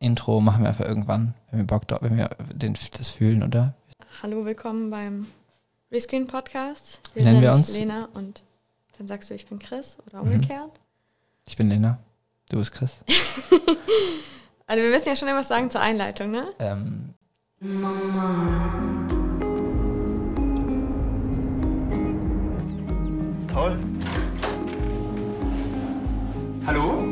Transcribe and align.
Intro 0.00 0.40
machen 0.40 0.62
wir 0.62 0.68
einfach 0.68 0.84
irgendwann, 0.86 1.34
wenn 1.50 1.60
wir 1.60 1.66
Bock 1.66 1.88
drauf, 1.88 1.98
wenn 2.02 2.16
wir 2.16 2.30
den, 2.54 2.76
das 2.96 3.08
fühlen, 3.08 3.42
oder? 3.42 3.74
Hallo, 4.22 4.44
willkommen 4.44 4.90
beim 4.90 5.26
Rescreen 5.90 6.26
Podcast. 6.26 7.00
Wie 7.14 7.22
nennen 7.22 7.42
wir 7.42 7.52
uns? 7.52 7.72
Lena 7.74 8.08
und 8.14 8.42
dann 8.96 9.08
sagst 9.08 9.28
du, 9.30 9.34
ich 9.34 9.46
bin 9.46 9.58
Chris 9.58 9.98
oder 10.06 10.22
Mhm. 10.22 10.32
umgekehrt. 10.34 10.70
Ich 11.48 11.56
bin 11.56 11.68
Lena, 11.68 11.98
du 12.48 12.58
bist 12.58 12.72
Chris. 12.72 12.98
Also 14.70 14.84
wir 14.84 14.90
müssen 14.90 15.08
ja 15.08 15.16
schon 15.16 15.28
etwas 15.28 15.48
sagen 15.48 15.70
zur 15.70 15.80
Einleitung, 15.80 16.30
ne? 16.30 16.44
Ähm, 16.58 17.14
Toll. 23.48 23.76
Hallo? 26.66 27.02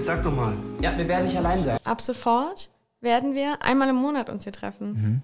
Sag 0.00 0.22
doch 0.22 0.32
mal. 0.32 0.56
Ja, 0.80 0.96
wir 0.96 1.06
werden 1.08 1.26
nicht 1.26 1.36
allein 1.36 1.62
sein. 1.62 1.78
Ab 1.84 2.00
sofort 2.00 2.70
werden 3.00 3.34
wir 3.34 3.62
einmal 3.62 3.88
im 3.90 3.96
Monat 3.96 4.30
uns 4.30 4.44
hier 4.44 4.52
treffen 4.52 4.92
mhm. 4.92 5.22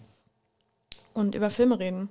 und 1.15 1.35
über 1.35 1.51
Filme 1.51 1.79
reden. 1.79 2.09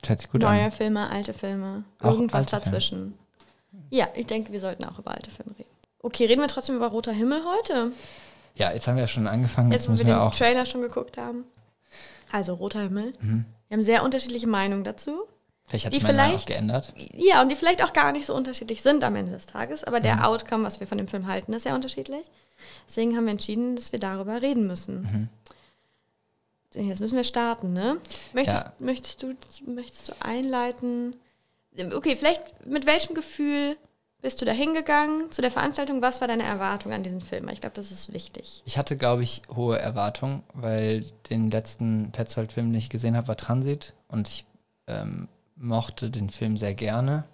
Das 0.00 0.10
hört 0.10 0.20
sich 0.20 0.30
gut 0.30 0.40
Neue 0.40 0.64
an. 0.64 0.70
Filme, 0.72 1.08
alte 1.10 1.32
Filme, 1.32 1.84
Auch 2.00 2.12
irgendwas 2.12 2.34
alte 2.34 2.50
Filme. 2.50 2.64
dazwischen. 2.64 3.18
Ja, 3.90 4.08
ich 4.14 4.26
denke, 4.26 4.52
wir 4.52 4.60
sollten 4.60 4.84
auch 4.84 4.98
über 4.98 5.12
alte 5.12 5.30
Filme 5.30 5.52
reden. 5.58 5.70
Okay, 6.02 6.26
reden 6.26 6.40
wir 6.40 6.48
trotzdem 6.48 6.76
über 6.76 6.88
Roter 6.88 7.12
Himmel 7.12 7.42
heute. 7.44 7.92
Ja, 8.56 8.72
jetzt 8.72 8.88
haben 8.88 8.96
wir 8.96 9.02
ja 9.02 9.08
schon 9.08 9.26
angefangen, 9.28 9.70
jetzt, 9.70 9.82
Jetzt, 9.82 9.88
wo 9.88 9.92
müssen 9.92 10.06
wir 10.06 10.14
wir 10.14 10.18
den 10.20 10.26
auch. 10.28 10.34
Trailer 10.34 10.66
schon 10.66 10.82
geguckt 10.82 11.18
haben. 11.18 11.44
Also 12.32 12.54
Roter 12.54 12.80
Himmel. 12.80 13.12
Mhm. 13.20 13.44
Wir 13.68 13.76
haben 13.76 13.82
sehr 13.82 14.02
unterschiedliche 14.02 14.46
Meinungen 14.48 14.82
dazu. 14.82 15.20
Vielleicht 15.70 15.86
hat 15.86 15.92
die 15.92 15.96
sich 16.00 16.04
auch 16.04 16.08
vielleicht- 16.10 16.46
geändert. 16.48 16.92
Ja, 17.14 17.40
und 17.40 17.50
die 17.50 17.56
vielleicht 17.56 17.82
auch 17.82 17.92
gar 17.92 18.12
nicht 18.12 18.26
so 18.26 18.34
unterschiedlich 18.34 18.82
sind 18.82 19.02
am 19.04 19.16
Ende 19.16 19.32
des 19.32 19.46
Tages, 19.46 19.84
aber 19.84 19.98
Mhm. 20.00 20.02
der 20.02 20.28
Outcome, 20.28 20.64
was 20.64 20.80
wir 20.80 20.86
von 20.86 20.98
dem 20.98 21.08
Film 21.08 21.26
halten, 21.26 21.52
ist 21.52 21.62
sehr 21.62 21.74
unterschiedlich. 21.74 22.26
Deswegen 22.88 23.16
haben 23.16 23.24
wir 23.24 23.30
entschieden, 23.32 23.76
dass 23.76 23.92
wir 23.92 23.98
darüber 24.00 24.42
reden 24.42 24.66
müssen. 24.66 25.00
Mhm. 26.74 26.88
Jetzt 26.88 27.00
müssen 27.00 27.16
wir 27.16 27.24
starten, 27.24 27.72
ne? 27.72 27.96
Möchtest, 28.32 28.64
Ja. 28.64 28.72
möchtest, 28.78 29.22
du, 29.22 29.34
möchtest 29.66 30.08
du 30.08 30.12
einleiten? 30.20 31.16
Okay, 31.94 32.14
vielleicht 32.16 32.66
mit 32.66 32.86
welchem 32.86 33.14
Gefühl 33.14 33.76
bist 34.22 34.40
du 34.40 34.44
da 34.44 34.52
hingegangen 34.52 35.32
zu 35.32 35.40
der 35.42 35.50
Veranstaltung? 35.50 36.02
Was 36.02 36.20
war 36.20 36.28
deine 36.28 36.42
Erwartung 36.44 36.92
an 36.92 37.02
diesen 37.02 37.20
Film? 37.22 37.48
Ich 37.48 37.60
glaube, 37.60 37.74
das 37.74 37.90
ist 37.90 38.12
wichtig. 38.12 38.62
Ich 38.66 38.76
hatte, 38.78 38.96
glaube 38.96 39.22
ich, 39.24 39.42
hohe 39.54 39.78
Erwartungen, 39.78 40.42
weil 40.52 41.04
den 41.30 41.50
letzten 41.50 42.12
Petzold-Film, 42.12 42.66
den 42.70 42.78
ich 42.78 42.90
gesehen 42.90 43.16
habe, 43.16 43.28
war 43.28 43.36
Transit 43.36 43.94
und 44.08 44.28
ich 44.28 44.44
ähm, 44.86 45.28
mochte 45.60 46.10
den 46.10 46.30
Film 46.30 46.56
sehr 46.56 46.74
gerne. 46.74 47.24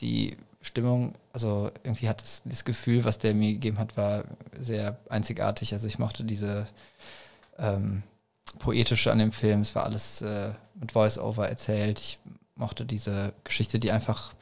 Die 0.00 0.36
Stimmung, 0.60 1.14
also 1.32 1.70
irgendwie 1.84 2.08
hat 2.08 2.22
es 2.22 2.42
das 2.44 2.64
Gefühl, 2.64 3.04
was 3.04 3.18
der 3.18 3.34
mir 3.34 3.52
gegeben 3.52 3.78
hat, 3.78 3.96
war 3.96 4.24
sehr 4.58 4.98
einzigartig. 5.08 5.72
Also 5.72 5.86
ich 5.86 5.98
mochte 5.98 6.24
diese 6.24 6.66
ähm, 7.58 8.02
poetische 8.58 9.10
an 9.12 9.18
dem 9.18 9.32
Film. 9.32 9.60
Es 9.62 9.74
war 9.74 9.84
alles 9.84 10.20
äh, 10.22 10.52
mit 10.74 10.92
Voice-Over 10.92 11.48
erzählt. 11.48 11.98
Ich 12.00 12.18
mochte 12.56 12.84
diese 12.84 13.32
Geschichte, 13.44 13.78
die 13.78 13.90
einfach 13.92 14.32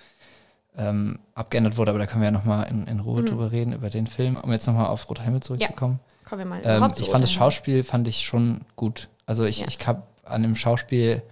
ähm, 0.76 1.18
abgeändert 1.34 1.76
wurde, 1.76 1.90
aber 1.90 1.98
da 1.98 2.06
können 2.06 2.22
wir 2.22 2.26
ja 2.28 2.32
nochmal 2.32 2.68
in, 2.70 2.86
in 2.86 3.00
Ruhe 3.00 3.22
Mhm. 3.22 3.26
drüber 3.26 3.52
reden, 3.52 3.72
über 3.72 3.90
den 3.90 4.06
Film. 4.06 4.36
Um 4.36 4.50
jetzt 4.52 4.66
nochmal 4.66 4.86
auf 4.86 5.08
Roter 5.08 5.22
Himmel 5.22 5.42
zurückzukommen. 5.42 6.00
Kommen 6.28 6.38
wir 6.40 6.46
mal 6.46 6.60
Ähm, 6.64 6.92
ich 6.96 7.08
fand 7.08 7.24
das. 7.24 7.32
Schauspiel 7.32 7.84
fand 7.84 8.06
ich 8.08 8.24
schon 8.24 8.60
gut. 8.76 9.08
Also 9.26 9.44
ich, 9.44 9.60
Ja. 9.60 9.66
ich 9.68 9.86
habe 9.86 10.02
an 10.24 10.42
dem 10.42 10.56
Schauspiel, 10.56 11.22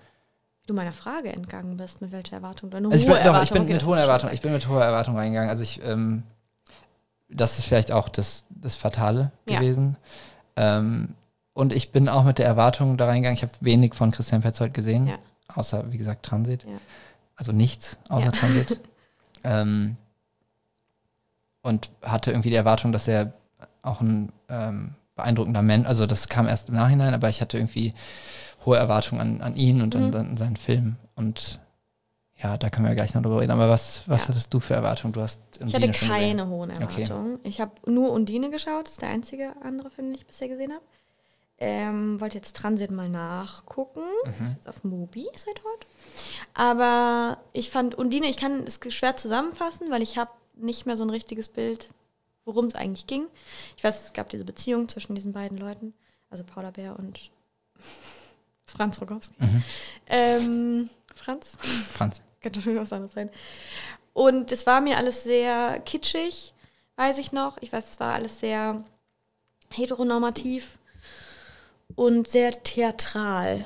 Du 0.66 0.74
meiner 0.74 0.92
Frage 0.92 1.32
entgangen 1.32 1.76
bist, 1.76 2.00
mit 2.00 2.10
welcher 2.12 2.36
Erwartung 2.36 2.72
eine 2.72 2.88
also 2.88 2.96
ich 2.98 3.04
bin, 3.06 3.14
doch, 3.14 3.20
Erwartung. 3.24 3.42
ich 3.44 3.52
bin 3.52 3.62
okay, 3.62 3.72
mit 3.74 3.82
schon 3.82 3.98
Erwartungen, 3.98 4.34
ich 4.34 4.40
bin 4.42 4.52
mit 4.52 4.68
hoher 4.68 4.82
Erwartung 4.84 5.16
reingegangen. 5.16 5.48
Also 5.50 5.62
ich, 5.62 5.80
ähm, 5.84 6.24
das 7.28 7.58
ist 7.58 7.66
vielleicht 7.66 7.92
auch 7.92 8.08
das, 8.08 8.44
das 8.50 8.74
Fatale 8.76 9.30
Ja. 9.48 9.58
gewesen. 9.60 9.96
Ähm, 10.56 11.14
und 11.52 11.72
ich 11.72 11.92
bin 11.92 12.08
auch 12.08 12.24
mit 12.24 12.38
der 12.38 12.46
Erwartung 12.46 12.96
da 12.96 13.06
reingegangen. 13.06 13.36
Ich 13.36 13.42
habe 13.42 13.52
wenig 13.60 13.94
von 13.94 14.10
Christian 14.10 14.42
Petzold 14.42 14.74
gesehen, 14.74 15.06
Ja. 15.06 15.18
außer 15.54 15.90
wie 15.92 15.98
gesagt 15.98 16.24
Transit. 16.24 16.64
Ja. 16.64 16.70
Also 17.36 17.52
nichts 17.52 17.96
außer. 18.08 18.32
Transit. 18.32 18.80
ähm, 19.44 19.96
und 21.62 21.90
hatte 22.02 22.30
irgendwie 22.32 22.50
die 22.50 22.56
Erwartung, 22.56 22.92
dass 22.92 23.06
er 23.08 23.32
auch 23.82 24.00
ein 24.00 24.32
ähm, 24.48 24.94
beeindruckender 25.14 25.62
Mensch, 25.62 25.86
also 25.86 26.06
das 26.06 26.28
kam 26.28 26.46
erst 26.46 26.68
im 26.68 26.74
Nachhinein, 26.74 27.14
aber 27.14 27.28
ich 27.28 27.40
hatte 27.40 27.56
irgendwie 27.56 27.94
hohe 28.66 28.76
Erwartungen 28.76 29.20
an, 29.20 29.40
an 29.40 29.56
ihn 29.56 29.80
und 29.80 29.94
an, 29.96 30.08
Mhm. 30.10 30.14
an 30.16 30.36
seinen 30.36 30.56
Film. 30.56 30.96
Und 31.14 31.60
ja, 32.36 32.58
da 32.58 32.68
können 32.68 32.86
wir 32.86 32.94
gleich 32.94 33.14
noch 33.14 33.22
drüber 33.22 33.40
reden. 33.40 33.52
Aber 33.52 33.70
was, 33.70 34.02
was 34.06 34.22
Ja. 34.22 34.28
hattest 34.28 34.52
du 34.52 34.60
für 34.60 34.74
Erwartungen? 34.74 35.12
Du 35.14 35.22
hast 35.22 35.40
Ich 35.54 35.60
hatte 35.62 35.76
Undine 35.76 35.94
schon 35.94 36.08
gesehen. 36.08 36.36
keine 36.36 36.48
hohen 36.48 36.70
Okay. 36.70 37.02
Erwartungen. 37.04 37.38
Ich 37.44 37.60
habe 37.60 37.72
nur 37.90 38.10
Undine 38.12 38.50
geschaut. 38.50 38.84
Das 38.86 38.92
ist 38.92 39.02
der 39.02 39.08
einzige 39.08 39.54
andere 39.62 39.88
Film, 39.90 40.08
den 40.08 40.16
ich 40.16 40.26
bisher 40.26 40.48
gesehen 40.48 40.72
habe. 40.72 40.82
Ähm, 41.58 42.20
wollte 42.20 42.36
jetzt 42.36 42.54
Transit 42.56 42.90
mal 42.90 43.08
nachgucken. 43.08 44.02
Mhm. 44.24 44.44
Ist 44.44 44.54
jetzt 44.56 44.68
auf 44.68 44.84
Mubi 44.84 45.26
seit 45.36 45.56
heute. 45.64 45.86
Aber 46.52 47.38
ich 47.54 47.70
fand 47.70 47.94
Undine, 47.94 48.26
ich 48.26 48.36
kann 48.36 48.64
es 48.64 48.78
schwer 48.92 49.16
zusammenfassen, 49.16 49.90
weil 49.90 50.02
ich 50.02 50.18
habe 50.18 50.30
nicht 50.54 50.84
mehr 50.84 50.98
so 50.98 51.04
ein 51.04 51.10
richtiges 51.10 51.48
Bild, 51.48 51.88
worum 52.44 52.66
es 52.66 52.74
eigentlich 52.74 53.06
ging. 53.06 53.24
Ich 53.78 53.84
weiß, 53.84 54.04
es 54.04 54.12
gab 54.12 54.28
diese 54.28 54.44
Beziehung 54.44 54.88
zwischen 54.88 55.14
diesen 55.14 55.32
beiden 55.32 55.56
Leuten, 55.56 55.94
also 56.28 56.44
Paula 56.44 56.70
Bär 56.72 56.98
und 56.98 57.30
Franz 58.66 59.00
Rogowski. 59.00 59.34
Mhm. 59.38 59.62
Ähm, 60.08 60.90
Franz? 61.14 61.56
Franz. 61.92 62.20
Könnte 62.40 62.60
natürlich 62.60 62.80
was 62.80 62.92
anderes 62.92 63.14
sein. 63.14 63.30
Und 64.12 64.52
es 64.52 64.66
war 64.66 64.80
mir 64.80 64.96
alles 64.96 65.24
sehr 65.24 65.80
kitschig, 65.80 66.54
weiß 66.96 67.18
ich 67.18 67.32
noch. 67.32 67.58
Ich 67.60 67.72
weiß, 67.72 67.90
es 67.92 68.00
war 68.00 68.14
alles 68.14 68.40
sehr 68.40 68.84
heteronormativ 69.70 70.78
und 71.94 72.28
sehr 72.28 72.62
theatral 72.62 73.64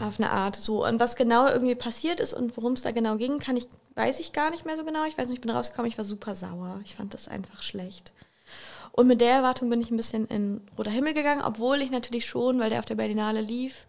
auf 0.00 0.18
eine 0.18 0.30
Art. 0.30 0.56
So. 0.56 0.86
Und 0.86 1.00
was 1.00 1.16
genau 1.16 1.48
irgendwie 1.48 1.74
passiert 1.74 2.20
ist 2.20 2.32
und 2.32 2.56
worum 2.56 2.72
es 2.72 2.82
da 2.82 2.92
genau 2.92 3.16
ging, 3.16 3.38
kann 3.38 3.56
ich, 3.56 3.66
weiß 3.94 4.20
ich 4.20 4.32
gar 4.32 4.50
nicht 4.50 4.64
mehr 4.64 4.76
so 4.76 4.84
genau. 4.84 5.04
Ich 5.04 5.18
weiß 5.18 5.26
nicht, 5.26 5.38
ich 5.38 5.40
bin 5.42 5.50
rausgekommen, 5.50 5.90
ich 5.90 5.98
war 5.98 6.04
super 6.04 6.34
sauer. 6.34 6.80
Ich 6.84 6.94
fand 6.94 7.14
das 7.14 7.28
einfach 7.28 7.62
schlecht. 7.62 8.12
Und 8.92 9.08
mit 9.08 9.20
der 9.20 9.32
Erwartung 9.32 9.70
bin 9.70 9.80
ich 9.80 9.90
ein 9.90 9.96
bisschen 9.96 10.26
in 10.26 10.60
Roter 10.78 10.90
Himmel 10.90 11.14
gegangen, 11.14 11.42
obwohl 11.42 11.82
ich 11.82 11.90
natürlich 11.90 12.26
schon, 12.26 12.60
weil 12.60 12.70
der 12.70 12.78
auf 12.78 12.84
der 12.84 12.94
Berlinale 12.94 13.40
lief, 13.40 13.86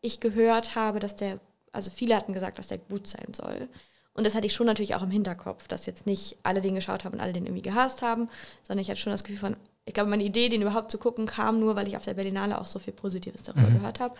ich 0.00 0.20
gehört 0.20 0.74
habe, 0.74 0.98
dass 1.00 1.16
der, 1.16 1.40
also 1.72 1.90
viele 1.90 2.16
hatten 2.16 2.32
gesagt, 2.32 2.58
dass 2.58 2.68
der 2.68 2.78
gut 2.78 3.08
sein 3.08 3.32
soll. 3.34 3.68
Und 4.14 4.24
das 4.26 4.34
hatte 4.34 4.46
ich 4.46 4.54
schon 4.54 4.66
natürlich 4.66 4.94
auch 4.94 5.02
im 5.02 5.10
Hinterkopf, 5.10 5.68
dass 5.68 5.84
jetzt 5.86 6.06
nicht 6.06 6.38
alle 6.42 6.62
den 6.62 6.74
geschaut 6.74 7.04
haben 7.04 7.14
und 7.14 7.20
alle 7.20 7.34
den 7.34 7.44
irgendwie 7.44 7.62
gehasst 7.62 8.00
haben, 8.02 8.28
sondern 8.66 8.82
ich 8.82 8.88
hatte 8.88 9.00
schon 9.00 9.12
das 9.12 9.24
Gefühl 9.24 9.38
von, 9.38 9.56
ich 9.84 9.92
glaube, 9.92 10.08
meine 10.08 10.24
Idee, 10.24 10.48
den 10.48 10.62
überhaupt 10.62 10.90
zu 10.90 10.96
gucken, 10.98 11.26
kam 11.26 11.60
nur, 11.60 11.76
weil 11.76 11.86
ich 11.86 11.96
auf 11.96 12.04
der 12.04 12.14
Berlinale 12.14 12.58
auch 12.58 12.66
so 12.66 12.78
viel 12.78 12.94
Positives 12.94 13.42
darüber 13.42 13.68
gehört 13.68 14.00
habe. 14.00 14.14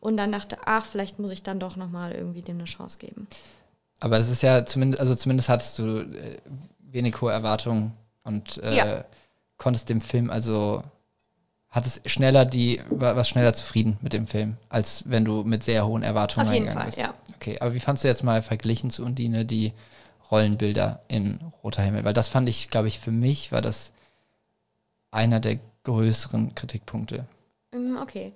Und 0.00 0.16
dann 0.16 0.32
dachte, 0.32 0.58
ach, 0.64 0.84
vielleicht 0.84 1.18
muss 1.20 1.30
ich 1.30 1.42
dann 1.42 1.60
doch 1.60 1.76
nochmal 1.76 2.12
irgendwie 2.12 2.42
dem 2.42 2.56
eine 2.56 2.64
Chance 2.64 2.98
geben. 2.98 3.28
Aber 4.00 4.18
das 4.18 4.28
ist 4.28 4.42
ja 4.42 4.66
zumindest, 4.66 5.00
also 5.00 5.14
zumindest 5.14 5.48
hattest 5.48 5.78
du 5.78 6.00
äh, 6.00 6.38
wenig 6.80 7.20
hohe 7.20 7.32
Erwartungen 7.32 7.92
und 8.24 8.58
äh, 8.62 8.76
Ja. 8.76 9.04
konntest 9.58 9.88
dem 9.88 10.00
Film 10.00 10.30
also 10.30 10.82
hattest 11.76 12.08
schneller 12.10 12.44
die, 12.44 12.80
warst 12.90 13.30
schneller 13.30 13.54
zufrieden 13.54 13.98
mit 14.00 14.12
dem 14.12 14.26
Film, 14.26 14.56
als 14.68 15.04
wenn 15.06 15.24
du 15.24 15.44
mit 15.44 15.62
sehr 15.62 15.86
hohen 15.86 16.02
Erwartungen 16.02 16.48
Auf 16.48 16.52
jeden 16.54 16.66
reingegangen 16.68 16.92
Fall, 16.92 17.06
bist. 17.06 17.28
ja. 17.28 17.36
Okay, 17.36 17.58
aber 17.60 17.74
wie 17.74 17.80
fandst 17.80 18.02
du 18.02 18.08
jetzt 18.08 18.24
mal 18.24 18.42
verglichen 18.42 18.90
zu 18.90 19.04
Undine 19.04 19.44
die 19.44 19.72
Rollenbilder 20.30 21.00
in 21.06 21.38
Roter 21.62 21.82
Himmel? 21.82 22.04
Weil 22.04 22.14
das 22.14 22.28
fand 22.28 22.48
ich, 22.48 22.68
glaube 22.70 22.88
ich, 22.88 22.98
für 22.98 23.12
mich 23.12 23.52
war 23.52 23.62
das 23.62 23.92
einer 25.12 25.38
der 25.38 25.58
größeren 25.84 26.54
Kritikpunkte. 26.54 27.26
Mm, 27.72 27.96
Okay. 27.98 28.32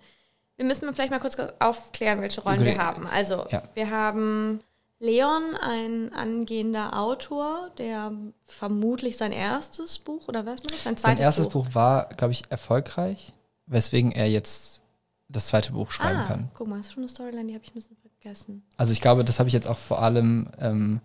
Wir 0.56 0.66
müssen 0.66 0.92
vielleicht 0.92 1.10
mal 1.10 1.20
kurz 1.20 1.38
aufklären, 1.58 2.20
welche 2.20 2.42
Rollen 2.42 2.62
wir 2.62 2.76
haben. 2.76 3.06
Also, 3.06 3.46
Ja. 3.50 3.62
wir 3.72 3.90
haben 3.90 4.60
Leon, 5.02 5.56
ein 5.62 6.12
angehender 6.12 6.98
Autor, 7.00 7.70
der 7.78 8.12
vermutlich 8.44 9.16
sein 9.16 9.32
erstes 9.32 9.98
Buch, 9.98 10.28
oder 10.28 10.44
weiß 10.44 10.60
man 10.60 10.68
das? 10.68 10.84
Sein 10.84 10.94
Sein 10.94 10.96
zweites 10.96 11.20
erstes 11.22 11.44
Buch. 11.48 11.64
Buch 11.64 11.74
war, 11.74 12.10
glaube 12.10 12.32
ich, 12.32 12.42
erfolgreich, 12.50 13.32
weswegen 13.66 14.12
er 14.12 14.28
jetzt 14.28 14.82
das 15.28 15.46
zweite 15.46 15.72
Buch 15.72 15.90
schreiben 15.90 16.18
ah, 16.20 16.26
kann. 16.26 16.50
guck 16.54 16.68
mal, 16.68 16.76
das 16.76 16.88
ist 16.88 16.92
schon 16.92 17.02
eine 17.04 17.08
Storyline, 17.08 17.46
die 17.46 17.54
habe 17.54 17.64
ich 17.64 17.70
ein 17.70 17.74
bisschen 17.74 17.96
vergessen. 17.96 18.62
Also 18.76 18.92
ich 18.92 19.00
glaube, 19.00 19.24
das 19.24 19.38
habe 19.38 19.48
ich 19.48 19.54
jetzt 19.54 19.66
auch 19.66 19.78
vor 19.78 20.02
allem 20.02 20.50
ähm, 20.60 21.00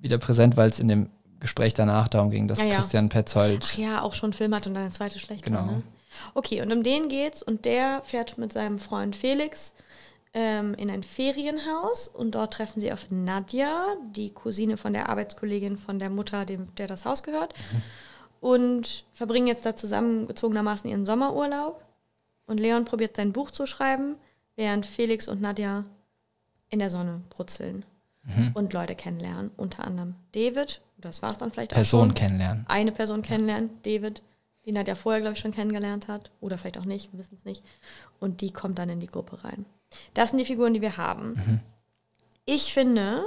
wieder 0.00 0.18
präsent, 0.18 0.56
weil 0.56 0.68
es 0.70 0.80
in 0.80 0.88
dem 0.88 1.10
Gespräch 1.38 1.74
danach 1.74 2.08
darum 2.08 2.30
ging, 2.30 2.48
dass 2.48 2.58
Ja, 2.58 2.64
ja. 2.66 2.74
Christian 2.74 3.08
Petzold, 3.08 3.64
Ach 3.72 3.78
ja, 3.78 4.02
auch 4.02 4.14
schon 4.14 4.28
einen 4.28 4.32
Film 4.32 4.54
hat 4.54 4.66
und 4.66 4.74
dann 4.74 4.82
eine 4.84 4.92
zweite 4.92 5.18
schlecht 5.20 5.44
Genau. 5.44 5.58
war, 5.58 5.66
ne? 5.66 5.82
Okay, 6.34 6.60
und 6.60 6.72
um 6.72 6.82
den 6.82 7.08
geht's 7.08 7.40
und 7.40 7.64
der 7.64 8.02
fährt 8.02 8.36
mit 8.36 8.52
seinem 8.52 8.80
Freund 8.80 9.14
Felix 9.14 9.74
ähm, 10.32 10.74
in 10.74 10.90
ein 10.90 11.02
Ferienhaus 11.02 12.08
und 12.08 12.34
dort 12.34 12.52
treffen 12.54 12.80
sie 12.80 12.92
auf 12.92 13.06
Nadja, 13.10 13.94
die 14.14 14.32
Cousine 14.32 14.76
von 14.76 14.92
der 14.92 15.08
Arbeitskollegin 15.08 15.76
von 15.76 15.98
der 15.98 16.10
Mutter, 16.10 16.44
dem, 16.44 16.74
der 16.76 16.86
das 16.86 17.04
Haus 17.04 17.22
gehört, 17.22 17.54
und 18.40 19.04
verbringen 19.12 19.48
jetzt 19.48 19.66
da 19.66 19.74
zusammen 19.76 20.26
gezwungenermaßen 20.26 20.88
ihren 20.88 21.06
Sommerurlaub. 21.06 21.84
Und 22.46 22.58
Leon 22.58 22.84
probiert 22.84 23.16
sein 23.16 23.32
Buch 23.32 23.50
zu 23.50 23.66
schreiben, 23.66 24.16
während 24.56 24.86
Felix 24.86 25.28
und 25.28 25.40
Nadja 25.40 25.84
in 26.68 26.78
der 26.78 26.90
Sonne 26.90 27.22
brutzeln. 27.30 27.84
und 28.54 28.72
Leute 28.72 28.94
kennenlernen. 28.94 29.50
Unter 29.56 29.84
anderem 29.84 30.14
David, 30.32 30.80
das 30.98 31.22
war 31.22 31.32
es 31.32 31.38
dann 31.38 31.52
vielleicht 31.52 31.72
auch 31.72 31.76
Person 31.76 32.14
kennenlernen. 32.14 32.64
Eine 32.68 32.92
Person 32.92 33.22
kennenlernen, 33.22 33.70
David, 33.82 34.22
die 34.64 34.72
Nadja 34.72 34.94
vorher, 34.94 35.20
glaube 35.20 35.34
ich, 35.34 35.40
schon 35.40 35.54
kennengelernt 35.54 36.08
hat. 36.08 36.30
Oder 36.40 36.58
vielleicht 36.58 36.78
auch 36.78 36.84
nicht, 36.84 37.12
wir 37.12 37.18
wissen 37.18 37.36
es 37.36 37.44
nicht. 37.44 37.64
Und 38.18 38.40
die 38.40 38.52
kommt 38.52 38.78
dann 38.78 38.90
in 38.90 39.00
die 39.00 39.06
Gruppe 39.06 39.42
rein. 39.42 39.64
Das 40.14 40.30
sind 40.30 40.38
die 40.38 40.44
Figuren, 40.44 40.74
die 40.74 40.80
wir 40.80 40.96
haben. 40.96 41.34
Ich 42.44 42.72
finde, 42.72 43.24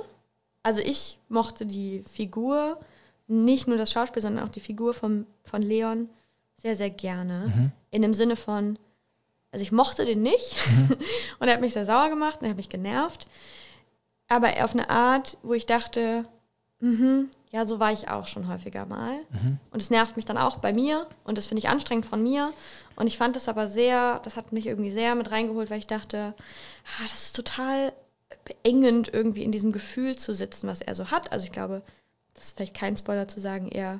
also 0.63 0.79
ich 0.81 1.19
mochte 1.29 1.65
die 1.65 2.03
Figur, 2.11 2.79
nicht 3.27 3.67
nur 3.67 3.77
das 3.77 3.91
Schauspiel, 3.91 4.21
sondern 4.21 4.45
auch 4.45 4.51
die 4.51 4.59
Figur 4.59 4.93
vom, 4.93 5.25
von 5.43 5.61
Leon 5.61 6.09
sehr, 6.61 6.75
sehr 6.75 6.89
gerne. 6.89 7.71
In 7.91 8.01
dem 8.01 8.13
Sinne 8.13 8.35
von, 8.35 8.77
also 9.51 9.63
ich 9.63 9.71
mochte 9.71 10.05
den 10.05 10.21
nicht 10.21 10.55
und 11.39 11.47
er 11.47 11.53
hat 11.53 11.61
mich 11.61 11.73
sehr 11.73 11.85
sauer 11.85 12.09
gemacht 12.09 12.39
und 12.39 12.45
er 12.45 12.51
hat 12.51 12.57
mich 12.57 12.69
genervt. 12.69 13.27
Aber 14.27 14.49
auf 14.63 14.73
eine 14.73 14.89
Art, 14.89 15.37
wo 15.43 15.53
ich 15.53 15.65
dachte, 15.65 16.25
mhm, 16.83 17.29
ja, 17.51 17.65
so 17.65 17.79
war 17.79 17.91
ich 17.91 18.09
auch 18.09 18.27
schon 18.27 18.47
häufiger 18.47 18.85
mal. 18.85 19.19
Und 19.71 19.81
es 19.81 19.89
nervt 19.89 20.15
mich 20.15 20.25
dann 20.25 20.37
auch 20.37 20.57
bei 20.57 20.73
mir 20.73 21.07
und 21.23 21.37
das 21.37 21.45
finde 21.45 21.59
ich 21.59 21.69
anstrengend 21.69 22.05
von 22.05 22.21
mir. 22.21 22.51
Und 22.95 23.07
ich 23.07 23.17
fand 23.17 23.35
das 23.35 23.47
aber 23.47 23.67
sehr, 23.67 24.19
das 24.23 24.35
hat 24.35 24.51
mich 24.51 24.67
irgendwie 24.67 24.91
sehr 24.91 25.15
mit 25.15 25.31
reingeholt, 25.31 25.69
weil 25.69 25.79
ich 25.79 25.87
dachte, 25.87 26.33
ah, 26.37 27.03
das 27.03 27.25
ist 27.25 27.35
total 27.35 27.93
beengend, 28.45 29.13
irgendwie 29.13 29.43
in 29.43 29.51
diesem 29.51 29.71
Gefühl 29.71 30.17
zu 30.17 30.33
sitzen, 30.33 30.67
was 30.67 30.81
er 30.81 30.95
so 30.95 31.11
hat. 31.11 31.31
Also 31.31 31.45
ich 31.45 31.51
glaube, 31.51 31.83
das 32.33 32.45
ist 32.45 32.57
vielleicht 32.57 32.73
kein 32.73 32.97
Spoiler 32.97 33.27
zu 33.27 33.39
sagen, 33.39 33.69
er 33.69 33.99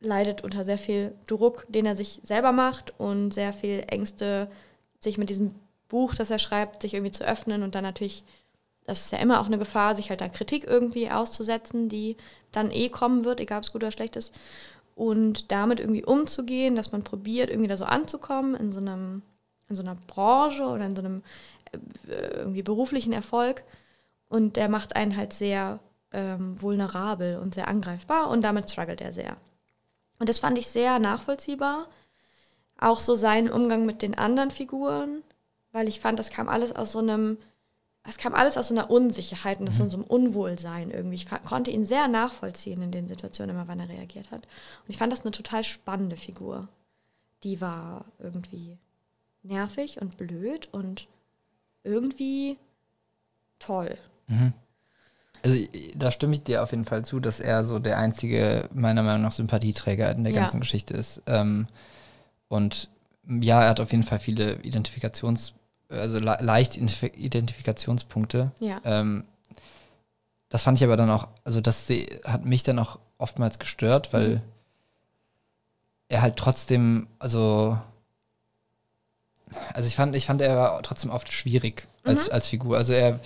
leidet 0.00 0.42
unter 0.42 0.64
sehr 0.64 0.78
viel 0.78 1.14
Druck, 1.26 1.66
den 1.68 1.86
er 1.86 1.96
sich 1.96 2.20
selber 2.22 2.52
macht 2.52 2.94
und 2.98 3.34
sehr 3.34 3.52
viel 3.52 3.84
Ängste, 3.88 4.50
sich 5.00 5.18
mit 5.18 5.28
diesem 5.28 5.54
Buch, 5.88 6.14
das 6.14 6.30
er 6.30 6.38
schreibt, 6.38 6.82
sich 6.82 6.94
irgendwie 6.94 7.12
zu 7.12 7.24
öffnen 7.24 7.62
und 7.62 7.74
dann 7.74 7.84
natürlich, 7.84 8.24
das 8.90 9.02
ist 9.02 9.12
ja 9.12 9.18
immer 9.18 9.40
auch 9.40 9.46
eine 9.46 9.58
Gefahr, 9.58 9.94
sich 9.94 10.10
halt 10.10 10.20
dann 10.20 10.32
Kritik 10.32 10.64
irgendwie 10.64 11.10
auszusetzen, 11.10 11.88
die 11.88 12.16
dann 12.50 12.72
eh 12.72 12.88
kommen 12.88 13.24
wird, 13.24 13.38
egal 13.38 13.58
ob 13.58 13.64
es 13.64 13.70
gut 13.72 13.84
oder 13.84 13.92
schlecht 13.92 14.16
ist. 14.16 14.34
Und 14.96 15.52
damit 15.52 15.78
irgendwie 15.78 16.04
umzugehen, 16.04 16.74
dass 16.74 16.90
man 16.90 17.04
probiert, 17.04 17.50
irgendwie 17.50 17.68
da 17.68 17.76
so 17.76 17.84
anzukommen 17.84 18.56
in 18.56 18.72
so 18.72 18.80
einem, 18.80 19.22
in 19.68 19.76
so 19.76 19.82
einer 19.82 19.94
Branche 19.94 20.64
oder 20.64 20.86
in 20.86 20.96
so 20.96 21.02
einem 21.02 21.22
äh, 22.08 22.38
irgendwie 22.38 22.64
beruflichen 22.64 23.12
Erfolg. 23.12 23.62
Und 24.28 24.56
der 24.56 24.68
macht 24.68 24.96
einen 24.96 25.16
halt 25.16 25.32
sehr 25.34 25.78
ähm, 26.10 26.60
vulnerabel 26.60 27.38
und 27.38 27.54
sehr 27.54 27.68
angreifbar 27.68 28.28
und 28.28 28.42
damit 28.42 28.68
struggelt 28.68 29.00
er 29.00 29.12
sehr. 29.12 29.36
Und 30.18 30.28
das 30.28 30.40
fand 30.40 30.58
ich 30.58 30.66
sehr 30.66 30.98
nachvollziehbar. 30.98 31.86
Auch 32.76 32.98
so 32.98 33.14
sein 33.14 33.48
Umgang 33.48 33.86
mit 33.86 34.02
den 34.02 34.18
anderen 34.18 34.50
Figuren, 34.50 35.22
weil 35.70 35.86
ich 35.86 36.00
fand, 36.00 36.18
das 36.18 36.30
kam 36.30 36.48
alles 36.48 36.74
aus 36.74 36.90
so 36.90 36.98
einem, 36.98 37.38
es 38.10 38.18
kam 38.18 38.34
alles 38.34 38.58
aus 38.58 38.68
so 38.68 38.74
einer 38.74 38.90
Unsicherheit 38.90 39.60
und 39.60 39.68
aus 39.68 39.76
so 39.76 39.84
einem 39.84 40.04
Unwohlsein 40.04 40.90
irgendwie. 40.90 41.14
Ich 41.16 41.26
konnte 41.44 41.70
ihn 41.70 41.86
sehr 41.86 42.08
nachvollziehen 42.08 42.82
in 42.82 42.90
den 42.92 43.08
Situationen, 43.08 43.54
immer 43.56 43.68
wann 43.68 43.80
er 43.80 43.88
reagiert 43.88 44.30
hat. 44.30 44.42
Und 44.42 44.88
ich 44.90 44.98
fand 44.98 45.12
das 45.12 45.22
eine 45.22 45.30
total 45.30 45.64
spannende 45.64 46.16
Figur. 46.16 46.68
Die 47.42 47.60
war 47.60 48.04
irgendwie 48.18 48.76
nervig 49.42 50.00
und 50.02 50.16
blöd 50.16 50.68
und 50.72 51.06
irgendwie 51.84 52.58
toll. 53.58 53.96
Also 55.42 55.56
da 55.94 56.10
stimme 56.10 56.34
ich 56.34 56.42
dir 56.42 56.62
auf 56.62 56.72
jeden 56.72 56.84
Fall 56.84 57.04
zu, 57.04 57.20
dass 57.20 57.40
er 57.40 57.64
so 57.64 57.78
der 57.78 57.98
einzige, 57.98 58.68
meiner 58.74 59.02
Meinung 59.02 59.22
nach, 59.22 59.32
Sympathieträger 59.32 60.10
in 60.10 60.24
der 60.24 60.32
Ja. 60.34 60.40
ganzen 60.40 60.60
Geschichte 60.60 60.94
ist. 60.94 61.22
Ähm, 61.26 61.66
und 62.48 62.90
ja, 63.26 63.62
er 63.62 63.70
hat 63.70 63.80
auf 63.80 63.92
jeden 63.92 64.04
Fall 64.04 64.18
viele 64.18 64.56
Identifikations-, 64.62 65.52
also 65.90 66.18
le 66.18 66.36
leicht 66.40 66.74
Identif- 66.76 67.14
Identifikationspunkte. 67.16 68.52
Ja. 68.60 68.80
Ähm, 68.84 69.24
das 70.48 70.62
fand 70.62 70.78
ich 70.78 70.84
aber 70.84 70.96
dann 70.96 71.10
auch, 71.10 71.28
also 71.44 71.60
das 71.60 71.88
hat 72.24 72.44
mich 72.44 72.62
dann 72.62 72.78
auch 72.78 72.98
oftmals 73.18 73.58
gestört, 73.58 74.12
weil 74.12 74.36
Mhm. 74.36 74.40
er 76.08 76.22
halt 76.22 76.36
trotzdem, 76.36 77.06
also 77.18 77.78
also 79.74 79.88
ich 79.88 79.96
fand, 79.96 80.14
ich 80.14 80.26
fand, 80.26 80.40
er 80.42 80.56
war 80.56 80.82
trotzdem 80.82 81.10
oft 81.10 81.32
schwierig 81.32 81.86
als, 82.04 82.28
Mhm. 82.28 82.32
als 82.34 82.46
Figur. 82.48 82.76
Also 82.76 82.92
er, 82.92 83.18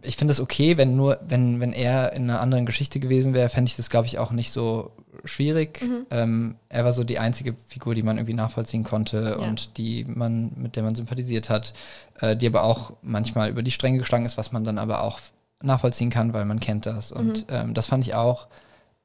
ich 0.00 0.16
finde 0.16 0.32
es 0.32 0.40
okay, 0.40 0.76
wenn 0.78 0.96
nur, 0.96 1.18
wenn, 1.22 1.60
wenn 1.60 1.72
er 1.72 2.12
in 2.14 2.24
einer 2.30 2.40
anderen 2.40 2.64
Geschichte 2.66 2.98
gewesen 3.00 3.34
wäre, 3.34 3.48
fände 3.50 3.68
ich 3.68 3.76
das, 3.76 3.90
glaube 3.90 4.06
ich, 4.06 4.18
auch 4.18 4.30
nicht 4.32 4.52
so 4.52 4.90
schwierig. 5.24 5.82
Mhm. 5.82 6.06
Ähm, 6.10 6.56
er 6.68 6.84
war 6.84 6.92
so 6.92 7.04
die 7.04 7.18
einzige 7.18 7.54
Figur, 7.68 7.94
die 7.94 8.02
man 8.02 8.16
irgendwie 8.18 8.34
nachvollziehen 8.34 8.84
konnte 8.84 9.36
Ja. 9.40 9.46
und 9.46 9.76
die 9.78 10.04
man, 10.04 10.52
mit 10.56 10.76
der 10.76 10.82
man 10.82 10.94
sympathisiert 10.94 11.48
hat, 11.50 11.74
äh, 12.20 12.36
die 12.36 12.46
aber 12.46 12.64
auch 12.64 12.92
manchmal 13.02 13.48
über 13.50 13.62
die 13.62 13.70
Stränge 13.70 13.98
geschlagen 13.98 14.26
ist, 14.26 14.36
was 14.36 14.52
man 14.52 14.64
dann 14.64 14.78
aber 14.78 15.02
auch 15.02 15.20
nachvollziehen 15.62 16.10
kann, 16.10 16.32
weil 16.34 16.44
man 16.44 16.58
kennt 16.60 16.86
das. 16.86 17.12
Und 17.12 17.48
Mhm. 17.50 17.54
ähm, 17.54 17.74
das 17.74 17.86
fand 17.86 18.04
ich 18.04 18.14
auch. 18.14 18.48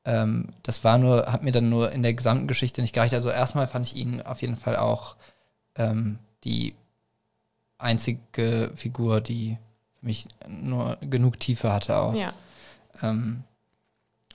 Ähm, 0.06 0.48
das 0.64 0.84
war 0.84 0.98
nur, 0.98 1.32
hat 1.32 1.44
mir 1.44 1.52
dann 1.52 1.70
nur 1.70 1.92
in 1.92 2.02
der 2.02 2.14
gesamten 2.14 2.48
Geschichte 2.48 2.82
nicht 2.82 2.94
gereicht. 2.94 3.14
Also 3.14 3.30
erstmal 3.30 3.68
fand 3.68 3.86
ich 3.86 3.96
ihn 3.96 4.22
auf 4.22 4.42
jeden 4.42 4.56
Fall 4.56 4.76
auch 4.78 5.16
ähm, 5.76 6.18
die 6.44 6.74
einzige 7.78 8.72
Figur, 8.76 9.22
die 9.22 9.58
für 10.00 10.06
mich 10.06 10.28
nur 10.48 10.98
genug 11.02 11.40
Tiefe 11.40 11.72
hatte 11.72 11.98
auch. 11.98 12.16
Ja. 12.16 12.34
Ähm, 13.04 13.44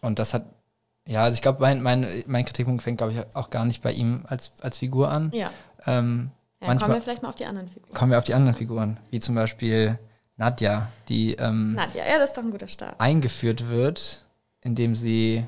und 0.00 0.18
das 0.18 0.34
hat, 0.34 0.44
ja, 1.12 1.22
also 1.24 1.34
ich 1.34 1.42
glaube, 1.42 1.60
mein, 1.60 1.82
mein, 1.82 2.06
mein 2.26 2.44
Kritikpunkt 2.44 2.82
fängt, 2.82 2.98
glaube 2.98 3.12
ich, 3.12 3.18
auch 3.34 3.50
gar 3.50 3.64
nicht 3.64 3.82
bei 3.82 3.92
ihm 3.92 4.24
als, 4.26 4.50
als 4.60 4.78
Figur 4.78 5.10
an. 5.10 5.30
Ja. 5.34 5.50
Ähm, 5.86 6.30
Ja, 6.60 6.68
Manchmal- 6.68 6.88
kommen 6.90 6.98
wir 6.98 7.02
vielleicht 7.02 7.22
mal 7.22 7.28
auf 7.28 7.34
die 7.34 7.44
anderen 7.46 7.68
Figuren. 7.68 7.92
kommen 7.94 8.10
wir 8.12 8.18
auf 8.18 8.24
die 8.24 8.34
anderen 8.34 8.54
Figuren, 8.56 8.98
wie 9.10 9.18
zum 9.20 9.34
Beispiel 9.34 9.98
Nadja, 10.36 10.88
die 11.08 11.34
ähm, 11.34 11.74
Nadja, 11.74 12.06
ja, 12.08 12.18
das 12.18 12.30
ist 12.30 12.36
doch 12.38 12.42
ein 12.44 12.50
guter 12.50 12.68
Start. 12.68 13.00
eingeführt 13.00 13.68
wird, 13.68 14.24
indem 14.60 14.94
sie 14.94 15.44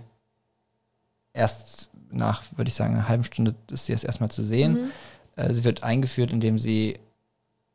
erst 1.33 1.91
nach, 2.11 2.43
würde 2.57 2.69
ich 2.69 2.75
sagen, 2.75 2.95
einer 2.95 3.09
halben 3.09 3.25
Stunde 3.25 3.55
ist 3.71 3.87
sie 3.87 3.93
erst 3.93 4.05
erstmal 4.05 4.31
zu 4.31 4.43
sehen. 4.45 4.73
Mhm. 4.85 4.91
Äh, 5.37 5.53
sie 5.55 5.65
wird 5.65 5.83
eingeführt, 5.83 6.31
indem 6.31 6.59
sie 6.59 6.99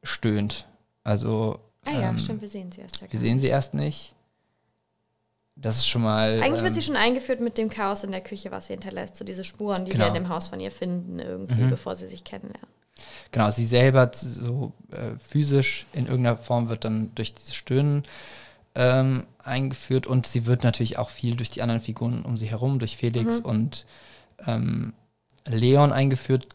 stöhnt. 0.04 0.66
Also 1.04 1.60
Ah 1.86 1.92
ja, 1.92 2.10
ähm, 2.10 2.18
stimmt, 2.18 2.42
wir 2.42 2.50
sehen 2.50 2.72
sie 2.72 2.82
erst 2.82 3.02
ja. 3.02 3.08
wir 3.12 3.20
sehen 3.20 3.40
sie 3.40 3.48
erst 3.48 3.74
nicht. 3.74 4.14
Das 5.62 5.78
ist 5.78 5.88
schon 5.88 6.02
mal. 6.04 6.42
Eigentlich 6.42 6.62
wird 6.64 6.68
ähm, 6.68 6.74
sie 6.74 6.82
schon 6.82 6.96
eingeführt 6.96 7.42
mit 7.42 7.58
dem 7.58 7.70
Chaos 7.70 8.04
in 8.04 8.12
der 8.12 8.22
Küche, 8.22 8.50
was 8.52 8.68
sie 8.68 8.74
hinterlässt. 8.74 9.18
So 9.18 9.26
diese 9.26 9.44
Spuren, 9.44 9.84
die 9.86 9.92
Genau. 9.92 10.06
wir 10.06 10.08
in 10.10 10.14
dem 10.14 10.30
Haus 10.30 10.48
von 10.48 10.60
ihr 10.60 10.72
finden, 10.72 11.20
irgendwie, 11.20 11.64
Mhm. 11.64 11.70
bevor 11.70 11.96
sie 11.96 12.08
sich 12.08 12.24
kennenlernen. 12.24 12.68
Genau, 13.32 13.50
sie 13.52 13.66
selber 13.66 14.10
so 14.14 14.74
äh, 14.92 15.12
physisch 15.28 15.86
in 15.94 16.06
irgendeiner 16.08 16.38
Form 16.38 16.70
wird 16.70 16.84
dann 16.86 17.14
durch 17.16 17.34
dieses 17.34 17.56
Stöhnen 17.56 18.06
ähm, 18.76 19.26
eingeführt 19.44 20.06
und 20.08 20.28
sie 20.28 20.46
wird 20.46 20.64
natürlich 20.64 20.98
auch 20.98 21.10
viel 21.10 21.36
durch 21.36 21.50
die 21.50 21.62
anderen 21.62 21.82
Figuren 21.82 22.24
um 22.24 22.38
sie 22.38 22.50
herum, 22.50 22.80
durch 22.80 22.98
Felix 22.98 23.40
Mhm. 23.40 23.46
und 23.46 23.86
ähm, 24.48 24.94
Leon 25.48 25.92
eingeführt, 25.92 26.46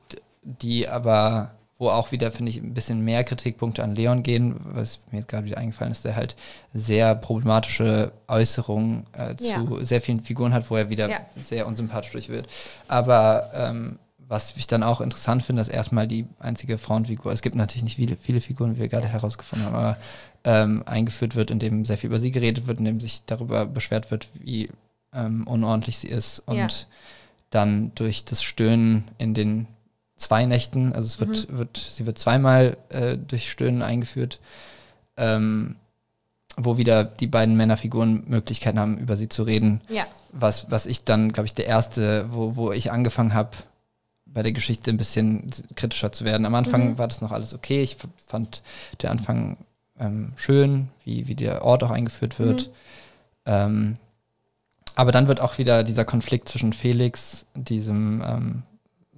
die 0.43 0.89
aber, 0.89 1.55
wo 1.79 1.89
auch 1.91 2.13
wieder, 2.13 2.31
finde 2.31 2.51
ich, 2.51 2.59
ein 2.59 2.73
bisschen 2.73 3.05
mehr 3.05 3.25
Kritikpunkte 3.25 3.83
an 3.83 3.95
Leon 3.97 4.23
gehen, 4.23 4.55
was 4.65 5.01
mir 5.11 5.19
jetzt 5.19 5.29
gerade 5.29 5.45
wieder 5.47 5.59
eingefallen 5.59 5.91
ist, 5.93 6.05
der 6.05 6.15
halt 6.15 6.37
sehr 6.73 7.15
problematische 7.17 8.13
Äußerungen 8.29 9.07
äh, 9.13 9.35
zu 9.37 9.45
Ja. 9.79 9.85
sehr 9.85 10.01
vielen 10.01 10.21
Figuren 10.21 10.53
hat, 10.55 10.71
wo 10.71 10.77
er 10.77 10.89
wieder 10.91 11.09
Ja. 11.11 11.21
sehr 11.37 11.67
unsympathisch 11.67 12.13
durch 12.13 12.29
wird. 12.29 12.47
Aber 12.87 13.51
ähm, 13.55 13.99
was 14.27 14.55
ich 14.57 14.67
dann 14.67 14.83
auch 14.83 15.01
interessant 15.01 15.43
finde, 15.43 15.61
ist 15.63 15.69
erstmal 15.69 16.07
die 16.09 16.27
einzige 16.39 16.79
Frauenfigur. 16.79 17.33
Es 17.33 17.43
gibt 17.43 17.57
natürlich 17.57 17.83
nicht 17.85 17.97
viele, 17.97 18.17
viele 18.21 18.41
Figuren, 18.41 18.77
wie 18.77 18.81
wir 18.81 18.89
gerade 18.89 19.09
herausgefunden 19.09 19.67
haben, 19.67 19.75
aber 19.75 19.97
ähm, 20.45 20.83
eingeführt 20.87 21.35
wird, 21.35 21.51
in 21.51 21.59
dem 21.59 21.85
sehr 21.85 21.99
viel 21.99 22.09
über 22.09 22.19
sie 22.21 22.31
geredet 22.31 22.67
wird, 22.67 22.79
in 22.79 22.85
dem 22.85 23.01
sich 23.01 23.25
darüber 23.27 23.67
beschwert 23.67 24.11
wird, 24.11 24.29
wie 24.41 24.69
ähm, 25.13 25.47
unordentlich 25.47 25.99
sie 25.99 26.09
ist. 26.09 26.39
Und 26.47 26.57
Ja. 26.57 26.69
dann 27.51 27.93
durch 27.97 28.25
das 28.25 28.43
Stöhnen 28.43 29.11
in 29.19 29.35
den 29.35 29.67
zwei 30.17 30.47
Nächten, 30.47 30.93
also 30.93 31.06
es 31.06 31.21
wird, 31.21 31.51
Mhm. 31.51 31.59
wird 31.59 31.77
sie 31.77 32.06
wird 32.06 32.19
zweimal 32.19 32.77
äh, 32.91 33.17
durch 33.17 33.51
Stöhnen 33.51 33.83
eingeführt, 33.83 34.41
ähm, 35.17 35.77
wo 36.56 36.77
wieder 36.77 37.05
die 37.05 37.27
beiden 37.27 37.56
Männerfiguren 37.56 38.25
Möglichkeiten 38.29 38.79
haben, 38.79 38.99
über 38.99 39.17
sie 39.17 39.29
zu 39.29 39.43
reden 39.43 39.81
Ja, 39.89 40.06
was, 40.33 40.71
was 40.71 40.87
ich 40.87 41.03
dann, 41.05 41.33
glaube 41.33 41.47
ich, 41.47 41.55
der 41.55 41.67
erste, 41.67 42.27
wo, 42.31 42.55
wo 42.56 42.71
ich 42.73 42.93
angefangen 42.93 43.35
habe, 43.35 43.51
bei 44.27 44.43
der 44.43 44.53
Geschichte 44.53 44.91
ein 44.91 44.97
bisschen 44.97 45.51
kritischer 45.77 46.11
zu 46.13 46.25
werden. 46.25 46.44
Am 46.47 46.55
Anfang 46.55 46.91
Mhm. 46.93 46.99
war 46.99 47.09
das 47.09 47.21
noch 47.21 47.31
alles 47.33 47.55
okay. 47.55 47.83
Ich 47.83 47.97
fand 48.27 48.63
den 49.03 49.11
Anfang 49.11 49.56
ähm, 49.99 50.33
schön, 50.37 50.89
wie, 51.05 51.29
wie 51.29 51.37
der 51.37 51.65
Ort 51.65 51.85
auch 51.85 51.91
eingeführt 51.91 52.39
wird. 52.41 52.69
Mhm. 52.69 52.73
Ähm, 53.47 53.97
aber 54.97 55.13
dann 55.13 55.27
wird 55.29 55.41
auch 55.41 55.59
wieder 55.59 55.83
dieser 55.85 56.05
Konflikt 56.05 56.49
zwischen 56.49 56.73
Felix, 56.73 57.47
diesem 57.55 58.23
ähm, 58.27 58.63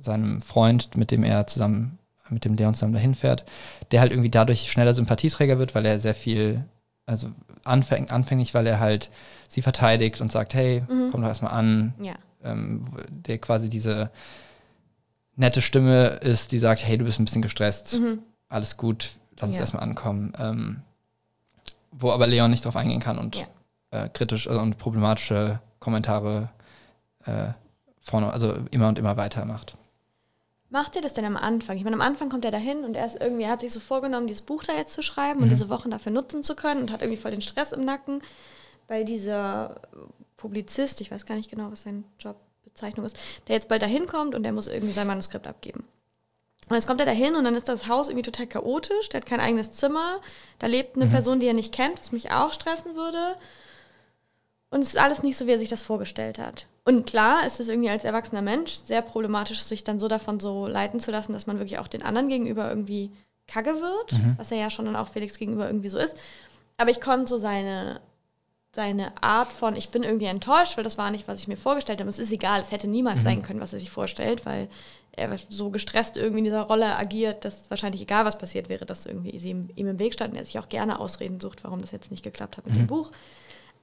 seinem 0.07 0.41
Freund, 0.43 0.97
mit 0.97 1.11
dem 1.11 1.23
er 1.25 1.47
zusammen, 1.47 1.99
mit 2.31 2.45
dem 2.45 2.55
Leon 2.57 2.75
zusammen 2.75 2.95
dahin 2.95 3.15
fährt, 3.15 3.45
der 3.91 4.01
halt 4.01 4.11
irgendwie 4.11 4.31
dadurch 4.31 4.71
schneller 4.73 4.95
Sympathieträger 4.95 5.59
wird, 5.59 5.75
weil 5.75 5.85
er 5.87 6.01
sehr 6.01 6.15
viel, 6.15 6.65
also 7.07 7.29
anfäng, 7.65 8.11
anfänglich, 8.11 8.55
weil 8.55 8.67
er 8.67 8.81
halt 8.81 9.11
sie 9.49 9.63
verteidigt 9.63 10.21
und 10.21 10.33
sagt, 10.33 10.55
hey, 10.55 10.83
Mhm. 10.89 11.11
komm 11.13 11.21
doch 11.23 11.29
erstmal 11.29 11.53
an, 11.53 11.95
ja. 12.01 12.15
ähm, 12.43 12.83
der 13.11 13.39
quasi 13.39 13.69
diese 13.69 14.11
nette 15.37 15.61
Stimme 15.63 16.07
ist, 16.23 16.51
die 16.53 16.59
sagt, 16.59 16.85
hey, 16.87 16.97
du 16.99 17.05
bist 17.05 17.21
ein 17.21 17.25
bisschen 17.27 17.43
gestresst, 17.43 17.95
Mhm. 18.01 18.21
alles 18.49 18.77
gut, 18.77 19.11
lass 19.39 19.49
uns 19.51 19.59
Ja. 19.59 19.63
erstmal 19.65 19.83
ankommen. 19.83 20.33
Ähm, 20.39 20.81
wo 21.93 22.11
aber 22.11 22.27
Leon 22.27 22.51
nicht 22.51 22.65
drauf 22.65 22.77
eingehen 22.77 23.01
kann 23.01 23.19
und 23.19 23.37
Ja. 23.37 23.47
äh, 24.05 24.09
kritisch 24.09 24.47
und 24.49 24.79
problematische 24.79 25.61
Kommentare 25.79 26.51
äh, 27.25 27.49
vorne, 28.01 28.33
also 28.33 28.55
immer 28.71 28.89
und 28.89 28.99
immer 28.99 29.17
weiter 29.17 29.45
macht. 29.45 29.77
Macht 30.69 30.97
ihr 30.97 31.03
das 31.03 31.15
denn 31.15 31.25
am 31.25 31.37
Anfang? 31.37 31.77
Ich 31.77 31.85
meine, 31.85 31.95
am 31.95 32.03
Anfang 32.03 32.29
kommt 32.29 32.45
er 32.45 32.51
dahin 32.51 32.85
und 32.85 32.97
er 32.97 33.07
ist 33.07 33.21
irgendwie, 33.21 33.45
er 33.45 33.51
hat 33.51 33.61
sich 33.61 33.73
so 33.73 33.79
vorgenommen, 33.79 34.27
dieses 34.27 34.43
Buch 34.43 34.65
da 34.65 34.73
jetzt 34.73 34.93
zu 34.93 35.03
schreiben 35.03 35.43
und 35.43 35.49
diese 35.49 35.69
Wochen 35.69 35.91
dafür 35.91 36.11
nutzen 36.11 36.43
zu 36.43 36.57
können 36.57 36.83
und 36.83 36.91
hat 36.91 37.03
irgendwie 37.03 37.21
voll 37.21 37.31
den 37.31 37.41
Stress 37.41 37.73
im 37.73 37.85
Nacken, 37.85 38.21
weil 38.89 39.05
dieser 39.05 39.81
Publizist, 40.37 41.01
ich 41.01 41.11
weiß 41.11 41.25
gar 41.25 41.37
nicht 41.37 41.51
genau, 41.51 41.71
was 41.71 41.83
sein 41.83 42.05
Jobbezeichnung 42.19 43.07
ist, 43.07 43.17
der 43.47 43.55
jetzt 43.55 43.69
bald 43.69 43.83
dahin 43.83 44.07
kommt 44.07 44.35
und 44.35 44.43
der 44.43 44.53
muss 44.53 44.67
irgendwie 44.67 44.93
sein 44.93 45.07
Manuskript 45.07 45.47
abgeben. 45.47 45.85
Und 46.69 46.75
jetzt 46.75 46.89
kommt 46.89 46.99
er 46.99 47.07
dahin 47.07 47.37
und 47.37 47.45
dann 47.45 47.55
ist 47.55 47.69
das 47.69 47.87
Haus 47.87 48.09
irgendwie 48.09 48.29
total 48.29 48.49
chaotisch, 48.49 49.09
der 49.11 49.21
hat 49.21 49.27
kein 49.27 49.41
eigenes 49.41 49.71
Zimmer, 49.71 50.21
da 50.59 50.67
lebt 50.67 50.97
eine 50.97 51.07
Person, 51.07 51.39
die 51.39 51.47
er 51.47 51.55
nicht 51.55 51.73
kennt, 51.73 52.01
was 52.01 52.11
mich 52.11 52.33
auch 52.33 52.53
stressen 52.53 52.97
würde. 52.97 53.37
Und 54.71 54.81
es 54.81 54.89
ist 54.89 54.99
alles 54.99 55.23
nicht 55.23 55.37
so, 55.37 55.47
wie 55.47 55.53
er 55.53 55.61
sich 55.61 55.69
das 55.69 55.83
vorgestellt 55.83 56.41
hat. 56.41 56.67
Und 56.89 57.05
klar 57.05 57.45
ist 57.45 57.59
es 57.59 57.67
irgendwie 57.67 57.91
als 57.91 58.05
erwachsener 58.05 58.43
Mensch 58.43 58.79
sehr 58.85 59.03
problematisch, 59.03 59.61
sich 59.61 59.83
dann 59.83 59.99
so 59.99 60.07
davon 60.07 60.39
so 60.39 60.69
leiten 60.69 61.01
zu 61.01 61.11
lassen, 61.11 61.33
dass 61.33 61.49
man 61.49 61.59
wirklich 61.59 61.79
auch 61.79 61.89
den 61.89 62.05
anderen 62.05 62.29
gegenüber 62.29 62.69
irgendwie 62.69 63.11
kacke 63.49 63.81
wird, 63.81 64.13
was 64.39 64.53
er 64.53 64.59
ja 64.59 64.71
schon 64.71 64.85
dann 64.85 64.95
auch 64.95 65.09
Felix 65.09 65.37
gegenüber 65.37 65.67
irgendwie 65.67 65.89
so 65.89 65.99
ist. 65.99 66.17
Aber 66.77 66.91
ich 66.91 67.01
konnte 67.01 67.27
so 67.27 67.39
seine, 67.39 68.01
seine 68.73 69.21
Art 69.21 69.53
von, 69.53 69.75
ich 69.75 69.89
bin 69.89 70.05
irgendwie 70.05 70.27
enttäuscht, 70.27 70.77
weil 70.77 70.85
das 70.85 70.97
war 70.97 71.11
nicht, 71.11 71.27
was 71.27 71.41
ich 71.41 71.49
mir 71.49 71.57
vorgestellt 71.57 71.99
habe. 71.99 72.09
Es 72.09 72.21
ist 72.21 72.33
egal, 72.33 72.61
es 72.61 72.71
hätte 72.71 72.87
niemals 72.87 73.25
sein 73.25 73.43
können, 73.43 73.61
was 73.61 73.73
er 73.73 73.81
sich 73.81 73.91
vorstellt, 73.91 74.47
weil 74.47 74.69
er 75.11 75.37
so 75.49 75.71
gestresst 75.71 76.17
irgendwie 76.17 76.39
in 76.39 76.45
dieser 76.45 76.63
Rolle 76.63 76.95
agiert, 76.97 77.45
dass 77.45 77.69
wahrscheinlich 77.69 78.03
egal, 78.03 78.27
was 78.27 78.39
passiert 78.39 78.69
wäre, 78.69 78.87
dass 78.87 79.07
irgendwie 79.07 79.37
sie 79.39 79.51
ihm, 79.51 79.71
ihm 79.75 79.89
im 79.89 79.99
Weg 79.99 80.13
stand 80.15 80.33
und 80.35 80.39
er 80.39 80.45
sich 80.45 80.59
auch 80.61 80.69
gerne 80.69 81.01
Ausreden 81.01 81.41
sucht, 81.41 81.65
warum 81.65 81.81
das 81.81 81.91
jetzt 81.91 82.13
nicht 82.13 82.23
geklappt 82.23 82.59
hat 82.59 82.67
mit 82.67 82.77
dem 82.77 82.87
Buch. 82.87 83.11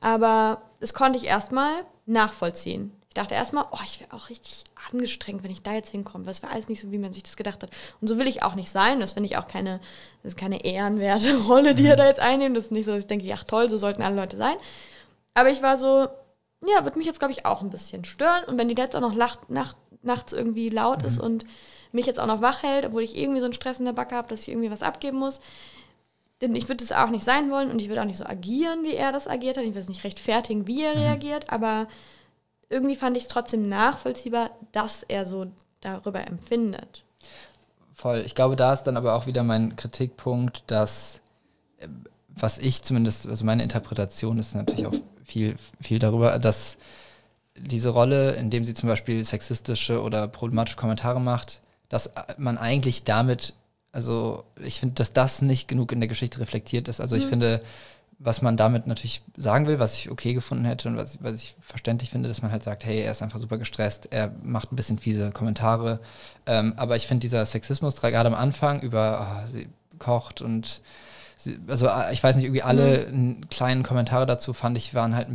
Aber 0.03 0.62
das 0.81 0.93
konnte 0.93 1.17
ich 1.17 1.25
erstmal 1.25 1.86
nachvollziehen. 2.05 2.91
Ich 3.07 3.13
dachte 3.13 3.36
erstmal, 3.36 3.65
oh, 3.72 3.79
ich 3.86 4.01
wäre 4.01 4.12
auch 4.12 4.29
richtig 4.29 4.65
angestrengt, 4.91 5.43
wenn 5.43 5.51
ich 5.51 5.62
da 5.62 5.74
jetzt 5.74 5.91
hinkomme, 5.91 6.29
es 6.29 6.43
war 6.43 6.51
alles 6.51 6.67
nicht 6.67 6.81
so, 6.81 6.91
wie 6.91 6.98
man 6.98 7.13
sich 7.13 7.24
das 7.24 7.38
gedacht 7.38 7.63
hat. 7.63 7.69
Und 8.01 8.10
so 8.10 8.17
will 8.17 8.27
ich 8.27 8.43
auch 8.43 8.55
nicht 8.55 8.69
sein. 8.69 9.00
Das 9.00 9.13
finde 9.13 9.27
ich 9.27 9.38
auch 9.38 9.48
keine, 9.48 9.79
das 10.22 10.33
ist 10.33 10.38
keine 10.38 10.65
ehrenwerte 10.65 11.38
Rolle, 11.48 11.74
die 11.74 11.88
er 11.88 11.95
da 11.95 12.05
jetzt 12.05 12.19
einnimmt. 12.19 12.57
Das 12.57 12.65
ist 12.65 12.72
nicht 12.72 12.83
so, 12.83 12.91
dass 12.91 13.00
ich 13.00 13.07
denke, 13.07 13.33
ach 13.33 13.45
toll, 13.45 13.69
so 13.69 13.77
sollten 13.77 14.01
alle 14.01 14.17
Leute 14.17 14.36
sein. 14.36 14.55
Aber 15.36 15.50
ich 15.50 15.62
war 15.62 15.77
so, 15.77 16.10
ja, 16.65 16.83
wird 16.83 16.98
mich 16.98 17.05
jetzt, 17.05 17.19
glaube 17.19 17.31
ich, 17.31 17.45
auch 17.45 17.62
ein 17.62 17.69
bisschen 17.69 18.03
stören. 18.03 18.43
Und 18.43 18.57
wenn 18.57 18.67
die 18.67 18.75
jetzt 18.75 18.98
auch 18.98 19.01
noch 19.01 19.15
lacht, 19.15 19.50
nacht, 19.50 19.77
nachts 20.01 20.33
irgendwie 20.33 20.67
laut 20.67 21.03
ist 21.03 21.17
und 21.17 21.45
mich 21.93 22.07
jetzt 22.07 22.19
auch 22.19 22.27
noch 22.27 22.41
wach 22.41 22.62
hält, 22.62 22.86
obwohl 22.86 23.03
ich 23.03 23.15
irgendwie 23.15 23.39
so 23.39 23.45
einen 23.45 23.53
Stress 23.53 23.79
in 23.79 23.86
der 23.86 23.93
Backe 23.93 24.15
habe, 24.15 24.27
dass 24.27 24.41
ich 24.41 24.50
irgendwie 24.50 24.72
was 24.72 24.83
abgeben 24.83 25.17
muss, 25.17 25.39
denn 26.43 26.55
ich 26.55 26.67
würde 26.67 26.83
es 26.83 26.91
auch 26.91 27.09
nicht 27.09 27.23
sein 27.23 27.50
wollen 27.50 27.71
und 27.71 27.81
ich 27.81 27.88
würde 27.88 28.01
auch 28.01 28.05
nicht 28.05 28.17
so 28.17 28.25
agieren, 28.25 28.83
wie 28.83 28.95
er 28.95 29.12
das 29.12 29.27
agiert 29.27 29.57
hat. 29.57 29.63
Ich 29.63 29.69
würde 29.69 29.79
es 29.79 29.88
nicht 29.88 30.03
rechtfertigen, 30.03 30.67
wie 30.67 30.83
er 30.83 30.95
reagiert, 30.95 31.50
aber 31.50 31.88
irgendwie 32.69 32.95
fand 32.95 33.15
ich 33.15 33.23
es 33.23 33.29
trotzdem 33.29 33.69
nachvollziehbar, 33.69 34.50
dass 34.71 35.03
er 35.03 35.25
so 35.25 35.47
darüber 35.81 36.25
empfindet. 36.27 37.03
Voll. 37.93 38.23
Ich 38.25 38.35
glaube, 38.35 38.55
da 38.55 38.73
ist 38.73 38.83
dann 38.83 38.97
aber 38.97 39.15
auch 39.15 39.27
wieder 39.27 39.43
mein 39.43 39.75
Kritikpunkt, 39.75 40.63
dass, 40.67 41.21
äh, 41.77 41.88
was 42.27 42.57
ich 42.57 42.81
zumindest, 42.81 43.27
also 43.27 43.45
meine 43.45 43.63
Interpretation 43.63 44.38
ist 44.38 44.55
natürlich 44.55 44.88
auch 44.88 44.95
viel, 45.23 45.55
viel 45.79 46.00
darüber, 46.00 46.38
dass 46.39 46.77
diese 47.55 47.89
Rolle, 47.89 48.31
indem 48.33 48.63
sie 48.63 48.73
zum 48.73 48.89
Beispiel 48.89 49.23
sexistische 49.23 50.01
oder 50.01 50.27
problematische 50.27 50.75
Kommentare 50.75 51.21
macht, 51.21 51.62
dass 51.88 52.07
äh, 52.07 52.23
man 52.38 52.57
eigentlich 52.57 53.03
damit, 53.03 53.53
also 53.93 54.43
ich 54.62 54.79
finde, 54.81 54.95
dass 54.95 55.13
das 55.13 55.41
nicht 55.41 55.67
genug 55.69 55.91
in 55.93 56.01
der 56.01 56.09
Geschichte 56.09 56.39
reflektiert 56.41 56.88
ist. 56.89 57.00
Also 57.00 57.15
ich 57.15 57.25
finde, 57.25 57.62
was 58.19 58.41
man 58.41 58.57
damit 58.57 58.88
natürlich 58.88 59.21
sagen 59.38 59.67
will, 59.67 59.79
was 59.79 59.95
ich 59.95 60.09
okay 60.12 60.33
gefunden 60.33 60.65
hätte 60.65 60.88
und 60.88 60.97
was, 60.97 61.21
was 61.21 61.35
ich 61.43 61.55
verständlich 61.62 62.09
finde, 62.09 62.27
dass 62.27 62.41
man 62.41 62.51
halt 62.51 62.63
sagt, 62.63 62.85
hey, 62.85 63.00
er 63.01 63.12
ist 63.12 63.21
einfach 63.21 63.39
super 63.39 63.57
gestresst, 63.57 64.07
er 64.12 64.31
macht 64.43 64.71
ein 64.71 64.75
bisschen 64.75 64.97
fiese 64.97 65.31
Kommentare. 65.31 66.00
Ähm, 66.45 66.73
aber 66.77 66.95
ich 66.95 67.05
finde 67.07 67.21
dieser 67.21 67.45
Sexismus 67.45 67.97
gerade 68.01 68.27
am 68.27 68.33
Anfang 68.35 68.81
über, 68.81 69.21
ah, 69.21 69.47
sie 69.47 69.67
kocht 70.00 70.41
und 70.41 70.81
sie, 71.38 71.57
also 71.67 71.88
ah, 71.88 72.12
ich 72.12 72.23
weiß 72.23 72.35
nicht, 72.35 72.45
irgendwie 72.45 72.63
alle 72.63 73.05
n- 73.05 73.45
kleinen 73.50 73.83
Kommentare 73.83 74.25
dazu 74.25 74.53
fand 74.53 74.77
ich, 74.77 74.93
waren 74.93 75.15
halt 75.15 75.27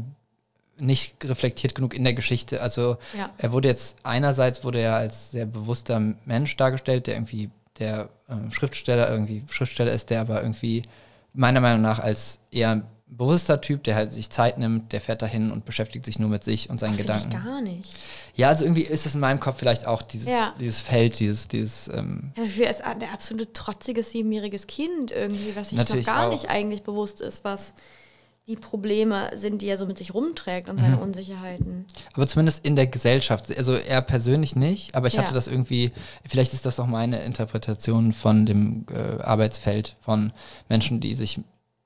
nicht 0.78 1.16
reflektiert 1.24 1.74
genug 1.74 1.92
in 1.94 2.04
der 2.04 2.14
Geschichte. 2.14 2.62
Also 2.62 2.96
Ja. 3.16 3.30
er 3.38 3.52
wurde 3.52 3.68
jetzt 3.68 3.96
einerseits 4.04 4.62
wurde 4.64 4.78
er 4.80 4.94
als 4.96 5.32
sehr 5.32 5.46
bewusster 5.46 6.00
Mensch 6.24 6.56
dargestellt, 6.56 7.06
der 7.08 7.14
irgendwie 7.16 7.50
der 7.78 8.08
ähm, 8.28 8.50
Schriftsteller 8.52 9.10
irgendwie 9.10 9.42
Schriftsteller 9.50 9.92
ist, 9.92 10.10
der 10.10 10.20
aber 10.20 10.42
irgendwie 10.42 10.82
meiner 11.32 11.60
Meinung 11.60 11.82
nach 11.82 11.98
als 11.98 12.38
eher 12.50 12.70
ein 12.70 12.84
bewusster 13.10 13.60
Typ, 13.62 13.84
der 13.84 13.94
halt 13.94 14.12
sich 14.12 14.28
Zeit 14.28 14.58
nimmt, 14.58 14.92
der 14.92 15.00
fährt 15.00 15.22
dahin 15.22 15.50
und 15.50 15.64
beschäftigt 15.64 16.04
sich 16.04 16.18
nur 16.18 16.28
mit 16.28 16.44
sich 16.44 16.68
und 16.68 16.78
seinen 16.78 16.92
ich 16.92 16.98
Gedanken. 16.98 17.30
gar 17.30 17.62
nicht. 17.62 17.88
Ja, 18.34 18.48
also 18.48 18.64
irgendwie 18.64 18.82
ist 18.82 19.06
es 19.06 19.14
in 19.14 19.20
meinem 19.20 19.40
Kopf 19.40 19.58
vielleicht 19.58 19.86
auch 19.86 20.02
dieses, 20.02 20.28
Ja. 20.28 20.54
dieses 20.60 20.82
Feld, 20.82 21.18
dieses, 21.18 21.48
dieses 21.48 21.88
ähm, 21.88 22.32
Ja, 22.36 22.42
Dafür 22.42 22.68
ist 22.68 22.82
der 23.00 23.12
absolute 23.12 23.50
trotziges 23.54 24.10
siebenjähriges 24.10 24.66
Kind 24.66 25.10
irgendwie, 25.10 25.56
was 25.56 25.70
sich 25.70 25.78
noch 25.78 26.04
gar 26.04 26.26
auch. 26.26 26.32
nicht 26.32 26.50
eigentlich 26.50 26.82
bewusst 26.82 27.22
ist, 27.22 27.44
was 27.44 27.72
die 28.48 28.56
Probleme 28.56 29.30
sind, 29.36 29.60
die 29.62 29.66
er 29.68 29.76
so 29.76 29.84
mit 29.84 29.98
sich 29.98 30.14
rumträgt 30.14 30.68
und 30.70 30.78
seine 30.78 30.96
Mhm. 30.96 31.02
Unsicherheiten. 31.02 31.84
Aber 32.14 32.26
zumindest 32.26 32.64
in 32.64 32.76
der 32.76 32.86
Gesellschaft. 32.86 33.54
Also 33.56 33.74
er 33.74 34.00
persönlich 34.00 34.56
nicht, 34.56 34.94
aber 34.94 35.06
ich 35.06 35.14
Ja. 35.14 35.22
hatte 35.22 35.34
das 35.34 35.46
irgendwie, 35.46 35.92
vielleicht 36.26 36.54
ist 36.54 36.64
das 36.64 36.80
auch 36.80 36.86
meine 36.86 37.20
Interpretation 37.22 38.14
von 38.14 38.46
dem 38.46 38.86
äh, 38.90 39.22
Arbeitsfeld 39.22 39.96
von 40.00 40.32
Menschen, 40.70 41.00
die 41.00 41.14
sich 41.14 41.40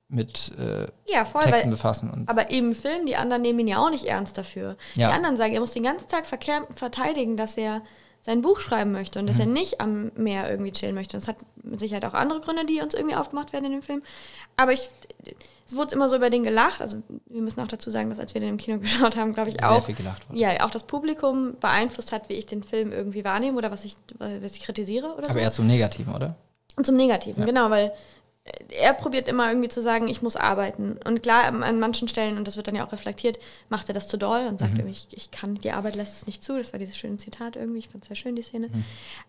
mit 0.09 0.53
äh, 0.59 0.87
Ja, 1.13 1.25
voll, 1.25 1.43
Texten 1.43 1.65
weil, 1.65 1.71
befassen. 1.71 2.11
Und 2.11 2.29
aber 2.29 2.51
im 2.53 2.75
Film, 2.77 3.07
die 3.07 3.17
anderen 3.17 3.43
nehmen 3.43 3.59
ihn 3.61 3.67
ja 3.67 3.79
auch 3.79 3.91
nicht 3.91 4.05
ernst 4.05 4.39
dafür. 4.39 4.77
Ja. 4.95 5.09
Die 5.09 5.15
anderen 5.15 5.37
sagen, 5.37 5.55
er 5.55 5.61
muss 5.61 5.73
den 5.73 5.83
ganzen 5.83 6.07
Tag 6.07 6.27
verteidigen, 6.27 7.37
dass 7.37 7.57
er 7.57 7.83
sein 8.25 8.41
Buch 8.41 8.61
schreiben 8.61 8.93
möchte 8.93 9.19
und 9.19 9.27
dass 9.27 9.41
er 9.41 9.47
nicht 9.47 9.81
am 9.81 10.13
Meer 10.15 10.49
irgendwie 10.49 10.71
chillen 10.71 10.95
möchte. 10.95 11.17
Das 11.17 11.27
hat 11.27 11.37
mit 11.65 11.81
Sicherheit 11.81 12.05
auch 12.05 12.15
andere 12.15 12.41
Gründe, 12.41 12.65
die 12.67 12.81
uns 12.81 12.95
irgendwie 12.95 13.17
aufgemacht 13.17 13.53
werden 13.53 13.65
in 13.65 13.73
dem 13.73 13.83
Film. 13.83 14.03
Aber 14.57 14.73
ich, 14.73 14.91
es 15.73 15.79
wurde 15.79 15.95
immer 15.95 16.09
so 16.09 16.17
über 16.17 16.29
den 16.31 16.43
gelacht. 16.43 16.81
Also 16.81 17.03
wir 17.27 17.41
müssen 17.43 17.61
auch 17.61 17.69
dazu 17.69 17.91
sagen, 17.91 18.11
dass 18.11 18.19
als 18.19 18.35
wir 18.35 18.41
den 18.41 18.51
im 18.51 18.57
Kino 18.59 18.79
geschaut 18.81 19.17
haben, 19.17 19.33
glaube 19.33 19.49
ich 19.51 19.57
sehr 19.57 19.71
auch, 19.71 19.89
ja, 20.33 20.65
auch 20.65 20.71
das 20.71 20.83
Publikum 20.85 21.57
beeinflusst 21.59 22.13
hat, 22.13 22.29
wie 22.29 22.35
ich 22.35 22.47
den 22.47 22.63
Film 22.63 22.93
irgendwie 22.93 23.25
wahrnehme 23.25 23.57
oder 23.59 23.71
was 23.71 23.85
ich, 23.85 23.97
was 24.19 24.53
ich 24.57 24.63
kritisiere 24.63 25.15
oder 25.15 25.25
Aber 25.25 25.33
so. 25.33 25.39
eher 25.39 25.53
zum 25.53 25.67
Negativen, 25.67 26.15
oder? 26.15 26.37
Und 26.77 26.87
zum 26.87 26.97
Negativen, 26.97 27.41
Ja. 27.41 27.47
genau, 27.47 27.71
weil 27.71 27.93
äh, 28.45 28.75
er 28.81 28.93
probiert 28.95 29.29
immer 29.29 29.49
irgendwie 29.49 29.69
zu 29.69 29.81
sagen, 29.83 30.09
ich 30.09 30.21
muss 30.23 30.37
arbeiten. 30.37 30.99
Und 31.07 31.23
klar, 31.23 31.45
an- 31.45 31.63
an 31.63 31.79
manchen 31.81 32.09
Stellen, 32.09 32.37
und 32.39 32.49
das 32.49 32.57
wird 32.57 32.67
dann 32.67 32.75
ja 32.75 32.85
auch 32.87 32.93
reflektiert, 32.93 33.39
macht 33.69 33.89
er 33.89 33.95
das 33.95 34.09
zu 34.09 34.17
doll 34.17 34.47
und 34.49 34.59
sagt 34.59 34.73
irgendwie, 34.75 34.91
ich, 34.93 35.07
ich 35.11 35.31
kann, 35.31 35.55
die 35.57 35.71
Arbeit 35.71 35.97
lässt 35.97 36.17
es 36.17 36.27
nicht 36.27 36.43
zu. 36.43 36.57
Das 36.59 36.73
war 36.73 36.79
dieses 36.79 36.97
schöne 36.97 37.17
Zitat 37.19 37.57
irgendwie, 37.57 37.79
ich 37.81 37.89
fand 37.89 38.03
es 38.05 38.09
sehr 38.09 38.17
schön, 38.17 38.35
die 38.37 38.43
Szene. 38.43 38.69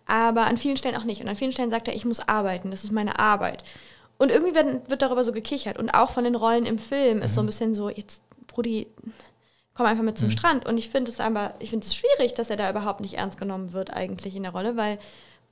Aber 0.05 0.45
an 0.47 0.57
vielen 0.57 0.77
Stellen 0.77 0.95
auch 0.95 1.03
nicht. 1.03 1.21
Und 1.21 1.27
an 1.29 1.35
vielen 1.35 1.51
Stellen 1.51 1.69
sagt 1.69 1.87
er, 1.87 1.95
ich 1.95 2.05
muss 2.05 2.19
arbeiten, 2.27 2.71
das 2.71 2.83
ist 2.83 2.91
meine 2.91 3.19
Arbeit. 3.19 3.63
Und 4.17 4.31
irgendwie 4.31 4.55
werden, 4.55 4.81
wird 4.87 5.01
darüber 5.01 5.23
so 5.23 5.31
gekichert. 5.31 5.77
Und 5.77 5.89
auch 5.91 6.11
von 6.11 6.23
den 6.23 6.35
Rollen 6.35 6.65
im 6.65 6.77
Film 6.77 7.21
ist 7.21 7.35
so 7.35 7.41
ein 7.41 7.45
bisschen 7.45 7.73
so, 7.73 7.89
jetzt, 7.89 8.21
Brudi, 8.47 8.87
komm 9.73 9.85
einfach 9.85 10.03
mit 10.03 10.17
zum 10.17 10.29
Strand. 10.31 10.65
Und 10.65 10.77
ich 10.77 10.89
finde 10.89 11.11
es 11.11 11.19
aber, 11.19 11.53
ich 11.59 11.71
finde 11.71 11.85
es 11.85 11.95
schwierig, 11.95 12.33
dass 12.33 12.49
er 12.49 12.57
da 12.57 12.69
überhaupt 12.69 13.01
nicht 13.01 13.15
ernst 13.15 13.39
genommen 13.39 13.73
wird 13.73 13.91
eigentlich 13.91 14.35
in 14.35 14.43
der 14.43 14.51
Rolle, 14.51 14.77
weil 14.77 14.99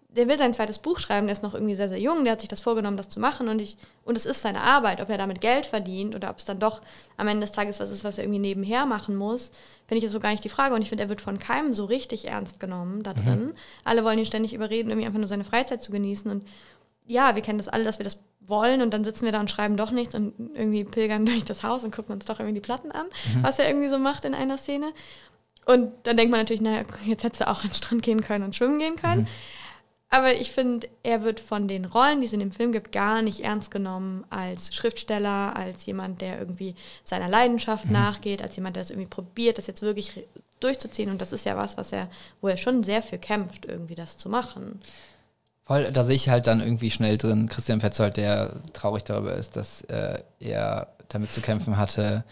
der 0.10 0.28
will 0.28 0.38
sein 0.38 0.54
zweites 0.54 0.80
Buch 0.80 1.00
schreiben, 1.00 1.28
der 1.28 1.34
ist 1.34 1.44
noch 1.44 1.54
irgendwie 1.54 1.76
sehr, 1.76 1.88
sehr 1.88 2.00
jung, 2.00 2.26
der 2.26 2.34
hat 2.34 2.42
sich 2.42 2.50
das 2.50 2.60
vorgenommen, 2.60 2.98
das 2.98 3.08
zu 3.08 3.22
machen 3.22 3.48
und 3.48 3.62
ich, 3.62 3.78
und 4.04 4.18
es 4.18 4.26
ist 4.26 4.42
seine 4.42 4.62
Arbeit, 4.62 5.00
ob 5.00 5.10
er 5.10 5.18
damit 5.18 5.40
Geld 5.40 5.66
verdient 5.66 6.16
oder 6.16 6.30
ob 6.30 6.38
es 6.38 6.44
dann 6.44 6.60
doch 6.60 6.82
am 7.16 7.30
Ende 7.30 7.46
des 7.46 7.54
Tages 7.54 7.80
was 7.80 7.92
ist, 7.92 8.04
was 8.04 8.18
er 8.18 8.26
irgendwie 8.26 8.40
nebenher 8.40 8.86
machen 8.86 9.16
muss, 9.16 9.52
finde 9.88 10.00
ich 10.00 10.04
jetzt 10.04 10.12
so 10.12 10.20
gar 10.20 10.32
nicht 10.32 10.44
die 10.44 10.50
Frage 10.50 10.76
und 10.76 10.82
ich 10.82 10.90
finde, 10.90 11.06
er 11.06 11.10
wird 11.10 11.22
von 11.22 11.40
keinem 11.40 11.74
so 11.74 11.86
richtig 11.86 12.28
ernst 12.28 12.60
genommen 12.60 13.04
da 13.04 13.14
drin. 13.14 13.54
Alle 13.86 14.04
wollen 14.04 14.20
ihn 14.20 14.26
ständig 14.26 14.54
überreden, 14.54 14.90
irgendwie 14.90 15.08
einfach 15.08 15.20
nur 15.20 15.30
seine 15.30 15.46
Freizeit 15.46 15.82
zu 15.82 15.94
genießen 15.94 16.30
und 16.30 16.46
ja, 17.08 17.36
wir 17.36 17.42
kennen 17.42 17.58
das 17.58 17.70
alle, 17.70 17.86
dass 17.86 17.98
wir 17.98 18.04
das 18.04 18.20
wollen 18.42 18.82
und 18.82 18.94
dann 18.94 19.04
sitzen 19.04 19.26
wir 19.26 19.32
da 19.32 19.40
und 19.40 19.52
schreiben 19.52 19.78
doch 19.78 19.92
nichts 19.92 20.16
und 20.16 20.34
irgendwie 20.54 20.84
pilgern 20.84 21.26
durch 21.28 21.46
das 21.46 21.64
Haus 21.64 21.84
und 21.84 21.96
gucken 21.96 22.14
uns 22.14 22.26
doch 22.26 22.40
irgendwie 22.40 22.60
die 22.60 22.66
Platten 22.66 22.92
an, 22.92 23.08
was 23.42 23.60
er 23.60 23.68
irgendwie 23.68 23.90
so 23.90 23.98
macht 23.98 24.26
in 24.26 24.36
einer 24.36 24.58
Szene. 24.58 24.92
Und 25.66 25.92
dann 26.04 26.18
denkt 26.18 26.32
man 26.32 26.40
natürlich, 26.40 26.62
naja, 26.62 26.84
jetzt 27.06 27.24
hättest 27.24 27.42
du 27.42 27.48
auch 27.48 27.64
an 27.64 27.70
den 27.70 27.76
Strand 27.76 28.04
gehen 28.04 28.22
können 28.22 28.44
und 28.44 28.56
schwimmen 28.56 28.80
gehen 28.80 28.96
können. 28.96 29.28
Aber 30.14 30.34
ich 30.34 30.52
finde, 30.52 30.90
er 31.04 31.24
wird 31.24 31.40
von 31.40 31.70
den 31.70 31.86
Rollen, 31.86 32.20
die 32.20 32.28
es 32.28 32.34
in 32.34 32.42
dem 32.42 32.52
Film 32.52 32.74
gibt, 32.74 32.92
gar 32.92 33.22
nicht 33.22 33.46
ernst 33.46 33.72
genommen 33.72 34.26
als 34.30 34.76
Schriftsteller, 34.76 35.56
als 35.56 35.86
jemand, 35.86 36.20
der 36.20 36.38
irgendwie 36.38 36.76
seiner 37.06 37.30
Leidenschaft 37.30 37.90
nachgeht, 37.90 38.42
als 38.42 38.58
jemand, 38.58 38.76
der 38.76 38.84
es 38.84 38.90
irgendwie 38.90 39.08
probiert, 39.08 39.58
das 39.58 39.68
jetzt 39.68 39.82
wirklich 39.82 40.28
durchzuziehen. 40.60 41.10
Und 41.10 41.22
das 41.22 41.32
ist 41.32 41.46
ja 41.46 41.56
was, 41.56 41.78
was 41.78 41.94
er, 41.94 42.10
wo 42.42 42.50
er 42.50 42.58
schon 42.58 42.84
sehr 42.84 43.02
für 43.02 43.18
kämpft, 43.18 43.66
irgendwie 43.66 43.96
das 43.96 44.18
zu 44.18 44.28
machen. 44.28 44.82
Voll, 45.72 45.92
da 45.92 46.04
sehe 46.04 46.16
ich 46.16 46.30
halt 46.30 46.48
dann 46.48 46.60
irgendwie 46.60 46.92
schnell 46.92 47.18
drin 47.18 47.48
Christian 47.48 47.80
Petzold, 47.80 48.18
der 48.18 48.52
traurig 48.74 49.04
darüber 49.04 49.34
ist, 49.36 49.56
dass 49.56 49.82
äh, 49.84 50.20
er 50.40 50.88
damit 51.10 51.32
zu 51.32 51.42
kämpfen 51.42 51.78
hatte, 51.78 52.24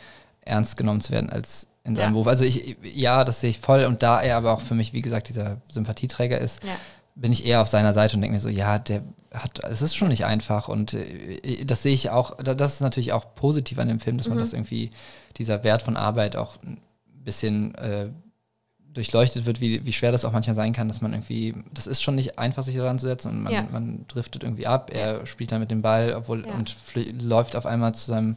ernst 0.41 0.77
genommen 0.77 1.01
zu 1.01 1.12
werden 1.12 1.29
als 1.29 1.67
in 1.84 1.96
seinem 1.96 2.05
Ja. 2.08 2.12
Beruf. 2.12 2.27
Also 2.27 2.43
ich, 2.43 2.77
ja, 2.84 3.24
das 3.24 3.41
sehe 3.41 3.50
ich 3.51 3.60
voll. 3.60 3.86
Und 3.86 4.03
da 4.03 4.22
er 4.22 4.36
aber 4.38 4.51
auch 4.53 4.62
für 4.62 4.75
mich, 4.75 4.93
wie 4.93 5.01
gesagt, 5.01 5.29
dieser 5.29 5.58
Sympathieträger 5.69 6.38
ist, 6.38 6.63
Ja. 6.63 6.72
bin 7.15 7.31
ich 7.31 7.46
eher 7.46 7.62
auf 7.62 7.67
seiner 7.67 7.93
Seite 7.93 8.15
und 8.15 8.22
denke 8.22 8.36
mir 8.36 8.39
so, 8.41 8.50
ja, 8.50 8.77
der 8.79 9.03
hat, 9.34 9.60
es 9.69 9.81
ist 9.81 9.96
schon 9.96 10.08
nicht 10.10 10.25
einfach 10.25 10.67
und 10.69 10.93
äh, 10.96 11.63
das 11.65 11.84
sehe 11.84 11.93
ich 11.93 12.10
auch, 12.10 12.36
das 12.38 12.74
ist 12.75 12.81
natürlich 12.81 13.13
auch 13.13 13.36
positiv 13.36 13.77
an 13.79 13.88
dem 13.88 14.00
Film, 14.00 14.17
dass 14.17 14.27
man 14.27 14.38
Mhm. 14.38 14.41
das 14.41 14.53
irgendwie, 14.53 14.91
dieser 15.38 15.63
Wert 15.63 15.81
von 15.81 15.96
Arbeit 15.98 16.36
auch 16.36 16.58
ein 16.63 16.81
bisschen 17.24 17.75
äh, 17.75 18.08
durchleuchtet 18.93 19.46
wird, 19.46 19.62
wie, 19.62 19.86
wie 19.86 19.93
schwer 19.93 20.12
das 20.12 20.25
auch 20.25 20.31
manchmal 20.31 20.55
sein 20.55 20.74
kann, 20.74 20.88
dass 20.88 21.01
man 21.01 21.13
irgendwie, 21.13 21.55
das 21.74 21.88
ist 21.88 22.01
schon 22.01 22.15
nicht 22.15 22.39
einfach, 22.39 22.63
sich 22.63 22.75
daran 22.75 22.98
zu 23.00 23.08
setzen 23.08 23.29
und 23.29 23.43
man, 23.43 23.53
Ja. 23.53 23.67
man 23.72 24.05
driftet 24.08 24.43
irgendwie 24.43 24.67
ab, 24.67 24.91
er 24.93 25.25
spielt 25.27 25.51
dann 25.51 25.60
mit 25.62 25.72
dem 25.72 25.81
Ball, 25.81 26.13
obwohl, 26.15 26.46
Ja. 26.46 26.53
und 26.53 26.75
läuft 27.22 27.55
auf 27.55 27.65
einmal 27.65 27.93
zu 27.96 28.05
seinem 28.08 28.36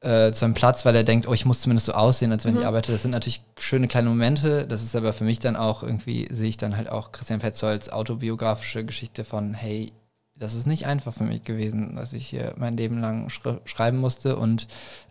äh, 0.00 0.30
zu 0.30 0.44
einem 0.44 0.54
Platz, 0.54 0.84
weil 0.84 0.94
er 0.94 1.02
denkt, 1.02 1.26
oh, 1.26 1.32
ich 1.32 1.44
muss 1.44 1.60
zumindest 1.60 1.86
so 1.86 1.92
aussehen, 1.92 2.30
als 2.30 2.44
wenn 2.44 2.54
Mhm. 2.54 2.60
ich 2.60 2.66
arbeite. 2.66 2.92
Das 2.92 3.02
sind 3.02 3.10
natürlich 3.10 3.40
schöne 3.58 3.88
kleine 3.88 4.08
Momente. 4.08 4.64
Das 4.64 4.84
ist 4.84 4.94
aber 4.94 5.12
für 5.12 5.24
mich 5.24 5.40
dann 5.40 5.56
auch 5.56 5.82
irgendwie, 5.82 6.28
sehe 6.30 6.48
ich 6.48 6.56
dann 6.56 6.76
halt 6.76 6.88
auch 6.88 7.10
Christian 7.10 7.40
Petzolds 7.40 7.88
autobiografische 7.90 8.84
Geschichte 8.84 9.24
von, 9.24 9.54
hey, 9.54 9.90
das 10.38 10.54
ist 10.54 10.66
nicht 10.66 10.86
einfach 10.86 11.12
für 11.12 11.24
mich 11.24 11.42
gewesen, 11.44 11.96
dass 11.96 12.12
ich 12.12 12.26
hier 12.28 12.54
mein 12.56 12.76
Leben 12.76 13.00
lang 13.00 13.28
schreiben 13.64 13.98
musste 13.98 14.36
und 14.36 14.68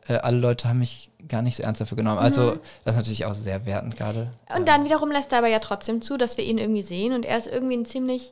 äh, 0.08 0.14
alle 0.16 0.38
Leute 0.38 0.70
haben 0.70 0.80
mich 0.80 1.12
gar 1.28 1.42
nicht 1.42 1.58
so 1.58 1.64
ernst 1.64 1.82
dafür 1.82 1.98
genommen. 1.98 2.20
Also 2.20 2.52
das 2.86 2.94
ist 2.94 2.98
natürlich 2.98 3.26
auch 3.26 3.34
sehr 3.34 3.66
wertend 3.66 3.98
gerade. 3.98 4.32
Und 4.56 4.68
dann 4.68 4.86
wiederum 4.86 5.12
lässt 5.12 5.32
er 5.34 5.40
aber 5.40 5.48
ja 5.50 5.60
trotzdem 5.60 6.02
zu, 6.02 6.18
dass 6.18 6.38
wir 6.38 6.46
ihn 6.46 6.58
irgendwie 6.58 6.82
sehen 6.82 7.14
und 7.14 7.26
er 7.26 7.38
ist 7.38 7.48
irgendwie 7.48 7.76
ein 7.78 7.86
ziemlich, 7.86 8.32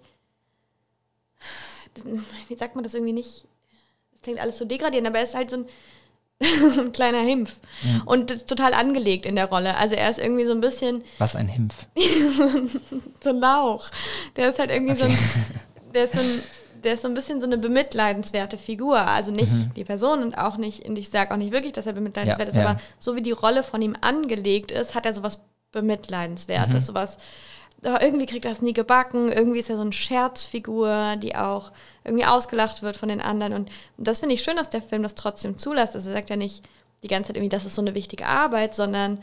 wie 2.48 2.56
sagt 2.56 2.76
man 2.76 2.84
das 2.84 2.94
irgendwie 2.94 3.14
nicht? 3.14 3.46
Das 4.12 4.22
klingt 4.24 4.40
alles 4.40 4.58
so 4.58 4.66
degradierend, 4.66 5.08
aber 5.08 5.20
er 5.20 5.24
ist 5.26 5.36
halt 5.36 5.50
so 5.50 5.58
ein, 5.58 5.66
so 6.76 6.82
ein 6.82 6.92
kleiner 6.92 7.22
Himpf 7.22 7.58
und 8.06 8.32
ist 8.32 8.48
total 8.48 8.74
angelegt 8.74 9.26
in 9.26 9.36
der 9.36 9.46
Rolle. 9.46 9.78
Also 9.78 9.96
er 9.96 10.10
ist 10.10 10.20
irgendwie 10.20 10.46
so 10.46 10.52
ein 10.52 10.62
bisschen 10.62 11.04
Was 11.18 11.36
ein 11.36 11.48
Himpf. 11.48 11.86
so 13.24 13.30
ein 13.30 13.40
Lauch. 13.40 13.90
Der 14.36 14.50
ist 14.50 14.60
halt 14.60 14.70
irgendwie 14.72 14.96
so 14.96 15.06
Okay. 15.06 15.14
ein, 15.16 15.94
der 15.94 16.04
ist 16.06 16.14
so 16.14 16.20
ein, 16.20 16.44
der 16.86 16.94
ist 16.94 17.02
so 17.02 17.08
ein 17.08 17.14
bisschen 17.16 17.40
so 17.42 17.46
eine 17.48 17.58
bemitleidenswerte 17.58 18.58
Figur. 18.58 18.98
Also 19.00 19.32
nicht 19.32 19.52
Mhm. 19.52 19.72
die 19.76 19.84
Person 19.84 20.22
und 20.24 20.38
auch 20.38 20.56
nicht, 20.58 20.88
und 20.88 20.98
ich 20.98 21.10
sage 21.10 21.34
auch 21.34 21.38
nicht 21.38 21.52
wirklich, 21.52 21.74
dass 21.74 21.86
er 21.88 21.94
bemitleidenswert 21.94 22.48
Ja, 22.50 22.54
ist, 22.54 22.58
ja. 22.64 22.70
aber 22.70 22.80
so 23.00 23.16
wie 23.16 23.22
die 23.22 23.32
Rolle 23.32 23.64
von 23.64 23.82
ihm 23.82 23.96
angelegt 24.02 24.72
ist, 24.72 24.96
hat 24.96 25.06
er 25.06 25.14
sowas 25.16 25.40
Bemitleidenswertes, 25.72 26.74
Mhm. 26.74 26.80
sowas. 26.86 27.18
Aber 27.84 28.02
irgendwie 28.02 28.26
kriegt 28.26 28.46
er 28.46 28.52
es 28.52 28.62
nie 28.62 28.74
gebacken. 28.74 29.32
Irgendwie 29.32 29.60
ist 29.60 29.70
er 29.70 29.76
so 29.76 29.82
eine 29.84 29.92
Scherzfigur, 29.94 31.16
die 31.18 31.36
auch 31.36 31.72
irgendwie 32.04 32.26
ausgelacht 32.26 32.82
wird 32.82 32.98
von 32.98 33.10
den 33.10 33.22
anderen. 33.22 33.54
Und, 33.54 33.70
und 33.98 34.08
das 34.08 34.20
finde 34.20 34.36
ich 34.36 34.44
schön, 34.44 34.56
dass 34.56 34.70
der 34.70 34.82
Film 34.82 35.04
das 35.04 35.16
trotzdem 35.16 35.58
zulässt. 35.58 35.96
Also 35.96 36.10
er 36.10 36.16
sagt 36.16 36.30
ja 36.30 36.36
nicht 36.36 36.64
die 37.04 37.08
ganze 37.08 37.28
Zeit 37.28 37.36
irgendwie, 37.38 37.50
das 37.50 37.66
ist 37.66 37.76
so 37.76 37.82
eine 37.82 37.94
wichtige 37.94 38.26
Arbeit, 38.26 38.74
sondern, 38.74 39.22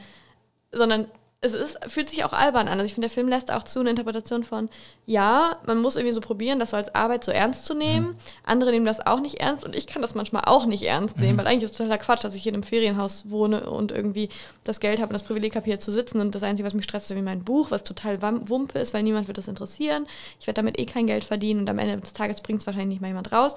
sondern 0.71 1.07
es 1.45 1.55
ist, 1.55 1.77
fühlt 1.89 2.09
sich 2.09 2.25
auch 2.25 2.33
albern 2.33 2.69
an. 2.69 2.75
Also 2.75 2.85
ich 2.85 2.95
finde, 2.95 3.09
der 3.09 3.15
Film 3.15 3.29
lässt 3.29 3.53
auch 3.53 3.65
zu 3.65 3.81
eine 3.81 3.91
Interpretation 3.91 4.45
von, 4.45 4.71
ja, 5.07 5.57
man 5.67 5.83
muss 5.83 5.97
irgendwie 5.97 6.15
so 6.15 6.21
probieren, 6.21 6.61
das 6.61 6.71
so 6.71 6.77
als 6.77 6.95
Arbeit 6.95 7.25
so 7.25 7.33
ernst 7.33 7.67
zu 7.67 7.75
nehmen. 7.75 8.17
Andere 8.45 8.71
nehmen 8.71 8.87
das 8.87 9.05
auch 9.05 9.19
nicht 9.19 9.41
ernst 9.41 9.65
und 9.65 9.75
ich 9.75 9.89
kann 9.89 10.03
das 10.03 10.15
manchmal 10.15 10.45
auch 10.47 10.67
nicht 10.67 10.85
ernst 10.85 11.19
nehmen, 11.19 11.37
weil 11.37 11.49
eigentlich 11.49 11.65
ist 11.65 11.73
es 11.73 11.77
totaler 11.77 11.99
Quatsch, 11.99 12.23
dass 12.23 12.37
ich 12.37 12.45
hier 12.45 12.51
in 12.51 12.57
einem 12.57 12.63
Ferienhaus 12.63 13.29
wohne 13.29 13.69
und 13.69 13.91
irgendwie 13.91 14.29
das 14.63 14.79
Geld 14.79 15.01
habe 15.01 15.09
und 15.09 15.15
das 15.15 15.25
Privileg 15.25 15.57
habe, 15.57 15.67
hier 15.67 15.81
zu 15.81 15.91
sitzen 15.91 16.21
und 16.21 16.33
das 16.35 16.45
Einzige, 16.45 16.65
was 16.65 16.75
mich 16.75 16.85
stresst, 16.85 17.07
ist 17.07 17.11
irgendwie 17.11 17.25
mein 17.25 17.43
Buch, 17.43 17.73
was 17.73 17.83
total 17.83 18.23
wam- 18.23 18.49
Wumpe 18.49 18.79
ist, 18.79 18.95
weil 18.95 19.03
niemand 19.03 19.27
wird 19.27 19.39
das 19.39 19.49
interessieren. 19.49 20.07
Ich 20.39 20.47
werde 20.47 20.57
damit 20.61 20.79
eh 20.79 20.87
kein 20.87 21.09
Geld 21.09 21.25
verdienen 21.25 21.61
und 21.63 21.71
am 21.71 21.81
Ende 21.81 21.99
des 21.99 22.13
Tages 22.13 22.41
bringt 22.41 22.61
es 22.61 22.67
wahrscheinlich 22.67 22.91
nicht 22.91 23.01
mal 23.01 23.09
jemand 23.09 23.33
raus. 23.33 23.57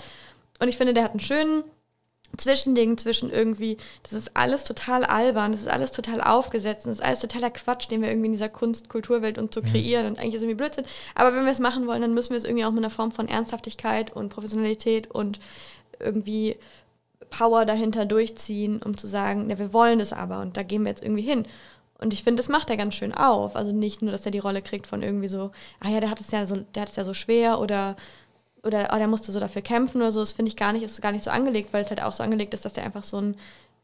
Und 0.60 0.70
ich 0.70 0.78
finde, 0.78 0.94
der 0.96 1.04
hat 1.04 1.12
einen 1.12 1.20
schönen 1.20 1.64
Zwischending 2.38 2.98
zwischen 2.98 3.30
irgendwie, 3.32 3.78
das 4.04 4.14
ist 4.14 4.32
alles 4.36 4.64
total 4.64 5.04
albern, 5.04 5.52
das 5.52 5.62
ist 5.62 5.70
alles 5.70 5.92
total 5.92 6.22
aufgesetzt, 6.22 6.86
und 6.86 6.92
das 6.92 7.00
ist 7.00 7.06
alles 7.06 7.20
totaler 7.20 7.52
Quatsch, 7.52 7.90
den 7.90 8.02
wir 8.02 8.10
irgendwie 8.10 8.28
in 8.28 8.34
dieser 8.34 8.50
Kunst, 8.50 8.90
Kulturwelt 8.90 9.38
und 9.38 9.54
so 9.54 9.62
kreieren 9.62 10.08
und 10.08 10.20
eigentlich 10.20 10.36
ist 10.36 10.44
irgendwie 10.44 10.58
Blödsinn. 10.58 10.86
Aber 11.16 11.36
wenn 11.36 11.46
wir 11.46 11.52
es 11.52 11.60
machen 11.60 11.88
wollen, 11.88 12.02
dann 12.02 12.14
müssen 12.14 12.32
wir 12.32 12.38
es 12.38 12.44
irgendwie 12.44 12.66
auch 12.66 12.72
mit 12.72 12.84
einer 12.84 12.90
Form 12.90 13.12
von 13.12 13.28
Ernsthaftigkeit 13.28 14.16
und 14.16 14.30
Professionalität 14.30 15.10
und 15.12 15.40
irgendwie 16.00 16.58
Power 17.30 17.66
dahinter 17.66 18.06
durchziehen, 18.06 18.82
um 18.84 18.98
zu 18.98 19.08
sagen, 19.08 19.50
ja, 19.50 19.60
wir 19.60 19.74
wollen 19.74 20.00
es 20.00 20.14
aber 20.14 20.40
und 20.40 20.58
da 20.58 20.64
gehen 20.64 20.84
wir 20.84 20.90
jetzt 20.90 21.04
irgendwie 21.04 21.24
hin. 21.24 21.46
Und 21.98 22.14
ich 22.14 22.24
finde, 22.24 22.42
das 22.42 22.50
macht 22.50 22.70
er 22.70 22.78
ganz 22.78 22.94
schön 22.94 23.14
auf. 23.14 23.56
Also 23.56 23.72
nicht 23.72 24.02
nur, 24.02 24.12
dass 24.12 24.26
er 24.26 24.32
die 24.32 24.40
Rolle 24.40 24.62
kriegt 24.62 24.86
von 24.86 25.02
irgendwie 25.02 25.30
so, 25.30 25.52
ah 25.80 25.90
ja, 25.90 26.00
der 26.02 26.10
hat 26.10 26.20
es 26.20 26.32
ja 26.32 26.46
so, 26.46 26.58
der 26.58 26.82
hat 26.82 26.90
es 26.90 26.98
ja 26.98 27.06
so 27.06 27.14
schwer 27.14 27.60
oder 27.60 27.96
oder 28.66 28.90
oh, 28.94 28.98
der 28.98 29.08
musste 29.08 29.32
so 29.32 29.40
dafür 29.40 29.62
kämpfen 29.62 30.02
oder 30.02 30.12
so. 30.12 30.20
Das 30.20 30.32
finde 30.34 30.50
ich 30.50 30.56
gar 30.58 30.74
nicht, 30.74 30.84
ist 30.84 31.02
gar 31.02 31.12
nicht 31.12 31.24
so 31.24 31.32
angelegt, 31.32 31.72
weil 31.74 31.84
es 31.84 31.90
halt 31.90 32.02
auch 32.02 32.14
so 32.14 32.24
angelegt 32.24 32.54
ist, 32.54 32.66
dass 32.66 32.74
der 32.74 32.84
einfach 32.84 33.04
so 33.04 33.18
ein 33.22 33.36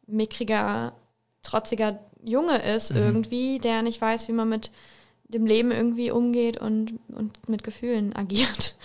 mickriger, 0.07 0.93
trotziger 1.43 1.99
Junge 2.23 2.57
ist 2.57 2.91
irgendwie, 2.91 3.57
der 3.57 3.81
nicht 3.81 3.99
weiß, 4.01 4.27
wie 4.27 4.33
man 4.33 4.49
mit 4.49 4.71
dem 5.27 5.45
Leben 5.45 5.71
irgendwie 5.71 6.11
umgeht 6.11 6.57
und, 6.57 6.99
und 7.07 7.47
mit 7.49 7.63
Gefühlen 7.63 8.15
agiert. 8.15 8.75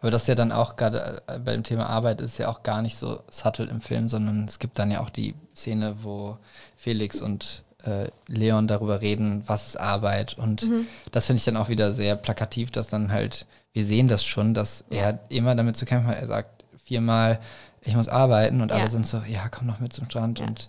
Aber 0.00 0.10
das 0.10 0.22
ist 0.22 0.28
ja 0.28 0.34
dann 0.34 0.52
auch 0.52 0.76
gerade 0.76 1.22
äh, 1.26 1.38
bei 1.38 1.52
dem 1.54 1.64
Thema 1.64 1.86
Arbeit 1.88 2.20
ist 2.20 2.38
ja 2.38 2.48
auch 2.48 2.62
gar 2.62 2.82
nicht 2.82 2.96
so 2.98 3.20
subtle 3.30 3.66
im 3.66 3.80
Film, 3.80 4.08
sondern 4.08 4.44
es 4.46 4.58
gibt 4.58 4.78
dann 4.78 4.90
ja 4.90 5.00
auch 5.00 5.10
die 5.10 5.34
Szene, 5.56 5.96
wo 6.02 6.36
Felix 6.76 7.20
und 7.22 7.64
äh, 7.84 8.08
Leon 8.28 8.68
darüber 8.68 9.00
reden, 9.00 9.42
was 9.46 9.66
ist 9.66 9.80
Arbeit. 9.80 10.36
Und 10.38 10.62
Mhm. 10.68 10.86
das 11.10 11.26
finde 11.26 11.38
ich 11.38 11.44
dann 11.44 11.56
auch 11.56 11.68
wieder 11.68 11.92
sehr 11.92 12.14
plakativ, 12.16 12.70
dass 12.70 12.86
dann 12.88 13.10
halt, 13.10 13.46
wir 13.72 13.84
sehen 13.84 14.08
das 14.08 14.24
schon, 14.24 14.54
dass 14.54 14.84
er 14.90 15.20
immer 15.28 15.54
damit 15.54 15.76
zu 15.76 15.84
kämpfen 15.84 16.08
hat. 16.08 16.18
Er 16.20 16.26
sagt 16.26 16.64
viermal, 16.84 17.38
ich 17.82 17.94
muss 17.94 18.08
arbeiten 18.08 18.60
und 18.60 18.70
Ja. 18.70 18.78
alle 18.78 18.90
sind 18.90 19.06
so, 19.06 19.18
ja, 19.26 19.48
komm 19.48 19.66
noch 19.66 19.78
mit 19.80 19.92
zum 19.92 20.06
Strand. 20.06 20.40
Ja. 20.40 20.46
Und, 20.46 20.68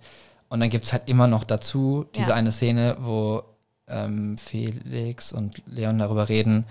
und 0.49 0.59
dann 0.59 0.69
gibt 0.69 0.85
es 0.85 0.93
halt 0.93 1.09
immer 1.09 1.27
noch 1.27 1.43
dazu 1.43 2.05
diese 2.15 2.29
Ja. 2.29 2.35
eine 2.35 2.51
Szene, 2.51 2.97
wo 2.99 3.43
ähm, 3.87 4.37
Felix 4.37 5.31
und 5.31 5.61
Leon 5.65 5.97
darüber 5.97 6.29
reden, 6.29 6.65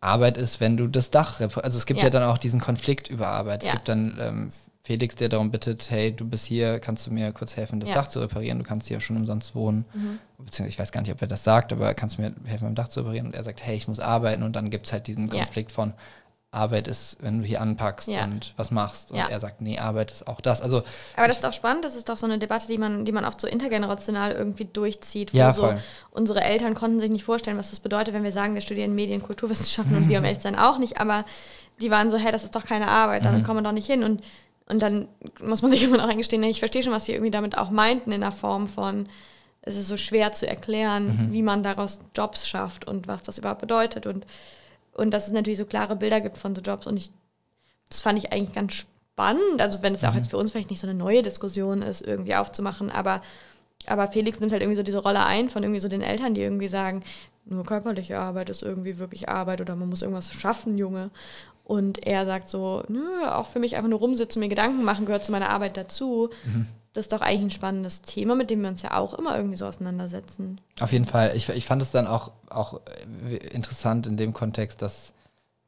Arbeit 0.00 0.36
ist, 0.38 0.60
wenn 0.60 0.76
du 0.76 0.86
das 0.86 1.10
Dach, 1.10 1.40
rep- 1.40 1.58
also 1.60 1.76
es 1.76 1.84
gibt 1.86 2.00
ja. 2.02 2.08
Dann 2.08 2.22
auch 2.22 2.38
diesen 2.38 2.60
Konflikt 2.60 3.08
über 3.08 3.26
Arbeit. 3.26 3.64
Es 3.64 3.70
gibt 3.72 3.88
dann 3.88 4.16
ähm, 4.20 4.50
Felix, 4.90 5.14
der 5.14 5.28
darum 5.28 5.52
bittet, 5.52 5.88
hey, 5.90 6.10
du 6.10 6.26
bist 6.28 6.46
hier, 6.46 6.80
kannst 6.80 7.06
du 7.06 7.12
mir 7.12 7.30
kurz 7.30 7.56
helfen, 7.56 7.78
das 7.78 7.90
Ja. 7.90 7.94
Mhm. 7.94 7.98
Dach 8.00 8.08
zu 8.08 8.18
reparieren, 8.18 8.58
du 8.58 8.64
kannst 8.64 8.88
hier 8.88 9.00
schon 9.00 9.16
umsonst 9.16 9.54
wohnen. 9.54 9.84
Beziehungsweise 10.36 10.68
ich 10.68 10.78
weiß 10.80 10.90
gar 10.90 11.00
nicht, 11.02 11.12
ob 11.12 11.22
er 11.22 11.28
das 11.28 11.44
sagt, 11.44 11.72
aber 11.72 11.94
kannst 11.94 12.18
du 12.18 12.22
mir 12.22 12.32
helfen, 12.44 12.64
mein 12.64 12.74
Dach 12.74 12.88
zu 12.88 12.98
reparieren? 13.00 13.26
Und 13.28 13.36
er 13.36 13.44
sagt, 13.44 13.62
hey, 13.64 13.76
ich 13.76 13.86
muss 13.86 14.00
arbeiten 14.00 14.42
und 14.42 14.56
dann 14.56 14.68
gibt 14.68 14.86
es 14.86 14.92
halt 14.92 15.06
diesen 15.06 15.28
Ja. 15.30 15.44
Konflikt 15.44 15.70
von 15.70 15.92
Arbeit 16.50 16.88
ist, 16.88 17.18
wenn 17.20 17.38
du 17.38 17.44
hier 17.46 17.60
anpackst 17.60 18.08
Ja. 18.08 18.24
und 18.24 18.52
was 18.56 18.72
machst. 18.72 19.12
Und 19.12 19.18
Ja. 19.18 19.28
er 19.28 19.38
sagt, 19.38 19.60
nee, 19.60 19.78
Arbeit 19.78 20.10
ist 20.10 20.26
auch 20.26 20.40
das. 20.40 20.60
Also 20.60 20.82
Aber 21.14 21.28
das 21.28 21.36
ist 21.36 21.44
doch 21.44 21.52
spannend, 21.52 21.84
das 21.84 21.94
ist 21.94 22.08
doch 22.08 22.16
so 22.16 22.26
eine 22.26 22.40
Debatte, 22.40 22.66
die 22.66 22.76
man, 22.76 23.04
die 23.04 23.12
man 23.12 23.24
oft 23.24 23.40
so 23.40 23.46
intergenerational 23.46 24.32
irgendwie 24.32 24.64
durchzieht. 24.64 25.32
Wo 25.32 25.38
Ja, 25.38 25.52
so 25.52 25.72
unsere 26.10 26.40
Eltern 26.42 26.74
konnten 26.74 26.98
sich 26.98 27.10
nicht 27.10 27.22
vorstellen, 27.22 27.56
was 27.58 27.70
das 27.70 27.78
bedeutet, 27.78 28.12
wenn 28.12 28.24
wir 28.24 28.32
sagen, 28.32 28.54
wir 28.54 28.60
studieren 28.60 28.96
Medien, 28.96 29.22
Kulturwissenschaften 29.22 29.94
und 29.96 30.08
wir 30.08 30.18
um 30.18 30.24
ehrlich 30.24 30.42
sein 30.42 30.58
auch 30.58 30.78
nicht, 30.78 31.00
aber 31.00 31.24
die 31.80 31.92
waren 31.92 32.10
so, 32.10 32.18
hey, 32.18 32.32
das 32.32 32.42
ist 32.42 32.56
doch 32.56 32.64
keine 32.64 32.88
Arbeit, 32.88 33.20
Mhm. 33.22 33.26
damit 33.26 33.44
kommen 33.44 33.58
wir 33.60 33.62
doch 33.62 33.70
nicht 33.70 33.86
hin. 33.86 34.02
Und, 34.02 34.20
und 34.70 34.80
dann 34.80 35.08
muss 35.42 35.62
man 35.62 35.70
sich 35.70 35.82
immer 35.84 35.98
noch 35.98 36.08
eingestehen, 36.08 36.42
ich 36.44 36.58
verstehe 36.60 36.82
schon, 36.82 36.92
was 36.92 37.04
sie 37.06 37.12
irgendwie 37.12 37.30
damit 37.30 37.58
auch 37.58 37.70
meinten, 37.70 38.12
in 38.12 38.20
der 38.22 38.32
Form 38.32 38.66
von, 38.68 39.08
es 39.62 39.76
ist 39.76 39.88
so 39.88 39.96
schwer 39.96 40.32
zu 40.32 40.46
erklären, 40.48 41.06
Mhm. 41.28 41.32
wie 41.32 41.42
man 41.42 41.62
daraus 41.62 41.98
Jobs 42.16 42.48
schafft 42.48 42.86
und 42.88 43.08
was 43.08 43.22
das 43.22 43.38
überhaupt 43.38 43.60
bedeutet. 43.60 44.06
Und, 44.06 44.24
und 44.94 45.10
dass 45.10 45.26
es 45.26 45.32
natürlich 45.32 45.58
so 45.58 45.66
klare 45.66 45.96
Bilder 45.96 46.20
gibt 46.20 46.38
von 46.38 46.54
so 46.54 46.62
Jobs. 46.62 46.86
Und 46.86 46.96
ich, 46.96 47.10
das 47.90 48.00
fand 48.00 48.18
ich 48.18 48.32
eigentlich 48.32 48.54
ganz 48.54 48.72
spannend. 48.74 49.60
Also 49.60 49.82
wenn 49.82 49.92
es 49.94 50.02
auch 50.04 50.14
jetzt 50.14 50.30
für 50.30 50.38
uns 50.38 50.50
vielleicht 50.50 50.70
nicht 50.70 50.80
so 50.80 50.86
eine 50.86 50.96
neue 50.98 51.22
Diskussion 51.22 51.82
ist, 51.82 52.00
irgendwie 52.00 52.34
aufzumachen, 52.36 52.90
aber, 52.90 53.20
aber 53.86 54.08
Felix 54.08 54.40
nimmt 54.40 54.52
halt 54.52 54.62
irgendwie 54.62 54.76
so 54.78 54.82
diese 54.82 54.98
Rolle 55.02 55.24
ein 55.26 55.50
von 55.50 55.62
irgendwie 55.62 55.80
so 55.80 55.88
den 55.88 56.00
Eltern, 56.02 56.32
die 56.32 56.40
irgendwie 56.40 56.68
sagen, 56.68 57.00
nur 57.44 57.64
körperliche 57.64 58.18
Arbeit 58.18 58.48
ist 58.50 58.62
irgendwie 58.62 58.98
wirklich 58.98 59.28
Arbeit 59.28 59.60
oder 59.60 59.74
man 59.76 59.88
muss 59.88 60.02
irgendwas 60.02 60.32
schaffen, 60.32 60.78
Junge. 60.78 61.10
Und 61.70 62.04
er 62.04 62.26
sagt 62.26 62.48
so, 62.48 62.82
nö, 62.88 63.24
auch 63.28 63.46
für 63.46 63.60
mich 63.60 63.76
einfach 63.76 63.88
nur 63.88 64.00
rumsitzen, 64.00 64.40
mir 64.40 64.48
Gedanken 64.48 64.82
machen, 64.82 65.06
gehört 65.06 65.24
zu 65.24 65.30
meiner 65.30 65.50
Arbeit 65.50 65.76
dazu. 65.76 66.30
Das 66.94 67.04
ist 67.04 67.12
doch 67.12 67.20
eigentlich 67.20 67.42
ein 67.42 67.50
spannendes 67.52 68.02
Thema, 68.02 68.34
mit 68.34 68.50
dem 68.50 68.60
wir 68.62 68.68
uns 68.70 68.82
ja 68.82 68.96
auch 68.98 69.14
immer 69.14 69.36
irgendwie 69.36 69.54
so 69.56 69.66
auseinandersetzen. 69.66 70.60
Auf 70.80 70.90
jeden 70.90 71.04
Fall. 71.04 71.30
Ich, 71.36 71.48
ich 71.48 71.64
fand 71.66 71.80
es 71.80 71.92
dann 71.92 72.08
auch, 72.08 72.32
auch 72.48 72.80
äh, 73.30 73.36
interessant 73.54 74.08
in 74.08 74.16
dem 74.16 74.32
Kontext, 74.32 74.82
dass 74.82 75.12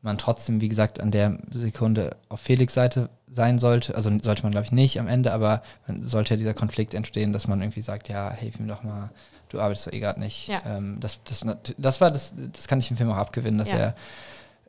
man 0.01 0.19
trotzdem, 0.19 0.61
wie 0.61 0.69
gesagt, 0.69 0.99
an 1.01 1.13
der 1.13 1.39
Sekunde 1.53 2.17
auf 2.29 2.41
Felix 2.41 2.75
Seite 2.75 3.09
sein 3.31 3.61
sollte. 3.61 3.95
Also 3.95 4.11
sollte 4.23 4.43
man, 4.43 4.51
glaube 4.51 4.65
ich, 4.65 4.73
nicht 4.73 4.99
am 4.99 5.07
Ende, 5.07 5.33
aber 5.33 5.63
sollte 6.03 6.35
ja 6.35 6.37
dieser 6.37 6.55
Konflikt 6.55 6.95
entstehen, 6.95 7.33
dass 7.33 7.47
man 7.47 7.61
irgendwie 7.61 7.83
sagt, 7.83 8.09
ja, 8.09 8.33
hilf 8.33 8.59
ihm 8.59 8.67
doch 8.67 8.83
mal, 8.83 9.11
du 9.51 9.61
arbeitest 9.61 9.87
doch 9.87 9.93
eh 9.93 10.01
gerade 10.01 10.19
nicht. 10.19 10.49
Ja. 10.49 10.63
Ähm, 10.67 10.99
das, 10.99 11.21
das, 11.23 11.47
das 11.79 12.01
war 12.01 12.11
das, 12.11 12.33
das 12.53 12.67
kann 12.67 12.81
ich 12.81 12.91
im 12.91 12.97
Film 12.97 13.13
auch 13.13 13.17
abgewinnen, 13.19 13.61
dass 13.61 13.71
Ja. 13.71 13.95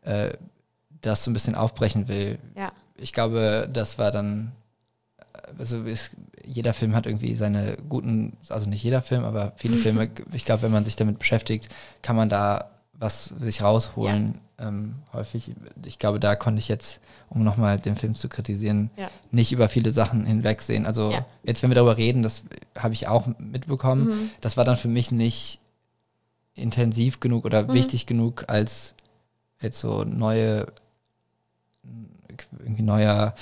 er 0.03 0.25
äh, 0.27 0.33
das 1.03 1.23
so 1.23 1.29
ein 1.29 1.33
bisschen 1.33 1.53
aufbrechen 1.55 2.07
will. 2.07 2.39
Ja. 2.57 2.71
Ich 2.97 3.13
glaube, 3.13 3.69
das 3.71 3.97
war 3.99 4.11
dann 4.11 4.51
also 5.59 5.83
es, 5.83 6.09
jeder 6.45 6.73
Film 6.73 6.95
hat 6.95 7.05
irgendwie 7.05 7.35
seine 7.35 7.77
guten, 7.89 8.37
also 8.49 8.67
nicht 8.67 8.83
jeder 8.83 9.01
Film, 9.03 9.23
aber 9.23 9.53
viele 9.57 9.75
Filme, 9.77 10.09
ich 10.31 10.45
glaube, 10.45 10.63
wenn 10.63 10.71
man 10.71 10.83
sich 10.85 10.95
damit 10.95 11.19
beschäftigt, 11.19 11.69
kann 12.01 12.15
man 12.15 12.29
da 12.29 12.69
was 12.93 13.25
sich 13.25 13.61
rausholen. 13.61 14.39
Ähm, 14.59 14.95
häufig, 15.11 15.51
ich 15.85 15.99
glaube, 15.99 16.19
da 16.19 16.35
konnte 16.35 16.59
ich 16.59 16.67
jetzt, 16.69 16.99
um 17.29 17.43
nochmal 17.43 17.77
den 17.79 17.95
Film 17.97 18.15
zu 18.15 18.29
kritisieren, 18.29 18.89
Ja. 18.95 19.09
nicht 19.31 19.51
über 19.51 19.67
viele 19.67 19.91
Sachen 19.91 20.25
hinwegsehen. 20.25 20.85
Also 20.85 21.11
Ja. 21.11 21.25
jetzt, 21.43 21.61
wenn 21.63 21.69
wir 21.71 21.75
darüber 21.75 21.97
reden, 21.97 22.23
das 22.23 22.43
habe 22.77 22.93
ich 22.93 23.07
auch 23.07 23.27
mitbekommen, 23.39 24.05
Mhm. 24.07 24.29
das 24.41 24.55
war 24.57 24.63
dann 24.63 24.77
für 24.77 24.87
mich 24.87 25.11
nicht 25.11 25.59
intensiv 26.55 27.19
genug 27.19 27.45
oder 27.45 27.63
Mhm. 27.63 27.73
wichtig 27.73 28.05
genug, 28.05 28.45
als 28.47 28.93
jetzt 29.61 29.79
so 29.79 30.03
neue, 30.03 30.67
irgendwie 32.59 32.83
neuer 32.83 33.33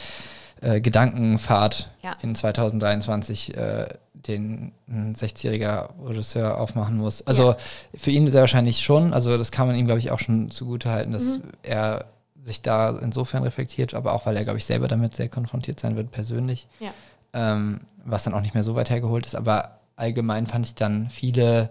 äh, 0.61 0.81
Gedankenfahrt 0.81 1.89
Ja. 2.03 2.15
in 2.21 2.35
2023 2.35 3.55
äh, 3.57 3.87
den 4.13 4.71
ein 4.87 5.15
60-jähriger 5.15 5.89
Regisseur 6.07 6.59
aufmachen 6.59 6.97
muss. 6.97 7.25
Also 7.25 7.51
Ja. 7.51 7.57
für 7.95 8.11
ihn 8.11 8.27
sehr 8.27 8.41
wahrscheinlich 8.41 8.81
schon, 8.81 9.13
also 9.13 9.35
das 9.37 9.49
kann 9.51 9.65
man 9.67 9.75
ihm, 9.75 9.85
glaube 9.87 9.99
ich, 9.99 10.11
auch 10.11 10.19
schon 10.19 10.51
zugutehalten, 10.51 11.11
dass 11.13 11.37
Mhm. 11.39 11.43
er 11.63 12.05
sich 12.43 12.61
da 12.61 12.89
insofern 12.99 13.43
reflektiert, 13.43 13.93
aber 13.93 14.13
auch, 14.13 14.25
weil 14.25 14.35
er, 14.37 14.43
glaube 14.43 14.57
ich, 14.59 14.65
selber 14.65 14.87
damit 14.87 15.15
sehr 15.15 15.29
konfrontiert 15.29 15.79
sein 15.79 15.95
wird, 15.95 16.11
persönlich. 16.11 16.67
Ja. 16.79 16.91
Ähm, 17.33 17.81
was 18.03 18.23
dann 18.23 18.33
auch 18.33 18.41
nicht 18.41 18.53
mehr 18.55 18.63
so 18.63 18.75
weit 18.75 18.89
hergeholt 18.89 19.25
ist, 19.25 19.35
aber 19.35 19.79
allgemein 19.95 20.47
fand 20.47 20.65
ich 20.65 20.75
dann 20.75 21.09
viele 21.09 21.69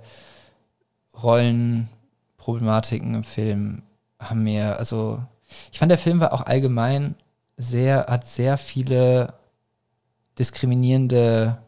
Rollenproblematiken 1.22 3.14
im 3.14 3.24
Film 3.24 3.82
haben 4.20 4.42
mir, 4.42 4.78
also 4.78 5.20
ich 5.72 5.78
fand 5.78 5.90
der 5.90 5.98
Film 5.98 6.20
war 6.20 6.32
auch 6.32 6.42
allgemein 6.42 7.14
sehr, 7.56 8.06
hat 8.08 8.26
sehr 8.26 8.56
viele 8.58 9.34
diskriminierende, 10.38 11.58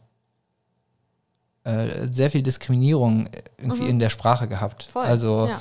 äh, 1.65 2.09
sehr 2.11 2.31
viel 2.31 2.43
Diskriminierung 2.43 3.29
irgendwie 3.59 3.83
Mhm. 3.83 3.89
in 3.91 3.99
der 3.99 4.11
Sprache 4.11 4.49
gehabt. 4.49 4.85
Voll. 4.85 5.05
Also 5.05 5.49
ja. 5.49 5.61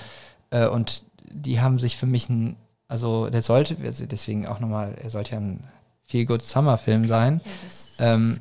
äh, 0.50 0.68
und 0.68 1.04
die 1.30 1.60
haben 1.62 1.78
sich 1.78 1.98
für 1.98 2.06
mich 2.06 2.30
ein, 2.30 2.58
also 2.88 3.30
der 3.30 3.42
sollte, 3.42 3.78
also 3.84 4.06
deswegen 4.06 4.48
auch 4.48 4.60
nochmal, 4.60 4.96
er 5.02 5.10
sollte 5.10 5.32
ja 5.34 5.38
ein 5.40 5.64
Feel 6.06 6.26
Good 6.26 6.42
Summer 6.42 6.78
Film 6.78 7.06
sein. 7.06 7.42
ja, 8.00 8.14
ähm. 8.16 8.40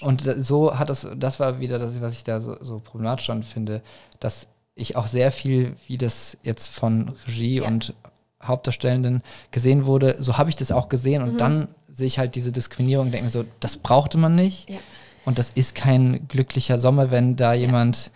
Und 0.00 0.26
da- 0.26 0.40
so 0.40 0.78
hat 0.78 0.90
das, 0.90 1.08
das 1.16 1.40
war 1.40 1.58
wieder 1.58 1.80
das, 1.80 2.00
was 2.00 2.12
ich 2.12 2.22
da 2.22 2.38
so, 2.38 2.56
so 2.60 2.78
problematisch 2.78 3.26
dran 3.26 3.42
finde, 3.42 3.82
dass 4.20 4.46
ich 4.76 4.94
auch 4.94 5.08
sehr 5.08 5.32
viel, 5.32 5.74
wie 5.88 5.98
das 5.98 6.36
jetzt 6.44 6.68
von 6.68 7.12
Regie 7.26 7.56
Ja. 7.56 7.66
und 7.66 7.94
Hauptdarstellenden 8.42 9.22
gesehen 9.50 9.84
wurde, 9.86 10.16
so 10.18 10.38
habe 10.38 10.50
ich 10.50 10.56
das 10.56 10.72
auch 10.72 10.88
gesehen 10.88 11.22
und 11.22 11.34
Mhm. 11.34 11.38
dann 11.38 11.68
sehe 11.92 12.06
ich 12.06 12.18
halt 12.18 12.34
diese 12.36 12.52
Diskriminierung 12.52 13.06
und 13.06 13.12
denke 13.12 13.24
mir 13.24 13.30
so, 13.30 13.44
das 13.60 13.76
brauchte 13.76 14.18
man 14.18 14.34
nicht. 14.34 14.68
Ja. 14.70 14.78
Und 15.24 15.38
das 15.38 15.50
ist 15.50 15.74
kein 15.74 16.26
glücklicher 16.28 16.78
Sommer, 16.78 17.10
wenn 17.10 17.36
da 17.36 17.52
jemand 17.54 18.10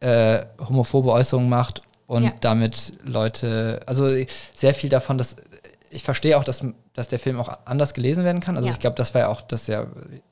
äh, 0.00 0.44
homophobe 0.60 1.10
Äußerungen 1.10 1.48
macht 1.48 1.82
und 2.06 2.24
Ja. 2.24 2.32
damit 2.40 2.92
Leute, 3.02 3.80
also 3.86 4.06
sehr 4.54 4.74
viel 4.74 4.90
davon, 4.90 5.18
dass 5.18 5.36
ich 5.90 6.02
verstehe 6.02 6.36
auch, 6.38 6.44
dass, 6.44 6.64
dass 6.94 7.08
der 7.08 7.18
Film 7.18 7.40
auch 7.40 7.48
anders 7.64 7.94
gelesen 7.94 8.22
werden 8.24 8.40
kann. 8.40 8.56
Also 8.56 8.68
Ja. 8.68 8.74
ich 8.74 8.78
glaube, 8.80 8.96
das 8.96 9.14
war 9.14 9.22
ja 9.22 9.28
auch, 9.28 9.40
das 9.40 9.66
ja, 9.66 9.86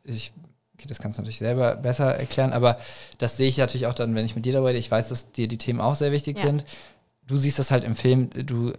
ich, 0.04 0.32
okay, 0.76 0.86
das 0.88 0.98
kannst 0.98 1.18
du 1.18 1.22
natürlich 1.22 1.38
selber 1.38 1.76
besser 1.76 2.14
erklären, 2.14 2.52
aber 2.52 2.78
das 3.18 3.36
sehe 3.36 3.48
ich 3.48 3.56
natürlich 3.58 3.86
auch 3.86 3.94
dann, 3.94 4.14
wenn 4.14 4.24
ich 4.26 4.36
mit 4.36 4.44
dir 4.44 4.52
darüber 4.52 4.68
rede. 4.68 4.78
Ich 4.78 4.90
weiß, 4.90 5.08
dass 5.08 5.32
dir 5.32 5.48
die 5.48 5.58
Themen 5.58 5.80
auch 5.80 5.94
sehr 5.94 6.12
wichtig 6.12 6.38
Ja. 6.38 6.46
sind. 6.46 6.64
Du 7.26 7.36
siehst 7.38 7.58
das 7.58 7.70
halt 7.70 7.84
im 7.84 7.96
Film, 7.96 8.28
du 8.30 8.72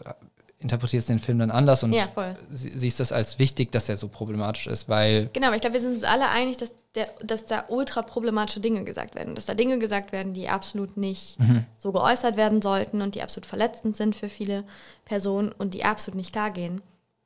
interpretierst 0.65 1.07
den 1.09 1.19
Film 1.19 1.39
dann 1.39 1.51
anders 1.51 1.83
und 1.83 1.93
Ja, 1.93 2.07
siehst 2.49 2.99
das 2.99 3.11
als 3.11 3.39
wichtig, 3.39 3.71
dass 3.71 3.87
er 3.87 3.95
so 3.95 4.07
problematisch 4.07 4.67
ist, 4.67 4.89
weil 4.89 5.29
Genau, 5.33 5.47
aber 5.47 5.55
ich 5.55 5.61
glaube, 5.61 5.75
wir 5.75 5.81
sind 5.81 5.93
uns 5.93 6.03
alle 6.03 6.27
einig, 6.29 6.57
dass, 6.57 6.71
der, 6.95 7.07
dass 7.23 7.45
da 7.45 7.65
ultra 7.69 8.01
problematische 8.01 8.59
Dinge 8.59 8.83
gesagt 8.83 9.15
werden. 9.15 9.35
Dass 9.35 9.45
da 9.45 9.53
Dinge 9.53 9.79
gesagt 9.79 10.11
werden, 10.11 10.33
die 10.33 10.49
absolut 10.49 10.97
nicht 10.97 11.39
Mhm. 11.39 11.65
so 11.77 11.91
geäußert 11.91 12.35
werden 12.35 12.61
sollten 12.61 13.01
und 13.01 13.15
die 13.15 13.21
absolut 13.21 13.45
verletzend 13.45 13.95
sind 13.95 14.15
für 14.15 14.27
viele 14.29 14.63
Personen 15.05 15.51
und 15.51 15.73
die 15.73 15.85
absolut 15.85 16.17
nicht 16.17 16.33
klar 16.33 16.51
gehen. 16.51 16.81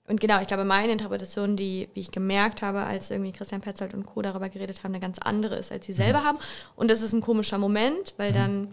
Und 0.08 0.20
genau, 0.20 0.42
ich 0.42 0.48
glaube, 0.48 0.64
meine 0.66 0.92
Interpretation, 0.92 1.56
die, 1.56 1.88
wie 1.94 2.00
ich 2.00 2.12
gemerkt 2.12 2.62
habe, 2.64 2.82
als 2.82 3.12
irgendwie 3.12 3.32
Christian 3.32 3.62
Petzold 3.62 3.94
und 3.94 4.06
Co. 4.08 4.22
darüber 4.24 4.50
geredet 4.50 4.84
haben, 4.84 4.92
eine 4.92 5.00
ganz 5.00 5.20
andere 5.20 5.56
ist, 5.56 5.72
als 5.72 5.86
sie 5.86 5.94
selber 5.94 6.24
haben. 6.24 6.40
Und 6.76 6.90
das 6.90 7.02
ist 7.02 7.14
ein 7.14 7.22
komischer 7.22 7.60
Moment, 7.60 8.16
weil 8.18 8.34
dann 8.34 8.70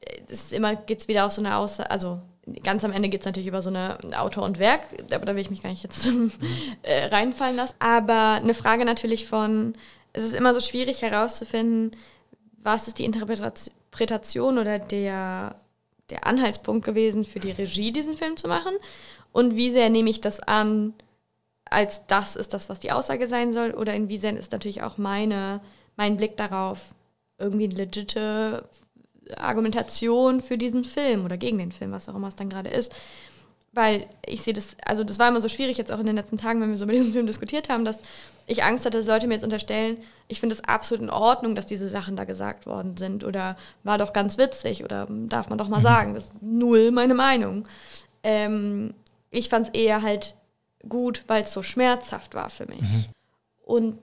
äh, 0.00 0.20
ist 0.28 0.52
immer 0.52 0.76
geht 0.76 1.00
es 1.00 1.08
wieder 1.08 1.26
auf 1.26 1.32
so 1.32 1.40
eine 1.42 1.56
Aussage, 1.56 1.90
also 1.90 2.20
ganz 2.62 2.84
am 2.84 2.92
Ende 2.92 3.08
geht 3.08 3.20
es 3.20 3.26
natürlich 3.26 3.48
über 3.48 3.62
so 3.62 3.70
eine 3.70 3.98
Autor 4.16 4.44
und 4.44 4.58
Werk, 4.58 4.82
aber 5.12 5.24
da 5.24 5.34
will 5.34 5.42
ich 5.42 5.50
mich 5.50 5.62
gar 5.62 5.70
nicht 5.70 5.82
jetzt 5.82 6.08
äh, 6.82 7.06
reinfallen 7.06 7.56
lassen. 7.56 7.76
Aber 7.78 8.34
eine 8.34 8.54
Frage 8.54 8.84
natürlich 8.84 9.26
von, 9.26 9.74
es 10.12 10.24
ist 10.24 10.34
immer 10.34 10.54
so 10.54 10.60
schwierig 10.60 11.02
herauszufinden, 11.02 11.92
was 12.62 12.88
ist 12.88 12.98
die 12.98 13.04
Interpretation 13.04 14.58
oder 14.58 14.78
der, 14.78 15.56
der 16.10 16.26
Anhaltspunkt 16.26 16.84
gewesen 16.84 17.24
für 17.24 17.40
die 17.40 17.52
Regie, 17.52 17.92
diesen 17.92 18.16
Film 18.16 18.36
zu 18.36 18.48
machen 18.48 18.74
und 19.32 19.56
wie 19.56 19.70
sehr 19.70 19.88
nehme 19.90 20.10
ich 20.10 20.20
das 20.20 20.40
an, 20.40 20.94
als 21.64 22.06
das 22.06 22.36
ist 22.36 22.52
das, 22.52 22.68
was 22.68 22.80
die 22.80 22.92
Aussage 22.92 23.28
sein 23.28 23.52
soll 23.52 23.70
oder 23.72 23.94
inwiefern 23.94 24.36
ist 24.36 24.52
natürlich 24.52 24.82
auch 24.82 24.98
meine, 24.98 25.60
mein 25.96 26.16
Blick 26.16 26.36
darauf 26.36 26.80
irgendwie 27.38 27.64
eine 27.64 27.74
legitime 27.74 28.64
Argumentation 29.38 30.40
für 30.40 30.58
diesen 30.58 30.84
Film 30.84 31.24
oder 31.24 31.36
gegen 31.36 31.58
den 31.58 31.72
Film, 31.72 31.92
was 31.92 32.08
auch 32.08 32.14
immer 32.14 32.28
es 32.28 32.36
dann 32.36 32.50
gerade 32.50 32.70
ist. 32.70 32.94
Weil 33.72 34.06
ich 34.26 34.42
sehe 34.42 34.52
das, 34.52 34.76
also 34.84 35.04
das 35.04 35.20
war 35.20 35.28
immer 35.28 35.40
so 35.40 35.48
schwierig 35.48 35.78
jetzt 35.78 35.92
auch 35.92 36.00
in 36.00 36.06
den 36.06 36.16
letzten 36.16 36.36
Tagen, 36.36 36.60
wenn 36.60 36.70
wir 36.70 36.76
so 36.76 36.84
über 36.84 36.92
diesen 36.92 37.12
Film 37.12 37.26
diskutiert 37.26 37.68
haben, 37.68 37.84
dass 37.84 38.00
ich 38.46 38.64
Angst 38.64 38.84
hatte, 38.84 38.98
dass 38.98 39.06
Leute 39.06 39.28
mir 39.28 39.34
jetzt 39.34 39.44
unterstellen, 39.44 39.98
ich 40.26 40.40
finde 40.40 40.56
es 40.56 40.64
absolut 40.64 41.02
in 41.02 41.10
Ordnung, 41.10 41.54
dass 41.54 41.66
diese 41.66 41.88
Sachen 41.88 42.16
da 42.16 42.24
gesagt 42.24 42.66
worden 42.66 42.96
sind 42.96 43.22
oder 43.22 43.56
war 43.84 43.96
doch 43.96 44.12
ganz 44.12 44.38
witzig 44.38 44.82
oder 44.82 45.06
darf 45.08 45.48
man 45.50 45.58
doch 45.58 45.68
mal 45.68 45.82
sagen, 45.82 46.14
das 46.14 46.24
ist 46.24 46.42
null 46.42 46.90
meine 46.90 47.14
Meinung. 47.14 47.68
Ähm, 48.24 48.94
ich 49.30 49.48
fand 49.48 49.68
es 49.68 49.74
eher 49.74 50.02
halt 50.02 50.34
gut, 50.88 51.22
weil 51.28 51.44
es 51.44 51.52
so 51.52 51.62
schmerzhaft 51.62 52.34
war 52.34 52.50
für 52.50 52.66
mich. 52.66 53.08
Und 53.62 53.98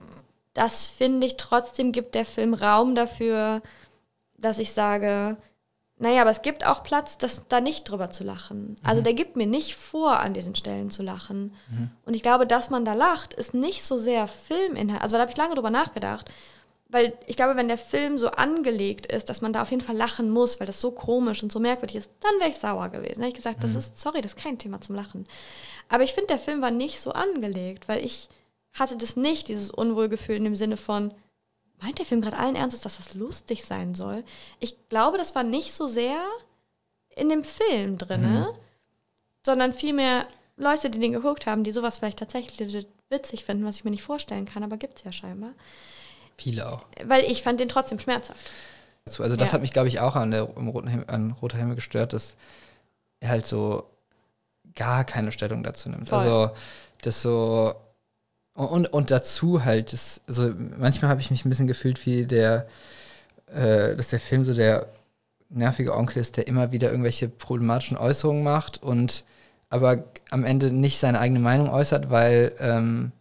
das 0.54 0.86
finde 0.86 1.26
ich 1.26 1.36
trotzdem 1.36 1.92
gibt 1.92 2.14
der 2.14 2.24
Film 2.24 2.54
Raum 2.54 2.94
dafür, 2.94 3.62
dass 4.38 4.58
ich 4.58 4.72
sage, 4.72 5.36
naja, 5.98 6.22
aber 6.22 6.30
es 6.30 6.42
gibt 6.42 6.64
auch 6.64 6.84
Platz, 6.84 7.18
das 7.18 7.48
da 7.48 7.60
nicht 7.60 7.84
drüber 7.84 8.10
zu 8.10 8.22
lachen. 8.22 8.76
Also 8.84 9.02
der 9.02 9.14
gibt 9.14 9.36
mir 9.36 9.46
nicht 9.46 9.74
vor, 9.74 10.20
an 10.20 10.32
diesen 10.32 10.54
Stellen 10.54 10.90
zu 10.90 11.02
lachen. 11.02 11.54
Und 12.04 12.14
ich 12.14 12.22
glaube, 12.22 12.46
dass 12.46 12.70
man 12.70 12.84
da 12.84 12.94
lacht, 12.94 13.34
ist 13.34 13.52
nicht 13.52 13.82
so 13.82 13.98
sehr 13.98 14.28
Filminhalt. 14.28 15.02
Also 15.02 15.16
da 15.16 15.22
habe 15.22 15.32
ich 15.32 15.36
lange 15.36 15.56
drüber 15.56 15.70
nachgedacht. 15.70 16.30
Weil 16.90 17.12
ich 17.26 17.36
glaube, 17.36 17.56
wenn 17.56 17.68
der 17.68 17.78
Film 17.78 18.16
so 18.16 18.30
angelegt 18.30 19.06
ist, 19.06 19.28
dass 19.28 19.42
man 19.42 19.52
da 19.52 19.60
auf 19.60 19.70
jeden 19.70 19.82
Fall 19.82 19.96
lachen 19.96 20.30
muss, 20.30 20.58
weil 20.58 20.66
das 20.66 20.80
so 20.80 20.90
komisch 20.90 21.42
und 21.42 21.52
so 21.52 21.60
merkwürdig 21.60 21.96
ist, 21.96 22.10
dann 22.20 22.38
wäre 22.38 22.48
ich 22.48 22.56
sauer 22.56 22.88
gewesen. 22.88 23.16
Dann 23.16 23.24
hätte 23.24 23.36
ich 23.36 23.44
gesagt, 23.44 23.62
das 23.62 23.74
ist, 23.74 23.98
sorry, 23.98 24.22
das 24.22 24.34
ist 24.34 24.42
kein 24.42 24.56
Thema 24.56 24.80
zum 24.80 24.94
Lachen. 24.94 25.24
Aber 25.90 26.04
ich 26.04 26.14
finde, 26.14 26.28
der 26.28 26.38
Film 26.38 26.62
war 26.62 26.70
nicht 26.70 27.00
so 27.00 27.12
angelegt, 27.12 27.88
weil 27.88 28.02
ich 28.04 28.30
hatte 28.72 28.96
das 28.96 29.16
nicht, 29.16 29.48
dieses 29.48 29.70
Unwohlgefühl 29.70 30.36
in 30.36 30.44
dem 30.44 30.56
Sinne 30.56 30.76
von, 30.76 31.12
meint 31.80 31.98
der 31.98 32.06
Film 32.06 32.20
gerade 32.20 32.36
allen 32.38 32.56
Ernstes, 32.56 32.80
dass 32.82 32.96
das 32.96 33.14
lustig 33.14 33.64
sein 33.64 33.94
soll? 33.94 34.24
Ich 34.60 34.76
glaube, 34.88 35.18
das 35.18 35.34
war 35.34 35.42
nicht 35.42 35.72
so 35.72 35.86
sehr 35.86 36.18
in 37.16 37.28
dem 37.28 37.44
Film 37.44 37.98
drin, 37.98 38.46
sondern 39.44 39.72
vielmehr 39.72 40.26
Leute, 40.56 40.90
die 40.90 40.98
den 40.98 41.12
geguckt 41.12 41.46
haben, 41.46 41.64
die 41.64 41.72
sowas 41.72 41.98
vielleicht 41.98 42.18
tatsächlich 42.18 42.86
witzig 43.10 43.44
finden, 43.44 43.64
was 43.64 43.76
ich 43.76 43.84
mir 43.84 43.90
nicht 43.90 44.02
vorstellen 44.02 44.44
kann, 44.44 44.62
aber 44.64 44.76
gibt 44.76 44.98
es 44.98 45.04
ja 45.04 45.12
scheinbar. 45.12 45.52
viele 46.36 46.70
auch. 46.70 46.82
Weil 47.04 47.24
ich 47.24 47.42
fand 47.42 47.58
den 47.58 47.68
trotzdem 47.68 47.98
schmerzhaft. 47.98 48.40
Also 49.06 49.34
das 49.36 49.48
Ja. 49.48 49.52
hat 49.54 49.60
mich, 49.60 49.72
glaube 49.72 49.88
ich, 49.88 49.98
auch 50.00 50.14
an 50.16 50.30
der 50.30 50.48
im 50.56 50.68
roten 50.68 50.86
Himmel, 50.88 51.06
an 51.08 51.30
Roter 51.32 51.56
Himmel 51.58 51.74
gestört, 51.74 52.12
dass 52.12 52.36
er 53.20 53.30
halt 53.30 53.46
so 53.46 53.88
gar 54.74 55.02
keine 55.04 55.32
Stellung 55.32 55.62
dazu 55.64 55.88
nimmt. 55.88 56.08
Voll. 56.08 56.18
Also 56.18 56.50
das 57.02 57.22
so 57.22 57.74
und, 58.66 58.86
und 58.92 59.10
dazu 59.10 59.64
halt, 59.64 59.92
das, 59.92 60.20
also 60.26 60.52
manchmal 60.78 61.10
habe 61.10 61.20
ich 61.20 61.30
mich 61.30 61.44
ein 61.44 61.48
bisschen 61.48 61.66
gefühlt 61.66 62.04
wie 62.06 62.26
der, 62.26 62.66
äh, 63.52 63.94
dass 63.96 64.08
der 64.08 64.20
Film 64.20 64.44
so 64.44 64.54
der 64.54 64.86
nervige 65.50 65.94
Onkel 65.94 66.18
ist, 66.20 66.36
der 66.36 66.46
immer 66.46 66.72
wieder 66.72 66.90
irgendwelche 66.90 67.28
problematischen 67.28 67.96
Äußerungen 67.96 68.42
macht 68.42 68.82
und 68.82 69.24
aber 69.70 70.04
am 70.30 70.44
Ende 70.44 70.72
nicht 70.72 70.98
seine 70.98 71.20
eigene 71.20 71.40
Meinung 71.40 71.70
äußert, 71.70 72.10
weil 72.10 72.52
ähm, 72.58 73.12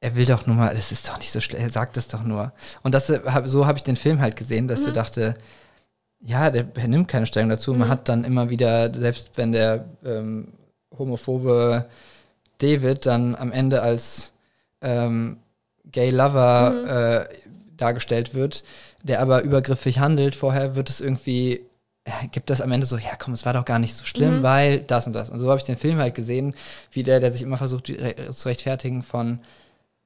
er 0.00 0.14
will 0.16 0.26
doch 0.26 0.46
nur 0.46 0.56
mal, 0.56 0.74
das 0.74 0.92
ist 0.92 1.08
doch 1.08 1.18
nicht 1.18 1.30
so 1.32 1.40
schlecht, 1.40 1.62
er 1.62 1.70
sagt 1.70 1.96
es 1.96 2.08
doch 2.08 2.22
nur. 2.22 2.52
Und 2.82 2.94
das, 2.94 3.08
äh, 3.10 3.20
so 3.44 3.66
habe 3.66 3.78
ich 3.78 3.82
den 3.84 3.96
Film 3.96 4.20
halt 4.20 4.36
gesehen, 4.36 4.68
dass 4.68 4.82
Mhm. 4.82 4.88
ich 4.88 4.92
dachte, 4.92 5.34
ja, 6.20 6.50
der, 6.50 6.66
er 6.74 6.88
nimmt 6.88 7.08
keine 7.08 7.26
Stellung 7.26 7.48
dazu. 7.50 7.72
Man 7.74 7.88
Mhm. 7.88 7.92
hat 7.92 8.08
dann 8.08 8.24
immer 8.24 8.50
wieder, 8.50 8.92
selbst 8.94 9.30
wenn 9.36 9.52
der 9.52 9.84
ähm, 10.04 10.52
homophobe 10.96 11.86
David 12.58 13.06
dann 13.06 13.34
am 13.34 13.50
Ende 13.52 13.82
als 13.82 14.32
ähm, 14.84 15.38
Gay 15.90 16.10
Lover 16.10 16.70
Mhm. 16.70 16.88
äh, 16.88 17.28
dargestellt 17.76 18.34
wird, 18.34 18.62
der 19.02 19.20
aber 19.20 19.42
übergriffig 19.42 19.98
handelt, 19.98 20.36
vorher 20.36 20.76
wird 20.76 20.88
es 20.90 21.00
irgendwie, 21.00 21.60
äh, 22.04 22.28
gibt 22.30 22.48
das 22.50 22.60
am 22.60 22.70
Ende 22.72 22.86
so, 22.86 22.96
ja 22.96 23.16
komm, 23.18 23.34
es 23.34 23.44
war 23.44 23.52
doch 23.52 23.64
gar 23.64 23.78
nicht 23.80 23.96
so 23.96 24.04
schlimm, 24.04 24.38
Mhm. 24.38 24.42
weil 24.42 24.78
das 24.80 25.06
und 25.06 25.12
das. 25.12 25.30
Und 25.30 25.40
so 25.40 25.48
habe 25.48 25.58
ich 25.58 25.64
den 25.64 25.76
Film 25.76 25.98
halt 25.98 26.14
gesehen, 26.14 26.54
wie 26.92 27.02
der, 27.02 27.18
der 27.20 27.32
sich 27.32 27.42
immer 27.42 27.58
versucht 27.58 27.90
re- 27.90 28.30
zu 28.32 28.48
rechtfertigen 28.48 29.02
von, 29.02 29.40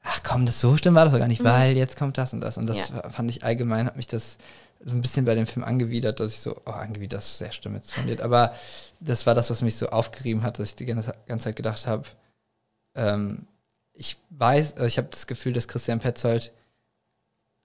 ach 0.02 0.22
komm, 0.22 0.46
das 0.46 0.60
so 0.60 0.76
schlimm 0.76 0.94
war 0.94 1.04
das 1.04 1.12
doch 1.12 1.20
gar 1.20 1.28
nicht, 1.28 1.42
Mhm. 1.42 1.46
weil 1.48 1.76
jetzt 1.76 1.98
kommt 1.98 2.16
das 2.18 2.32
und 2.32 2.40
das. 2.40 2.56
Und 2.56 2.66
das 2.66 2.88
Ja. 2.88 3.08
fand 3.10 3.30
ich 3.30 3.44
allgemein, 3.44 3.86
hat 3.86 3.96
mich 3.96 4.06
das 4.06 4.38
so 4.84 4.94
ein 4.94 5.00
bisschen 5.00 5.24
bei 5.26 5.34
dem 5.34 5.46
Film 5.46 5.64
angewidert, 5.64 6.20
dass 6.20 6.32
ich 6.32 6.38
so, 6.40 6.56
oh, 6.64 6.70
angewidert 6.70 7.20
ist 7.20 7.38
sehr 7.38 7.50
schlimm 7.52 7.74
jetzt 7.74 7.92
formuliert, 7.92 8.20
aber 8.20 8.54
das 9.00 9.26
war 9.26 9.34
das, 9.34 9.50
was 9.50 9.60
mich 9.60 9.76
so 9.76 9.88
aufgerieben 9.88 10.42
hat, 10.44 10.58
dass 10.58 10.68
ich 10.68 10.74
die 10.76 10.84
ganze, 10.86 11.14
ganze 11.26 11.44
Zeit 11.46 11.56
gedacht 11.56 11.86
habe, 11.88 12.04
ähm, 12.94 13.46
ich 13.98 14.16
weiß, 14.30 14.74
also 14.74 14.87
ich 14.87 14.96
habe 14.96 15.08
das 15.11 15.26
Gefühl, 15.26 15.52
dass 15.52 15.68
Christian 15.68 15.98
Petzold 15.98 16.52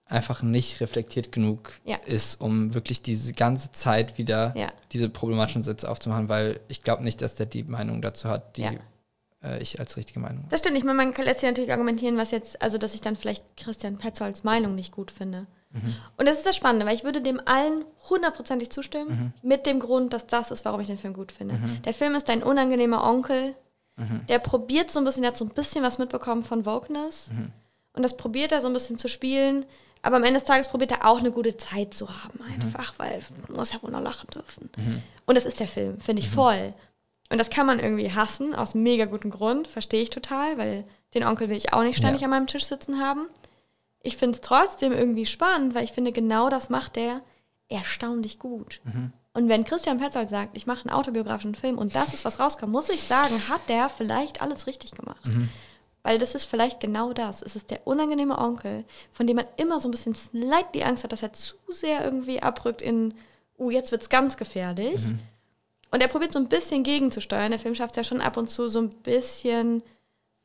einfach 0.05 0.41
nicht 0.43 0.81
reflektiert 0.81 1.31
genug 1.31 1.73
Ja. 1.85 1.95
ist, 2.05 2.41
um 2.41 2.73
wirklich 2.73 3.01
diese 3.01 3.33
ganze 3.33 3.71
Zeit 3.71 4.17
wieder 4.17 4.53
Ja. 4.55 4.67
diese 4.91 5.09
problematischen 5.09 5.63
Sätze 5.63 5.89
aufzumachen, 5.89 6.27
weil 6.29 6.59
ich 6.67 6.81
glaube 6.83 7.03
nicht, 7.03 7.21
dass 7.21 7.35
der 7.35 7.45
die 7.45 7.63
Meinung 7.63 8.01
dazu 8.01 8.27
hat, 8.27 8.57
die 8.57 8.63
Ja. 8.63 8.71
äh, 9.43 9.61
ich 9.61 9.79
als 9.79 9.95
richtige 9.95 10.19
Meinung. 10.19 10.45
Das 10.49 10.59
stimmt. 10.59 10.77
Ich 10.77 10.83
meine, 10.83 10.97
man 10.97 11.13
kann 11.13 11.25
lässt 11.25 11.39
sich 11.39 11.49
natürlich 11.49 11.71
argumentieren, 11.71 12.17
was 12.17 12.31
jetzt, 12.31 12.61
also 12.61 12.77
dass 12.77 12.93
ich 12.95 13.01
dann 13.01 13.15
vielleicht 13.15 13.55
Christian 13.55 13.97
Petzolds 13.97 14.43
Meinung 14.43 14.75
nicht 14.75 14.91
gut 14.91 15.09
finde. 15.11 15.47
Und 16.17 16.27
das 16.27 16.37
ist 16.37 16.45
das 16.45 16.55
Spannende, 16.55 16.85
weil 16.85 16.93
ich 16.93 17.03
würde 17.03 17.19
dem 17.19 17.41
allen 17.45 17.83
hundertprozentig 18.07 18.69
zustimmen, 18.69 19.33
mit 19.41 19.65
dem 19.65 19.79
Grund, 19.79 20.13
dass 20.13 20.27
das 20.27 20.51
ist, 20.51 20.65
warum 20.65 20.81
ich 20.81 20.87
den 20.87 20.99
Film 20.99 21.15
gut 21.15 21.31
finde. 21.31 21.57
Der 21.83 21.95
Film 21.95 22.13
ist 22.13 22.29
ein 22.29 22.43
unangenehmer 22.43 23.03
Onkel, 23.03 23.55
der 24.27 24.39
probiert 24.39 24.89
so 24.91 24.99
ein 24.99 25.05
bisschen, 25.05 25.21
der 25.21 25.31
hat 25.31 25.37
so 25.37 25.45
ein 25.45 25.51
bisschen 25.51 25.83
was 25.83 25.97
mitbekommen 25.99 26.43
von 26.43 26.65
Wokeness. 26.65 27.29
Und 27.93 28.01
das 28.03 28.17
probiert 28.17 28.51
er 28.51 28.61
so 28.61 28.67
ein 28.67 28.73
bisschen 28.73 28.97
zu 28.97 29.07
spielen. 29.07 29.65
Aber 30.01 30.17
am 30.17 30.23
Ende 30.23 30.39
des 30.39 30.43
Tages 30.47 30.67
probiert 30.67 30.91
er 30.91 31.05
auch 31.07 31.19
eine 31.19 31.31
gute 31.31 31.55
Zeit 31.55 31.93
zu 31.93 32.09
haben, 32.09 32.39
einfach, 32.51 32.93
weil 32.97 33.21
man 33.47 33.57
muss 33.57 33.71
ja 33.71 33.81
wohl 33.81 33.91
noch 33.91 34.01
lachen 34.01 34.27
dürfen. 34.33 34.69
Und 35.25 35.35
das 35.35 35.45
ist 35.45 35.59
der 35.59 35.67
Film, 35.67 36.01
finde 36.01 36.21
ich 36.21 36.29
voll. 36.29 36.73
Und 37.29 37.37
das 37.37 37.49
kann 37.49 37.65
man 37.65 37.79
irgendwie 37.79 38.11
hassen, 38.11 38.53
aus 38.53 38.75
mega 38.75 39.05
gutem 39.05 39.31
Grund, 39.31 39.67
verstehe 39.67 40.01
ich 40.03 40.09
total, 40.09 40.57
weil 40.57 40.83
den 41.13 41.23
Onkel 41.23 41.47
will 41.49 41.55
ich 41.57 41.71
auch 41.73 41.83
nicht 41.83 41.97
ständig 41.97 42.21
Ja. 42.21 42.25
an 42.25 42.31
meinem 42.31 42.47
Tisch 42.47 42.65
sitzen 42.65 42.99
haben. 42.99 43.27
Ich 44.01 44.17
finde 44.17 44.35
es 44.35 44.41
trotzdem 44.41 44.91
irgendwie 44.91 45.25
spannend, 45.25 45.73
weil 45.73 45.85
ich 45.85 45.93
finde, 45.93 46.11
genau 46.11 46.49
das 46.49 46.69
macht 46.69 46.95
der 46.97 47.21
erstaunlich 47.69 48.39
gut. 48.39 48.81
Und 49.33 49.49
wenn 49.49 49.63
Christian 49.63 49.97
Petzold 49.97 50.29
sagt, 50.29 50.55
ich 50.55 50.67
mache 50.67 50.87
einen 50.87 50.95
autobiografischen 50.95 51.55
Film 51.55 51.77
und 51.79 51.95
das 51.95 52.13
ist, 52.13 52.23
was 52.23 52.39
rauskommt, 52.39 52.71
muss 52.71 52.89
ich 52.89 53.03
sagen, 53.03 53.49
hat 53.49 53.67
der 53.67 53.89
vielleicht 53.89 54.41
alles 54.41 54.67
richtig 54.67 54.91
gemacht. 54.91 55.25
Weil 56.03 56.19
das 56.19 56.35
ist 56.35 56.45
vielleicht 56.45 56.79
genau 56.79 57.13
das. 57.13 57.41
Es 57.41 57.55
ist 57.55 57.71
der 57.71 57.87
unangenehme 57.87 58.37
Onkel, 58.37 58.83
von 59.11 59.25
dem 59.25 59.37
man 59.37 59.45
immer 59.57 59.79
so 59.79 59.87
ein 59.87 59.91
bisschen 59.91 60.13
slightly 60.13 60.83
Angst 60.83 61.03
hat, 61.03 61.13
dass 61.13 61.23
er 61.23 61.33
zu 61.33 61.55
sehr 61.69 62.03
irgendwie 62.03 62.43
abrückt 62.43 62.81
in, 62.81 63.13
uh, 63.57 63.71
jetzt 63.71 63.91
wird's 63.91 64.09
ganz 64.09 64.37
gefährlich. 64.37 65.01
Und 65.91 66.01
er 66.01 66.09
probiert 66.09 66.33
so 66.33 66.39
ein 66.39 66.49
bisschen 66.49 66.83
gegenzusteuern. 66.83 67.51
Der 67.51 67.59
Film 67.59 67.75
schafft 67.75 67.91
es 67.91 67.97
ja 67.97 68.03
schon 68.03 68.21
ab 68.21 68.35
und 68.35 68.49
zu 68.49 68.67
so 68.67 68.81
ein 68.81 68.89
bisschen. 68.89 69.81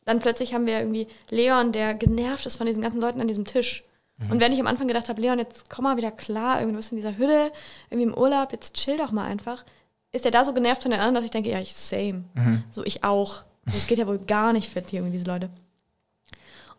Dann 0.04 0.20
plötzlich 0.20 0.54
haben 0.54 0.66
wir 0.66 0.78
irgendwie 0.78 1.08
Leon, 1.28 1.72
der 1.72 1.94
genervt 1.94 2.46
ist 2.46 2.56
von 2.56 2.66
diesen 2.66 2.82
ganzen 2.82 3.00
Leuten 3.00 3.20
an 3.20 3.28
diesem 3.28 3.44
Tisch. 3.44 3.82
Und 4.30 4.40
wenn 4.40 4.52
ich 4.52 4.58
am 4.58 4.66
Anfang 4.66 4.88
gedacht 4.88 5.08
habe, 5.08 5.20
Leon, 5.20 5.38
jetzt 5.38 5.70
komm 5.70 5.84
mal 5.84 5.96
wieder 5.96 6.10
klar, 6.10 6.56
irgendwie 6.56 6.72
du 6.72 6.78
bist 6.78 6.90
in 6.90 6.96
dieser 6.96 7.16
Hütte, 7.16 7.52
irgendwie 7.88 8.10
im 8.10 8.18
Urlaub, 8.18 8.50
jetzt 8.50 8.74
chill 8.74 8.96
doch 8.96 9.12
mal 9.12 9.24
einfach, 9.24 9.64
ist 10.10 10.24
er 10.24 10.32
da 10.32 10.44
so 10.44 10.52
genervt 10.52 10.82
von 10.82 10.90
den 10.90 10.98
anderen, 10.98 11.14
dass 11.14 11.24
ich 11.24 11.30
denke, 11.30 11.50
ja, 11.50 11.60
ich 11.60 11.74
same. 11.74 12.24
So 12.70 12.84
ich 12.84 13.04
auch. 13.04 13.42
Das 13.64 13.86
geht 13.86 13.98
ja 13.98 14.06
wohl 14.06 14.18
gar 14.18 14.52
nicht 14.52 14.70
fit, 14.70 14.92
irgendwie 14.92 15.12
diese 15.12 15.26
Leute. 15.26 15.50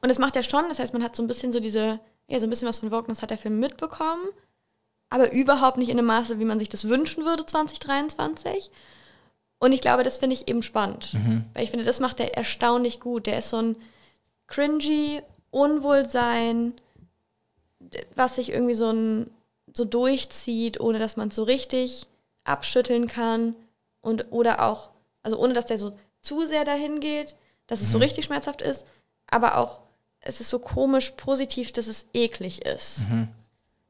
Und 0.02 0.10
das 0.10 0.19
macht 0.19 0.36
er 0.36 0.43
schon, 0.43 0.65
das 0.69 0.80
heißt, 0.80 0.91
man 0.93 1.04
hat 1.04 1.15
so 1.15 1.23
ein 1.23 1.28
bisschen 1.28 1.52
so 1.52 1.60
diese, 1.60 1.99
ja, 2.28 2.39
so 2.39 2.45
ein 2.45 2.49
bisschen 2.49 2.67
was 2.67 2.80
von 2.80 2.91
Wokeness 2.91 3.21
hat 3.21 3.30
der 3.30 3.38
Film 3.38 3.60
mitbekommen, 3.60 4.23
aber 5.10 5.32
überhaupt 5.32 5.78
nicht 5.78 5.89
in 5.89 5.97
dem 5.97 6.08
Maße, 6.08 6.39
wie 6.39 6.45
man 6.45 6.60
sich 6.60 6.69
das 6.69 6.88
wünschen 6.89 7.25
würde 7.25 7.45
2023. 7.45 8.69
Und 9.60 9.71
ich 9.71 9.82
glaube, 9.82 10.04
das 10.04 10.17
finde 10.17 10.36
ich 10.36 10.47
eben 10.47 10.63
spannend, 10.63 11.13
weil 11.54 11.63
ich 11.63 11.69
finde, 11.69 11.86
das 11.86 11.99
macht 11.99 12.19
er 12.19 12.36
erstaunlich 12.36 12.99
gut. 12.99 13.28
Der 13.28 13.38
ist 13.38 13.49
so 13.49 13.62
ein 13.62 13.75
cringy 14.47 15.21
Unwohlsein, 15.52 16.73
was 18.15 18.36
sich 18.36 18.52
irgendwie 18.52 18.75
so 18.75 18.91
ein 18.91 19.30
so 19.73 19.86
durchzieht, 19.86 20.80
ohne 20.80 20.99
dass 20.99 21.17
man 21.17 21.30
es 21.30 21.36
so 21.36 21.43
richtig 21.43 22.08
abschütteln 22.43 23.08
kann 23.08 23.56
und 24.02 24.32
oder 24.32 24.65
auch, 24.65 24.89
also 25.21 25.38
ohne 25.38 25.54
dass 25.54 25.67
der 25.67 25.78
so 25.78 25.97
zu 26.21 26.45
sehr 26.45 26.65
dahin 26.65 26.99
geht, 26.99 27.36
dass 27.67 27.82
es 27.82 27.91
so 27.91 27.99
richtig 27.99 28.25
schmerzhaft 28.25 28.62
ist, 28.62 28.86
aber 29.28 29.58
auch 29.58 29.82
es 30.21 30.41
ist 30.41 30.49
so 30.49 30.60
komisch 30.60 31.12
positiv, 31.12 31.71
dass 31.71 31.88
es 31.88 32.08
eklig 32.13 32.65
ist. 32.65 33.02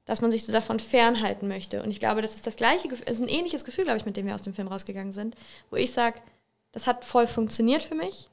Dass 0.06 0.22
man 0.22 0.32
sich 0.32 0.44
so 0.44 0.52
davon 0.52 0.80
fernhalten 0.80 1.48
möchte. 1.48 1.82
Und 1.84 1.92
ich 1.92 2.00
glaube, 2.00 2.22
das 2.22 2.36
ist 2.36 2.46
das 2.46 2.56
gleiche 2.56 2.88
Gefühl, 2.88 3.06
es 3.08 3.20
ist 3.20 3.24
ein 3.24 3.30
ähnliches 3.30 3.64
Gefühl, 3.64 3.86
glaube 3.86 3.98
ich, 3.98 4.06
mit 4.06 4.18
dem 4.18 4.26
wir 4.26 4.36
aus 4.36 4.42
dem 4.42 4.54
Film 4.54 4.68
rausgegangen 4.68 5.14
sind, 5.14 5.36
wo 5.70 5.76
ich 5.76 5.92
sage, 5.94 6.20
das 6.72 6.88
hat 6.88 7.06
voll 7.06 7.28
funktioniert 7.28 7.84
für 7.84 7.96
mich, 7.96 8.30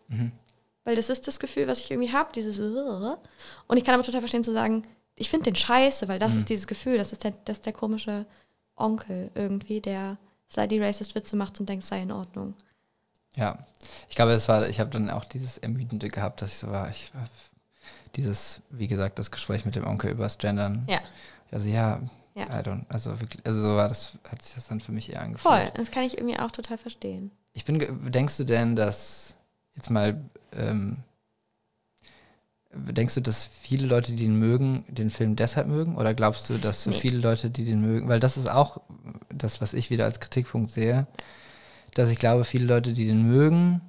weil 0.84 0.96
das 0.96 1.10
ist 1.10 1.26
das 1.26 1.38
Gefühl, 1.38 1.66
was 1.68 1.80
ich 1.80 1.90
irgendwie 1.90 2.12
habe, 2.12 2.32
dieses 2.34 2.58
und 2.58 3.76
ich 3.76 3.84
kann 3.84 3.94
aber 3.94 4.02
total 4.02 4.20
verstehen 4.20 4.44
zu 4.44 4.52
sagen, 4.52 4.82
ich 5.16 5.30
finde 5.30 5.44
den 5.44 5.56
scheiße, 5.56 6.08
weil 6.08 6.18
das 6.18 6.34
ist 6.34 6.48
dieses 6.48 6.66
Gefühl, 6.66 6.98
das 6.98 7.12
ist 7.12 7.24
der, 7.24 7.32
das 7.44 7.58
ist 7.58 7.66
der 7.66 7.72
komische 7.72 8.26
Onkel 8.76 9.30
irgendwie, 9.34 9.80
der 9.80 10.18
slightly 10.50 10.82
racist 10.82 11.14
Witze 11.14 11.36
macht 11.36 11.58
und 11.58 11.68
denkt, 11.68 11.82
es 11.82 11.88
sei 11.88 12.02
in 12.02 12.12
Ordnung. 12.12 12.54
Ja, 13.34 13.58
ich 14.08 14.16
glaube, 14.16 14.32
es 14.32 14.48
war, 14.48 14.68
ich 14.68 14.78
habe 14.80 14.90
dann 14.90 15.10
auch 15.10 15.24
dieses 15.24 15.58
Ermüdende 15.58 16.08
gehabt, 16.08 16.40
dass 16.42 16.52
ich 16.52 16.58
so 16.58 16.70
war, 16.70 16.88
ich 16.90 17.12
war 17.14 17.28
dieses, 18.14 18.60
wie 18.70 18.86
gesagt, 18.86 19.18
das 19.18 19.30
Gespräch 19.30 19.64
mit 19.64 19.74
dem 19.74 19.86
Onkel 19.86 20.10
übers 20.10 20.38
Gendern. 20.38 20.86
Ja, 20.88 21.00
Also 21.50 21.68
ja, 21.68 22.00
Ja. 22.34 22.44
I 22.46 22.62
don't, 22.62 22.84
also 22.88 23.18
wirklich, 23.20 23.44
also 23.46 23.60
so 23.60 23.76
war 23.76 23.88
das, 23.88 24.12
hat 24.28 24.42
sich 24.42 24.54
das 24.54 24.68
dann 24.68 24.80
für 24.80 24.92
mich 24.92 25.12
eher 25.12 25.22
angefühlt. 25.22 25.54
voll. 25.54 25.70
Das 25.74 25.90
kann 25.90 26.02
ich 26.04 26.18
irgendwie 26.18 26.38
auch 26.38 26.50
total 26.50 26.76
verstehen. 26.78 27.30
Ich 27.54 27.64
bin, 27.64 27.78
denkst 28.12 28.36
du 28.36 28.44
denn, 28.44 28.76
dass 28.76 29.34
jetzt 29.74 29.88
mal, 29.90 30.20
ähm, 30.52 30.98
denkst 32.76 33.14
du, 33.14 33.20
dass 33.20 33.44
viele 33.44 33.86
Leute, 33.86 34.12
die 34.12 34.24
ihn 34.24 34.38
mögen, 34.38 34.84
den 34.88 35.10
Film 35.10 35.36
deshalb 35.36 35.66
mögen? 35.66 35.96
Oder 35.96 36.14
glaubst 36.14 36.48
du, 36.50 36.58
dass 36.58 36.82
so 36.82 36.90
Nee. 36.90 36.96
viele 36.96 37.18
Leute, 37.18 37.50
die 37.50 37.64
den 37.64 37.80
mögen, 37.80 38.08
weil 38.08 38.20
das 38.20 38.36
ist 38.36 38.48
auch 38.48 38.80
das, 39.30 39.60
was 39.60 39.74
ich 39.74 39.90
wieder 39.90 40.04
als 40.04 40.20
Kritikpunkt 40.20 40.70
sehe, 40.70 41.06
dass 41.94 42.10
ich 42.10 42.18
glaube, 42.18 42.44
viele 42.44 42.66
Leute, 42.66 42.92
die 42.92 43.06
den 43.06 43.26
mögen, 43.26 43.80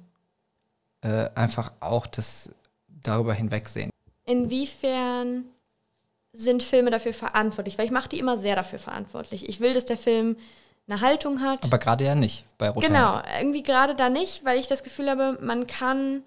äh, 1.02 1.28
einfach 1.34 1.72
auch 1.80 2.06
das 2.06 2.50
darüber 2.88 3.34
hinwegsehen. 3.34 3.90
Inwiefern 4.24 5.44
sind 6.32 6.62
Filme 6.62 6.90
dafür 6.90 7.14
verantwortlich? 7.14 7.78
Weil 7.78 7.86
ich 7.86 7.90
mache 7.90 8.08
die 8.08 8.18
immer 8.18 8.36
sehr 8.36 8.56
dafür 8.56 8.78
verantwortlich. 8.78 9.48
Ich 9.48 9.60
will, 9.60 9.74
dass 9.74 9.86
der 9.86 9.96
Film 9.96 10.36
eine 10.86 11.00
Haltung 11.00 11.40
hat. 11.40 11.64
Aber 11.64 11.78
gerade 11.78 12.04
ja 12.04 12.14
nicht 12.14 12.44
bei 12.56 12.68
Roter 12.70 12.86
Genau, 12.86 13.20
irgendwie 13.38 13.62
gerade 13.62 13.94
da 13.94 14.08
nicht, 14.08 14.44
weil 14.44 14.58
ich 14.58 14.68
das 14.68 14.82
Gefühl 14.82 15.10
habe, 15.10 15.38
man 15.42 15.66
kann, 15.66 16.22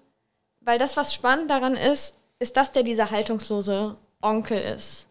weil 0.60 0.78
das, 0.78 0.96
was 0.96 1.14
spannend 1.14 1.50
daran 1.50 1.74
ist, 1.74 2.14
ist, 2.42 2.56
dass 2.56 2.72
der 2.72 2.82
dieser 2.82 3.10
haltungslose 3.10 3.96
Onkel 4.20 4.58
ist. 4.58 5.06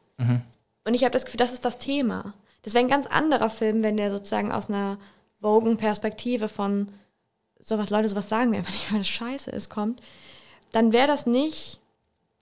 Und 0.86 0.94
ich 0.94 1.04
habe 1.04 1.12
das 1.12 1.26
Gefühl, 1.26 1.40
das 1.40 1.54
ist 1.54 1.66
das 1.66 1.80
Thema. 1.80 2.34
Das 2.62 2.74
wäre 2.74 2.86
ein 2.86 2.90
ganz 2.90 3.08
anderer 3.08 3.50
Film, 3.50 3.82
wenn 3.82 3.98
der 3.98 4.12
sozusagen 4.12 4.52
aus 4.52 4.70
einer 4.70 4.98
Wogen-Perspektive 5.40 6.48
von 6.48 6.92
sowas, 7.60 7.90
Leute 7.90 8.10
sowas 8.10 8.30
sagen 8.30 8.52
mir 8.52 8.58
einfach 8.58 8.74
nicht, 8.74 8.92
weil 8.92 9.00
das 9.00 9.08
scheiße 9.08 9.52
ist, 9.52 9.70
kommt. 9.70 10.02
Dann 10.72 10.94
wäre 10.94 11.08
das 11.08 11.26
nicht, 11.26 11.80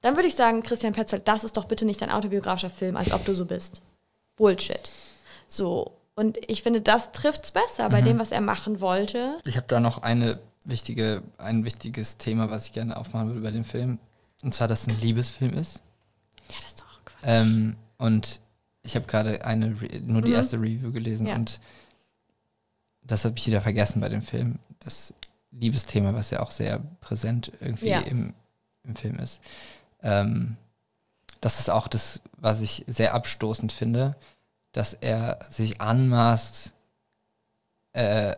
dann 0.02 0.15
würde 0.15 0.28
ich 0.28 0.36
sagen, 0.36 0.63
Christian 0.63 0.93
Petzold, 0.93 1.28
das 1.28 1.43
ist 1.43 1.58
doch 1.58 1.65
bitte 1.65 1.86
nicht 1.86 2.02
dein 2.02 2.12
autobiografischer 2.12 2.69
Film, 2.69 2.95
als 2.95 3.12
ob 3.12 3.25
du 3.25 3.34
so 3.34 3.45
bist. 3.45 3.82
Bullshit. 4.36 4.89
So. 5.47 5.93
Und 6.15 6.38
ich 6.49 6.63
finde, 6.63 6.82
das 6.82 7.12
trifft 7.12 7.45
es 7.45 7.52
besser 7.52 7.89
bei 7.89 8.02
dem, 8.02 8.19
was 8.19 8.32
er 8.32 8.41
machen 8.41 8.82
wollte. 8.82 9.38
Ich 9.45 9.56
habe 9.56 9.67
da 9.67 9.80
noch 9.80 10.04
eine 10.04 10.39
wichtige, 10.65 11.23
ein 11.38 11.63
wichtiges 11.63 12.17
Thema, 12.17 12.49
was 12.49 12.65
ich 12.65 12.73
gerne 12.73 12.97
aufmachen 12.97 13.30
würde 13.30 13.41
bei 13.41 13.52
dem 13.52 13.63
Film. 13.63 13.99
Und 14.43 14.54
zwar, 14.54 14.67
dass 14.67 14.82
es 14.84 14.88
ein 14.89 15.02
Liebesfilm 15.02 15.54
ist. 15.54 15.82
Ja, 16.49 16.56
das 16.62 16.69
ist 16.71 16.80
doch 16.80 17.06
Quatsch. 17.06 17.23
Ähm, 17.23 17.75
und 17.97 18.39
ich 18.84 18.95
habe 18.95 19.06
gerade 19.06 19.43
eine 19.45 19.82
Re 19.82 19.99
nur 20.02 20.21
die 20.21 20.32
erste 20.32 20.58
Review 20.58 20.91
gelesen 20.91 21.28
Ja. 21.28 21.36
und 21.36 21.60
das 23.02 23.25
habe 23.25 23.38
ich 23.38 23.45
wieder 23.47 23.62
vergessen 23.62 23.99
bei 24.02 24.10
dem 24.10 24.21
Film. 24.21 24.60
Das 24.80 25.13
Liebesthema, 25.52 26.13
was 26.13 26.30
ja 26.30 26.39
auch 26.41 26.52
sehr 26.52 26.80
präsent 27.02 27.52
irgendwie 27.60 27.89
Ja. 27.89 27.99
im, 28.02 28.34
im 28.84 28.95
Film 28.95 29.17
ist. 29.17 29.41
Ähm, 30.02 30.56
das 31.41 31.60
ist 31.60 31.69
auch 31.69 31.88
das, 31.88 32.21
was 32.38 32.62
ich 32.62 32.84
sehr 32.88 33.13
abstoßend 33.13 33.71
finde, 33.71 34.15
dass 34.71 34.93
er 34.93 35.39
sich 35.49 35.82
anmaßt, 35.82 36.71
äh, 37.93 38.36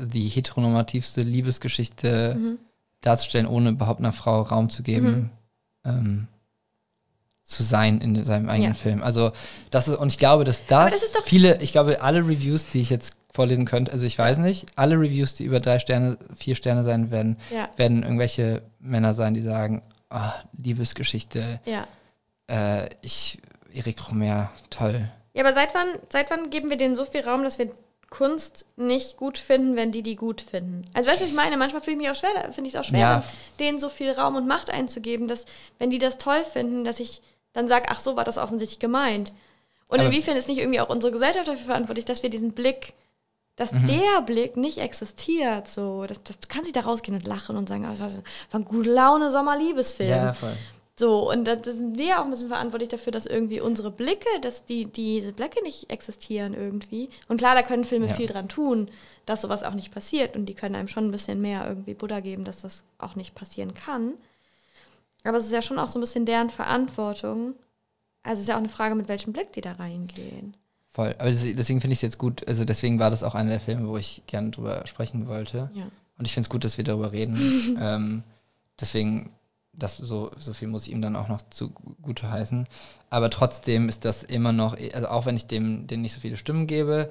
die 0.00 0.28
heteronormativste 0.28 1.22
Liebesgeschichte 1.22 2.34
Mhm. 2.34 2.58
Darzustellen, 3.00 3.46
ohne 3.46 3.70
überhaupt 3.70 4.00
einer 4.00 4.12
Frau 4.12 4.42
Raum 4.42 4.70
zu 4.70 4.82
geben, 4.82 5.30
ähm, 5.84 6.28
zu 7.44 7.62
sein 7.62 8.00
in 8.00 8.22
seinem 8.24 8.48
eigenen 8.48 8.72
Ja. 8.72 8.78
Film. 8.78 9.02
Also 9.02 9.32
das 9.70 9.88
ist, 9.88 9.96
und 9.96 10.08
ich 10.08 10.18
glaube, 10.18 10.44
dass 10.44 10.66
das, 10.66 10.90
das 11.12 11.24
viele, 11.24 11.60
ich 11.62 11.72
glaube, 11.72 12.00
alle 12.02 12.20
Reviews, 12.20 12.66
die 12.66 12.80
ich 12.80 12.90
jetzt 12.90 13.12
vorlesen 13.32 13.64
könnte, 13.64 13.92
also 13.92 14.06
ich 14.06 14.18
weiß 14.18 14.38
nicht, 14.38 14.66
alle 14.76 14.96
Reviews, 14.96 15.34
die 15.34 15.44
über 15.44 15.60
drei 15.60 15.78
Sterne, 15.78 16.16
vier 16.36 16.54
Sterne 16.54 16.84
sein 16.84 17.10
werden, 17.10 17.38
Ja. 17.54 17.68
werden 17.76 18.02
irgendwelche 18.02 18.62
Männer 18.78 19.14
sein, 19.14 19.34
die 19.34 19.42
sagen, 19.42 19.82
ah, 20.10 20.32
Liebesgeschichte, 20.56 21.60
Ja. 21.64 21.86
äh, 22.48 22.88
ich, 23.02 23.38
Erik 23.72 24.08
Romer, 24.08 24.50
toll. 24.70 25.08
Ja, 25.34 25.44
aber 25.44 25.52
seit 25.54 25.74
wann, 25.74 25.86
seit 26.08 26.30
wann 26.30 26.50
geben 26.50 26.70
wir 26.70 26.76
denen 26.76 26.96
so 26.96 27.04
viel 27.04 27.20
Raum, 27.22 27.42
dass 27.44 27.58
wir 27.58 27.70
Kunst 28.10 28.66
nicht 28.76 29.16
gut 29.16 29.38
finden, 29.38 29.76
wenn 29.76 29.92
die 29.92 30.02
die 30.02 30.16
gut 30.16 30.40
finden? 30.40 30.84
Also 30.94 31.08
weißt 31.08 31.20
du, 31.20 31.24
was 31.24 31.30
ich 31.30 31.36
meine? 31.36 31.56
Manchmal 31.56 31.80
fühle 31.80 31.94
ich 31.96 32.02
mich 32.02 32.10
auch 32.10 32.16
schwer, 32.16 32.50
finde 32.52 32.68
ich 32.68 32.74
es 32.74 32.80
auch 32.80 32.84
schwer, 32.84 32.98
Ja. 32.98 33.24
denen 33.60 33.78
so 33.80 33.88
viel 33.88 34.10
Raum 34.12 34.34
und 34.36 34.46
Macht 34.48 34.68
einzugeben, 34.70 35.28
dass, 35.28 35.46
wenn 35.78 35.90
die 35.90 35.98
das 36.00 36.18
toll 36.18 36.44
finden, 36.44 36.84
dass 36.84 36.98
ich 37.00 37.22
dann 37.52 37.68
sage, 37.68 37.86
ach 37.88 38.00
so, 38.00 38.16
war 38.16 38.24
das 38.24 38.36
offensichtlich 38.38 38.78
gemeint. 38.80 39.32
Und 39.88 39.98
Aber- 40.00 40.08
inwiefern 40.08 40.36
ist 40.36 40.48
nicht 40.48 40.58
irgendwie 40.58 40.80
auch 40.80 40.88
unsere 40.88 41.12
Gesellschaft 41.12 41.48
dafür 41.48 41.64
verantwortlich, 41.66 42.04
dass 42.04 42.22
wir 42.22 42.30
diesen 42.30 42.52
Blick, 42.52 42.92
dass 43.56 43.72
Mhm. 43.72 43.86
der 43.86 44.22
Blick 44.22 44.56
nicht 44.56 44.78
existiert, 44.78 45.68
so, 45.68 46.04
dass 46.06 46.22
du 46.22 46.32
kannst 46.48 46.64
nicht 46.64 46.76
da 46.76 46.80
rausgehen 46.80 47.16
und 47.16 47.26
lachen 47.26 47.56
und 47.56 47.68
sagen, 47.68 47.84
ah, 47.86 47.90
das 47.90 48.00
war 48.00 48.60
ein 48.60 48.64
gute 48.64 48.90
Laune 48.92 49.30
Sommerliebesfilm. 49.30 50.34
voll. 50.34 50.56
So, 51.00 51.30
und 51.30 51.46
da 51.46 51.56
sind 51.62 51.96
wir 51.96 52.20
auch 52.20 52.24
ein 52.24 52.30
bisschen 52.30 52.48
verantwortlich 52.48 52.90
dafür, 52.90 53.10
dass 53.10 53.24
irgendwie 53.24 53.58
unsere 53.60 53.90
Blicke, 53.90 54.28
dass 54.42 54.66
die, 54.66 54.84
diese 54.84 55.32
Blicke 55.32 55.62
nicht 55.62 55.88
existieren 55.88 56.52
irgendwie. 56.52 57.08
Und 57.26 57.38
klar, 57.38 57.54
da 57.54 57.62
können 57.62 57.84
Filme 57.84 58.08
Ja. 58.08 58.14
viel 58.14 58.26
dran 58.26 58.50
tun, 58.50 58.90
dass 59.24 59.40
sowas 59.40 59.64
auch 59.64 59.72
nicht 59.72 59.94
passiert. 59.94 60.36
Und 60.36 60.44
die 60.44 60.54
können 60.54 60.74
einem 60.74 60.88
schon 60.88 61.06
ein 61.06 61.10
bisschen 61.10 61.40
mehr 61.40 61.66
irgendwie 61.66 61.94
Buddha 61.94 62.20
geben, 62.20 62.44
dass 62.44 62.60
das 62.60 62.84
auch 62.98 63.14
nicht 63.14 63.34
passieren 63.34 63.72
kann. 63.72 64.12
Aber 65.24 65.38
es 65.38 65.46
ist 65.46 65.52
ja 65.52 65.62
schon 65.62 65.78
auch 65.78 65.88
so 65.88 65.98
ein 65.98 66.02
bisschen 66.02 66.26
deren 66.26 66.50
Verantwortung. 66.50 67.54
Also 68.22 68.34
es 68.34 68.40
ist 68.40 68.48
ja 68.48 68.56
auch 68.56 68.58
eine 68.60 68.68
Frage, 68.68 68.94
mit 68.94 69.08
welchem 69.08 69.32
Blick 69.32 69.52
die 69.54 69.62
da 69.62 69.72
reingehen. 69.72 70.54
Voll. 70.90 71.14
Aber 71.18 71.30
des- 71.30 71.56
deswegen 71.56 71.80
finde 71.80 71.92
ich 71.92 71.98
es 71.98 72.02
jetzt 72.02 72.18
gut, 72.18 72.46
also 72.46 72.64
deswegen 72.66 72.98
war 72.98 73.08
das 73.08 73.22
auch 73.22 73.34
einer 73.34 73.50
der 73.50 73.60
Filme, 73.60 73.88
wo 73.88 73.96
ich 73.96 74.20
gerne 74.26 74.50
drüber 74.50 74.86
sprechen 74.86 75.26
wollte. 75.28 75.70
Ja. 75.72 75.84
Und 76.18 76.26
ich 76.26 76.34
finde 76.34 76.44
es 76.46 76.50
gut, 76.50 76.62
dass 76.64 76.76
wir 76.76 76.84
darüber 76.84 77.12
reden. 77.12 77.36
ähm, 77.80 78.22
deswegen, 78.78 79.30
das, 79.72 79.96
so, 79.96 80.30
so 80.38 80.52
viel 80.52 80.68
muss 80.68 80.86
ich 80.86 80.92
ihm 80.92 81.00
dann 81.02 81.16
auch 81.16 81.28
noch 81.28 81.40
zugute 81.50 82.30
heißen. 82.30 82.66
Aber 83.08 83.30
trotzdem 83.30 83.88
ist 83.88 84.04
das 84.04 84.22
immer 84.22 84.52
noch, 84.52 84.76
also 84.94 85.08
auch 85.08 85.26
wenn 85.26 85.36
ich 85.36 85.46
dem, 85.46 85.86
dem 85.86 86.02
nicht 86.02 86.12
so 86.12 86.20
viele 86.20 86.36
Stimmen 86.36 86.66
gebe, 86.66 87.10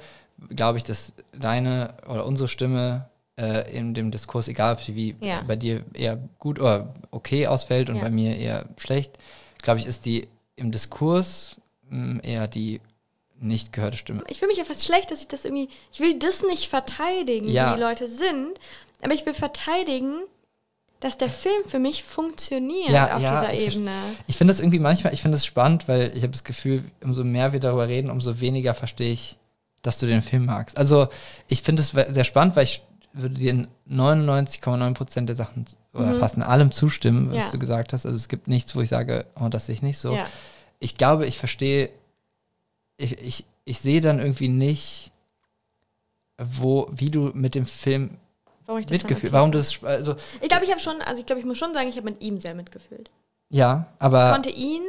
glaube 0.50 0.78
ich, 0.78 0.84
dass 0.84 1.14
deine 1.38 1.94
oder 2.08 2.26
unsere 2.26 2.48
Stimme 2.50 3.10
äh, 3.38 3.70
in 3.76 3.94
dem 3.94 4.12
Diskurs, 4.12 4.48
egal 4.48 4.74
ob 4.74 4.82
sie 4.82 4.96
wie 4.96 5.16
Ja. 5.22 5.42
bei 5.48 5.56
dir 5.56 5.84
eher 5.94 6.18
gut 6.40 6.60
oder 6.60 6.94
okay 7.12 7.48
ausfällt 7.48 7.90
und 7.90 7.98
Ja. 7.98 8.04
bei 8.04 8.10
mir 8.10 8.38
eher 8.38 8.66
schlecht, 8.78 9.18
glaube 9.62 9.80
ich, 9.80 9.86
ist 9.86 10.06
die 10.06 10.28
im 10.56 10.72
Diskurs 10.72 11.56
mh, 11.90 12.22
eher 12.22 12.48
die 12.48 12.82
nicht 13.42 13.72
gehörte 13.72 13.96
Stimme. 13.98 14.24
Ich 14.28 14.40
fühle 14.40 14.50
mich 14.50 14.58
ja 14.58 14.66
fast 14.66 14.86
schlecht, 14.86 15.12
dass 15.12 15.22
ich 15.22 15.28
das 15.30 15.46
irgendwie. 15.46 15.70
Ich 15.94 16.02
will 16.02 16.20
das 16.20 16.44
nicht 16.44 16.68
verteidigen, 16.68 17.48
Ja. 17.48 17.72
wie 17.72 17.76
die 17.76 17.82
Leute 17.82 18.08
sind, 18.10 18.60
aber 19.02 19.14
ich 19.14 19.26
will 19.26 19.34
verteidigen, 19.34 20.20
dass 21.00 21.18
der 21.18 21.30
Film 21.30 21.64
für 21.68 21.80
mich 21.80 22.04
funktioniert 22.04 22.90
Ja, 22.90 23.16
auf 23.16 23.22
ja, 23.22 23.42
dieser 23.42 23.54
ich 23.54 23.76
Ebene. 23.76 23.92
Ich 24.28 24.38
finde 24.38 24.54
das 24.54 24.60
irgendwie 24.60 24.80
manchmal, 24.80 25.14
ich 25.14 25.22
finde 25.22 25.36
das 25.36 25.46
spannend, 25.46 25.88
weil 25.88 26.12
ich 26.16 26.24
habe 26.24 26.32
das 26.32 26.44
Gefühl, 26.44 26.84
umso 27.04 27.24
mehr 27.24 27.54
wir 27.54 27.60
darüber 27.60 27.88
reden, 27.88 28.10
umso 28.12 28.40
weniger 28.42 28.74
verstehe 28.74 29.14
ich, 29.14 29.38
dass 29.82 30.00
du 30.00 30.08
den 30.08 30.22
Film 30.22 30.46
magst. 30.46 30.78
Also 30.78 31.08
ich 31.48 31.62
finde 31.62 31.82
es 31.82 31.90
sehr 31.90 32.24
spannend, 32.26 32.56
weil 32.58 32.66
ich 32.66 32.82
würde 33.14 33.36
dir 33.36 33.52
in 33.52 33.68
99,9 33.90 34.94
Prozent 34.94 35.30
der 35.30 35.36
Sachen 35.36 35.66
oder 35.94 36.16
fast 36.16 36.36
in 36.36 36.44
allem 36.44 36.72
zustimmen, 36.72 37.28
was 37.30 37.34
Mhm. 37.36 37.40
Ja. 37.40 37.52
du 37.52 37.60
gesagt 37.60 37.94
hast. 37.94 38.06
Also 38.06 38.16
es 38.18 38.28
gibt 38.28 38.48
nichts, 38.48 38.76
wo 38.76 38.82
ich 38.82 38.90
sage, 38.90 39.26
oh, 39.40 39.48
das 39.48 39.66
sehe 39.66 39.76
ich 39.76 39.82
nicht 39.82 39.98
so. 39.98 40.18
Ich 40.80 40.96
glaube, 40.98 41.26
ich 41.26 41.38
verstehe, 41.40 41.90
ich, 42.98 43.18
ich, 43.20 43.46
ich 43.66 43.80
sehe 43.80 44.02
dann 44.02 44.20
irgendwie 44.20 44.50
nicht, 44.50 45.12
wo, 46.38 46.88
wie 46.92 47.10
du 47.10 47.32
mit 47.34 47.56
dem 47.56 47.66
Film 47.66 48.18
Warum 48.70 48.82
ich 48.82 48.86
das 48.86 48.92
mitgefühlt, 49.00 49.34
warum 49.34 49.52
das, 49.52 49.84
also 49.84 50.14
Ich 50.42 50.48
glaube, 50.48 50.64
ich 50.64 50.70
habe 50.70 50.80
schon, 50.80 51.02
also 51.02 51.20
ich 51.20 51.26
glaube, 51.26 51.40
ich 51.40 51.46
muss 51.48 51.58
schon 51.58 51.74
sagen, 51.74 51.90
ich 51.90 51.98
habe 51.98 52.06
mit 52.12 52.22
ihm 52.22 52.40
sehr 52.40 52.54
mitgefühlt. 52.54 53.10
ja, 53.50 53.88
aber 53.98 54.28
Ich 54.28 54.32
konnte 54.34 54.50
ihn, 54.52 54.84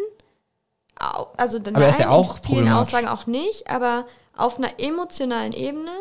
also 1.36 1.58
dann 1.58 1.74
Aber 1.74 1.84
er 1.86 1.90
ist 1.90 1.98
ja 1.98 2.06
nein, 2.06 2.14
in 2.14 2.20
auch 2.20 2.38
vielen. 2.44 2.68
Aussagen 2.70 3.08
auch 3.08 3.26
nicht, 3.26 3.70
aber 3.70 4.06
auf 4.36 4.58
einer 4.58 4.78
emotionalen 4.78 5.52
Ebene, 5.52 5.92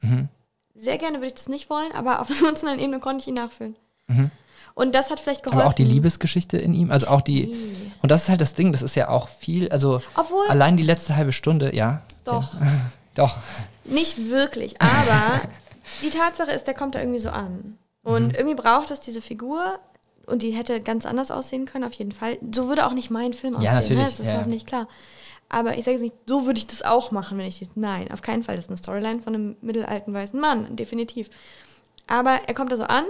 Mhm. 0.00 0.28
sehr 0.74 0.98
gerne 0.98 1.18
würde 1.18 1.28
ich 1.28 1.34
das 1.34 1.48
nicht 1.48 1.70
wollen, 1.70 1.92
aber 1.92 2.20
auf 2.20 2.28
einer 2.28 2.38
emotionalen 2.40 2.80
Ebene 2.80 2.98
konnte 3.00 3.22
ich 3.22 3.28
ihn 3.28 3.34
nachfühlen. 3.34 3.76
Mhm. 4.08 4.30
Und 4.74 4.94
das 4.96 5.10
hat 5.10 5.18
vielleicht 5.20 5.42
geholfen. 5.44 5.60
Aber 5.60 5.68
auch 5.70 5.74
die 5.74 5.84
Liebesgeschichte 5.84 6.56
in 6.56 6.72
ihm, 6.74 6.90
also 6.90 7.06
auch 7.08 7.20
die, 7.20 7.46
Nee. 7.46 7.92
und 8.02 8.10
das 8.10 8.22
ist 8.22 8.28
halt 8.30 8.40
das 8.40 8.54
Ding, 8.54 8.72
das 8.72 8.82
ist 8.82 8.94
ja 8.96 9.08
auch 9.10 9.28
viel, 9.28 9.68
also 9.70 10.00
Obwohl, 10.16 10.46
allein 10.48 10.76
die 10.76 10.82
letzte 10.84 11.14
halbe 11.16 11.30
Stunde, 11.32 11.74
ja. 11.74 12.02
doch. 12.24 12.52
Doch. 13.14 13.36
Nicht 13.84 14.30
wirklich, 14.30 14.80
aber 14.80 15.40
die 16.02 16.10
Tatsache 16.10 16.50
ist, 16.52 16.66
der 16.66 16.74
kommt 16.74 16.94
da 16.94 17.00
irgendwie 17.00 17.18
so 17.18 17.30
an. 17.30 17.78
Und 18.02 18.28
Mhm. 18.28 18.34
irgendwie 18.34 18.54
braucht 18.54 18.90
es 18.90 19.00
diese 19.00 19.20
Figur 19.20 19.78
und 20.26 20.42
die 20.42 20.50
hätte 20.50 20.80
ganz 20.80 21.04
anders 21.06 21.30
aussehen 21.30 21.66
können, 21.66 21.84
auf 21.84 21.92
jeden 21.94 22.12
Fall. 22.12 22.38
So 22.54 22.68
würde 22.68 22.86
auch 22.86 22.92
nicht 22.92 23.10
mein 23.10 23.32
Film 23.32 23.56
aussehen, 23.56 23.66
Ja, 23.66 23.74
ne? 23.74 23.80
natürlich, 23.80 24.04
das 24.16 24.20
ist 24.20 24.32
ja. 24.32 24.42
auch 24.42 24.46
nicht 24.46 24.66
klar. 24.66 24.88
Aber 25.48 25.78
ich 25.78 25.84
sage 25.84 25.92
jetzt 25.96 26.02
nicht, 26.02 26.14
so 26.26 26.44
würde 26.46 26.58
ich 26.58 26.66
das 26.66 26.82
auch 26.82 27.10
machen, 27.10 27.38
wenn 27.38 27.46
ich 27.46 27.58
das. 27.60 27.68
Nein, 27.74 28.10
auf 28.12 28.20
keinen 28.22 28.42
Fall. 28.42 28.56
Das 28.56 28.66
ist 28.66 28.70
eine 28.70 28.76
Storyline 28.76 29.22
von 29.22 29.34
einem 29.34 29.56
mittelalten 29.62 30.12
weißen 30.12 30.38
Mann, 30.38 30.76
definitiv. 30.76 31.30
Aber 32.06 32.38
er 32.46 32.54
kommt 32.54 32.70
da 32.72 32.76
so 32.76 32.84
an 32.84 33.04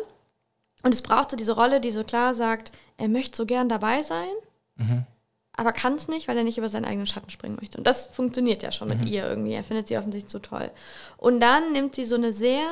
und 0.84 0.94
es 0.94 1.02
braucht 1.02 1.30
so 1.32 1.36
diese 1.36 1.52
Rolle, 1.56 1.80
die 1.80 1.90
so 1.90 2.04
klar 2.04 2.34
sagt, 2.34 2.72
er 2.96 3.08
möchte 3.08 3.36
so 3.36 3.44
gern 3.46 3.68
dabei 3.68 4.02
sein, 4.02 4.28
Mhm. 4.76 5.04
Aber 5.58 5.72
kann 5.72 5.94
es 5.96 6.06
nicht, 6.08 6.28
weil 6.28 6.36
er 6.38 6.44
nicht 6.44 6.56
über 6.58 6.68
seinen 6.68 6.84
eigenen 6.84 7.06
Schatten 7.06 7.30
springen 7.30 7.56
möchte. 7.60 7.78
Und 7.78 7.84
das 7.86 8.06
funktioniert 8.06 8.62
ja 8.62 8.70
schon 8.72 8.88
Mhm. 8.88 9.00
mit 9.00 9.08
ihr 9.10 9.28
irgendwie. 9.28 9.54
Er 9.54 9.64
findet 9.64 9.88
sie 9.88 9.98
offensichtlich 9.98 10.30
so 10.30 10.38
toll. 10.38 10.70
Und 11.16 11.40
dann 11.40 11.72
nimmt 11.72 11.94
sie 11.96 12.04
so 12.06 12.14
eine 12.14 12.32
sehr 12.32 12.66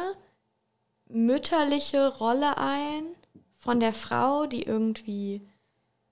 mütterliche 1.08 2.08
Rolle 2.16 2.58
ein 2.58 3.04
von 3.56 3.80
der 3.80 3.92
Frau, 3.92 4.46
die 4.46 4.62
irgendwie 4.62 5.42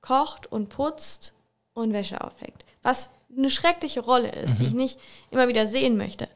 kocht 0.01 0.51
und 0.51 0.69
putzt 0.69 1.35
und 1.73 1.93
Wäsche 1.93 2.21
aufhängt. 2.23 2.65
Was 2.83 3.11
eine 3.37 3.51
schreckliche 3.51 4.01
Rolle 4.01 4.31
ist, 4.31 4.59
die 4.59 4.67
ich 4.67 4.75
nicht 4.75 4.99
immer 5.31 5.49
wieder 5.49 5.67
sehen 5.67 5.97
möchte. 5.97 6.29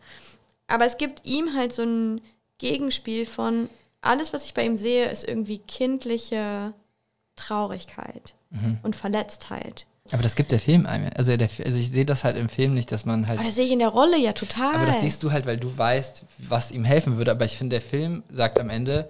Aber 0.66 0.84
es 0.86 0.96
gibt 0.98 1.24
ihm 1.26 1.54
halt 1.54 1.72
so 1.72 1.82
ein 1.82 2.20
Gegenspiel 2.58 3.26
von 3.26 3.68
alles, 4.00 4.32
was 4.32 4.44
ich 4.44 4.54
bei 4.54 4.64
ihm 4.64 4.76
sehe, 4.76 5.10
ist 5.10 5.26
irgendwie 5.26 5.58
kindliche 5.58 6.72
Traurigkeit 7.36 8.34
und 8.82 8.96
Verletztheit. 8.96 9.86
Aber 10.10 10.22
das 10.22 10.36
gibt 10.36 10.50
der 10.50 10.60
Film 10.60 10.86
einem. 10.86 11.10
Also, 11.16 11.36
der, 11.36 11.48
also 11.64 11.78
ich 11.78 11.90
sehe 11.90 12.04
das 12.04 12.24
halt 12.24 12.36
im 12.36 12.48
Film 12.48 12.74
nicht, 12.74 12.90
dass 12.92 13.04
man 13.04 13.26
halt. 13.26 13.38
Aber 13.38 13.46
das 13.46 13.56
sehe 13.56 13.66
ich 13.66 13.72
in 13.72 13.78
der 13.78 13.88
Rolle 13.88 14.18
ja 14.18 14.32
total. 14.32 14.74
Aber 14.74 14.86
das 14.86 15.00
siehst 15.00 15.22
du 15.22 15.32
halt, 15.32 15.46
weil 15.46 15.58
du 15.58 15.76
weißt, 15.76 16.24
was 16.38 16.70
ihm 16.70 16.84
helfen 16.84 17.16
würde. 17.16 17.30
Aber 17.30 17.44
ich 17.44 17.56
finde, 17.56 17.74
der 17.74 17.80
Film 17.82 18.22
sagt 18.30 18.58
am 18.58 18.70
Ende, 18.70 19.08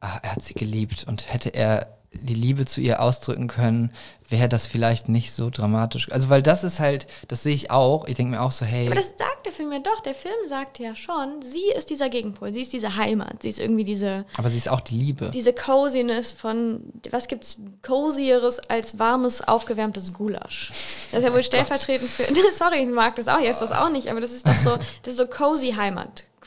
ah, 0.00 0.18
er 0.22 0.32
hat 0.32 0.44
sie 0.44 0.54
geliebt 0.54 1.04
und 1.08 1.32
hätte 1.32 1.50
er 1.50 1.88
die 2.12 2.34
Liebe 2.34 2.64
zu 2.64 2.80
ihr 2.80 3.00
ausdrücken 3.00 3.48
können, 3.48 3.92
wäre 4.28 4.48
das 4.48 4.66
vielleicht 4.66 5.08
nicht 5.08 5.32
so 5.32 5.50
dramatisch. 5.50 6.10
Also, 6.10 6.28
weil 6.28 6.42
das 6.42 6.64
ist 6.64 6.80
halt, 6.80 7.06
das 7.28 7.42
sehe 7.42 7.54
ich 7.54 7.70
auch. 7.70 8.06
Ich 8.06 8.16
denke 8.16 8.36
mir 8.36 8.42
auch 8.42 8.52
so, 8.52 8.64
hey, 8.64 8.86
Aber 8.86 8.96
das 8.96 9.14
sagt 9.16 9.46
der 9.46 9.52
Film 9.52 9.72
ja 9.72 9.78
doch. 9.78 10.00
Der 10.00 10.14
Film 10.14 10.34
sagt 10.48 10.78
ja 10.78 10.94
schon, 10.94 11.42
sie 11.42 11.70
ist 11.76 11.90
dieser 11.90 12.08
Gegenpol. 12.08 12.52
Sie 12.52 12.62
ist 12.62 12.72
diese 12.72 12.96
Heimat. 12.96 13.42
Sie 13.42 13.48
ist 13.48 13.58
irgendwie 13.58 13.84
diese, 13.84 14.24
aber 14.36 14.50
sie 14.50 14.58
ist 14.58 14.68
auch 14.68 14.80
die 14.80 14.96
Liebe. 14.96 15.30
diese 15.32 15.52
Coziness 15.52 16.32
von, 16.32 16.80
was 17.10 17.28
gibt's 17.28 17.58
Cosieres 17.82 18.58
als 18.68 18.98
warmes, 18.98 19.46
aufgewärmtes 19.46 20.12
Gulasch? 20.12 20.70
Das 21.12 21.20
ist 21.20 21.28
ja 21.28 21.34
wohl 21.34 21.42
stellvertretend 21.42 22.10
für, 22.10 22.24
sorry, 22.52 22.80
ich 22.82 22.88
mag 22.88 23.16
das 23.16 23.28
auch, 23.28 23.38
ich 23.38 23.48
esse 23.48 23.60
das 23.60 23.72
auch 23.72 23.90
nicht, 23.90 24.08
aber 24.08 24.20
das 24.20 24.32
ist 24.32 24.46
doch 24.46 24.54
so, 24.54 24.76
das 25.02 25.14
ist 25.14 25.18
so 25.18 25.26
cozy 25.26 25.72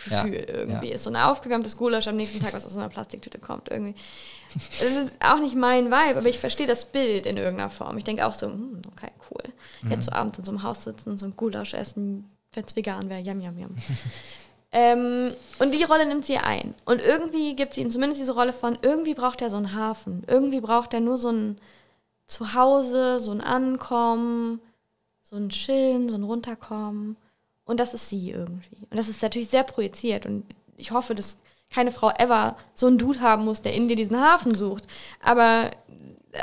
Heimatgefühl 0.09 0.45
Ja, 0.49 0.55
irgendwie. 0.55 0.89
ja. 0.89 0.95
Ist 0.95 1.03
so 1.03 1.09
ein 1.09 1.15
aufgewärmtes 1.15 1.77
Gulasch 1.77 2.07
am 2.07 2.15
nächsten 2.15 2.39
Tag, 2.39 2.53
was 2.53 2.65
aus 2.65 2.73
so 2.73 2.79
einer 2.79 2.89
Plastiktüte 2.89 3.39
kommt 3.39 3.69
irgendwie. 3.69 3.95
Das 4.53 4.81
ist 4.95 5.13
auch 5.23 5.39
nicht 5.39 5.55
mein 5.55 5.87
Vibe, 5.87 6.19
aber 6.19 6.29
ich 6.29 6.39
verstehe 6.39 6.67
das 6.67 6.85
Bild 6.85 7.25
in 7.25 7.37
irgendeiner 7.37 7.69
Form. 7.69 7.97
Ich 7.97 8.03
denke 8.03 8.25
auch 8.25 8.33
so, 8.33 8.47
hm, 8.47 8.81
okay, 8.91 9.11
cool. 9.31 9.43
Jetzt 9.89 10.05
so 10.05 10.11
abends 10.11 10.37
in 10.39 10.45
so 10.45 10.51
einem 10.51 10.63
Haus 10.63 10.83
sitzen, 10.83 11.17
so 11.17 11.25
ein 11.25 11.35
Gulasch 11.35 11.73
essen, 11.73 12.29
wenn 12.53 12.63
es 12.63 12.75
vegan 12.75 13.09
wäre, 13.09 13.21
yum, 13.21 13.41
yum, 13.41 13.57
yum. 13.57 13.75
Ähm, 14.71 15.33
und 15.57 15.73
die 15.73 15.83
Rolle 15.83 16.05
nimmt 16.05 16.25
sie 16.25 16.37
ein. 16.37 16.75
Und 16.85 17.01
irgendwie 17.01 17.55
gibt 17.55 17.73
sie 17.73 17.81
ihm 17.81 17.89
zumindest 17.89 18.21
diese 18.21 18.33
Rolle 18.35 18.53
von, 18.53 18.77
irgendwie 18.83 19.15
braucht 19.15 19.41
er 19.41 19.49
so 19.49 19.57
einen 19.57 19.73
Hafen. 19.73 20.23
Irgendwie 20.27 20.61
braucht 20.61 20.93
er 20.93 20.99
nur 20.99 21.17
so 21.17 21.31
ein 21.31 21.57
Zuhause, 22.27 23.19
so 23.19 23.31
ein 23.31 23.41
Ankommen, 23.41 24.61
so 25.23 25.35
ein 25.37 25.49
Chillen, 25.49 26.09
so 26.09 26.15
ein 26.17 26.23
Runterkommen. 26.23 27.17
Und 27.69 27.79
das 27.79 27.93
ist 27.93 28.09
sie 28.09 28.31
irgendwie. 28.31 28.77
Und 28.89 28.97
das 28.97 29.09
ist 29.09 29.21
natürlich 29.21 29.49
sehr 29.49 29.63
projiziert. 29.63 30.25
Und 30.25 30.43
ich 30.75 30.89
hoffe, 30.89 31.13
dass 31.13 31.37
keine 31.69 31.91
Frau 31.91 32.09
ever 32.17 32.57
so 32.73 32.87
einen 32.87 32.97
Dude 32.97 33.21
haben 33.21 33.45
muss, 33.45 33.61
der 33.61 33.75
in 33.75 33.87
dir 33.87 33.95
diesen 33.95 34.19
Hafen 34.19 34.55
sucht. 34.55 34.87
Aber, 35.23 35.69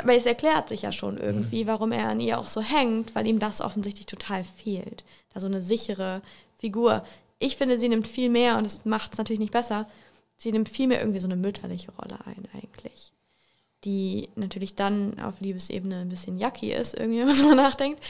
aber 0.01 0.15
es 0.15 0.25
erklärt 0.25 0.69
sich 0.69 0.83
ja 0.83 0.93
schon 0.93 1.17
irgendwie, 1.17 1.67
warum 1.67 1.91
er 1.91 2.07
an 2.07 2.21
ihr 2.21 2.39
auch 2.39 2.47
so 2.47 2.61
hängt, 2.61 3.13
weil 3.13 3.27
ihm 3.27 3.39
das 3.39 3.59
offensichtlich 3.59 4.05
total 4.05 4.45
fehlt. 4.45 5.03
Da 5.33 5.41
so 5.41 5.47
eine 5.47 5.61
sichere 5.61 6.21
Figur. 6.55 7.03
Ich 7.39 7.57
finde, 7.57 7.77
sie 7.77 7.89
nimmt 7.89 8.07
viel 8.07 8.29
mehr, 8.29 8.57
und 8.57 8.65
das 8.65 8.85
macht 8.85 9.11
es 9.11 9.17
natürlich 9.17 9.41
nicht 9.41 9.51
besser, 9.51 9.85
sie 10.37 10.53
nimmt 10.53 10.69
viel 10.69 10.87
mehr 10.87 11.01
irgendwie 11.01 11.19
so 11.19 11.27
eine 11.27 11.35
mütterliche 11.35 11.91
Rolle 11.91 12.19
ein 12.25 12.47
eigentlich. 12.53 13.11
Die 13.83 14.29
natürlich 14.35 14.75
dann 14.75 15.19
auf 15.19 15.41
Liebesebene 15.41 15.99
ein 15.99 16.09
bisschen 16.09 16.39
yucky 16.39 16.71
ist, 16.71 16.93
irgendwie, 16.93 17.19
wenn 17.27 17.49
man 17.49 17.57
nachdenkt. 17.57 18.01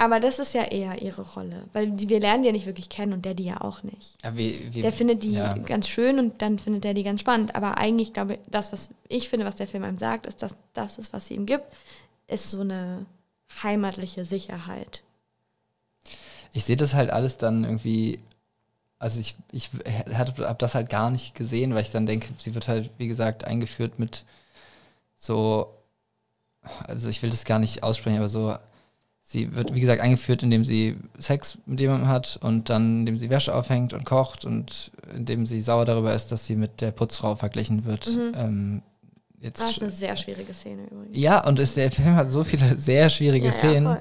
Aber 0.00 0.18
das 0.18 0.38
ist 0.38 0.54
ja 0.54 0.62
eher 0.62 1.02
ihre 1.02 1.20
Rolle, 1.20 1.64
weil 1.74 1.90
die, 1.90 2.08
wir 2.08 2.20
lernen 2.20 2.42
die 2.42 2.46
ja 2.46 2.52
nicht 2.52 2.64
wirklich 2.64 2.88
kennen 2.88 3.12
und 3.12 3.26
der 3.26 3.34
die 3.34 3.44
ja 3.44 3.60
auch 3.60 3.82
nicht. 3.82 4.16
Wie, 4.32 4.72
wie, 4.72 4.80
Der 4.80 4.94
findet 4.94 5.22
die 5.22 5.32
ja. 5.32 5.52
ganz 5.58 5.88
schön 5.88 6.18
und 6.18 6.40
dann 6.40 6.58
findet 6.58 6.86
er 6.86 6.94
die 6.94 7.02
ganz 7.02 7.20
spannend. 7.20 7.54
Aber 7.54 7.76
eigentlich, 7.76 8.14
glaube 8.14 8.32
ich, 8.34 8.38
das, 8.46 8.72
was 8.72 8.88
ich 9.08 9.28
finde, 9.28 9.44
was 9.44 9.56
der 9.56 9.66
Film 9.66 9.84
einem 9.84 9.98
sagt, 9.98 10.24
ist, 10.24 10.42
dass 10.42 10.54
das 10.72 10.96
ist, 10.96 11.12
was 11.12 11.26
sie 11.26 11.34
ihm 11.34 11.44
gibt, 11.44 11.66
ist 12.28 12.48
so 12.48 12.60
eine 12.62 13.04
heimatliche 13.62 14.24
Sicherheit. 14.24 15.02
ich 16.52 16.64
sehe 16.64 16.78
das 16.78 16.94
halt 16.94 17.10
alles 17.10 17.36
dann 17.36 17.64
irgendwie, 17.64 18.20
also 18.98 19.20
ich, 19.20 19.36
ich 19.52 19.70
habe 20.14 20.56
das 20.58 20.74
halt 20.74 20.88
gar 20.88 21.10
nicht 21.10 21.34
gesehen, 21.34 21.74
weil 21.74 21.82
ich 21.82 21.90
dann 21.90 22.06
denke, 22.06 22.28
sie 22.38 22.54
wird 22.54 22.68
halt, 22.68 22.90
wie 22.96 23.08
gesagt, 23.08 23.44
eingeführt 23.44 23.98
mit 23.98 24.24
so, 25.16 25.74
also 26.86 27.10
ich 27.10 27.20
will 27.22 27.28
das 27.28 27.44
gar 27.44 27.58
nicht 27.58 27.82
aussprechen, 27.82 28.16
aber 28.16 28.28
so, 28.28 28.56
sie 29.30 29.54
wird, 29.54 29.72
wie 29.74 29.80
gesagt, 29.80 30.00
eingeführt, 30.02 30.42
indem 30.42 30.64
sie 30.64 30.96
Sex 31.18 31.56
mit 31.64 31.80
jemandem 31.80 32.08
hat 32.08 32.38
und 32.42 32.68
dann, 32.68 33.00
indem 33.00 33.16
sie 33.16 33.30
Wäsche 33.30 33.54
aufhängt 33.54 33.92
und 33.92 34.04
kocht 34.04 34.44
und 34.44 34.90
indem 35.14 35.46
sie 35.46 35.60
sauer 35.60 35.84
darüber 35.84 36.12
ist, 36.14 36.32
dass 36.32 36.46
sie 36.46 36.56
mit 36.56 36.80
der 36.80 36.90
Putzfrau 36.90 37.36
verglichen 37.36 37.84
wird. 37.84 38.08
Ähm, 38.34 38.82
jetzt. 39.40 39.60
Das 39.60 39.70
ist 39.70 39.82
eine 39.82 39.90
sehr 39.92 40.16
schwierige 40.16 40.52
Szene 40.52 40.82
übrigens. 40.90 41.16
ja, 41.16 41.46
und 41.46 41.60
ist, 41.60 41.76
der 41.76 41.92
Film 41.92 42.16
hat 42.16 42.32
so 42.32 42.42
viele 42.42 42.76
sehr 42.76 43.08
schwierige 43.08 43.46
Ja, 43.46 43.52
ja, 43.52 43.58
Szenen, 43.58 43.96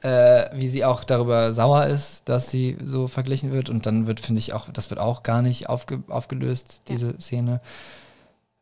voll. 0.00 0.10
äh, 0.12 0.46
wie 0.54 0.68
sie 0.68 0.84
auch 0.84 1.02
darüber 1.02 1.52
sauer 1.52 1.86
ist, 1.86 2.28
dass 2.28 2.48
sie 2.48 2.76
so 2.84 3.08
verglichen 3.08 3.50
wird. 3.50 3.68
Und 3.70 3.84
dann 3.84 4.06
wird, 4.06 4.20
finde 4.20 4.38
ich, 4.38 4.52
auch, 4.52 4.68
das 4.70 4.90
wird 4.90 5.00
auch 5.00 5.24
gar 5.24 5.42
nicht 5.42 5.68
aufge, 5.68 6.04
aufgelöst, 6.08 6.82
Ja. 6.88 6.94
diese 6.94 7.20
Szene. 7.20 7.60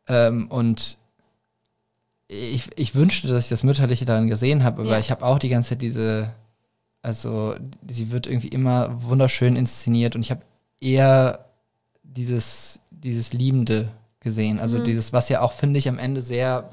Ähm, 0.07 0.47
und 0.49 0.97
ich, 2.27 2.69
ich 2.75 2.93
wünschte, 2.95 3.27
dass 3.27 3.43
ich 3.45 3.49
das 3.49 3.63
Mütterliche 3.63 4.05
daran 4.05 4.27
gesehen 4.27 4.63
habe, 4.63 4.81
aber 4.81 4.91
Ja. 4.93 4.99
ich 4.99 5.11
habe 5.11 5.25
auch 5.25 5.39
die 5.39 5.49
ganze 5.49 5.69
Zeit 5.69 5.81
diese, 5.81 6.33
also 7.01 7.55
sie 7.87 8.11
wird 8.11 8.27
irgendwie 8.27 8.49
immer 8.49 9.01
wunderschön 9.03 9.55
inszeniert 9.55 10.15
und 10.15 10.21
ich 10.21 10.31
habe 10.31 10.41
eher 10.81 11.45
dieses, 12.03 12.79
dieses 12.91 13.31
Liebende 13.33 13.89
gesehen. 14.19 14.59
Also 14.59 14.79
Mhm. 14.79 14.83
dieses, 14.85 15.13
was 15.13 15.29
ja 15.29 15.41
auch, 15.41 15.53
finde 15.53 15.77
ich, 15.79 15.87
am 15.87 15.99
Ende 15.99 16.21
sehr, 16.21 16.69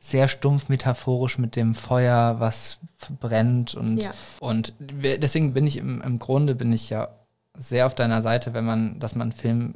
sehr 0.00 0.28
stumpf 0.28 0.68
metaphorisch 0.68 1.38
mit 1.38 1.56
dem 1.56 1.74
Feuer, 1.74 2.36
was 2.38 2.78
brennt 3.20 3.74
und, 3.74 3.98
Ja. 3.98 4.12
und 4.40 4.72
deswegen 4.80 5.52
bin 5.52 5.66
ich 5.66 5.76
im, 5.76 6.00
im 6.02 6.18
Grunde 6.18 6.54
bin 6.54 6.72
ich 6.72 6.90
ja 6.90 7.08
sehr 7.56 7.86
auf 7.86 7.94
deiner 7.94 8.22
Seite, 8.22 8.54
wenn 8.54 8.64
man, 8.64 8.98
dass 9.00 9.14
man 9.14 9.32
Film 9.32 9.74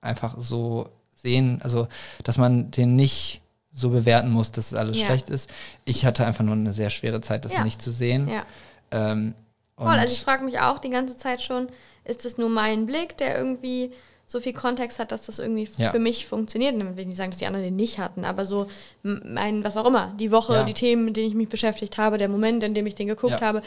einfach 0.00 0.36
so 0.38 0.88
sehen, 1.14 1.60
also 1.62 1.88
dass 2.22 2.36
man 2.38 2.70
den 2.70 2.94
nicht 2.96 3.40
so 3.78 3.90
bewerten 3.90 4.30
muss, 4.30 4.52
dass 4.52 4.72
es 4.72 4.74
alles 4.78 4.98
Ja. 4.98 5.06
schlecht 5.06 5.28
ist. 5.28 5.50
Ich 5.84 6.06
hatte 6.06 6.24
einfach 6.26 6.42
nur 6.44 6.54
eine 6.54 6.72
sehr 6.72 6.88
schwere 6.90 7.20
Zeit, 7.20 7.44
das 7.44 7.52
Ja. 7.52 7.62
nicht 7.62 7.82
zu 7.82 7.90
sehen. 7.90 8.26
Ja. 8.28 8.44
Ähm, 8.90 9.34
Voll, 9.76 9.88
also 9.88 10.14
ich 10.14 10.22
frage 10.22 10.42
mich 10.44 10.58
auch 10.60 10.78
die 10.78 10.88
ganze 10.88 11.18
Zeit 11.18 11.42
schon, 11.42 11.68
ist 12.04 12.24
es 12.24 12.38
nur 12.38 12.48
mein 12.48 12.86
Blick, 12.86 13.18
der 13.18 13.36
irgendwie 13.36 13.90
so 14.28 14.40
viel 14.40 14.54
Kontext 14.54 14.98
hat, 14.98 15.12
dass 15.12 15.26
das 15.26 15.38
irgendwie 15.38 15.68
Ja. 15.76 15.90
für 15.92 15.98
mich 15.98 16.26
funktioniert? 16.26 16.72
Und 16.72 16.80
Dann 16.80 16.96
will 16.96 17.02
ich 17.02 17.08
nicht 17.08 17.18
sagen, 17.18 17.30
dass 17.30 17.38
die 17.38 17.46
anderen 17.46 17.64
den 17.66 17.76
nicht 17.76 17.98
hatten, 17.98 18.24
aber 18.24 18.46
so 18.46 18.66
mein, 19.02 19.62
was 19.62 19.76
auch 19.76 19.84
immer, 19.86 20.14
die 20.18 20.32
Woche, 20.32 20.54
Ja. 20.54 20.62
die 20.64 20.72
Themen, 20.72 21.04
mit 21.04 21.16
denen 21.18 21.28
ich 21.28 21.34
mich 21.34 21.50
beschäftigt 21.50 21.98
habe, 21.98 22.16
der 22.16 22.28
Moment, 22.28 22.62
in 22.62 22.72
dem 22.72 22.86
ich 22.86 22.94
den 22.94 23.06
geguckt 23.08 23.32
Ja. 23.32 23.38
Mhm. 23.40 23.44
habe, 23.44 23.62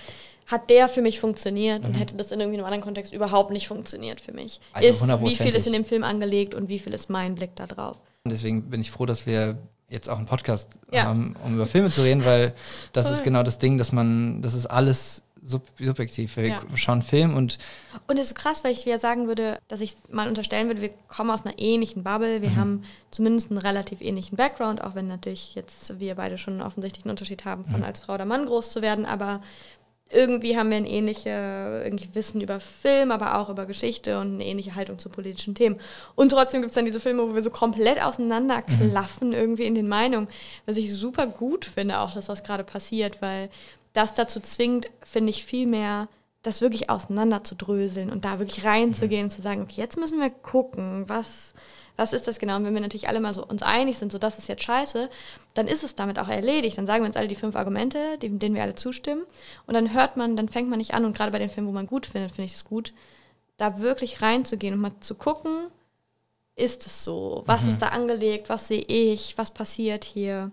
hat 0.47 0.69
der 0.71 0.89
für 0.89 1.03
mich 1.03 1.19
funktioniert 1.19 1.85
und 1.85 1.93
hätte 1.93 2.15
das 2.15 2.31
in 2.31 2.39
irgendwie 2.39 2.57
einem 2.57 2.65
anderen 2.65 2.83
Kontext 2.83 3.13
überhaupt 3.13 3.51
nicht 3.51 3.67
funktioniert 3.67 4.19
für 4.19 4.31
mich. 4.33 4.59
Also 4.73 4.89
ist, 4.89 5.21
wie 5.21 5.35
viel 5.35 5.53
ist 5.53 5.67
in 5.67 5.73
dem 5.73 5.85
Film 5.85 6.03
angelegt 6.03 6.55
und 6.55 6.67
wie 6.67 6.79
viel 6.79 6.93
ist 6.95 7.09
mein 7.11 7.35
Blick 7.35 7.55
da 7.55 7.67
drauf? 7.67 7.97
Und 8.25 8.31
deswegen 8.31 8.63
bin 8.63 8.81
ich 8.81 8.89
froh, 8.89 9.05
dass 9.05 9.27
wir 9.27 9.59
jetzt 9.89 10.09
auch 10.09 10.17
einen 10.17 10.27
Podcast 10.27 10.69
Ja. 10.91 11.03
haben, 11.05 11.35
um 11.43 11.55
über 11.55 11.65
Filme 11.65 11.89
zu 11.91 12.01
reden, 12.03 12.23
weil 12.25 12.53
das 12.93 13.07
Voll. 13.07 13.15
ist 13.15 13.23
genau 13.23 13.43
das 13.43 13.57
Ding, 13.57 13.77
dass 13.77 13.91
man, 13.91 14.41
das 14.41 14.53
ist 14.53 14.65
alles 14.67 15.23
sub 15.41 15.63
subjektiv. 15.79 16.35
Wir 16.35 16.47
Ja. 16.47 16.59
schauen 16.75 16.95
einen 16.95 17.01
Film 17.01 17.35
und 17.35 17.57
Und 18.07 18.19
das 18.19 18.25
ist 18.29 18.29
so 18.37 18.41
krass, 18.41 18.63
weil 18.63 18.73
ich 18.73 18.85
wieder 18.85 18.99
sagen 18.99 19.27
würde, 19.27 19.57
dass 19.69 19.79
ich 19.79 19.95
mal 20.11 20.27
unterstellen 20.27 20.67
würde, 20.67 20.81
wir 20.81 20.89
kommen 21.07 21.31
aus 21.31 21.45
einer 21.45 21.57
ähnlichen 21.57 22.03
Bubble, 22.03 22.37
Mhm. 22.39 22.41
wir 22.43 22.55
haben 22.57 22.83
zumindest 23.09 23.49
einen 23.49 23.57
relativ 23.57 24.01
ähnlichen 24.01 24.35
Background, 24.35 24.83
auch 24.83 24.95
wenn 24.95 25.07
natürlich 25.07 25.55
jetzt 25.55 25.97
wir 25.99 26.13
beide 26.15 26.37
schon 26.37 26.55
einen 26.55 26.61
offensichtlichen 26.61 27.09
Unterschied 27.09 27.45
haben, 27.45 27.63
Mhm. 27.67 27.71
von 27.71 27.83
als 27.83 28.01
Frau 28.01 28.15
oder 28.15 28.25
Mann 28.25 28.45
groß 28.45 28.69
zu 28.69 28.81
werden, 28.81 29.05
aber 29.05 29.41
irgendwie 30.11 30.57
haben 30.57 30.71
wir 30.71 30.77
ein 30.77 30.85
ähnliches 30.85 31.25
irgendwie 31.25 32.09
Wissen 32.13 32.41
über 32.41 32.59
Film, 32.59 33.11
aber 33.11 33.37
auch 33.37 33.49
über 33.49 33.65
Geschichte 33.65 34.19
und 34.19 34.35
eine 34.35 34.45
ähnliche 34.45 34.75
Haltung 34.75 34.97
zu 34.97 35.09
politischen 35.09 35.55
Themen. 35.55 35.79
Und 36.15 36.29
trotzdem 36.29 36.61
gibt 36.61 36.71
es 36.71 36.75
dann 36.75 36.85
diese 36.85 36.99
Filme, 36.99 37.23
wo 37.29 37.35
wir 37.35 37.43
so 37.43 37.51
komplett 37.51 38.01
auseinanderklaffen 38.01 39.33
irgendwie 39.33 39.65
in 39.65 39.75
den 39.75 39.87
Meinungen, 39.87 40.27
was 40.65 40.77
ich 40.77 40.93
super 40.93 41.27
gut 41.27 41.65
finde, 41.65 41.99
auch 41.99 42.13
dass 42.13 42.25
das 42.25 42.43
gerade 42.43 42.63
passiert, 42.63 43.21
weil 43.21 43.49
das 43.93 44.13
dazu 44.13 44.39
zwingt, 44.39 44.89
finde 45.03 45.29
ich, 45.29 45.45
viel 45.45 45.67
mehr 45.67 46.07
das 46.41 46.61
wirklich 46.61 46.89
auseinander 46.89 47.43
zu 47.43 47.55
dröseln 47.55 48.09
und 48.09 48.23
da 48.23 48.39
wirklich 48.39 48.63
reinzugehen 48.63 49.25
und 49.25 49.31
zu 49.31 49.41
sagen, 49.41 49.61
okay, 49.61 49.81
jetzt 49.81 49.97
müssen 49.97 50.19
wir 50.19 50.29
gucken, 50.29 51.03
was, 51.07 51.53
was 51.99 52.13
ist 52.13 52.27
das 52.27 52.39
genau? 52.39 52.55
Und 52.55 52.65
wenn 52.65 52.73
wir 52.73 52.81
natürlich 52.81 53.09
alle 53.09 53.19
mal 53.19 53.33
so 53.33 53.45
uns 53.45 53.61
einig 53.61 53.97
sind, 53.97 54.11
so 54.11 54.17
das 54.17 54.37
ist 54.37 54.47
jetzt 54.47 54.63
scheiße, 54.63 55.09
dann 55.53 55.67
ist 55.67 55.83
es 55.83 55.95
damit 55.95 56.17
auch 56.17 56.29
erledigt. 56.29 56.77
Dann 56.77 56.87
sagen 56.87 57.03
wir 57.03 57.07
uns 57.07 57.17
alle 57.17 57.27
die 57.27 57.35
fünf 57.35 57.57
Argumente, 57.57 58.17
die, 58.21 58.29
denen 58.29 58.55
wir 58.55 58.63
alle 58.63 58.75
zustimmen. 58.75 59.23
Und 59.67 59.73
dann 59.73 59.93
hört 59.93 60.15
man, 60.15 60.37
dann 60.37 60.47
fängt 60.47 60.69
man 60.69 60.77
nicht 60.77 60.93
an, 60.93 61.03
und 61.03 61.15
gerade 61.15 61.31
bei 61.31 61.39
den 61.39 61.49
Filmen, 61.49 61.67
wo 61.67 61.73
man 61.73 61.87
gut 61.87 62.05
findet, 62.05 62.31
finde 62.31 62.45
ich 62.45 62.55
es 62.55 62.63
gut, 62.63 62.93
da 63.57 63.81
wirklich 63.81 64.21
reinzugehen 64.21 64.73
und 64.73 64.79
mal 64.79 64.93
zu 65.01 65.13
gucken, 65.15 65.67
ist 66.55 66.85
es 66.85 67.03
so? 67.03 67.43
Was 67.45 67.65
ist 67.67 67.81
da 67.81 67.87
angelegt? 67.87 68.49
Was 68.49 68.67
sehe 68.69 68.83
ich? 68.87 69.37
Was 69.37 69.51
passiert 69.51 70.05
hier? 70.05 70.51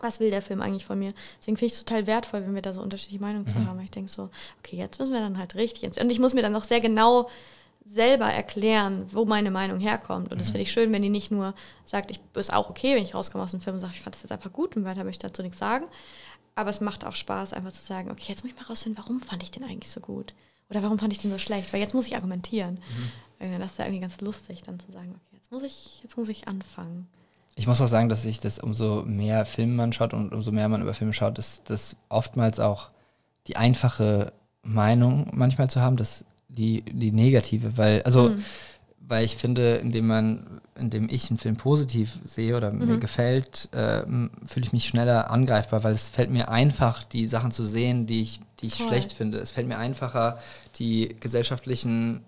Was 0.00 0.20
will 0.20 0.30
der 0.30 0.42
Film 0.42 0.60
eigentlich 0.60 0.84
von 0.84 0.98
mir? 0.98 1.12
Deswegen 1.40 1.56
finde 1.56 1.66
ich 1.66 1.72
es 1.78 1.84
total 1.84 2.06
wertvoll, 2.06 2.42
wenn 2.42 2.54
wir 2.54 2.62
da 2.62 2.72
so 2.72 2.82
unterschiedliche 2.82 3.20
Meinungen 3.20 3.46
zu 3.46 3.56
haben. 3.66 3.80
Ich 3.80 3.90
denke 3.90 4.10
so, 4.10 4.30
okay, 4.58 4.76
jetzt 4.76 4.98
müssen 4.98 5.12
wir 5.12 5.20
dann 5.20 5.38
halt 5.38 5.54
richtig 5.54 5.84
ins. 5.84 5.98
Und 5.98 6.10
ich 6.10 6.18
muss 6.18 6.34
mir 6.34 6.42
dann 6.42 6.54
auch 6.54 6.64
sehr 6.64 6.80
genau 6.80 7.28
selber 7.90 8.26
erklären, 8.26 9.06
wo 9.12 9.24
meine 9.24 9.50
Meinung 9.50 9.80
herkommt. 9.80 10.30
Und 10.30 10.40
das 10.40 10.48
finde 10.50 10.62
ich 10.62 10.72
schön, 10.72 10.92
wenn 10.92 11.02
die 11.02 11.08
nicht 11.08 11.30
nur 11.30 11.54
sagt, 11.86 12.10
ich 12.10 12.20
ist 12.34 12.52
auch 12.52 12.70
okay, 12.70 12.94
wenn 12.94 13.02
ich 13.02 13.14
rauskomme 13.14 13.44
aus 13.44 13.52
dem 13.52 13.60
Film 13.60 13.76
und 13.76 13.80
sage, 13.80 13.94
ich 13.94 14.00
fand 14.00 14.14
das 14.14 14.22
jetzt 14.22 14.32
einfach 14.32 14.52
gut 14.52 14.76
und 14.76 14.84
weiter 14.84 15.04
möchte 15.04 15.26
ich 15.26 15.30
dazu 15.32 15.42
nichts 15.42 15.58
sagen. 15.58 15.86
Aber 16.54 16.70
es 16.70 16.80
macht 16.80 17.04
auch 17.04 17.14
Spaß, 17.14 17.52
einfach 17.52 17.72
zu 17.72 17.82
sagen, 17.82 18.10
okay, 18.10 18.26
jetzt 18.28 18.42
muss 18.42 18.52
ich 18.52 18.58
mal 18.58 18.66
rausfinden, 18.66 19.02
warum 19.02 19.20
fand 19.20 19.42
ich 19.42 19.50
den 19.50 19.64
eigentlich 19.64 19.90
so 19.90 20.00
gut? 20.00 20.34
Oder 20.70 20.82
warum 20.82 20.98
fand 20.98 21.12
ich 21.12 21.20
den 21.20 21.30
so 21.30 21.38
schlecht? 21.38 21.72
Weil 21.72 21.80
jetzt 21.80 21.94
muss 21.94 22.06
ich 22.06 22.16
argumentieren. 22.16 22.78
Und 23.38 23.58
Das 23.58 23.72
ist 23.72 23.78
ja 23.78 23.84
irgendwie 23.84 24.00
ganz 24.00 24.20
lustig, 24.20 24.62
dann 24.66 24.78
zu 24.80 24.90
sagen, 24.92 25.14
okay, 25.14 25.36
jetzt 25.36 25.52
muss 25.52 25.62
ich, 25.62 26.00
jetzt 26.02 26.16
muss 26.16 26.28
ich 26.28 26.48
anfangen. 26.48 27.08
ich 27.54 27.66
muss 27.66 27.80
auch 27.80 27.86
sagen, 27.88 28.08
dass 28.08 28.22
sich 28.22 28.40
das 28.40 28.58
umso 28.58 29.02
mehr 29.06 29.46
Filme 29.46 29.74
man 29.74 29.92
schaut 29.92 30.12
und 30.12 30.34
umso 30.34 30.52
mehr 30.52 30.68
man 30.68 30.82
über 30.82 30.94
Filme 30.94 31.12
schaut, 31.12 31.38
ist 31.38 31.62
das 31.70 31.96
oftmals 32.08 32.60
auch 32.60 32.90
die 33.46 33.56
einfache 33.56 34.32
Meinung 34.62 35.30
manchmal 35.32 35.70
zu 35.70 35.80
haben, 35.80 35.96
dass 35.96 36.24
die, 36.48 36.82
die 36.82 37.12
negative, 37.12 37.76
weil, 37.76 38.02
also, 38.02 38.30
Mhm. 38.30 38.44
weil 39.00 39.24
ich 39.24 39.36
finde, 39.36 39.76
indem 39.76 40.06
man, 40.06 40.60
indem 40.76 41.08
ich 41.10 41.30
einen 41.30 41.38
Film 41.38 41.56
positiv 41.56 42.18
sehe 42.26 42.56
oder 42.56 42.72
Mhm. 42.72 42.86
mir 42.86 42.98
gefällt, 42.98 43.68
äh, 43.72 44.02
fühle 44.46 44.66
ich 44.66 44.72
mich 44.72 44.86
schneller 44.86 45.30
angreifbar, 45.30 45.82
weil 45.84 45.92
es 45.94 46.08
fällt 46.08 46.30
mir 46.30 46.48
einfach, 46.50 47.04
die 47.04 47.26
Sachen 47.26 47.50
zu 47.50 47.64
sehen, 47.64 48.06
die 48.06 48.22
ich, 48.22 48.40
die 48.60 48.66
ich 48.66 48.74
Voll. 48.74 48.88
schlecht 48.88 49.12
finde. 49.12 49.38
Es 49.38 49.50
fällt 49.52 49.68
mir 49.68 49.78
einfacher, 49.78 50.38
die 50.78 51.14
gesellschaftlichen 51.20 52.24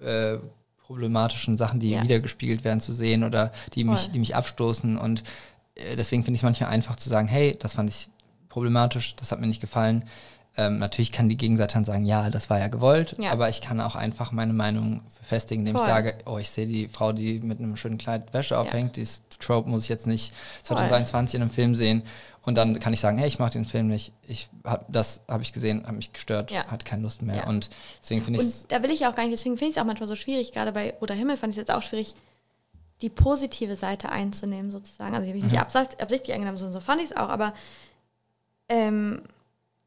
äh, 0.00 0.38
problematischen 0.86 1.56
Sachen, 1.58 1.78
die 1.78 1.90
Ja. 1.90 2.02
wiedergespiegelt 2.02 2.64
werden, 2.64 2.80
zu 2.80 2.92
sehen 2.92 3.22
oder 3.22 3.52
die 3.74 3.84
mich, 3.84 4.04
Voll. 4.04 4.12
die 4.12 4.18
mich 4.18 4.34
abstoßen. 4.34 4.96
Und 4.96 5.22
äh, 5.76 5.94
deswegen 5.96 6.24
finde 6.24 6.36
ich 6.36 6.40
es 6.40 6.44
manchmal 6.44 6.70
einfach 6.70 6.96
zu 6.96 7.08
sagen, 7.08 7.28
hey, 7.28 7.56
das 7.58 7.74
fand 7.74 7.90
ich 7.90 8.08
problematisch, 8.48 9.14
das 9.16 9.30
hat 9.30 9.40
mir 9.40 9.46
nicht 9.46 9.60
gefallen. 9.60 10.04
Ähm, 10.56 10.78
natürlich 10.78 11.12
kann 11.12 11.28
die 11.28 11.36
Gegenseite 11.36 11.74
dann 11.74 11.84
sagen, 11.84 12.04
ja, 12.04 12.28
das 12.28 12.50
war 12.50 12.58
ja 12.58 12.68
gewollt, 12.68 13.14
Ja. 13.18 13.30
aber 13.30 13.48
ich 13.48 13.60
kann 13.60 13.80
auch 13.80 13.94
einfach 13.94 14.32
meine 14.32 14.52
Meinung 14.52 15.02
festigen, 15.22 15.60
indem 15.60 15.76
Voll. 15.76 15.84
ich 15.86 15.88
sage, 15.88 16.14
oh, 16.26 16.38
ich 16.38 16.50
sehe 16.50 16.66
die 16.66 16.88
Frau, 16.88 17.12
die 17.12 17.38
mit 17.38 17.60
einem 17.60 17.76
schönen 17.76 17.98
Kleid 17.98 18.32
Wäsche 18.34 18.58
aufhängt, 18.58 18.96
dieses 18.96 19.22
Trope 19.38 19.70
muss 19.70 19.84
ich 19.84 19.88
jetzt 19.88 20.06
nicht 20.08 20.34
2023 20.64 21.36
in 21.36 21.42
einem 21.42 21.50
Film 21.52 21.74
sehen. 21.74 22.02
Und 22.42 22.56
dann 22.56 22.80
kann 22.80 22.92
ich 22.92 23.00
sagen, 23.00 23.16
hey, 23.18 23.28
ich 23.28 23.38
mache 23.38 23.52
den 23.52 23.64
Film 23.64 23.86
nicht. 23.88 24.12
Ich 24.26 24.48
hab, 24.64 24.90
das 24.92 25.20
habe 25.28 25.42
ich 25.42 25.52
gesehen, 25.52 25.86
hat 25.86 25.94
mich 25.94 26.12
gestört, 26.12 26.50
Ja. 26.50 26.66
hat 26.66 26.84
keine 26.84 27.02
Lust 27.02 27.22
mehr. 27.22 27.36
Ja. 27.36 27.46
Und 27.46 27.70
deswegen 28.02 28.22
finde 28.22 28.40
ich 28.40 28.46
es 28.46 28.62
Und 28.62 28.72
da 28.72 28.82
will 28.82 28.90
ich 28.90 29.06
auch 29.06 29.14
gar 29.14 29.22
nicht, 29.24 29.32
deswegen 29.32 29.56
finde 29.56 29.70
ich 29.70 29.76
es 29.76 29.80
auch 29.82 29.86
manchmal 29.86 30.08
so 30.08 30.16
schwierig, 30.16 30.50
gerade 30.52 30.72
bei 30.72 30.94
Roter 31.00 31.14
Himmel 31.14 31.36
fand 31.36 31.52
ich 31.52 31.58
es 31.58 31.68
jetzt 31.68 31.70
auch 31.70 31.82
schwierig, 31.82 32.14
die 33.02 33.08
positive 33.10 33.76
Seite 33.76 34.10
einzunehmen, 34.10 34.70
sozusagen. 34.72 35.14
Also 35.14 35.24
ich 35.24 35.28
habe 35.30 35.36
mich 35.36 35.44
Mhm. 35.44 35.50
nicht 35.52 35.60
absicht, 35.60 36.00
absichtlich 36.02 36.34
eingenommen, 36.34 36.58
sondern 36.58 36.74
so 36.74 36.80
fand 36.80 37.00
ich 37.02 37.10
es 37.10 37.16
auch, 37.16 37.28
aber 37.28 37.54
ähm, 38.68 39.22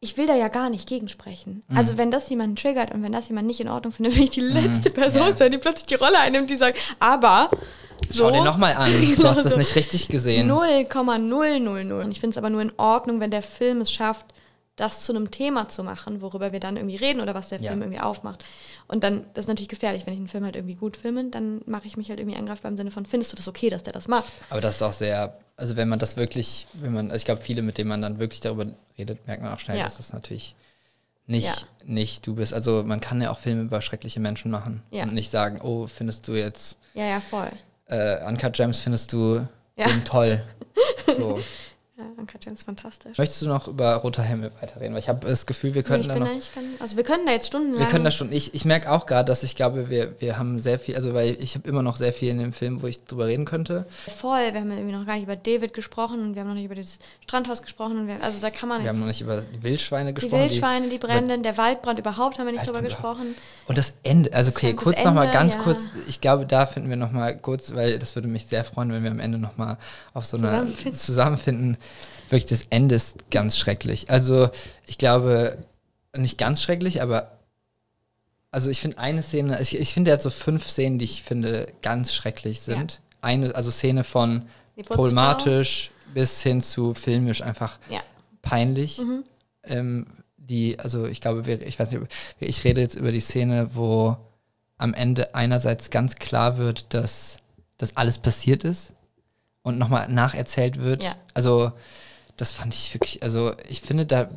ich 0.03 0.17
will 0.17 0.27
da 0.27 0.35
ja 0.35 0.49
gar 0.49 0.69
nicht 0.69 0.87
gegensprechen. 0.87 1.63
Mhm. 1.67 1.77
Also 1.77 1.97
wenn 1.97 2.11
das 2.11 2.29
jemanden 2.29 2.55
triggert 2.55 2.93
und 2.93 3.01
wenn 3.03 3.11
das 3.11 3.27
jemand 3.29 3.47
nicht 3.47 3.59
in 3.59 3.67
Ordnung 3.69 3.91
findet, 3.93 4.15
will 4.15 4.23
ich 4.25 4.29
die 4.31 4.41
letzte 4.41 4.89
Person 4.89 5.21
Ja. 5.27 5.33
sein, 5.35 5.51
die 5.51 5.57
plötzlich 5.57 5.85
die 5.87 5.95
Rolle 5.95 6.19
einnimmt, 6.19 6.49
die 6.49 6.57
sagt, 6.57 6.77
aber 6.99 7.49
so, 8.09 8.25
Schau 8.25 8.31
dir 8.31 8.43
nochmal 8.43 8.73
an, 8.73 8.91
du 9.01 9.15
Genau 9.15 9.29
hast 9.29 9.43
das 9.43 9.53
so. 9.53 9.57
nicht 9.57 9.75
richtig 9.75 10.07
gesehen. 10.09 10.47
0,000. 10.47 11.91
Und 12.01 12.11
ich 12.11 12.19
finde 12.19 12.33
es 12.33 12.37
aber 12.37 12.49
nur 12.49 12.61
in 12.61 12.71
Ordnung, 12.77 13.19
wenn 13.19 13.31
der 13.31 13.41
Film 13.41 13.81
es 13.81 13.91
schafft, 13.91 14.25
das 14.75 15.01
zu 15.01 15.13
einem 15.13 15.29
Thema 15.29 15.69
zu 15.69 15.83
machen, 15.83 16.21
worüber 16.21 16.51
wir 16.51 16.59
dann 16.59 16.77
irgendwie 16.77 16.95
reden 16.95 17.21
oder 17.21 17.35
was 17.35 17.49
der 17.49 17.61
Ja. 17.61 17.69
Film 17.69 17.83
irgendwie 17.83 18.01
aufmacht. 18.01 18.43
Und 18.87 19.03
dann, 19.03 19.25
das 19.35 19.45
ist 19.45 19.49
natürlich 19.49 19.69
gefährlich, 19.69 20.05
wenn 20.05 20.13
ich 20.13 20.19
einen 20.19 20.27
Film 20.27 20.43
halt 20.43 20.55
irgendwie 20.55 20.75
gut 20.75 20.97
filme, 20.97 21.25
dann 21.25 21.61
mache 21.67 21.85
ich 21.85 21.95
mich 21.95 22.09
halt 22.09 22.19
irgendwie 22.19 22.37
angreifbar 22.37 22.71
im 22.71 22.77
Sinne 22.77 22.89
von, 22.91 23.05
findest 23.05 23.31
du 23.31 23.35
das 23.35 23.47
okay, 23.47 23.69
dass 23.69 23.83
der 23.83 23.93
das 23.93 24.07
macht? 24.07 24.25
Aber 24.49 24.61
das 24.61 24.75
ist 24.77 24.81
auch 24.81 24.91
sehr, 24.91 25.37
also 25.55 25.75
wenn 25.75 25.87
man 25.89 25.99
das 25.99 26.17
wirklich, 26.17 26.67
wenn 26.73 26.93
man, 26.93 27.05
also 27.07 27.17
ich 27.17 27.25
glaube, 27.25 27.41
viele, 27.41 27.61
mit 27.61 27.77
denen 27.77 27.89
man 27.89 28.01
dann 28.01 28.19
wirklich 28.19 28.41
darüber 28.41 28.65
redet, 28.97 29.25
merkt 29.27 29.43
man 29.43 29.53
auch 29.53 29.59
schnell, 29.59 29.77
Ja. 29.77 29.83
dass 29.85 29.97
das 29.97 30.13
natürlich 30.13 30.55
nicht, 31.25 31.45
Ja. 31.45 31.55
nicht 31.85 32.25
du 32.27 32.35
bist. 32.35 32.53
Also 32.53 32.83
man 32.85 32.99
kann 32.99 33.21
ja 33.21 33.31
auch 33.31 33.39
Filme 33.39 33.61
über 33.63 33.81
schreckliche 33.81 34.19
Menschen 34.19 34.51
machen 34.51 34.83
Ja. 34.91 35.03
und 35.03 35.13
nicht 35.13 35.31
sagen, 35.31 35.61
oh, 35.61 35.87
findest 35.87 36.27
du 36.27 36.33
jetzt 36.33 36.77
Ja, 36.93 37.05
ja, 37.05 37.19
voll. 37.21 37.49
äh, 37.87 38.23
Uncut 38.25 38.53
Gems 38.53 38.79
findest 38.79 39.13
du 39.13 39.47
Ja. 39.77 39.87
den 39.87 40.03
toll. 40.05 40.43
So. 41.05 41.39
Ja, 42.03 42.09
Ann-Kathrin 42.17 42.53
ist 42.53 42.63
fantastisch. 42.63 43.17
Möchtest 43.17 43.41
du 43.41 43.47
noch 43.47 43.67
über 43.67 43.95
Roter 43.95 44.23
Himmel 44.23 44.51
weiterreden? 44.61 44.93
Weil 44.93 44.99
ich 44.99 45.09
habe 45.09 45.25
das 45.27 45.45
Gefühl, 45.45 45.73
wir 45.73 45.81
Nee, 45.81 45.87
könnten 45.87 46.01
ich 46.01 46.07
da 46.13 46.19
noch. 46.19 46.27
ganz, 46.27 46.49
also 46.79 46.97
wir 46.97 47.03
können 47.03 47.25
da 47.25 47.31
jetzt 47.31 47.47
stundenlang. 47.47 47.79
Wir 47.79 47.87
können 47.87 48.03
das 48.03 48.15
schon. 48.15 48.31
Ich, 48.31 48.53
ich 48.53 48.65
merke 48.65 48.91
auch 48.91 49.05
gerade, 49.05 49.25
dass 49.27 49.43
ich 49.43 49.55
glaube, 49.55 49.89
wir, 49.89 50.15
wir 50.19 50.37
haben 50.37 50.59
sehr 50.59 50.79
viel, 50.79 50.95
also 50.95 51.13
weil 51.13 51.37
ich 51.39 51.55
habe 51.55 51.67
immer 51.69 51.81
noch 51.81 51.95
sehr 51.97 52.13
viel 52.13 52.29
in 52.29 52.39
dem 52.39 52.53
Film, 52.53 52.81
wo 52.81 52.87
ich 52.87 53.03
drüber 53.05 53.27
reden 53.27 53.45
könnte. 53.45 53.85
voll. 54.17 54.39
Wir 54.51 54.59
haben 54.59 54.71
irgendwie 54.71 54.93
noch 54.95 55.05
gar 55.05 55.13
nicht 55.15 55.23
über 55.23 55.35
David 55.35 55.73
gesprochen 55.73 56.19
und 56.21 56.35
wir 56.35 56.41
haben 56.41 56.49
noch 56.49 56.55
nicht 56.55 56.65
über 56.65 56.75
das 56.75 56.99
Strandhaus 57.23 57.61
gesprochen. 57.61 57.99
Und 58.01 58.07
wir, 58.07 58.21
also 58.23 58.39
da 58.41 58.49
kann 58.49 58.69
man 58.69 58.81
Wir 58.83 58.89
haben 58.89 58.99
noch 58.99 59.07
nicht 59.07 59.21
über 59.21 59.41
die 59.41 59.63
Wildschweine 59.63 60.09
die 60.13 60.15
gesprochen. 60.21 60.41
Wildschweine, 60.41 60.89
die 60.89 60.97
Bränden, 60.97 61.43
der 61.43 61.57
Waldbrand 61.57 61.99
überhaupt 61.99 62.37
haben 62.39 62.45
wir 62.45 62.53
nicht 62.53 62.65
drüber 62.67 62.83
Waldbrand 62.83 63.05
auch. 63.05 63.17
gesprochen. 63.19 63.35
Und 63.67 63.77
das 63.77 63.93
Ende, 64.03 64.33
also 64.33 64.51
okay, 64.51 64.73
Das 64.73 64.83
kurz 64.83 65.03
nochmal 65.03 65.31
ganz 65.31 65.53
ja. 65.53 65.59
kurz, 65.61 65.85
ich 66.07 66.19
glaube, 66.19 66.45
da 66.45 66.65
finden 66.65 66.89
wir 66.89 66.97
nochmal 66.97 67.37
kurz, 67.37 67.73
weil 67.73 67.97
das 67.99 68.15
würde 68.15 68.27
mich 68.27 68.45
sehr 68.47 68.63
freuen, 68.63 68.91
wenn 68.91 69.03
wir 69.03 69.11
am 69.11 69.19
Ende 69.19 69.37
nochmal 69.37 69.77
auf 70.13 70.25
so 70.25 70.37
einer 70.37 70.51
Zusammenfinden. 70.63 70.97
zusammenfinden. 70.97 71.77
Wirklich, 72.33 72.59
das 72.59 72.65
Ende 72.71 72.95
ist 72.95 73.29
ganz 73.29 73.59
schrecklich. 73.59 74.09
Also 74.09 74.49
ich 74.87 74.97
glaube, 74.97 75.55
nicht 76.17 76.39
ganz 76.39 76.63
schrecklich, 76.63 77.01
aber 77.03 77.37
also 78.49 78.71
ich 78.71 78.81
finde 78.81 78.97
eine 78.97 79.21
Szene, 79.21 79.61
ich, 79.61 79.79
ich 79.79 79.93
finde, 79.93 80.09
er 80.09 80.15
hat 80.15 80.21
so 80.23 80.31
fünf 80.31 80.67
Szenen, 80.67 80.97
die 80.97 81.05
ich 81.05 81.21
finde 81.21 81.67
ganz 81.83 82.11
schrecklich 82.11 82.61
sind. 82.61 83.01
Eine, 83.21 83.53
also 83.53 83.69
Szene 83.69 84.03
von 84.03 84.47
problematisch 84.85 85.91
bis 86.15 86.41
hin 86.41 86.59
zu 86.61 86.95
filmisch 86.95 87.43
einfach 87.43 87.77
Ja. 87.89 88.01
peinlich. 88.41 88.97
Mhm. 88.97 89.23
Ähm, 89.63 90.07
die, 90.37 90.79
also 90.79 91.05
ich 91.05 91.21
glaube, 91.21 91.49
ich 91.51 91.79
weiß 91.79 91.91
nicht, 91.91 92.03
ich 92.39 92.63
rede 92.63 92.81
jetzt 92.81 92.95
über 92.95 93.11
die 93.11 93.21
Szene, 93.21 93.69
wo 93.73 94.17
am 94.79 94.95
Ende 94.95 95.35
einerseits 95.35 95.91
ganz 95.91 96.15
klar 96.15 96.57
wird, 96.57 96.95
dass 96.95 97.37
das 97.77 97.95
alles 97.95 98.17
passiert 98.17 98.63
ist 98.63 98.93
und 99.61 99.77
nochmal 99.77 100.09
nacherzählt 100.09 100.79
wird. 100.79 101.03
Ja. 101.03 101.15
Also 101.35 101.71
das 102.37 102.51
fand 102.51 102.73
ich 102.73 102.93
wirklich, 102.93 103.21
also 103.23 103.53
ich 103.69 103.81
finde, 103.81 104.05
da, 104.05 104.29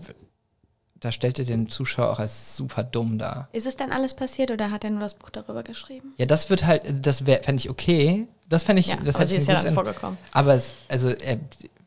da 1.01 1.13
stellt 1.13 1.39
er 1.39 1.45
den 1.45 1.69
Zuschauer 1.69 2.11
auch 2.11 2.19
als 2.19 2.57
super 2.57 2.83
dumm 2.83 3.19
dar. 3.19 3.49
Ist 3.53 3.67
es 3.67 3.77
denn 3.77 3.93
alles 3.93 4.15
passiert 4.15 4.51
oder 4.51 4.71
hat 4.71 4.85
er 4.85 4.91
nur 4.91 5.01
das 5.01 5.15
Buch 5.15 5.31
darüber 5.31 5.63
geschrieben? 5.63 6.13
Ja, 6.19 6.27
das 6.27 6.51
wird 6.51 6.67
halt, 6.67 7.07
das 7.07 7.21
fände 7.21 7.57
ich 7.57 7.71
okay. 7.71 8.27
Das 8.49 8.63
fände 8.63 8.81
ich, 8.81 8.89
das 8.89 9.17
aber 9.17 9.25
hätte 9.25 9.33
ich 9.33 9.39
ist 9.39 9.49
ja 9.49 9.63
dann 9.63 9.75
vorgekommen. 9.75 10.19
Aber 10.33 10.55
es, 10.55 10.71
also 10.89 11.09
er 11.09 11.39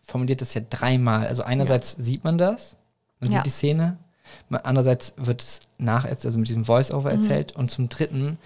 formuliert 0.04 0.42
das 0.42 0.54
ja 0.54 0.62
dreimal. 0.70 1.28
Also 1.28 1.44
einerseits 1.44 1.92
sieht 1.98 2.24
man 2.24 2.38
das, 2.38 2.76
man 3.20 3.32
Ja. 3.32 3.38
sieht 3.38 3.46
die 3.46 3.50
Szene, 3.52 3.98
andererseits 4.50 5.14
wird 5.18 5.42
es 5.42 5.60
nach, 5.78 6.06
also 6.06 6.38
mit 6.38 6.48
diesem 6.50 6.66
Voice-Over 6.66 7.14
Mhm. 7.14 7.22
erzählt 7.22 7.52
und 7.54 7.72
zum 7.72 7.90
dritten 7.90 8.38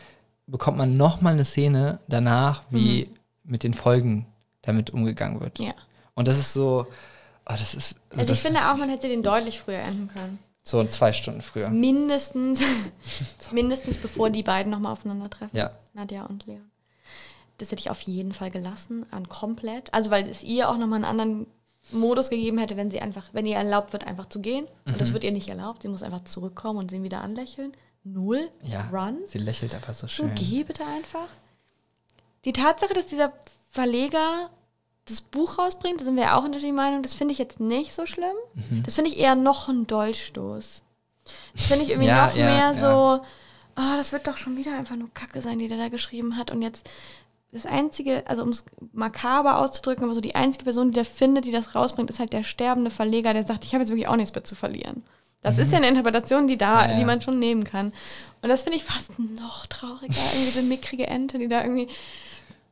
bekommt 0.47 0.78
man 0.78 0.95
nochmal 0.97 1.34
eine 1.34 1.45
Szene 1.45 1.99
danach, 2.07 2.64
wie 2.70 3.09
mit 3.43 3.64
den 3.64 3.74
Folgen 3.74 4.28
damit 4.61 4.91
umgegangen 4.91 5.41
wird. 5.41 5.59
Mhm. 5.59 5.66
Ja. 5.66 5.74
Und 6.16 6.28
das 6.28 6.38
ist 6.38 6.53
so, 6.53 6.86
oh, 7.46 7.54
das 7.58 7.74
ist 7.74 7.96
Also 8.12 8.26
das 8.28 8.30
ich 8.38 8.39
finde 8.41 8.60
auch, 8.72 8.78
man 8.78 8.89
hätte 8.89 9.08
den 9.08 9.24
deutlich 9.24 9.60
früher 9.60 9.80
enden 9.80 10.08
können. 10.08 10.39
so 10.64 10.84
zwei 10.86 11.14
Stunden 11.14 11.41
früher. 11.41 11.70
Mindestens, 11.70 12.62
mindestens 13.52 13.98
bevor 13.98 14.30
die 14.30 14.44
beiden 14.44 14.72
nochmal 14.72 14.94
aufeinandertreffen. 14.94 15.58
Ja. 15.58 15.72
Nadja 15.94 16.24
und 16.26 16.46
Leon. 16.46 16.70
Das 17.60 17.72
hätte 17.72 17.82
ich 17.82 17.89
auf 17.89 18.02
jeden 18.02 18.34
Fall 18.34 18.50
gelassen, 18.50 19.06
an 19.12 19.30
komplett. 19.30 19.94
Also 19.94 20.10
weil 20.12 20.28
es 20.28 20.44
ihr 20.44 20.70
auch 20.70 20.78
nochmal 20.78 20.98
einen 20.98 21.06
anderen 21.06 21.48
Modus 21.91 22.30
gegeben 22.30 22.58
hätte, 22.58 22.78
wenn 22.78 22.89
sie 22.89 23.02
einfach, 23.02 23.30
wenn 23.34 23.46
ihr 23.46 23.58
erlaubt 23.58 23.94
wird, 23.94 24.08
einfach 24.08 24.28
zu 24.28 24.39
gehen. 24.39 24.66
Und 24.86 24.96
Mhm. 24.96 25.00
das 25.00 25.14
wird 25.14 25.24
ihr 25.24 25.32
nicht 25.32 25.50
erlaubt. 25.50 25.82
Sie 25.84 25.88
muss 25.89 26.02
einfach 26.02 26.24
zurückkommen 26.24 26.80
und 26.80 26.91
ihn 26.91 27.04
wieder 27.04 27.22
anlächeln. 27.22 27.74
Null. 28.06 28.50
Ja. 28.64 28.89
Run. 28.91 29.20
Sie 29.28 29.38
lächelt 29.38 29.74
einfach 29.76 29.94
so 29.94 30.08
So, 30.08 30.14
schön. 30.24 30.36
geh 30.36 30.64
bitte 30.64 30.84
einfach. 30.86 31.28
Die 32.46 32.54
Tatsache, 32.54 32.94
dass 32.94 33.06
dieser 33.08 33.32
Verleger 33.72 34.50
das 35.06 35.22
Buch 35.22 35.58
rausbringt, 35.58 35.99
da 36.01 36.06
sind 36.06 36.16
wir 36.16 36.24
ja 36.24 36.38
auch 36.38 36.43
unterschiedlicher 36.43 36.76
Meinung, 36.76 37.01
das 37.04 37.14
finde 37.14 37.34
ich 37.34 37.38
jetzt 37.38 37.60
nicht 37.60 37.93
so 37.93 38.06
schlimm. 38.06 38.36
Mhm. 38.54 38.84
Das 38.84 38.95
finde 38.95 39.10
ich 39.12 39.20
eher 39.20 39.36
noch 39.36 39.68
ein 39.68 39.86
Dolchstoß. 39.88 40.82
Das 41.56 41.66
finde 41.66 41.84
ich 41.84 41.91
irgendwie 41.91 42.08
Ja, 42.10 42.28
noch 42.28 42.36
ja, 42.36 42.45
mehr 42.45 42.72
ja. 42.72 42.74
so, 42.74 43.24
ah, 43.76 43.97
das 43.97 44.12
wird 44.12 44.28
doch 44.28 44.38
schon 44.38 44.58
wieder 44.58 44.78
einfach 44.78 44.95
nur 44.95 45.14
Kacke 45.14 45.41
sein, 45.41 45.60
die 45.60 45.68
der 45.68 45.78
da 45.78 45.89
geschrieben 45.89 46.38
hat. 46.38 46.51
Und 46.51 46.62
jetzt 46.62 46.89
das 47.51 47.66
einzige, 47.66 48.24
also 48.28 48.43
um 48.43 48.49
es 48.49 48.66
makaber 48.93 49.60
auszudrücken, 49.60 50.04
aber 50.06 50.14
so 50.14 50.22
die 50.22 50.36
einzige 50.36 50.64
Person, 50.64 50.89
die 50.89 50.95
der 50.95 51.06
findet, 51.06 51.45
die 51.45 51.51
das 51.51 51.76
rausbringt, 51.76 52.10
ist 52.10 52.20
halt 52.20 52.34
der 52.34 52.43
sterbende 52.43 52.89
Verleger, 52.89 53.34
der 53.34 53.45
sagt, 53.45 53.64
ich 53.66 53.74
habe 53.74 53.84
jetzt 53.84 53.89
wirklich 53.91 54.08
auch 54.08 54.16
nichts 54.16 54.34
mehr 54.34 54.43
zu 54.43 54.56
verlieren. 54.56 55.04
Das 55.41 55.58
ist 55.58 55.72
ja 55.72 55.78
eine 55.78 55.89
Interpretation, 55.89 56.47
die 56.47 56.58
da, 56.58 56.84
Mhm. 56.86 56.89
Ja, 56.91 56.97
die 56.97 57.06
man 57.06 57.22
schon 57.22 57.38
nehmen 57.38 57.66
kann. 57.66 57.91
Und 58.41 58.47
das 58.49 58.64
finde 58.64 58.78
ich 58.78 58.84
fast 58.86 59.20
noch 59.20 59.66
trauriger, 59.68 60.14
irgendwie 60.32 60.45
diese 60.45 60.64
mickrige 60.64 61.08
Ente, 61.08 61.38
die 61.38 61.49
da 61.49 61.62
irgendwie 61.62 61.89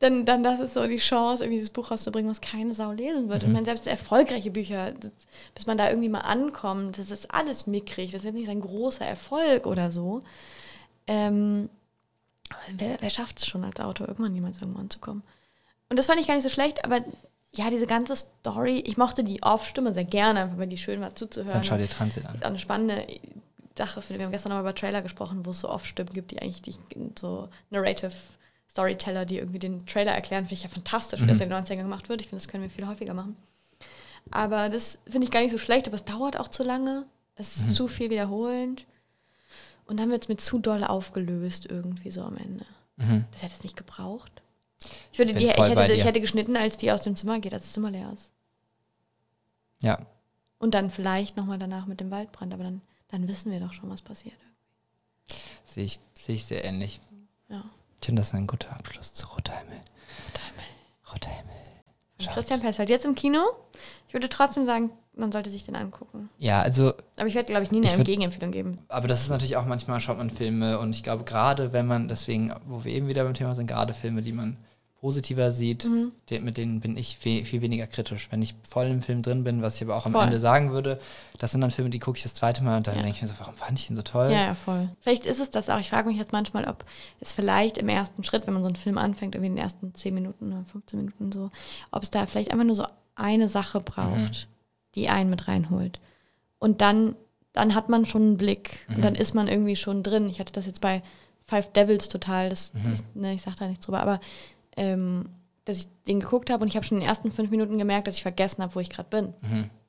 dann, 0.02 0.24
dann 0.24 0.42
das 0.42 0.60
ist 0.60 0.74
so 0.74 0.86
die 0.86 0.96
Chance, 0.96 1.44
irgendwie 1.44 1.58
dieses 1.58 1.70
Buch 1.70 1.90
rauszubringen, 1.90 2.30
was 2.30 2.40
keine 2.40 2.72
Sau 2.74 2.92
lesen 2.92 3.28
wird. 3.28 3.42
Mhm. 3.42 3.48
Und 3.48 3.52
man 3.54 3.64
selbst 3.64 3.86
erfolgreiche 3.86 4.50
Bücher, 4.50 4.92
das, 4.92 5.12
bis 5.54 5.66
man 5.66 5.78
da 5.78 5.88
irgendwie 5.88 6.08
mal 6.08 6.20
ankommt, 6.20 6.98
das 6.98 7.10
ist 7.10 7.32
alles 7.32 7.66
mickrig, 7.66 8.10
das 8.10 8.22
ist 8.22 8.26
jetzt 8.26 8.34
nicht 8.34 8.48
ein 8.48 8.60
großer 8.60 9.06
Erfolg 9.06 9.66
oder 9.66 9.92
so. 9.92 10.22
Ähm, 11.06 11.68
wer, 12.76 13.00
wer 13.00 13.10
schafft 13.10 13.38
es 13.38 13.46
schon 13.46 13.64
als 13.64 13.80
Autor, 13.80 14.08
irgendwann 14.08 14.34
jemals 14.34 14.60
irgendwo 14.60 14.80
anzukommen? 14.80 15.22
Und 15.88 15.98
das 15.98 16.06
fand 16.06 16.20
ich 16.20 16.26
gar 16.26 16.34
nicht 16.34 16.44
so 16.44 16.48
schlecht, 16.48 16.84
aber 16.84 17.04
ja, 17.54 17.70
diese 17.70 17.86
ganze 17.86 18.16
Story, 18.16 18.82
ich 18.86 18.96
mochte 18.96 19.22
die 19.22 19.42
Off-Stimme 19.42 19.92
sehr 19.92 20.04
gerne, 20.04 20.40
einfach 20.40 20.58
weil 20.58 20.68
die 20.68 20.78
schön 20.78 21.00
war 21.00 21.14
zuzuhören. 21.14 21.52
Dann 21.52 21.64
schau 21.64 21.76
dir 21.76 21.88
Transit 21.88 22.24
an. 22.26 22.34
ist 22.34 22.42
auch 22.42 22.48
eine 22.48 22.58
spannende 22.58 23.06
Sache, 23.76 24.00
finde 24.00 24.14
ich. 24.14 24.18
Wir 24.20 24.24
haben 24.24 24.32
gestern 24.32 24.50
noch 24.50 24.56
mal 24.56 24.62
über 24.62 24.74
Trailer 24.74 25.02
gesprochen, 25.02 25.44
wo 25.44 25.50
es 25.50 25.60
so 25.60 25.68
oft 25.68 25.86
Stimmen 25.86 26.12
gibt, 26.12 26.30
die 26.30 26.40
eigentlich 26.40 26.62
die, 26.62 26.74
so 27.20 27.48
Narrative 27.70 28.12
Storyteller, 28.72 29.26
die 29.26 29.36
irgendwie 29.36 29.58
den 29.58 29.84
Trailer 29.84 30.12
erklären, 30.12 30.44
finde 30.44 30.54
ich 30.54 30.62
ja 30.62 30.68
fantastisch, 30.70 31.20
wie 31.20 31.26
das 31.26 31.40
in 31.40 31.50
den 31.50 31.62
90ern 31.62 31.76
gemacht 31.76 32.08
wird. 32.08 32.22
Ich 32.22 32.28
finde, 32.28 32.42
das 32.42 32.50
können 32.50 32.62
wir 32.62 32.70
viel 32.70 32.86
häufiger 32.86 33.12
machen. 33.12 33.36
Aber 34.30 34.70
das 34.70 34.98
finde 35.06 35.26
ich 35.26 35.30
gar 35.30 35.42
nicht 35.42 35.50
so 35.50 35.58
schlecht, 35.58 35.86
aber 35.86 35.96
es 35.96 36.04
dauert 36.04 36.40
auch 36.40 36.48
zu 36.48 36.62
lange. 36.62 37.04
Es 37.34 37.58
ist 37.58 37.74
zu 37.74 37.86
viel 37.86 38.08
wiederholend. 38.08 38.86
Und 39.84 39.98
dann 39.98 40.08
wird 40.08 40.22
es 40.22 40.28
mir 40.28 40.36
zu 40.36 40.58
doll 40.58 40.84
aufgelöst 40.84 41.66
irgendwie 41.66 42.10
so 42.10 42.22
am 42.22 42.38
Ende. 42.38 42.64
Mhm. 42.96 43.26
Das 43.32 43.42
hätte 43.42 43.52
es 43.54 43.62
nicht 43.62 43.76
gebraucht. 43.76 44.32
Ich, 45.12 45.18
würde 45.18 45.34
die, 45.34 45.44
ich, 45.44 45.56
hätte, 45.56 45.92
ich 45.92 46.04
hätte 46.04 46.20
geschnitten, 46.20 46.56
als 46.56 46.78
die 46.78 46.92
aus 46.92 47.02
dem 47.02 47.14
Zimmer 47.14 47.40
geht, 47.40 47.52
als 47.52 47.64
das 47.64 47.72
Zimmer 47.72 47.90
leer 47.90 48.10
ist. 48.12 48.30
Ja. 49.80 49.98
Und 50.58 50.72
dann 50.72 50.88
vielleicht 50.88 51.36
nochmal 51.36 51.58
danach 51.58 51.84
mit 51.84 52.00
dem 52.00 52.10
Waldbrand, 52.10 52.54
aber 52.54 52.64
dann, 52.64 52.80
dann 53.08 53.28
wissen 53.28 53.52
wir 53.52 53.60
doch 53.60 53.74
schon, 53.74 53.90
was 53.90 54.00
passiert. 54.00 54.36
Sehe 55.66 55.84
ich, 55.84 56.00
sehe 56.14 56.36
ich 56.36 56.44
sehr 56.44 56.64
ähnlich. 56.64 57.00
Ja. 57.50 57.64
Ich 58.02 58.06
finde, 58.06 58.20
das 58.20 58.28
ist 58.28 58.34
ein 58.34 58.46
guter 58.48 58.70
Abschluss 58.76 59.14
zu 59.14 59.26
Roter 59.28 59.52
Himmel. 59.56 59.76
Roter 61.12 61.30
Himmel. 61.30 61.52
Von 62.16 62.24
Schaut. 62.26 62.34
Christian 62.34 62.60
Pesselt. 62.60 62.88
Jetzt 62.90 63.04
im 63.06 63.14
Kino. 63.14 63.38
Ich 64.08 64.14
würde 64.14 64.28
trotzdem 64.28 64.66
sagen, 64.66 64.90
man 65.14 65.30
sollte 65.30 65.50
sich 65.50 65.64
den 65.64 65.76
angucken. 65.76 66.28
Ja, 66.38 66.62
also 66.62 66.94
Aber 67.16 67.26
ich 67.28 67.34
werde, 67.34 67.46
glaube 67.46 67.62
ich, 67.62 67.70
nie 67.70 67.80
Ich 67.80 67.92
eine 67.92 68.02
würd- 68.02 68.06
Gegenempfehlung 68.06 68.50
geben. 68.50 68.78
Aber 68.88 69.06
das 69.08 69.22
ist 69.22 69.28
natürlich 69.30 69.56
auch 69.56 69.66
manchmal 69.66 70.00
schaut 70.00 70.18
man 70.18 70.30
Filme 70.30 70.78
und 70.80 70.96
ich 70.96 71.02
glaube 71.04 71.22
gerade 71.24 71.72
wenn 71.72 71.86
man 71.86 72.08
deswegen, 72.08 72.52
wo 72.66 72.82
wir 72.84 72.92
eben 72.92 73.06
wieder 73.08 73.22
beim 73.24 73.34
Thema 73.34 73.54
sind, 73.54 73.66
gerade 73.68 73.94
Filme, 73.94 74.20
die 74.22 74.32
man 74.32 74.56
positiver 75.02 75.50
sieht, 75.50 75.84
Mhm. 75.84 76.12
mit 76.44 76.56
denen 76.56 76.78
bin 76.78 76.96
ich 76.96 77.18
viel, 77.18 77.44
viel 77.44 77.60
weniger 77.60 77.88
kritisch. 77.88 78.28
Wenn 78.30 78.40
ich 78.40 78.54
voll 78.62 78.86
im 78.86 79.02
Film 79.02 79.20
drin 79.20 79.42
bin, 79.42 79.60
was 79.60 79.74
ich 79.74 79.82
aber 79.82 79.96
auch 79.96 80.06
am 80.06 80.12
Voll. 80.12 80.22
Ende 80.24 80.38
sagen 80.38 80.70
würde, 80.70 81.00
das 81.40 81.50
sind 81.50 81.60
dann 81.60 81.72
Filme, 81.72 81.90
die 81.90 81.98
gucke 81.98 82.16
ich 82.18 82.22
das 82.22 82.34
zweite 82.34 82.62
Mal 82.62 82.76
und 82.76 82.86
dann 82.86 82.94
Ja. 82.96 83.02
denke 83.02 83.16
ich 83.16 83.22
mir 83.22 83.26
so, 83.28 83.34
warum 83.40 83.54
fand 83.54 83.76
ich 83.80 83.90
ihn 83.90 83.96
so 83.96 84.02
toll? 84.02 84.30
Ja, 84.30 84.38
ja, 84.46 84.54
voll. 84.54 84.88
Vielleicht 85.00 85.26
ist 85.26 85.40
es 85.40 85.50
das 85.50 85.68
auch. 85.68 85.80
Ich 85.80 85.90
frage 85.90 86.08
mich 86.08 86.18
jetzt 86.18 86.30
manchmal, 86.32 86.68
ob 86.68 86.84
es 87.18 87.32
vielleicht 87.32 87.78
im 87.78 87.88
ersten 87.88 88.22
Schritt, 88.22 88.46
wenn 88.46 88.54
man 88.54 88.62
so 88.62 88.68
einen 88.68 88.76
Film 88.76 88.96
anfängt, 88.96 89.34
irgendwie 89.34 89.48
in 89.48 89.56
den 89.56 89.62
ersten 89.64 89.92
10 89.92 90.14
Minuten 90.14 90.52
oder 90.52 90.64
15 90.66 91.00
Minuten 91.00 91.32
so, 91.32 91.50
ob 91.90 92.04
es 92.04 92.10
da 92.12 92.24
vielleicht 92.26 92.52
einfach 92.52 92.64
nur 92.64 92.76
so 92.76 92.86
eine 93.16 93.48
Sache 93.48 93.80
braucht, 93.80 94.46
die 94.94 95.08
einen 95.08 95.30
mit 95.30 95.48
reinholt. 95.48 95.98
Und 96.60 96.80
dann, 96.80 97.16
dann 97.52 97.74
hat 97.74 97.88
man 97.88 98.06
schon 98.06 98.22
einen 98.22 98.36
Blick 98.36 98.86
und 98.94 99.04
dann 99.04 99.16
ist 99.16 99.34
man 99.34 99.48
irgendwie 99.48 99.74
schon 99.74 100.04
drin. 100.04 100.30
Ich 100.30 100.38
hatte 100.38 100.52
das 100.52 100.64
jetzt 100.66 100.80
bei 100.80 101.02
Five 101.48 101.72
Devils 101.72 102.08
total, 102.08 102.50
das, 102.50 102.72
ich, 102.94 103.00
ne, 103.14 103.34
ich 103.34 103.42
sag 103.42 103.56
da 103.56 103.66
nichts 103.66 103.84
drüber, 103.84 104.00
aber 104.00 104.20
ähm, 104.76 105.26
dass 105.64 105.78
ich 105.78 105.88
den 106.08 106.20
geguckt 106.20 106.50
habe 106.50 106.62
und 106.62 106.68
ich 106.68 106.76
habe 106.76 106.84
schon 106.84 106.98
in 106.98 107.02
den 107.02 107.08
ersten 107.08 107.30
fünf 107.30 107.50
Minuten 107.50 107.78
gemerkt, 107.78 108.08
dass 108.08 108.16
ich 108.16 108.22
vergessen 108.22 108.62
habe, 108.62 108.74
wo 108.74 108.80
ich 108.80 108.90
gerade 108.90 109.08
bin. 109.08 109.34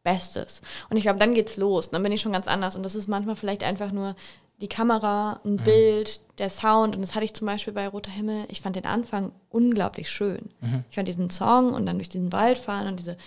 Bestes. 0.04 0.62
Und 0.90 0.98
ich 0.98 1.04
glaube, 1.04 1.20
dann 1.20 1.34
geht's 1.34 1.58
los. 1.58 1.90
Dann 1.90 2.04
bin 2.04 2.12
ich 2.12 2.22
schon 2.22 2.34
ganz 2.34 2.48
anders. 2.48 2.76
Und 2.76 2.84
das 2.84 2.94
ist 2.94 3.08
manchmal 3.08 3.36
vielleicht 3.36 3.64
einfach 3.64 3.92
nur 3.92 4.16
die 4.62 4.68
Kamera, 4.68 5.40
ein 5.46 5.58
Bild, 5.58 6.22
der 6.38 6.50
Sound. 6.50 6.96
Und 6.96 7.02
das 7.02 7.16
hatte 7.16 7.26
ich 7.26 7.34
zum 7.34 7.48
Beispiel 7.48 7.74
bei 7.74 7.88
Roter 7.88 8.12
Himmel. 8.12 8.46
Ich 8.50 8.62
fand 8.62 8.76
den 8.76 8.86
Anfang 8.86 9.32
unglaublich 9.50 10.10
schön. 10.12 10.50
Ich 10.90 10.96
fand 10.96 11.08
diesen 11.08 11.30
Song 11.30 11.74
und 11.74 11.86
dann 11.86 11.98
durch 11.98 12.10
diesen 12.10 12.32
Wald 12.32 12.58
fahren 12.58 12.88
und 12.88 13.00
diese, 13.00 13.18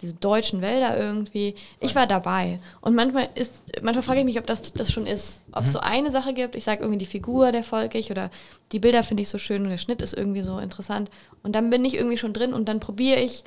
diese 0.00 0.14
deutschen 0.14 0.60
Wälder 0.60 0.96
irgendwie. 0.98 1.54
Ich 1.80 1.94
war 1.94 2.06
dabei. 2.06 2.60
Und 2.80 2.94
manchmal 2.94 3.28
ist, 3.34 3.62
manchmal 3.82 4.02
frage 4.02 4.20
ich 4.20 4.26
mich, 4.26 4.38
ob 4.38 4.46
das 4.46 4.72
das 4.72 4.92
schon 4.92 5.06
ist. 5.06 5.40
Ob 5.52 5.64
es 5.64 5.72
so 5.72 5.80
eine 5.80 6.10
Sache 6.10 6.34
gibt. 6.34 6.54
Ich 6.54 6.64
sage 6.64 6.82
irgendwie 6.82 6.98
die 6.98 7.06
Figur, 7.06 7.50
der 7.52 7.62
folge 7.62 7.98
ich 7.98 8.10
oder 8.10 8.30
die 8.72 8.78
Bilder 8.78 9.02
finde 9.02 9.22
ich 9.22 9.28
so 9.28 9.38
schön 9.38 9.62
und 9.62 9.70
der 9.70 9.78
Schnitt 9.78 10.02
ist 10.02 10.12
irgendwie 10.12 10.42
so 10.42 10.58
interessant. 10.58 11.10
Und 11.42 11.52
dann 11.52 11.70
bin 11.70 11.84
ich 11.84 11.94
irgendwie 11.94 12.18
schon 12.18 12.32
drin 12.32 12.52
und 12.52 12.68
dann 12.68 12.80
probiere 12.80 13.20
ich 13.20 13.44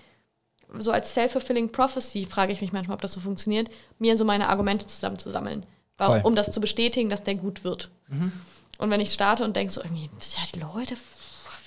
so 0.78 0.92
als 0.92 1.14
self-fulfilling 1.14 1.72
prophecy 1.72 2.26
frage 2.26 2.54
ich 2.54 2.62
mich 2.62 2.72
manchmal, 2.72 2.96
ob 2.96 3.02
das 3.02 3.14
so 3.14 3.20
funktioniert, 3.20 3.70
mir 3.98 4.18
so 4.18 4.26
meine 4.26 4.50
Argumente 4.50 4.86
zusammenzusammeln, 4.86 5.66
um 6.24 6.36
das 6.36 6.52
zu 6.52 6.62
bestätigen, 6.62 7.10
dass 7.10 7.24
der 7.24 7.36
gut 7.36 7.64
wird. 7.64 7.90
Und 8.78 8.90
wenn 8.92 9.02
ich 9.02 9.12
starte 9.12 9.44
und 9.44 9.56
denke 9.56 9.74
so 9.74 9.82
irgendwie, 9.82 10.04
ja, 10.04 10.44
die 10.54 10.60
Leute 10.60 10.96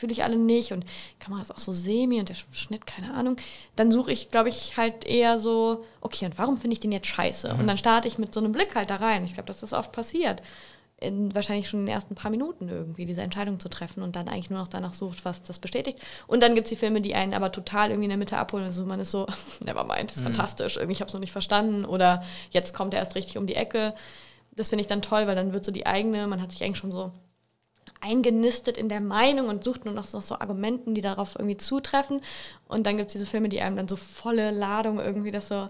fühle 0.02 0.12
ich 0.12 0.24
alle 0.24 0.36
nicht 0.36 0.72
und 0.72 0.84
Kamera 1.20 1.40
ist 1.40 1.52
auch 1.52 1.60
so 1.60 1.70
semi 1.70 2.18
und 2.18 2.28
der 2.28 2.34
Schnitt, 2.34 2.88
keine 2.88 3.14
Ahnung. 3.14 3.36
Dann 3.76 3.92
suche 3.92 4.10
ich, 4.10 4.30
glaube 4.30 4.48
ich, 4.48 4.76
halt 4.76 5.04
eher 5.04 5.38
so, 5.38 5.84
okay, 6.00 6.26
und 6.26 6.36
warum 6.38 6.56
finde 6.56 6.74
ich 6.74 6.80
den 6.80 6.90
jetzt 6.90 7.06
scheiße? 7.06 7.54
Und 7.54 7.68
dann 7.68 7.78
starte 7.78 8.08
ich 8.08 8.18
mit 8.18 8.34
so 8.34 8.40
einem 8.40 8.50
Blick 8.50 8.74
halt 8.74 8.90
da 8.90 8.96
rein. 8.96 9.22
Ich 9.24 9.34
glaube, 9.34 9.46
dass 9.46 9.60
das 9.60 9.72
oft 9.72 9.92
passiert. 9.92 10.42
In, 10.96 11.32
wahrscheinlich 11.36 11.68
schon 11.68 11.80
in 11.80 11.86
den 11.86 11.94
ersten 11.94 12.16
paar 12.16 12.32
Minuten 12.32 12.68
irgendwie 12.68 13.04
diese 13.04 13.22
Entscheidung 13.22 13.60
zu 13.60 13.68
treffen 13.68 14.02
und 14.02 14.16
dann 14.16 14.28
eigentlich 14.28 14.50
nur 14.50 14.58
noch 14.58 14.66
danach 14.66 14.92
sucht, 14.92 15.24
was 15.24 15.44
das 15.44 15.60
bestätigt. 15.60 16.00
Und 16.26 16.42
dann 16.42 16.56
gibt 16.56 16.66
es 16.66 16.70
die 16.70 16.76
Filme, 16.76 17.00
die 17.00 17.14
einen 17.14 17.34
aber 17.34 17.52
total 17.52 17.90
irgendwie 17.90 18.06
in 18.06 18.10
der 18.10 18.18
Mitte 18.18 18.38
abholen. 18.38 18.64
Also 18.64 18.84
man 18.84 18.98
ist 18.98 19.12
so, 19.12 19.26
never 19.64 19.84
mind, 19.84 20.10
das 20.10 20.16
ist 20.16 20.24
fantastisch, 20.24 20.78
irgendwie 20.78 20.94
ich 20.94 21.00
habe 21.00 21.10
es 21.10 21.14
noch 21.14 21.20
nicht 21.20 21.32
verstanden 21.32 21.84
oder 21.84 22.24
jetzt 22.50 22.74
kommt 22.74 22.92
er 22.92 23.00
erst 23.00 23.14
richtig 23.14 23.38
um 23.38 23.46
die 23.46 23.54
Ecke. 23.54 23.94
Das 24.50 24.68
finde 24.68 24.82
ich 24.82 24.88
dann 24.88 25.00
toll, 25.00 25.28
weil 25.28 25.36
dann 25.36 25.52
wird 25.54 25.64
so 25.64 25.70
die 25.70 25.86
eigene, 25.86 26.26
man 26.26 26.42
hat 26.42 26.50
sich 26.50 26.64
eigentlich 26.64 26.78
schon 26.78 26.90
so 26.90 27.12
eingenistet 28.02 28.76
in 28.76 28.88
der 28.88 29.00
Meinung 29.00 29.48
und 29.48 29.64
sucht 29.64 29.84
nur 29.84 29.94
noch 29.94 30.06
so, 30.06 30.20
so 30.20 30.34
Argumenten, 30.34 30.94
die 30.94 31.00
darauf 31.00 31.36
irgendwie 31.36 31.56
zutreffen. 31.56 32.20
Und 32.68 32.86
dann 32.86 32.96
gibt 32.96 33.08
es 33.08 33.12
diese 33.12 33.26
Filme, 33.26 33.48
die 33.48 33.60
einem 33.60 33.76
dann 33.76 33.88
so 33.88 33.96
volle 33.96 34.50
Ladung 34.50 34.98
irgendwie 34.98 35.30
das 35.30 35.48
so 35.48 35.68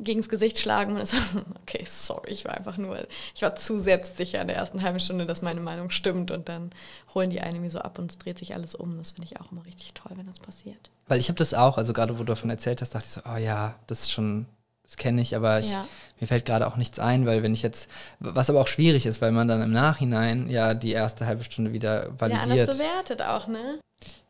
gegens 0.00 0.28
Gesicht 0.28 0.58
schlagen 0.58 0.94
und 0.94 1.02
ist 1.02 1.10
so, 1.32 1.40
okay, 1.62 1.84
sorry, 1.86 2.30
ich 2.30 2.44
war 2.44 2.54
einfach 2.54 2.76
nur, 2.76 2.98
ich 3.34 3.42
war 3.42 3.54
zu 3.54 3.78
selbstsicher 3.78 4.40
in 4.40 4.48
der 4.48 4.56
ersten 4.56 4.82
halben 4.82 5.00
Stunde, 5.00 5.26
dass 5.26 5.42
meine 5.42 5.60
Meinung 5.60 5.90
stimmt 5.90 6.30
und 6.30 6.48
dann 6.48 6.70
holen 7.14 7.30
die 7.30 7.40
einen 7.40 7.56
irgendwie 7.56 7.72
so 7.72 7.80
ab 7.80 7.98
und 7.98 8.10
es 8.10 8.18
dreht 8.18 8.38
sich 8.38 8.54
alles 8.54 8.74
um. 8.74 8.98
Das 8.98 9.12
finde 9.12 9.26
ich 9.26 9.40
auch 9.40 9.50
immer 9.52 9.64
richtig 9.64 9.94
toll, 9.94 10.12
wenn 10.16 10.26
das 10.26 10.38
passiert. 10.38 10.90
Weil 11.06 11.20
ich 11.20 11.28
habe 11.28 11.38
das 11.38 11.54
auch, 11.54 11.78
also 11.78 11.92
gerade 11.92 12.14
wo 12.14 12.22
du 12.22 12.32
davon 12.32 12.50
erzählt 12.50 12.82
hast, 12.82 12.94
dachte 12.94 13.06
ich 13.06 13.12
so, 13.12 13.20
oh 13.24 13.36
ja, 13.36 13.76
das 13.86 14.02
ist 14.02 14.12
schon, 14.12 14.46
das 14.88 14.96
kenne 14.96 15.20
ich, 15.20 15.36
aber 15.36 15.60
ich, 15.60 15.70
Ja. 15.70 15.86
mir 16.18 16.26
fällt 16.26 16.46
gerade 16.46 16.66
auch 16.66 16.76
nichts 16.76 16.98
ein, 16.98 17.26
weil 17.26 17.42
wenn 17.44 17.52
ich 17.54 17.62
jetzt, 17.62 17.88
was 18.18 18.50
aber 18.50 18.60
auch 18.60 18.66
schwierig 18.68 19.06
ist, 19.06 19.20
weil 19.22 19.30
man 19.32 19.46
dann 19.46 19.62
im 19.62 19.70
Nachhinein 19.70 20.48
ja 20.50 20.74
die 20.74 20.90
erste 20.92 21.26
halbe 21.26 21.44
Stunde 21.44 21.72
wieder 21.72 22.04
Ja, 22.06 22.08
anders 22.08 22.20
validiert. 22.20 22.70
bewertet 22.70 23.22
auch, 23.22 23.46
ne? 23.46 23.78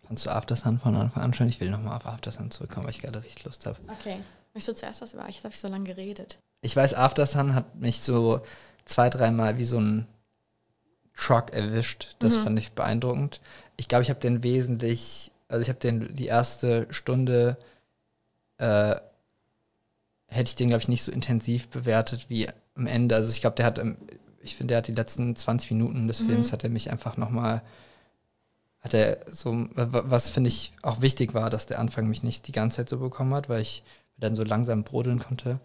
Fandst 0.06 0.26
du 0.26 0.30
After 0.30 0.56
Sun 0.56 0.78
von 0.78 0.96
Anfang 0.96 1.22
an 1.22 1.32
schön? 1.34 1.48
Ich 1.48 1.60
will 1.60 1.70
nochmal 1.70 1.96
auf 1.96 2.06
After 2.06 2.32
Sun 2.32 2.50
zurückkommen, 2.50 2.86
weil 2.86 2.92
ich 2.94 3.00
gerade 3.00 3.22
richtig 3.22 3.44
Lust 3.44 3.66
habe. 3.66 3.78
Okay. 4.00 4.20
Möchtest 4.54 4.68
du 4.76 4.80
zuerst 4.80 5.00
was 5.02 5.12
über? 5.14 5.28
Ich 5.28 5.44
habe 5.44 5.54
so 5.54 5.68
lange 5.68 5.84
geredet. 5.84 6.38
Ich 6.62 6.74
weiß, 6.74 6.94
After 6.94 7.26
Sun 7.26 7.54
hat 7.54 7.76
mich 7.76 8.00
so 8.00 8.40
zwei, 8.84 9.10
dreimal 9.10 9.58
wie 9.58 9.64
so 9.64 9.78
ein 9.78 10.06
Truck 11.14 11.52
erwischt. 11.52 12.16
Das 12.20 12.36
Mhm. 12.36 12.42
fand 12.44 12.58
ich 12.58 12.72
beeindruckend. 12.72 13.40
Ich 13.76 13.86
glaube, 13.88 14.02
ich 14.02 14.10
habe 14.10 14.20
den 14.20 14.42
wesentlich, 14.42 15.30
also 15.48 15.62
ich 15.62 15.68
habe 15.68 15.78
den 15.78 16.14
die 16.14 16.26
erste 16.26 16.86
Stunde, 16.90 17.58
äh, 18.58 18.96
hätte 20.28 20.48
ich 20.50 20.54
den, 20.56 20.68
glaube 20.68 20.82
ich, 20.82 20.88
nicht 20.88 21.02
so 21.02 21.10
intensiv 21.12 21.68
bewertet 21.68 22.26
wie 22.28 22.48
am 22.76 22.86
Ende. 22.86 23.14
Also 23.16 23.30
ich 23.30 23.40
glaube, 23.40 23.56
der 23.56 23.66
hat, 23.66 23.78
im- 23.78 23.96
ich 24.42 24.54
finde, 24.54 24.72
der 24.72 24.78
hat 24.78 24.88
die 24.88 24.92
letzten 24.94 25.34
20 25.34 25.70
Minuten 25.72 26.06
des 26.06 26.20
Films, 26.20 26.52
hat 26.52 26.64
er 26.64 26.70
mich 26.70 26.90
einfach 26.90 27.16
nochmal, 27.16 27.62
hat 28.80 28.94
er 28.94 29.18
so, 29.30 29.50
wa- 29.74 30.04
was 30.06 30.30
finde 30.30 30.48
ich 30.48 30.72
auch 30.82 31.00
wichtig 31.02 31.34
war, 31.34 31.50
dass 31.50 31.66
der 31.66 31.80
Anfang 31.80 32.08
mich 32.08 32.22
nicht 32.22 32.46
die 32.46 32.52
ganze 32.52 32.76
Zeit 32.78 32.88
so 32.88 32.98
bekommen 32.98 33.34
hat, 33.34 33.48
weil 33.48 33.62
ich 33.62 33.82
dann 34.20 34.34
so 34.34 34.42
langsam 34.42 34.82
brodeln 34.84 35.20
konnte. 35.20 35.60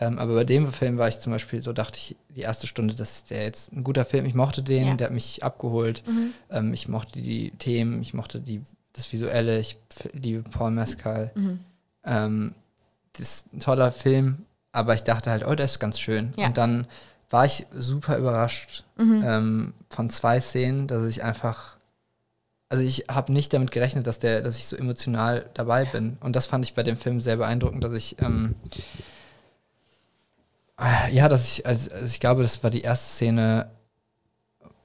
Ähm, 0.00 0.18
aber 0.18 0.34
bei 0.34 0.44
dem 0.44 0.72
Film 0.72 0.96
war 0.96 1.08
ich 1.08 1.18
zum 1.20 1.32
Beispiel 1.32 1.60
so, 1.62 1.72
dachte 1.74 1.98
ich, 1.98 2.16
die 2.34 2.40
erste 2.40 2.66
Stunde, 2.66 2.94
das 2.94 3.10
ist 3.12 3.30
der 3.30 3.42
jetzt 3.44 3.72
ein 3.72 3.84
guter 3.84 4.06
Film. 4.06 4.24
Ich 4.24 4.34
mochte 4.34 4.62
den, 4.62 4.86
Ja. 4.88 4.94
der 4.94 5.06
hat 5.08 5.14
mich 5.14 5.44
abgeholt. 5.44 6.02
Ähm, 6.50 6.72
ich 6.72 6.88
mochte 6.88 7.20
die 7.20 7.50
Themen, 7.52 8.00
ich 8.00 8.14
mochte 8.14 8.40
die, 8.40 8.62
das 8.94 9.12
Visuelle, 9.12 9.58
ich 9.60 9.76
liebe 10.14 10.48
Paul 10.48 10.70
Mescal. 10.70 11.30
Ähm, 12.04 12.54
das 13.12 13.20
ist 13.20 13.52
ein 13.52 13.60
toller 13.60 13.92
Film, 13.92 14.46
aber 14.72 14.94
ich 14.94 15.02
dachte 15.02 15.30
halt, 15.30 15.46
oh, 15.46 15.54
der 15.54 15.66
ist 15.66 15.80
ganz 15.80 15.98
schön. 15.98 16.32
Ja. 16.36 16.46
Und 16.46 16.58
dann 16.58 16.86
war 17.28 17.44
ich 17.44 17.66
super 17.70 18.18
überrascht 18.18 18.84
ähm, 18.98 19.74
von 19.88 20.10
zwei 20.10 20.40
Szenen, 20.40 20.86
dass 20.88 21.04
ich 21.06 21.22
einfach, 21.22 21.76
also 22.68 22.82
ich 22.82 23.06
habe 23.08 23.32
nicht 23.32 23.52
damit 23.52 23.70
gerechnet, 23.70 24.06
dass 24.06 24.18
der, 24.18 24.42
dass 24.42 24.56
ich 24.56 24.66
so 24.66 24.76
emotional 24.76 25.48
dabei 25.54 25.84
bin. 25.84 26.18
Und 26.20 26.34
das 26.34 26.46
fand 26.46 26.64
ich 26.64 26.74
bei 26.74 26.82
dem 26.82 26.96
Film 26.96 27.20
sehr 27.20 27.36
beeindruckend, 27.36 27.84
dass 27.84 27.94
ich 27.94 28.20
ähm, 28.20 28.56
äh, 30.80 31.14
ja, 31.14 31.28
dass 31.28 31.44
ich, 31.44 31.66
also, 31.66 31.90
also 31.92 32.06
ich 32.06 32.20
glaube, 32.20 32.42
das 32.42 32.62
war 32.62 32.70
die 32.70 32.80
erste 32.80 33.12
Szene, 33.12 33.70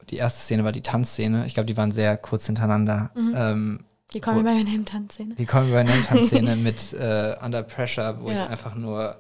die 0.10 0.18
erste 0.18 0.40
Szene 0.42 0.64
war 0.64 0.72
die 0.72 0.82
Tanzszene. 0.82 1.46
Ich 1.48 1.54
glaube, 1.54 1.68
die 1.68 1.78
waren 1.78 1.92
sehr 1.92 2.18
kurz 2.18 2.46
hintereinander. 2.46 3.12
Ähm, 3.36 3.86
Die 4.16 4.22
kommen 4.22 4.40
Wo- 4.40 4.44
wir 4.50 4.56
bei 4.56 4.64
der 4.72 4.86
Tanzszene. 4.86 5.36
die 5.36 5.46
kommen 5.46 5.72
bei 5.72 5.82
einer 5.82 6.04
Tanzszene 6.06 6.56
mit 6.68 6.94
äh, 6.94 7.36
Under 7.44 7.62
Pressure, 7.64 8.20
wo 8.22 8.30
ich 8.32 8.38
Ja. 8.40 8.48
einfach 8.48 8.74
nur 8.74 9.18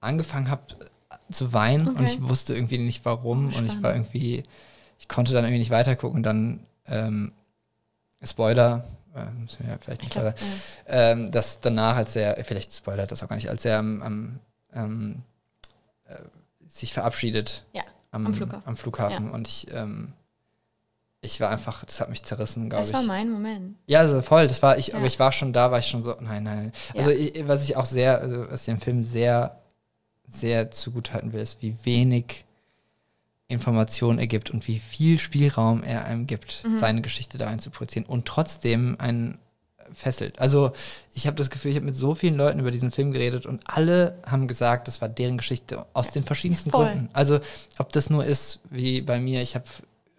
angefangen 0.00 0.48
habe 0.48 0.62
zu 1.30 1.52
weinen 1.52 1.88
und 1.88 1.96
Okay. 1.96 2.04
ich 2.04 2.22
wusste 2.28 2.54
irgendwie 2.54 2.78
nicht 2.78 3.04
warum 3.04 3.46
und 3.46 3.50
ich 3.64 3.72
Spannend. 3.72 3.82
war 3.82 3.92
irgendwie, 3.94 4.44
ich 4.98 5.08
konnte 5.08 5.32
dann 5.32 5.44
irgendwie 5.44 5.58
nicht 5.58 5.70
weitergucken. 5.70 6.22
Dann 6.22 6.60
ähm, 6.86 7.32
Spoiler, 8.24 8.84
äh, 9.14 9.30
müssen 9.32 9.64
wir 9.64 9.72
ja 9.72 9.78
vielleicht 9.80 10.02
Ich 10.02 10.08
nicht, 10.08 10.12
glaube, 10.12 10.28
aber 10.28 10.38
ähm, 10.86 11.30
dass 11.30 11.60
danach, 11.60 11.96
als 11.96 12.14
er, 12.16 12.42
vielleicht 12.44 12.72
spoilert 12.72 13.10
das 13.10 13.22
auch 13.22 13.28
gar 13.28 13.36
nicht, 13.36 13.48
als 13.50 13.64
er 13.64 13.78
am, 13.78 14.38
am, 14.72 15.22
äh, 16.06 16.14
sich 16.68 16.92
verabschiedet 16.92 17.64
ja. 17.72 17.82
am, 18.12 18.26
Am 18.26 18.34
Flughafen. 18.34 18.62
am 18.68 18.76
Flughafen 18.76 19.30
und 19.30 19.48
ich, 19.48 19.66
ähm, 19.72 20.12
ich 21.20 21.40
war 21.40 21.50
einfach, 21.50 21.84
das 21.84 22.00
hat 22.00 22.10
mich 22.10 22.22
zerrissen, 22.22 22.68
glaube 22.70 22.82
Das 22.82 22.90
ich. 22.90 22.94
war 22.94 23.02
mein 23.02 23.30
Moment. 23.30 23.76
Ja, 23.86 24.00
also 24.00 24.22
voll, 24.22 24.46
das 24.46 24.62
war 24.62 24.78
ich, 24.78 24.88
Ja. 24.88 24.94
aber 24.96 25.06
ich 25.06 25.18
war 25.18 25.32
schon 25.32 25.52
da, 25.52 25.70
war 25.70 25.78
ich 25.80 25.86
schon 25.86 26.02
so, 26.02 26.14
nein, 26.20 26.44
nein, 26.44 26.56
nein. 26.58 26.72
Also 26.96 27.10
ich, 27.10 27.46
was 27.48 27.64
ich 27.64 27.76
auch 27.76 27.86
sehr, 27.86 28.20
also 28.20 28.48
was 28.50 28.64
dem 28.64 28.78
Film 28.78 29.02
sehr, 29.04 29.60
sehr 30.28 30.70
zugutehalten 30.70 31.32
will, 31.32 31.40
ist, 31.40 31.60
wie 31.62 31.76
wenig 31.84 32.44
Informationen 33.48 34.18
er 34.18 34.26
gibt 34.26 34.50
und 34.50 34.68
wie 34.68 34.78
viel 34.78 35.18
Spielraum 35.18 35.82
er 35.82 36.04
einem 36.04 36.26
gibt, 36.26 36.64
Mhm. 36.64 36.76
seine 36.76 37.00
Geschichte 37.02 37.38
da 37.38 37.46
rein 37.46 37.58
zu 37.60 37.70
projizieren 37.70 38.06
und 38.06 38.26
trotzdem 38.26 38.96
einen 38.98 39.38
fesselt. 39.94 40.38
Also 40.38 40.72
ich 41.14 41.26
habe 41.26 41.36
das 41.36 41.48
Gefühl, 41.48 41.70
ich 41.70 41.76
habe 41.78 41.86
mit 41.86 41.96
so 41.96 42.14
vielen 42.14 42.36
Leuten 42.36 42.60
über 42.60 42.70
diesen 42.70 42.90
Film 42.90 43.10
geredet 43.10 43.46
und 43.46 43.62
alle 43.64 44.18
haben 44.26 44.46
gesagt, 44.46 44.86
das 44.86 45.00
war 45.00 45.08
deren 45.08 45.38
Geschichte 45.38 45.86
aus 45.94 46.10
den 46.10 46.24
verschiedensten 46.24 46.70
Voll. 46.70 46.84
Gründen. 46.84 47.08
Also 47.14 47.40
ob 47.78 47.90
das 47.92 48.10
nur 48.10 48.22
ist, 48.26 48.60
wie 48.68 49.00
bei 49.00 49.18
mir, 49.18 49.40
ich 49.40 49.54
habe 49.54 49.64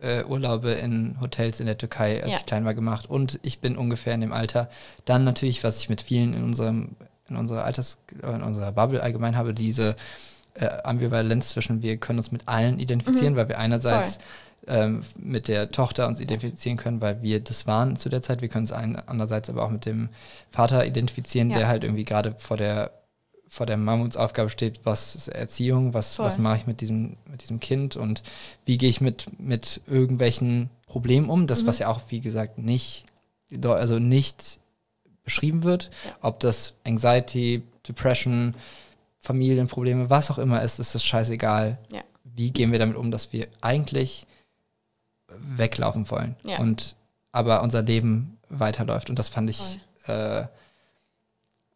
äh, 0.01 0.23
Urlaube 0.23 0.71
in 0.71 1.17
Hotels 1.19 1.59
in 1.59 1.65
der 1.65 1.77
Türkei, 1.77 2.21
als 2.23 2.31
Ja. 2.31 2.37
ich 2.37 2.45
klein 2.45 2.65
war, 2.65 2.73
gemacht 2.73 3.09
und 3.09 3.39
ich 3.43 3.59
bin 3.59 3.77
ungefähr 3.77 4.13
in 4.13 4.21
dem 4.21 4.33
Alter. 4.33 4.69
Dann 5.05 5.23
natürlich, 5.23 5.63
was 5.63 5.79
ich 5.81 5.89
mit 5.89 6.01
vielen 6.01 6.33
in 6.33 6.43
unserem 6.43 6.95
in 7.29 7.35
unserer 7.35 7.63
Alters 7.63 7.97
in 8.23 8.41
unserer 8.41 8.71
Bubble 8.71 9.03
allgemein 9.03 9.35
habe, 9.37 9.53
diese 9.53 9.95
äh, 10.55 10.65
Ambivalenz 10.83 11.49
zwischen 11.49 11.83
wir 11.83 11.97
können 11.97 12.17
uns 12.19 12.31
mit 12.31 12.47
allen 12.47 12.79
identifizieren, 12.79 13.35
weil 13.35 13.47
wir 13.49 13.59
einerseits 13.59 14.17
ähm, 14.67 15.01
mit 15.17 15.47
der 15.47 15.71
Tochter 15.71 16.07
uns 16.07 16.19
identifizieren 16.19 16.77
können, 16.77 17.01
weil 17.01 17.21
wir 17.21 17.39
das 17.39 17.67
waren 17.67 17.95
zu 17.97 18.09
der 18.09 18.21
Zeit. 18.23 18.41
Wir 18.41 18.49
können 18.49 18.63
uns 18.63 18.71
ein, 18.71 18.95
andererseits 19.07 19.49
aber 19.49 19.63
auch 19.63 19.69
mit 19.69 19.85
dem 19.85 20.09
Vater 20.49 20.85
identifizieren, 20.85 21.49
Ja. 21.51 21.57
der 21.59 21.67
halt 21.67 21.83
irgendwie 21.83 22.03
gerade 22.03 22.33
vor 22.37 22.57
der 22.57 22.91
vor 23.49 23.65
der 23.65 23.77
Mammutsaufgabe 23.77 24.49
steht, 24.49 24.81
was 24.85 25.15
ist 25.15 25.27
Erziehung, 25.27 25.93
was, 25.95 26.15
Voll. 26.17 26.25
was 26.27 26.37
mache 26.37 26.57
ich 26.59 26.67
mit 26.67 26.81
diesem, 26.81 27.17
mit 27.29 27.41
diesem 27.41 27.59
Kind 27.59 27.95
und 27.95 28.21
wie 28.65 28.77
gehe 28.77 28.89
ich 28.89 29.01
mit, 29.01 29.25
mit 29.39 29.81
irgendwelchen 29.87 30.69
Problemen 30.85 31.29
um, 31.29 31.41
Mhm. 31.41 31.47
das, 31.47 31.65
was 31.65 31.79
ja 31.79 31.87
auch, 31.87 32.01
wie 32.09 32.21
gesagt, 32.21 32.57
nicht, 32.59 33.05
also 33.63 33.97
nicht 33.99 34.59
beschrieben 35.23 35.63
wird, 35.63 35.89
Ja. 36.05 36.11
ob 36.21 36.39
das 36.39 36.73
Anxiety, 36.85 37.63
Depression, 37.87 38.53
Familienprobleme, 39.19 40.09
was 40.09 40.29
auch 40.31 40.37
immer 40.37 40.61
ist, 40.61 40.79
ist 40.79 40.93
das 40.95 41.03
scheißegal. 41.03 41.77
Ja. 41.91 42.01
Wie 42.23 42.51
gehen 42.51 42.71
wir 42.71 42.79
damit 42.79 42.95
um, 42.97 43.11
dass 43.11 43.33
wir 43.33 43.47
eigentlich 43.61 44.25
weglaufen 45.57 46.09
wollen 46.09 46.35
Ja. 46.43 46.59
und 46.59 46.95
aber 47.31 47.61
unser 47.61 47.81
Leben 47.83 48.37
weiterläuft. 48.49 49.09
Und 49.09 49.19
das 49.19 49.29
fand 49.29 49.49
ich 49.49 49.79
äh, 50.07 50.45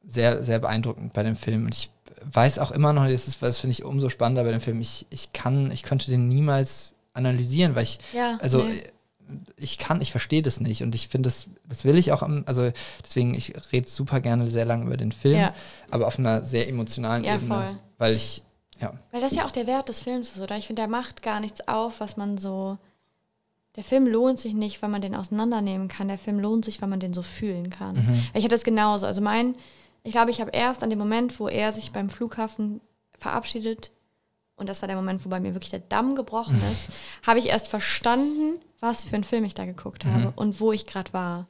sehr, 0.06 0.44
sehr 0.44 0.60
beeindruckend 0.60 1.14
bei 1.14 1.24
dem 1.24 1.36
Film. 1.36 1.66
Und 1.66 1.74
ich 1.76 1.90
weiß 2.32 2.60
auch 2.60 2.72
immer 2.72 2.94
noch, 2.94 3.08
das, 3.08 3.28
ist, 3.28 3.42
das 3.42 3.60
finde 3.60 3.72
ich 3.74 3.84
umso 3.84 4.10
spannender 4.10 4.44
bei 4.44 4.52
dem 4.52 4.62
Film, 4.62 4.80
ich, 4.82 5.06
ich 5.10 5.34
kann, 5.34 5.72
ich 5.72 5.84
könnte 5.84 6.10
den 6.12 6.28
niemals 6.28 6.94
analysieren, 7.14 7.76
weil 7.76 7.84
ich, 7.84 8.00
Ja, 8.14 8.38
also 8.42 8.64
nee. 8.64 8.82
ich 9.58 9.78
kann, 9.78 10.02
ich 10.02 10.12
verstehe 10.12 10.42
das 10.42 10.60
nicht 10.60 10.84
und 10.84 10.96
ich 10.96 11.08
finde 11.10 11.28
das, 11.28 11.48
das 11.68 11.86
will 11.86 11.98
ich 11.98 12.12
auch, 12.12 12.22
also 12.46 12.72
deswegen, 13.04 13.34
ich 13.34 13.54
rede 13.72 13.88
super 13.88 14.20
gerne 14.22 14.50
sehr 14.50 14.66
lange 14.66 14.86
über 14.86 14.98
den 14.98 15.12
Film, 15.12 15.40
Ja. 15.40 15.54
aber 15.92 16.08
auf 16.08 16.18
einer 16.18 16.44
sehr 16.44 16.68
emotionalen 16.70 17.24
Ja, 17.24 17.36
Ebene, 17.36 17.54
voll. 17.54 17.76
weil 17.98 18.14
ich, 18.16 18.42
ja, 18.80 18.94
Weil 19.12 19.22
das 19.22 19.36
ja 19.36 19.46
auch 19.46 19.52
der 19.52 19.68
Wert 19.68 19.88
des 19.90 20.00
Films 20.02 20.32
ist, 20.32 20.42
oder? 20.42 20.58
Ich 20.58 20.68
finde, 20.68 20.82
der 20.82 20.90
macht 20.90 21.22
gar 21.22 21.40
nichts 21.40 21.68
auf, 21.68 22.00
was 22.00 22.18
man 22.18 22.38
so. 22.38 22.78
Der 23.76 23.84
Film 23.84 24.08
lohnt 24.08 24.40
sich 24.40 24.54
nicht, 24.54 24.82
weil 24.82 24.90
man 24.90 25.02
den 25.02 25.16
auseinandernehmen 25.16 25.88
kann. 25.88 26.08
Der 26.08 26.18
Film 26.18 26.40
lohnt 26.40 26.66
sich, 26.66 26.82
weil 26.82 26.90
man 26.90 27.00
den 27.00 27.14
so 27.14 27.22
fühlen 27.22 27.70
kann. 27.70 27.96
Mhm. 27.96 28.24
Ich 28.34 28.44
hatte 28.44 28.50
das 28.56 28.64
genauso. 28.64 29.06
Also 29.06 29.22
mein, 29.22 29.56
ich 30.04 30.12
glaube, 30.12 30.32
ich 30.32 30.42
habe 30.42 30.52
erst 30.52 30.84
an 30.84 30.90
dem 30.90 31.00
Moment, 31.00 31.40
wo 31.40 31.48
er 31.48 31.72
sich 31.72 31.92
beim 31.92 32.10
Flughafen 32.10 32.82
verabschiedet, 33.18 33.92
und 34.56 34.70
das 34.70 34.82
war 34.82 34.88
der 34.88 34.96
Moment, 34.98 35.26
wo 35.26 35.30
bei 35.30 35.40
mir 35.40 35.54
wirklich 35.56 35.72
der 35.72 35.80
Damm 35.80 36.16
gebrochen 36.16 36.62
ist, 36.72 36.90
habe 37.26 37.40
ich 37.40 37.48
erst 37.48 37.68
verstanden, 37.68 38.60
was 38.80 39.04
für 39.04 39.16
einen 39.16 39.24
Film 39.24 39.46
ich 39.46 39.56
da 39.56 39.66
geguckt 39.66 40.06
habe 40.06 40.26
Mhm. 40.28 40.34
und 40.36 40.60
wo 40.60 40.72
ich 40.72 40.86
gerade 40.86 41.12
war. 41.14 41.48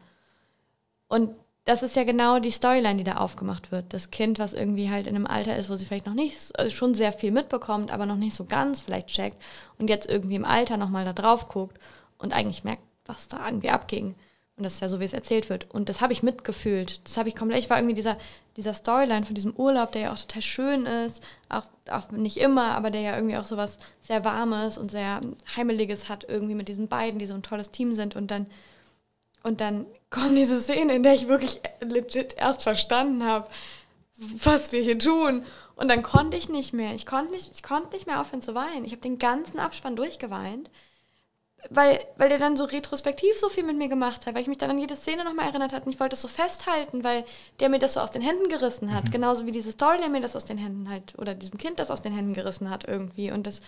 Und 1.07 1.31
das 1.65 1.81
ist 1.81 1.95
ja 1.95 2.03
genau 2.03 2.39
die 2.39 2.51
Storyline, 2.51 2.95
die 2.97 3.03
da 3.05 3.17
aufgemacht 3.17 3.71
wird. 3.71 3.93
Das 3.93 4.11
Kind, 4.11 4.37
was 4.37 4.53
irgendwie 4.53 4.89
halt 4.89 5.07
in 5.07 5.15
einem 5.15 5.25
Alter 5.27 5.55
ist, 5.55 5.69
wo 5.69 5.75
sie 5.75 5.85
vielleicht 5.85 6.05
noch 6.05 6.13
nicht, 6.13 6.57
also 6.59 6.69
schon 6.71 6.93
sehr 6.93 7.13
viel 7.13 7.31
mitbekommt, 7.31 7.91
aber 7.91 8.05
noch 8.05 8.17
nicht 8.17 8.35
so 8.35 8.43
ganz 8.45 8.81
vielleicht 8.81 9.07
checkt 9.07 9.41
und 9.77 9.89
jetzt 9.89 10.09
irgendwie 10.09 10.35
im 10.35 10.43
Alter 10.45 10.75
nochmal 10.77 11.05
da 11.05 11.13
drauf 11.13 11.47
guckt 11.47 11.79
und 12.17 12.33
eigentlich 12.33 12.63
merkt, 12.65 12.83
was 13.05 13.27
da 13.29 13.45
irgendwie 13.45 13.69
abging. 13.69 14.15
Und 14.55 14.63
das 14.63 14.75
ist 14.75 14.81
ja 14.81 14.89
so, 14.89 14.99
wie 14.99 15.05
es 15.05 15.13
erzählt 15.13 15.49
wird. 15.49 15.71
Und 15.71 15.89
das 15.89 15.99
habe 15.99 16.13
ich 16.13 16.21
mitgefühlt. 16.21 17.01
Das 17.05 17.17
habe 17.17 17.27
ich 17.27 17.35
komplett. 17.35 17.59
Ich 17.59 17.71
war 17.71 17.77
irgendwie 17.77 17.95
dieser, 17.95 18.17
dieser 18.55 18.75
Storyline 18.75 19.25
von 19.25 19.33
diesem 19.33 19.55
Urlaub, 19.55 19.91
der 19.91 20.01
ja 20.01 20.13
auch 20.13 20.19
total 20.19 20.43
schön 20.43 20.85
ist. 20.85 21.23
Auch, 21.49 21.63
auch 21.89 22.11
nicht 22.11 22.37
immer, 22.37 22.75
aber 22.75 22.91
der 22.91 23.01
ja 23.01 23.15
irgendwie 23.15 23.37
auch 23.37 23.45
so 23.45 23.57
was 23.57 23.79
sehr 24.03 24.23
Warmes 24.23 24.77
und 24.77 24.91
sehr 24.91 25.21
Heimeliges 25.55 26.07
hat, 26.07 26.25
irgendwie 26.29 26.53
mit 26.53 26.67
diesen 26.67 26.87
beiden, 26.87 27.17
die 27.17 27.25
so 27.25 27.33
ein 27.33 27.41
tolles 27.41 27.71
Team 27.71 27.95
sind. 27.95 28.15
Und 28.15 28.29
dann, 28.29 28.45
und 29.41 29.59
dann 29.59 29.87
kommt 30.11 30.37
diese 30.37 30.61
Szene, 30.61 30.93
in 30.93 31.01
der 31.01 31.15
ich 31.15 31.27
wirklich 31.27 31.59
legit 31.81 32.35
erst 32.37 32.61
verstanden 32.61 33.23
habe, 33.23 33.47
was 34.17 34.71
wir 34.71 34.83
hier 34.83 34.99
tun. 34.99 35.43
Und 35.75 35.87
dann 35.87 36.03
konnte 36.03 36.37
ich 36.37 36.47
nicht 36.47 36.73
mehr. 36.73 36.93
Ich 36.93 37.07
konnte 37.07 37.31
nicht, 37.31 37.49
ich 37.51 37.63
konnte 37.63 37.95
nicht 37.95 38.05
mehr 38.05 38.21
aufhören 38.21 38.43
zu 38.43 38.53
weinen. 38.53 38.85
Ich 38.85 38.91
habe 38.91 39.01
den 39.01 39.17
ganzen 39.17 39.59
Abspann 39.59 39.95
durchgeweint 39.95 40.69
weil, 41.69 41.99
weil 42.17 42.29
der 42.29 42.39
dann 42.39 42.57
so 42.57 42.65
retrospektiv 42.65 43.37
so 43.37 43.49
viel 43.49 43.63
mit 43.63 43.77
mir 43.77 43.87
gemacht 43.87 44.25
hat, 44.25 44.35
weil 44.35 44.41
ich 44.41 44.47
mich 44.47 44.57
dann 44.57 44.69
an 44.69 44.77
jede 44.77 44.95
Szene 44.95 45.23
nochmal 45.23 45.47
erinnert 45.47 45.71
hat 45.71 45.85
und 45.85 45.93
ich 45.93 45.99
wollte 45.99 46.11
das 46.11 46.21
so 46.21 46.27
festhalten, 46.27 47.03
weil 47.03 47.23
der 47.59 47.69
mir 47.69 47.79
das 47.79 47.93
so 47.93 48.01
aus 48.01 48.11
den 48.11 48.21
Händen 48.21 48.49
gerissen 48.49 48.93
hat. 48.93 49.05
Mhm. 49.05 49.11
Genauso 49.11 49.45
wie 49.45 49.51
diese 49.51 49.71
Story, 49.71 49.97
der 49.99 50.09
mir 50.09 50.21
das 50.21 50.35
aus 50.35 50.45
den 50.45 50.57
Händen 50.57 50.89
halt, 50.89 51.17
oder 51.17 51.33
diesem 51.35 51.57
Kind 51.57 51.79
das 51.79 51.89
aus 51.89 52.01
den 52.01 52.13
Händen 52.13 52.33
gerissen 52.33 52.69
hat 52.69 52.85
irgendwie. 52.87 53.31
Und 53.31 53.47
das, 53.47 53.61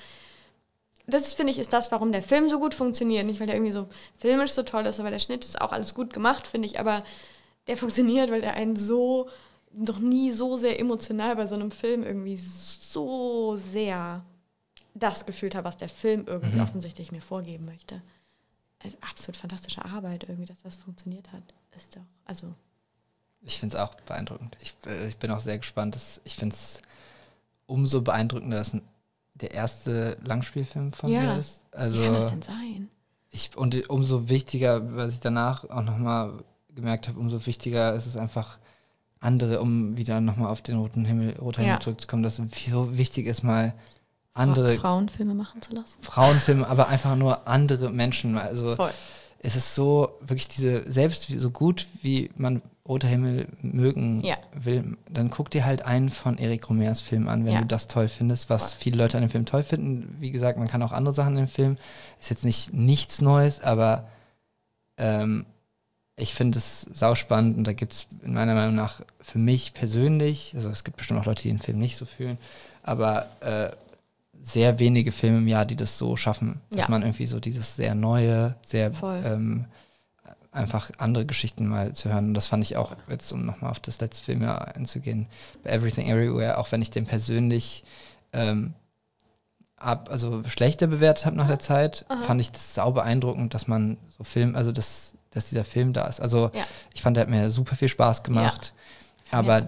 das 1.08 1.34
finde 1.34 1.52
ich, 1.52 1.60
ist 1.60 1.72
das, 1.72 1.92
warum 1.92 2.12
der 2.12 2.22
Film 2.22 2.50
so 2.50 2.60
gut 2.60 2.74
funktioniert. 2.74 3.26
Nicht, 3.26 3.40
weil 3.40 3.48
der 3.48 3.56
irgendwie 3.56 3.72
so 3.72 3.88
filmisch 4.18 4.52
so 4.52 4.64
toll 4.64 4.86
ist, 4.86 5.00
aber 5.00 5.12
der 5.12 5.20
Schnitt 5.20 5.46
ist 5.46 5.62
auch 5.62 5.72
alles 5.72 5.94
gut 5.94 6.14
gemacht, 6.14 6.48
finde 6.48 6.68
ich. 6.68 6.80
Aber 6.80 7.04
der 7.68 7.78
funktioniert, 7.78 8.30
weil 8.30 8.42
der 8.42 8.56
einen 8.56 8.76
so, 8.76 9.30
noch 9.72 10.00
nie 10.00 10.32
so 10.32 10.58
sehr 10.58 10.80
emotional 10.80 11.36
bei 11.38 11.48
so 11.48 11.56
einem 11.56 11.72
Film 11.72 12.04
irgendwie 12.04 12.38
so 12.38 13.58
sehr 13.72 14.26
das 14.96 15.26
gefühlt 15.26 15.54
habe, 15.56 15.66
was 15.66 15.78
der 15.78 15.90
Film 15.90 16.26
irgendwie 16.26 16.56
mhm. 16.56 16.64
offensichtlich 16.64 17.12
mir 17.12 17.22
vorgeben 17.22 17.66
möchte. 17.66 18.02
Also 18.80 18.98
absolut 19.02 19.38
fantastische 19.38 19.84
Arbeit 19.84 20.24
irgendwie, 20.24 20.46
dass 20.46 20.62
das 20.64 20.78
funktioniert 20.78 21.32
hat. 21.32 21.54
Ist 21.76 21.96
doch, 21.96 22.02
also. 22.26 22.54
Ich 23.42 23.60
finde 23.60 23.76
es 23.76 23.82
auch 23.82 23.94
beeindruckend. 24.02 24.58
Ich, 24.62 24.74
äh, 24.88 25.08
ich 25.08 25.18
bin 25.18 25.30
auch 25.32 25.42
sehr 25.42 25.58
gespannt. 25.58 25.96
Dass, 25.96 26.22
ich 26.24 26.36
finde 26.36 26.56
es 26.56 26.82
umso 27.68 28.02
beeindruckender, 28.02 28.58
dass 28.58 28.76
der 29.36 29.52
erste 29.52 30.18
Langspielfilm 30.24 30.94
von 30.94 31.12
ja. 31.12 31.22
mir 31.22 31.40
ist. 31.40 31.62
Also, 31.72 32.00
Wie 32.00 32.04
kann 32.04 32.14
das 32.14 32.30
denn 32.30 32.42
sein? 32.42 32.90
Ich, 33.32 33.56
und 33.58 33.90
umso 33.90 34.30
wichtiger, 34.30 34.96
was 34.96 35.16
ich 35.16 35.20
danach 35.20 35.70
auch 35.70 35.84
nochmal 35.84 36.44
gemerkt 36.74 37.08
habe, 37.08 37.20
umso 37.20 37.46
wichtiger 37.46 37.94
ist 37.94 38.06
es 38.06 38.16
einfach 38.16 38.60
andere, 39.20 39.60
um 39.60 39.98
wieder 39.98 40.22
nochmal 40.22 40.50
auf 40.52 40.62
den 40.62 40.78
roten 40.78 41.04
Himmel, 41.04 41.38
roter 41.38 41.62
Himmel 41.62 41.76
ja. 41.76 41.80
zurückzukommen, 41.80 42.24
dass 42.24 42.40
es 42.40 42.66
so 42.66 42.98
wichtig 42.98 43.26
ist, 43.26 43.44
mal 43.44 43.74
andere 44.36 44.76
Frauenfilme 44.76 45.34
machen 45.34 45.62
zu 45.62 45.74
lassen. 45.74 45.98
Frauenfilme, 46.02 46.68
aber 46.68 46.88
einfach 46.90 47.16
nur 47.16 47.48
andere 47.48 47.90
Menschen. 47.90 48.38
Also 48.38 48.76
Voll. 48.76 48.92
es 49.40 49.56
ist 49.56 49.76
so 49.76 50.10
wirklich 50.22 50.48
diese, 50.48 50.90
selbst 50.92 51.28
so 51.28 51.50
gut 51.50 51.88
wie 52.02 52.30
man 52.36 52.62
Roter 52.88 53.08
Himmel 53.08 53.48
mögen 53.64 54.22
ja. 54.22 54.36
will, 54.54 54.96
dann 55.10 55.32
guck 55.32 55.50
dir 55.50 55.66
halt 55.66 55.84
einen 55.84 56.12
von 56.12 56.38
Eric 56.38 56.70
Romers 56.70 57.02
Film 57.02 57.28
an, 57.28 57.44
wenn 57.44 57.54
ja. 57.54 57.62
du 57.62 57.66
das 57.66 57.88
toll 57.88 58.10
findest, 58.10 58.52
was 58.52 58.74
Voll. 58.74 58.82
viele 58.82 58.98
Leute 58.98 59.18
an 59.18 59.24
dem 59.24 59.32
Film 59.32 59.46
toll 59.46 59.64
finden. 59.64 60.16
Wie 60.20 60.30
gesagt, 60.30 60.60
man 60.60 60.68
kann 60.68 60.84
auch 60.84 60.92
andere 60.92 61.14
Sachen 61.14 61.36
in 61.36 61.46
dem 61.46 61.48
Film. 61.48 61.78
Ist 62.20 62.30
jetzt 62.30 62.44
nicht 62.44 62.74
nichts 62.74 63.22
Neues, 63.22 63.64
aber 63.64 64.08
ähm, 64.98 65.48
ich 66.16 66.34
finde 66.34 66.60
es 66.60 66.82
sauspannend 66.82 67.58
und 67.58 67.66
da 67.66 67.74
gibt 67.74 67.94
es 67.94 68.08
in 68.24 68.34
meiner 68.34 68.54
Meinung 68.54 68.76
nach 68.76 69.02
für 69.20 69.40
mich 69.40 69.74
persönlich, 69.74 70.54
also 70.56 70.70
es 70.70 70.84
gibt 70.84 70.98
bestimmt 70.98 71.20
auch 71.20 71.26
Leute, 71.26 71.42
die 71.42 71.50
den 71.50 71.60
Film 71.60 71.80
nicht 71.80 71.98
so 71.98 72.06
fühlen, 72.06 72.38
aber 72.84 73.28
äh, 73.42 73.72
sehr 74.46 74.78
wenige 74.78 75.12
Filme 75.12 75.40
im 75.40 75.48
Jahr, 75.48 75.66
die 75.66 75.76
das 75.76 75.98
so 75.98 76.16
schaffen, 76.16 76.62
dass 76.70 76.82
ja. 76.82 76.86
man 76.88 77.02
irgendwie 77.02 77.26
so 77.26 77.40
dieses 77.40 77.76
sehr 77.76 77.96
neue, 77.96 78.56
sehr 78.64 78.92
ähm, 79.04 79.66
einfach 80.52 80.92
andere 81.00 81.26
Geschichten 81.26 81.68
mal 81.68 81.94
zu 81.94 82.10
hören. 82.10 82.28
Und 82.28 82.34
das 82.36 82.46
fand 82.46 82.64
ich 82.64 82.78
auch, 82.78 82.96
jetzt 83.10 83.32
um 83.32 83.44
nochmal 83.44 83.72
auf 83.72 83.80
das 83.80 84.00
letzte 84.00 84.24
Film 84.24 84.44
einzugehen, 84.44 85.26
bei 85.64 85.72
Everything 85.72 86.08
Everywhere, 86.08 86.60
auch 86.60 86.72
wenn 86.72 86.84
ich 86.84 86.92
den 86.92 87.08
persönlich 87.08 87.84
ähm, 88.34 88.76
ab, 89.78 90.10
also 90.12 90.44
schlechter 90.44 90.86
bewertet 90.86 91.26
habe 91.26 91.36
nach 91.36 91.48
der 91.48 91.60
Zeit, 91.60 92.06
Aha. 92.08 92.22
fand 92.22 92.40
ich 92.40 92.52
das 92.52 92.76
sau 92.76 92.92
beeindruckend, 92.92 93.56
dass 93.56 93.68
man 93.68 93.98
so 94.16 94.24
Film, 94.24 94.56
also 94.56 94.72
dass, 94.72 95.16
dass 95.32 95.50
dieser 95.50 95.66
Film 95.66 95.92
da 95.92 96.06
ist. 96.06 96.22
Also 96.22 96.52
ja. 96.54 96.64
ich 96.94 97.02
fand, 97.02 97.18
der 97.18 97.24
hat 97.24 97.30
mir 97.32 97.50
super 97.50 97.76
viel 97.76 97.90
Spaß 97.90 98.22
gemacht. 98.22 98.74
Ja. 99.32 99.40
Aber 99.40 99.68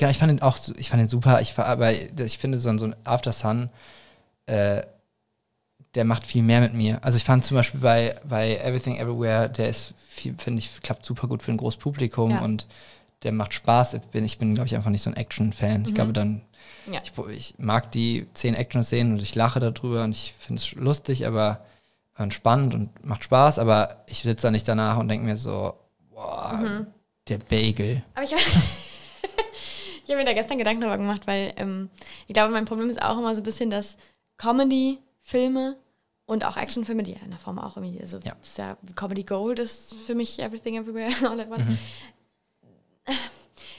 ja, 0.00 0.08
ich 0.08 0.16
fand 0.16 0.32
ihn 0.32 0.40
auch, 0.40 0.56
ich 0.76 0.88
fand 0.88 1.02
ihn 1.02 1.08
super. 1.08 1.42
Ich 1.42 1.56
aber 1.58 1.92
ich 1.92 2.38
finde 2.38 2.58
so, 2.58 2.76
so 2.78 2.86
ein 2.86 2.96
After 3.04 3.32
Sun 3.32 3.68
äh, 4.46 4.82
der 5.94 6.04
macht 6.04 6.26
viel 6.26 6.42
mehr 6.42 6.60
mit 6.60 6.74
mir. 6.74 6.98
Also 7.04 7.16
ich 7.16 7.24
fand 7.24 7.44
zum 7.44 7.56
Beispiel 7.56 7.80
bei, 7.80 8.16
bei 8.28 8.56
Everything 8.56 8.96
Everywhere, 8.96 9.48
der 9.48 9.68
ist, 9.68 9.94
finde 10.08 10.58
ich, 10.58 10.82
klappt 10.82 11.06
super 11.06 11.28
gut 11.28 11.42
für 11.42 11.52
ein 11.52 11.56
großes 11.56 11.78
Publikum 11.78 12.30
ja. 12.30 12.40
und 12.40 12.66
der 13.22 13.32
macht 13.32 13.54
Spaß. 13.54 13.94
Ich 13.94 14.02
bin, 14.02 14.24
ich 14.24 14.38
bin 14.38 14.54
glaube 14.54 14.66
ich, 14.66 14.74
einfach 14.74 14.90
nicht 14.90 15.02
so 15.02 15.10
ein 15.10 15.16
Action-Fan. 15.16 15.82
Mhm. 15.82 15.86
Ich 15.86 15.94
glaube 15.94 16.12
dann, 16.12 16.42
ja. 16.90 17.00
ich, 17.02 17.12
ich, 17.30 17.54
mag 17.58 17.92
die 17.92 18.26
zehn 18.34 18.54
Action-Szenen 18.54 19.14
und 19.14 19.22
ich 19.22 19.34
lache 19.34 19.60
darüber 19.60 20.04
und 20.04 20.10
ich 20.10 20.34
finde 20.38 20.60
es 20.60 20.72
lustig, 20.74 21.26
aber 21.26 21.64
spannend 22.30 22.74
und 22.74 23.04
macht 23.04 23.24
Spaß, 23.24 23.58
aber 23.58 24.04
ich 24.06 24.22
sitze 24.22 24.46
da 24.46 24.50
nicht 24.50 24.68
danach 24.68 24.98
und 24.98 25.08
denke 25.08 25.26
mir 25.26 25.36
so, 25.36 25.74
boah, 26.10 26.60
mhm. 26.62 26.86
der 27.28 27.38
Bagel. 27.38 28.02
Aber 28.14 28.24
ich 28.24 28.32
habe 28.32 28.42
mir 30.16 30.24
da 30.24 30.32
gestern 30.32 30.58
Gedanken 30.58 30.82
darüber 30.82 30.98
gemacht, 30.98 31.26
weil 31.26 31.52
ähm, 31.56 31.90
ich 32.28 32.34
glaube, 32.34 32.52
mein 32.52 32.66
Problem 32.66 32.88
ist 32.88 33.02
auch 33.02 33.18
immer 33.18 33.34
so 33.34 33.40
ein 33.40 33.44
bisschen, 33.44 33.68
dass 33.68 33.96
Comedy-Filme 34.36 35.76
und 36.26 36.44
auch 36.44 36.56
Actionfilme, 36.56 37.02
die 37.02 37.12
ja 37.12 37.18
in 37.24 37.30
der 37.30 37.38
Form 37.38 37.58
auch 37.58 37.76
irgendwie, 37.76 38.00
also 38.00 38.18
ja. 38.24 38.34
ja 38.56 38.76
Comedy 38.94 39.24
Gold 39.24 39.58
ist 39.58 39.94
für 39.94 40.14
mich 40.14 40.38
Everything 40.38 40.76
Everywhere 40.76 41.12
All 41.30 41.40
at 41.40 41.50
Once. 41.50 41.64
Mhm. 41.64 41.78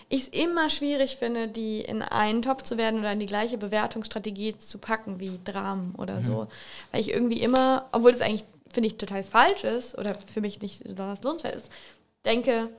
Ich 0.07 0.21
es 0.21 0.27
immer 0.27 0.69
schwierig 0.69 1.17
finde, 1.17 1.47
die 1.47 1.81
in 1.81 2.03
einen 2.03 2.43
Topf 2.43 2.61
zu 2.61 2.77
werden 2.77 2.99
oder 2.99 3.11
in 3.11 3.19
die 3.19 3.25
gleiche 3.25 3.57
Bewertungsstrategie 3.57 4.55
zu 4.57 4.77
packen 4.77 5.19
wie 5.19 5.39
Dramen 5.43 5.95
oder 5.95 6.19
mhm. 6.19 6.23
so. 6.23 6.47
Weil 6.91 7.01
ich 7.01 7.09
irgendwie 7.09 7.41
immer, 7.41 7.87
obwohl 7.91 8.11
es 8.11 8.21
eigentlich, 8.21 8.45
finde 8.71 8.87
ich, 8.87 8.97
total 8.97 9.23
falsch 9.23 9.63
ist 9.63 9.97
oder 9.97 10.15
für 10.31 10.41
mich 10.41 10.61
nicht 10.61 10.83
besonders 10.83 11.23
lohnenswert 11.23 11.55
ist, 11.55 11.71
denke, 12.23 12.69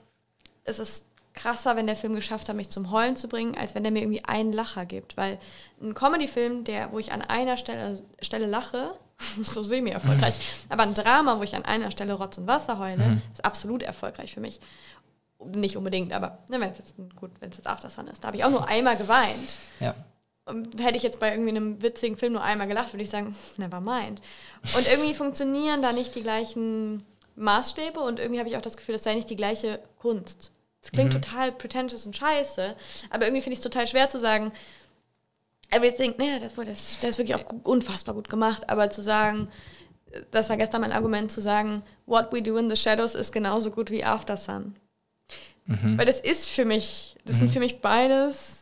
es 0.62 0.78
ist 0.78 1.06
krasser, 1.36 1.76
wenn 1.76 1.86
der 1.86 1.94
Film 1.94 2.14
geschafft 2.14 2.48
hat, 2.48 2.56
mich 2.56 2.70
zum 2.70 2.90
Heulen 2.90 3.14
zu 3.14 3.28
bringen, 3.28 3.56
als 3.56 3.74
wenn 3.74 3.84
der 3.84 3.92
mir 3.92 4.00
irgendwie 4.00 4.24
einen 4.24 4.52
Lacher 4.52 4.84
gibt. 4.84 5.16
Weil 5.16 5.38
ein 5.80 5.94
Comedy-Film, 5.94 6.64
der, 6.64 6.90
wo 6.90 6.98
ich 6.98 7.12
an 7.12 7.22
einer 7.22 7.56
Stelle, 7.56 8.02
Stelle 8.20 8.46
lache, 8.46 8.98
so 9.42 9.62
semi-erfolgreich, 9.62 10.38
mhm. 10.38 10.72
aber 10.72 10.82
ein 10.82 10.94
Drama, 10.94 11.38
wo 11.38 11.42
ich 11.42 11.54
an 11.54 11.64
einer 11.64 11.90
Stelle 11.90 12.14
Rotz 12.14 12.38
und 12.38 12.48
Wasser 12.48 12.78
heule, 12.78 13.04
mhm. 13.04 13.22
ist 13.32 13.44
absolut 13.44 13.82
erfolgreich 13.82 14.34
für 14.34 14.40
mich. 14.40 14.60
Nicht 15.38 15.76
unbedingt, 15.76 16.12
aber 16.12 16.38
ne, 16.48 16.58
wenn 16.60 16.70
es 16.70 16.78
jetzt 16.78 16.94
gut, 17.14 17.30
wenn 17.40 17.50
es 17.50 17.58
jetzt 17.58 17.68
After 17.68 17.90
Sun 17.90 18.08
ist, 18.08 18.24
da 18.24 18.28
habe 18.28 18.38
ich 18.38 18.44
auch 18.44 18.50
nur 18.50 18.66
einmal 18.68 18.96
geweint. 18.96 19.56
Ja. 19.80 19.94
Und 20.46 20.80
hätte 20.80 20.96
ich 20.96 21.02
jetzt 21.02 21.20
bei 21.20 21.30
irgendwie 21.30 21.50
einem 21.50 21.82
witzigen 21.82 22.16
Film 22.16 22.32
nur 22.32 22.42
einmal 22.42 22.68
gelacht, 22.68 22.92
würde 22.92 23.02
ich 23.02 23.10
sagen, 23.10 23.36
never 23.56 23.80
mind. 23.80 24.22
Und 24.76 24.86
irgendwie 24.90 25.14
funktionieren 25.14 25.82
da 25.82 25.92
nicht 25.92 26.14
die 26.14 26.22
gleichen 26.22 27.04
Maßstäbe 27.34 28.00
und 28.00 28.18
irgendwie 28.18 28.38
habe 28.38 28.48
ich 28.48 28.56
auch 28.56 28.62
das 28.62 28.76
Gefühl, 28.76 28.94
das 28.94 29.04
sei 29.04 29.14
nicht 29.14 29.28
die 29.28 29.36
gleiche 29.36 29.80
Kunst. 29.98 30.52
Das 30.86 30.92
klingt 30.92 31.12
mhm. 31.12 31.20
total 31.20 31.50
pretentious 31.50 32.06
und 32.06 32.16
scheiße, 32.16 32.76
aber 33.10 33.26
irgendwie 33.26 33.42
finde 33.42 33.54
ich 33.54 33.58
es 33.58 33.62
total 33.64 33.88
schwer 33.88 34.08
zu 34.08 34.20
sagen, 34.20 34.52
Everything, 35.70 36.14
ne, 36.16 36.38
das, 36.38 36.54
das, 36.54 36.98
das 37.00 37.10
ist 37.10 37.18
wirklich 37.18 37.34
auch 37.34 37.44
unfassbar 37.64 38.14
gut 38.14 38.28
gemacht, 38.28 38.70
aber 38.70 38.88
zu 38.88 39.02
sagen, 39.02 39.48
das 40.30 40.48
war 40.48 40.56
gestern 40.56 40.82
mein 40.82 40.92
Argument, 40.92 41.32
zu 41.32 41.40
sagen, 41.40 41.82
What 42.06 42.32
We 42.32 42.40
Do 42.40 42.56
in 42.56 42.70
the 42.70 42.76
Shadows 42.76 43.16
ist 43.16 43.32
genauso 43.32 43.72
gut 43.72 43.90
wie 43.90 44.04
After 44.04 44.36
Sun. 44.36 44.76
Mhm. 45.64 45.98
Weil 45.98 46.06
das 46.06 46.20
ist 46.20 46.48
für 46.50 46.64
mich, 46.64 47.16
das 47.24 47.34
mhm. 47.34 47.40
sind 47.40 47.50
für 47.50 47.58
mich 47.58 47.80
beides 47.80 48.60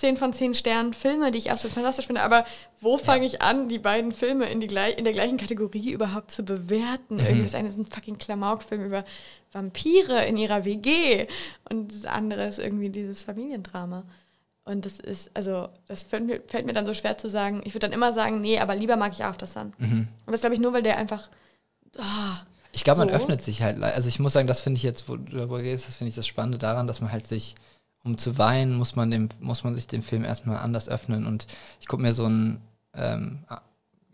10 0.00 0.16
von 0.16 0.32
10 0.32 0.54
Sternen 0.54 0.92
Filme, 0.92 1.30
die 1.30 1.38
ich 1.38 1.52
absolut 1.52 1.74
fantastisch 1.74 2.06
finde. 2.06 2.22
Aber 2.22 2.44
wo 2.80 2.98
fange 2.98 3.26
ja. 3.26 3.28
ich 3.28 3.42
an, 3.42 3.68
die 3.68 3.78
beiden 3.78 4.10
Filme 4.10 4.46
in, 4.46 4.58
die, 4.58 4.66
in 4.66 5.04
der 5.04 5.12
gleichen 5.12 5.36
Kategorie 5.36 5.92
überhaupt 5.92 6.32
zu 6.32 6.42
bewerten? 6.42 7.16
Mhm. 7.16 7.20
Irgendwie 7.20 7.44
das 7.44 7.54
eine 7.54 7.68
ist 7.68 7.78
ein 7.78 7.86
fucking 7.86 8.18
Klamauk-Film 8.18 8.84
über 8.84 9.04
Vampire 9.52 10.24
in 10.26 10.36
ihrer 10.36 10.64
WG 10.64 11.26
und 11.68 11.92
das 11.92 12.06
andere 12.06 12.46
ist 12.46 12.58
irgendwie 12.58 12.90
dieses 12.90 13.22
Familiendrama. 13.22 14.04
Und 14.64 14.84
das 14.86 15.00
ist, 15.00 15.30
also, 15.34 15.68
das 15.88 16.02
fällt 16.02 16.26
mir, 16.26 16.40
fällt 16.46 16.66
mir 16.66 16.72
dann 16.72 16.86
so 16.86 16.94
schwer 16.94 17.18
zu 17.18 17.28
sagen. 17.28 17.62
Ich 17.64 17.74
würde 17.74 17.86
dann 17.86 17.92
immer 17.92 18.12
sagen, 18.12 18.40
nee, 18.40 18.58
aber 18.60 18.76
lieber 18.76 18.96
mag 18.96 19.12
ich 19.12 19.24
After 19.24 19.46
Sun. 19.46 19.72
Mhm. 19.78 20.06
Und 20.26 20.32
das 20.32 20.40
glaube 20.42 20.54
ich 20.54 20.60
nur, 20.60 20.72
weil 20.72 20.82
der 20.82 20.96
einfach. 20.96 21.28
Oh, 21.98 22.02
ich 22.72 22.84
glaube, 22.84 23.00
so. 23.00 23.06
man 23.06 23.14
öffnet 23.14 23.42
sich 23.42 23.62
halt. 23.62 23.82
Also, 23.82 24.08
ich 24.08 24.20
muss 24.20 24.32
sagen, 24.32 24.46
das 24.46 24.60
finde 24.60 24.76
ich 24.78 24.84
jetzt, 24.84 25.08
wo 25.08 25.16
du 25.16 25.36
darüber 25.36 25.58
redest, 25.58 25.88
das 25.88 25.96
finde 25.96 26.10
ich 26.10 26.14
das 26.14 26.26
Spannende 26.26 26.58
daran, 26.58 26.86
dass 26.86 27.00
man 27.00 27.10
halt 27.10 27.26
sich 27.26 27.56
um 28.04 28.16
zu 28.16 28.38
weinen, 28.38 28.76
muss 28.76 28.96
man, 28.96 29.10
dem, 29.10 29.28
muss 29.40 29.64
man 29.64 29.74
sich 29.74 29.86
den 29.86 30.02
Film 30.02 30.24
erstmal 30.24 30.58
anders 30.58 30.88
öffnen. 30.88 31.26
Und 31.26 31.46
ich 31.80 31.86
gucke 31.86 32.02
mir 32.02 32.12
so 32.12 32.24
einen 32.24 32.60
ähm, 32.94 33.40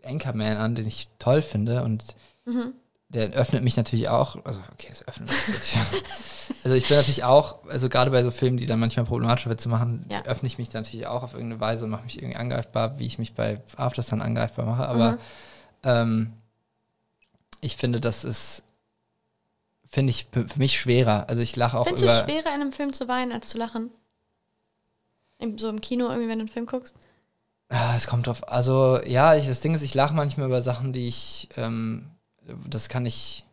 Anchorman 0.03 0.57
an, 0.57 0.75
den 0.75 0.87
ich 0.87 1.07
toll 1.19 1.41
finde. 1.41 1.83
Und 1.83 2.03
mhm. 2.45 2.73
Der 3.09 3.31
öffnet 3.31 3.63
mich 3.63 3.77
natürlich 3.77 4.09
auch. 4.09 4.37
Also, 4.43 4.59
okay, 4.73 4.89
es 4.91 5.07
öffnet 5.07 5.29
mich 5.29 5.47
natürlich. 5.47 5.77
also, 6.63 6.75
ich 6.75 6.87
bin 6.87 6.97
natürlich 6.97 7.23
auch, 7.23 7.63
also 7.69 7.89
gerade 7.89 8.11
bei 8.11 8.23
so 8.23 8.31
Filmen, 8.31 8.57
die 8.57 8.65
dann 8.65 8.79
manchmal 8.79 9.05
problematische 9.05 9.49
Witze 9.49 9.69
machen, 9.69 10.05
ja. 10.09 10.23
öffne 10.25 10.47
ich 10.47 10.57
mich 10.57 10.69
dann 10.69 10.83
natürlich 10.83 11.07
auch 11.07 11.23
auf 11.23 11.33
irgendeine 11.33 11.61
Weise 11.61 11.85
und 11.85 11.91
mache 11.91 12.03
mich 12.03 12.17
irgendwie 12.17 12.37
angreifbar, 12.37 12.99
wie 12.99 13.05
ich 13.05 13.17
mich 13.17 13.33
bei 13.33 13.61
Afters 13.77 14.07
dann 14.07 14.21
angreifbar 14.21 14.65
mache. 14.65 14.87
Aber 14.87 15.11
mhm. 15.13 15.17
ähm, 15.83 16.33
ich 17.61 17.77
finde, 17.77 17.99
das 17.99 18.23
ist 18.23 18.63
finde 19.89 20.11
ich 20.11 20.27
für 20.31 20.59
mich 20.59 20.79
schwerer. 20.79 21.29
Also 21.29 21.41
ich 21.41 21.55
lache 21.55 21.77
auch 21.77 21.85
Findest 21.85 22.03
du 22.03 22.07
über. 22.07 22.19
es 22.19 22.25
schwerer, 22.25 22.53
in 22.53 22.61
einem 22.61 22.71
Film 22.71 22.93
zu 22.93 23.07
weinen, 23.07 23.31
als 23.31 23.49
zu 23.49 23.57
lachen? 23.57 23.89
So 25.57 25.69
im 25.69 25.81
Kino, 25.81 26.07
irgendwie, 26.07 26.27
wenn 26.27 26.39
du 26.39 26.43
einen 26.43 26.49
Film 26.49 26.65
guckst? 26.65 26.95
Ah, 27.69 27.95
es 27.95 28.07
kommt 28.07 28.27
drauf. 28.27 28.47
Also 28.49 28.99
ja, 29.05 29.35
ich, 29.35 29.47
das 29.47 29.61
Ding 29.61 29.75
ist, 29.75 29.81
ich 29.81 29.93
lache 29.93 30.13
manchmal 30.13 30.47
über 30.47 30.61
Sachen, 30.61 30.93
die 30.93 31.07
ich. 31.07 31.49
Ähm, 31.57 32.11
das 32.67 32.89
kann 32.89 33.05
ich. 33.05 33.43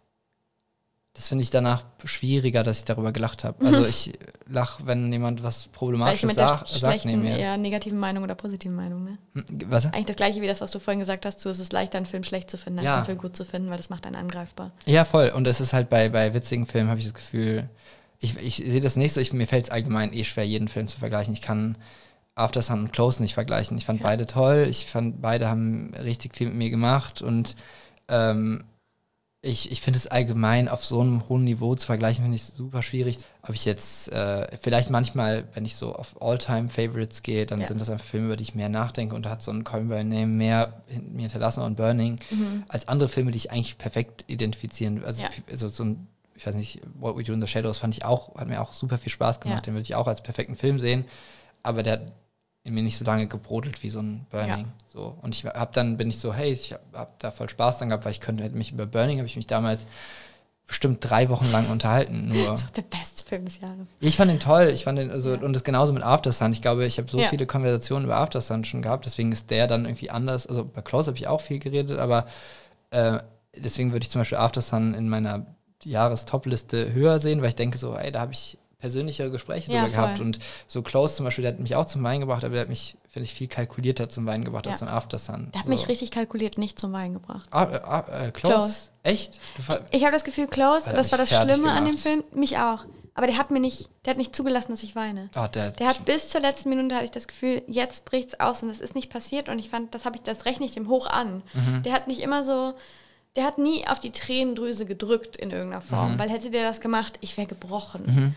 Das 1.16 1.28
finde 1.28 1.44
ich 1.44 1.50
danach 1.50 1.84
schwieriger, 2.04 2.64
dass 2.64 2.78
ich 2.80 2.84
darüber 2.86 3.12
gelacht 3.12 3.44
habe. 3.44 3.64
Also 3.64 3.84
ich 3.86 4.14
lache, 4.48 4.84
wenn 4.84 5.12
jemand 5.12 5.44
was 5.44 5.68
Problematisches 5.68 6.34
sagt, 6.34 6.68
sagt 6.70 7.04
neben 7.04 7.22
mir. 7.22 7.38
eher 7.38 7.56
negativen 7.56 8.00
Meinung 8.00 8.24
oder 8.24 8.34
positiven 8.34 8.74
Meinung, 8.74 9.04
ne? 9.04 9.18
Hm, 9.34 9.44
Was? 9.70 9.86
Eigentlich 9.86 10.06
das 10.06 10.16
gleiche 10.16 10.42
wie 10.42 10.48
das, 10.48 10.60
was 10.60 10.72
du 10.72 10.80
vorhin 10.80 10.98
gesagt 10.98 11.24
hast, 11.24 11.44
du, 11.44 11.48
es 11.50 11.60
ist 11.60 11.72
leichter, 11.72 11.98
einen 11.98 12.06
Film 12.06 12.24
schlecht 12.24 12.50
zu 12.50 12.58
finden, 12.58 12.80
als 12.80 12.86
Ja. 12.86 12.96
einen 12.96 13.04
Film 13.04 13.18
gut 13.18 13.36
zu 13.36 13.44
finden, 13.44 13.70
weil 13.70 13.76
das 13.76 13.90
macht 13.90 14.06
einen 14.06 14.16
angreifbar. 14.16 14.72
Ja, 14.86 15.04
voll. 15.04 15.28
Und 15.28 15.46
es 15.46 15.60
ist 15.60 15.72
halt 15.72 15.88
bei, 15.88 16.08
bei 16.08 16.34
witzigen 16.34 16.66
Filmen, 16.66 16.90
habe 16.90 16.98
ich 16.98 17.06
das 17.06 17.14
Gefühl, 17.14 17.70
ich, 18.18 18.36
ich 18.38 18.56
sehe 18.56 18.80
das 18.80 18.96
nicht 18.96 19.12
so, 19.12 19.20
ich, 19.20 19.32
mir 19.32 19.46
fällt 19.46 19.66
es 19.66 19.70
allgemein 19.70 20.12
eh 20.12 20.24
schwer, 20.24 20.44
jeden 20.46 20.66
Film 20.66 20.88
zu 20.88 20.98
vergleichen. 20.98 21.32
Ich 21.32 21.42
kann 21.42 21.78
After 22.34 22.60
Sun 22.60 22.80
und 22.80 22.92
Close 22.92 23.22
nicht 23.22 23.34
vergleichen. 23.34 23.78
Ich 23.78 23.84
fand 23.84 24.00
Ja. 24.00 24.06
beide 24.08 24.26
toll, 24.26 24.66
ich 24.68 24.86
fand 24.86 25.22
beide 25.22 25.46
haben 25.46 25.92
richtig 25.94 26.34
viel 26.34 26.48
mit 26.48 26.56
mir 26.56 26.70
gemacht 26.70 27.22
und 27.22 27.54
ähm, 28.08 28.64
ich, 29.44 29.70
ich 29.70 29.80
finde 29.80 29.98
es 29.98 30.06
allgemein 30.06 30.68
auf 30.68 30.84
so 30.84 31.00
einem 31.00 31.28
hohen 31.28 31.44
Niveau 31.44 31.74
zu 31.74 31.86
vergleichen, 31.86 32.24
finde 32.24 32.36
ich 32.36 32.44
super 32.44 32.82
schwierig. 32.82 33.18
Ob 33.42 33.54
ich 33.54 33.64
jetzt, 33.64 34.10
äh, 34.10 34.46
vielleicht 34.60 34.88
manchmal, 34.90 35.44
wenn 35.54 35.64
ich 35.64 35.76
so 35.76 35.94
auf 35.94 36.20
All-Time-Favorites 36.22 37.22
gehe, 37.22 37.44
dann 37.46 37.60
Ja. 37.60 37.66
sind 37.66 37.80
das 37.80 37.90
einfach 37.90 38.06
Filme, 38.06 38.26
über 38.26 38.36
die 38.36 38.44
ich 38.44 38.54
mehr 38.54 38.68
nachdenke 38.70 39.14
und 39.14 39.26
da 39.26 39.30
hat 39.30 39.42
so 39.42 39.50
ein 39.50 39.62
Call 39.64 39.82
By 39.84 40.02
Name 40.02 40.26
mehr 40.26 40.82
mir 41.12 41.22
hinterlassen 41.22 41.60
und 41.62 41.76
Burning 41.76 42.16
als 42.68 42.88
andere 42.88 43.08
Filme, 43.08 43.30
die 43.32 43.38
ich 43.38 43.50
eigentlich 43.52 43.76
perfekt 43.78 44.24
identifizieren. 44.28 45.04
Also, 45.04 45.22
Ja. 45.24 45.28
also 45.50 45.68
so 45.68 45.84
ein, 45.84 46.06
ich 46.36 46.46
weiß 46.46 46.54
nicht, 46.54 46.80
What 46.98 47.16
We 47.16 47.22
Do 47.22 47.32
in 47.32 47.40
the 47.40 47.46
Shadows 47.46 47.78
fand 47.78 47.94
ich 47.94 48.04
auch, 48.04 48.34
hat 48.36 48.48
mir 48.48 48.60
auch 48.60 48.72
super 48.72 48.98
viel 48.98 49.12
Spaß 49.12 49.40
gemacht. 49.40 49.58
Ja. 49.58 49.62
Den 49.62 49.74
würde 49.74 49.82
ich 49.84 49.94
auch 49.94 50.08
als 50.08 50.22
perfekten 50.22 50.56
Film 50.56 50.78
sehen. 50.78 51.04
Aber 51.62 51.82
der 51.82 52.02
in 52.64 52.74
mir 52.74 52.82
nicht 52.82 52.96
so 52.96 53.04
lange 53.04 53.26
gebrodelt 53.26 53.82
wie 53.82 53.90
so 53.90 54.00
ein 54.00 54.26
Burning. 54.30 54.48
Ja. 54.48 54.64
So. 54.92 55.16
Und 55.22 55.34
ich 55.34 55.44
hab 55.44 55.72
dann, 55.74 55.96
bin 55.96 56.08
ich 56.08 56.18
so, 56.18 56.32
hey, 56.32 56.50
ich 56.50 56.72
habe 56.72 56.82
hab 56.94 57.18
da 57.18 57.30
voll 57.30 57.48
Spaß 57.48 57.78
dran 57.78 57.90
gehabt, 57.90 58.04
weil 58.04 58.12
ich 58.12 58.20
könnte 58.20 58.48
mich 58.50 58.72
über 58.72 58.86
Burning, 58.86 59.18
habe 59.18 59.26
ich 59.26 59.36
mich 59.36 59.46
damals 59.46 59.82
bestimmt 60.66 60.98
drei 61.02 61.28
Wochen 61.28 61.50
lang 61.52 61.68
unterhalten. 61.68 62.28
Nur. 62.32 62.46
Das 62.46 62.62
ist 62.62 62.68
auch 62.68 62.72
der 62.72 62.82
beste 62.82 63.22
Film 63.22 63.44
des 63.44 63.60
Jahres. 63.60 63.86
Ich 64.00 64.16
fand 64.16 64.30
den 64.30 64.40
toll. 64.40 64.68
Ich 64.72 64.84
fand 64.84 64.98
den, 64.98 65.10
also, 65.10 65.34
Ja. 65.34 65.40
und 65.42 65.52
das 65.52 65.62
genauso 65.62 65.92
mit 65.92 66.02
After 66.02 66.32
Sun. 66.32 66.52
Ich 66.52 66.62
glaube, 66.62 66.86
ich 66.86 66.96
habe 66.96 67.10
so 67.10 67.20
Ja. 67.20 67.28
viele 67.28 67.46
Konversationen 67.46 68.06
über 68.06 68.16
After 68.16 68.40
Sun 68.40 68.64
schon 68.64 68.80
gehabt, 68.80 69.04
deswegen 69.04 69.30
ist 69.30 69.50
der 69.50 69.66
dann 69.66 69.84
irgendwie 69.84 70.08
anders. 70.10 70.46
Also 70.46 70.64
bei 70.64 70.80
Close 70.80 71.08
habe 71.08 71.18
ich 71.18 71.26
auch 71.26 71.42
viel 71.42 71.58
geredet, 71.58 71.98
aber 71.98 72.26
äh, 72.90 73.18
deswegen 73.54 73.92
würde 73.92 74.04
ich 74.04 74.10
zum 74.10 74.22
Beispiel 74.22 74.38
After 74.38 74.62
Sun 74.62 74.94
in 74.94 75.10
meiner 75.10 75.44
Jahres-Top-Liste 75.84 76.94
höher 76.94 77.18
sehen, 77.18 77.42
weil 77.42 77.48
ich 77.50 77.56
denke 77.56 77.76
so, 77.76 77.94
ey, 77.94 78.10
da 78.10 78.20
habe 78.20 78.32
ich 78.32 78.56
persönlichere 78.84 79.30
Gespräche 79.30 79.72
Ja, 79.72 79.80
drüber 79.84 79.92
gehabt. 79.92 80.20
Und 80.20 80.38
so 80.66 80.82
Close 80.82 81.16
zum 81.16 81.24
Beispiel, 81.24 81.40
der 81.42 81.52
hat 81.54 81.58
mich 81.60 81.74
auch 81.74 81.86
zum 81.86 82.02
Weinen 82.02 82.20
gebracht, 82.20 82.44
aber 82.44 82.52
der 82.52 82.60
hat 82.62 82.68
mich, 82.68 82.96
finde 83.08 83.24
ich, 83.24 83.32
viel 83.32 83.48
kalkulierter 83.48 84.10
zum 84.10 84.26
Weinen 84.26 84.44
gebracht 84.44 84.66
Ja. 84.66 84.72
als 84.72 84.80
so 84.80 84.86
ein 84.86 84.92
After 84.92 85.18
Sun. 85.18 85.48
Der 85.52 85.60
hat 85.60 85.66
so. 85.66 85.72
mich 85.72 85.88
richtig 85.88 86.10
kalkuliert 86.10 86.58
nicht 86.58 86.78
zum 86.78 86.92
Weinen 86.92 87.14
gebracht. 87.14 87.46
Ah, 87.50 87.62
äh, 87.64 87.80
ah, 87.82 88.26
äh, 88.26 88.30
close? 88.30 88.54
Close. 88.56 88.74
Echt? 89.04 89.40
Ich 89.90 90.02
habe 90.02 90.12
das 90.12 90.24
Gefühl, 90.24 90.46
Close, 90.48 90.92
das 90.92 91.10
war 91.10 91.18
das 91.18 91.28
Schlimme 91.30 91.70
an 91.72 91.84
dem 91.86 91.92
gemacht. 91.96 92.00
Film, 92.00 92.24
mich 92.34 92.58
auch. 92.58 92.84
Aber 93.14 93.26
der 93.26 93.38
hat 93.38 93.50
mir 93.50 93.60
nicht, 93.60 93.88
der 94.04 94.10
hat 94.10 94.18
nicht 94.18 94.34
zugelassen, 94.36 94.72
dass 94.72 94.82
ich 94.82 94.94
weine. 94.96 95.30
oh, 95.36 95.46
der, 95.46 95.70
Der 95.70 95.86
hat 95.86 96.04
bis 96.04 96.28
zur 96.28 96.40
letzten 96.42 96.68
Minute 96.68 96.94
hatte 96.96 97.04
ich 97.04 97.10
das 97.12 97.28
Gefühl, 97.28 97.62
jetzt 97.68 98.04
bricht's 98.04 98.38
aus 98.40 98.62
und 98.62 98.68
das 98.68 98.80
ist 98.80 98.94
nicht 98.94 99.08
passiert 99.10 99.48
und 99.48 99.58
ich 99.60 99.70
fand, 99.70 99.94
das 99.94 100.04
habe 100.04 100.16
ich, 100.16 100.22
das 100.22 100.44
rechne 100.44 100.66
ich 100.66 100.72
dem 100.72 100.88
hoch 100.88 101.06
an. 101.06 101.42
Mhm. 101.54 101.82
Der 101.84 101.92
hat 101.94 102.08
nicht 102.08 102.20
immer 102.20 102.42
so, 102.44 102.74
der 103.36 103.44
hat 103.44 103.58
nie 103.58 103.86
auf 103.86 103.98
die 104.00 104.10
Tränendrüse 104.10 104.84
gedrückt 104.84 105.36
in 105.36 105.50
irgendeiner 105.50 105.80
Form, 105.82 106.14
Mhm. 106.14 106.18
weil 106.18 106.28
hätte 106.30 106.50
der 106.50 106.68
das 106.68 106.80
gemacht, 106.80 107.18
ich 107.20 107.36
wäre 107.36 107.46
gebrochen. 107.46 108.34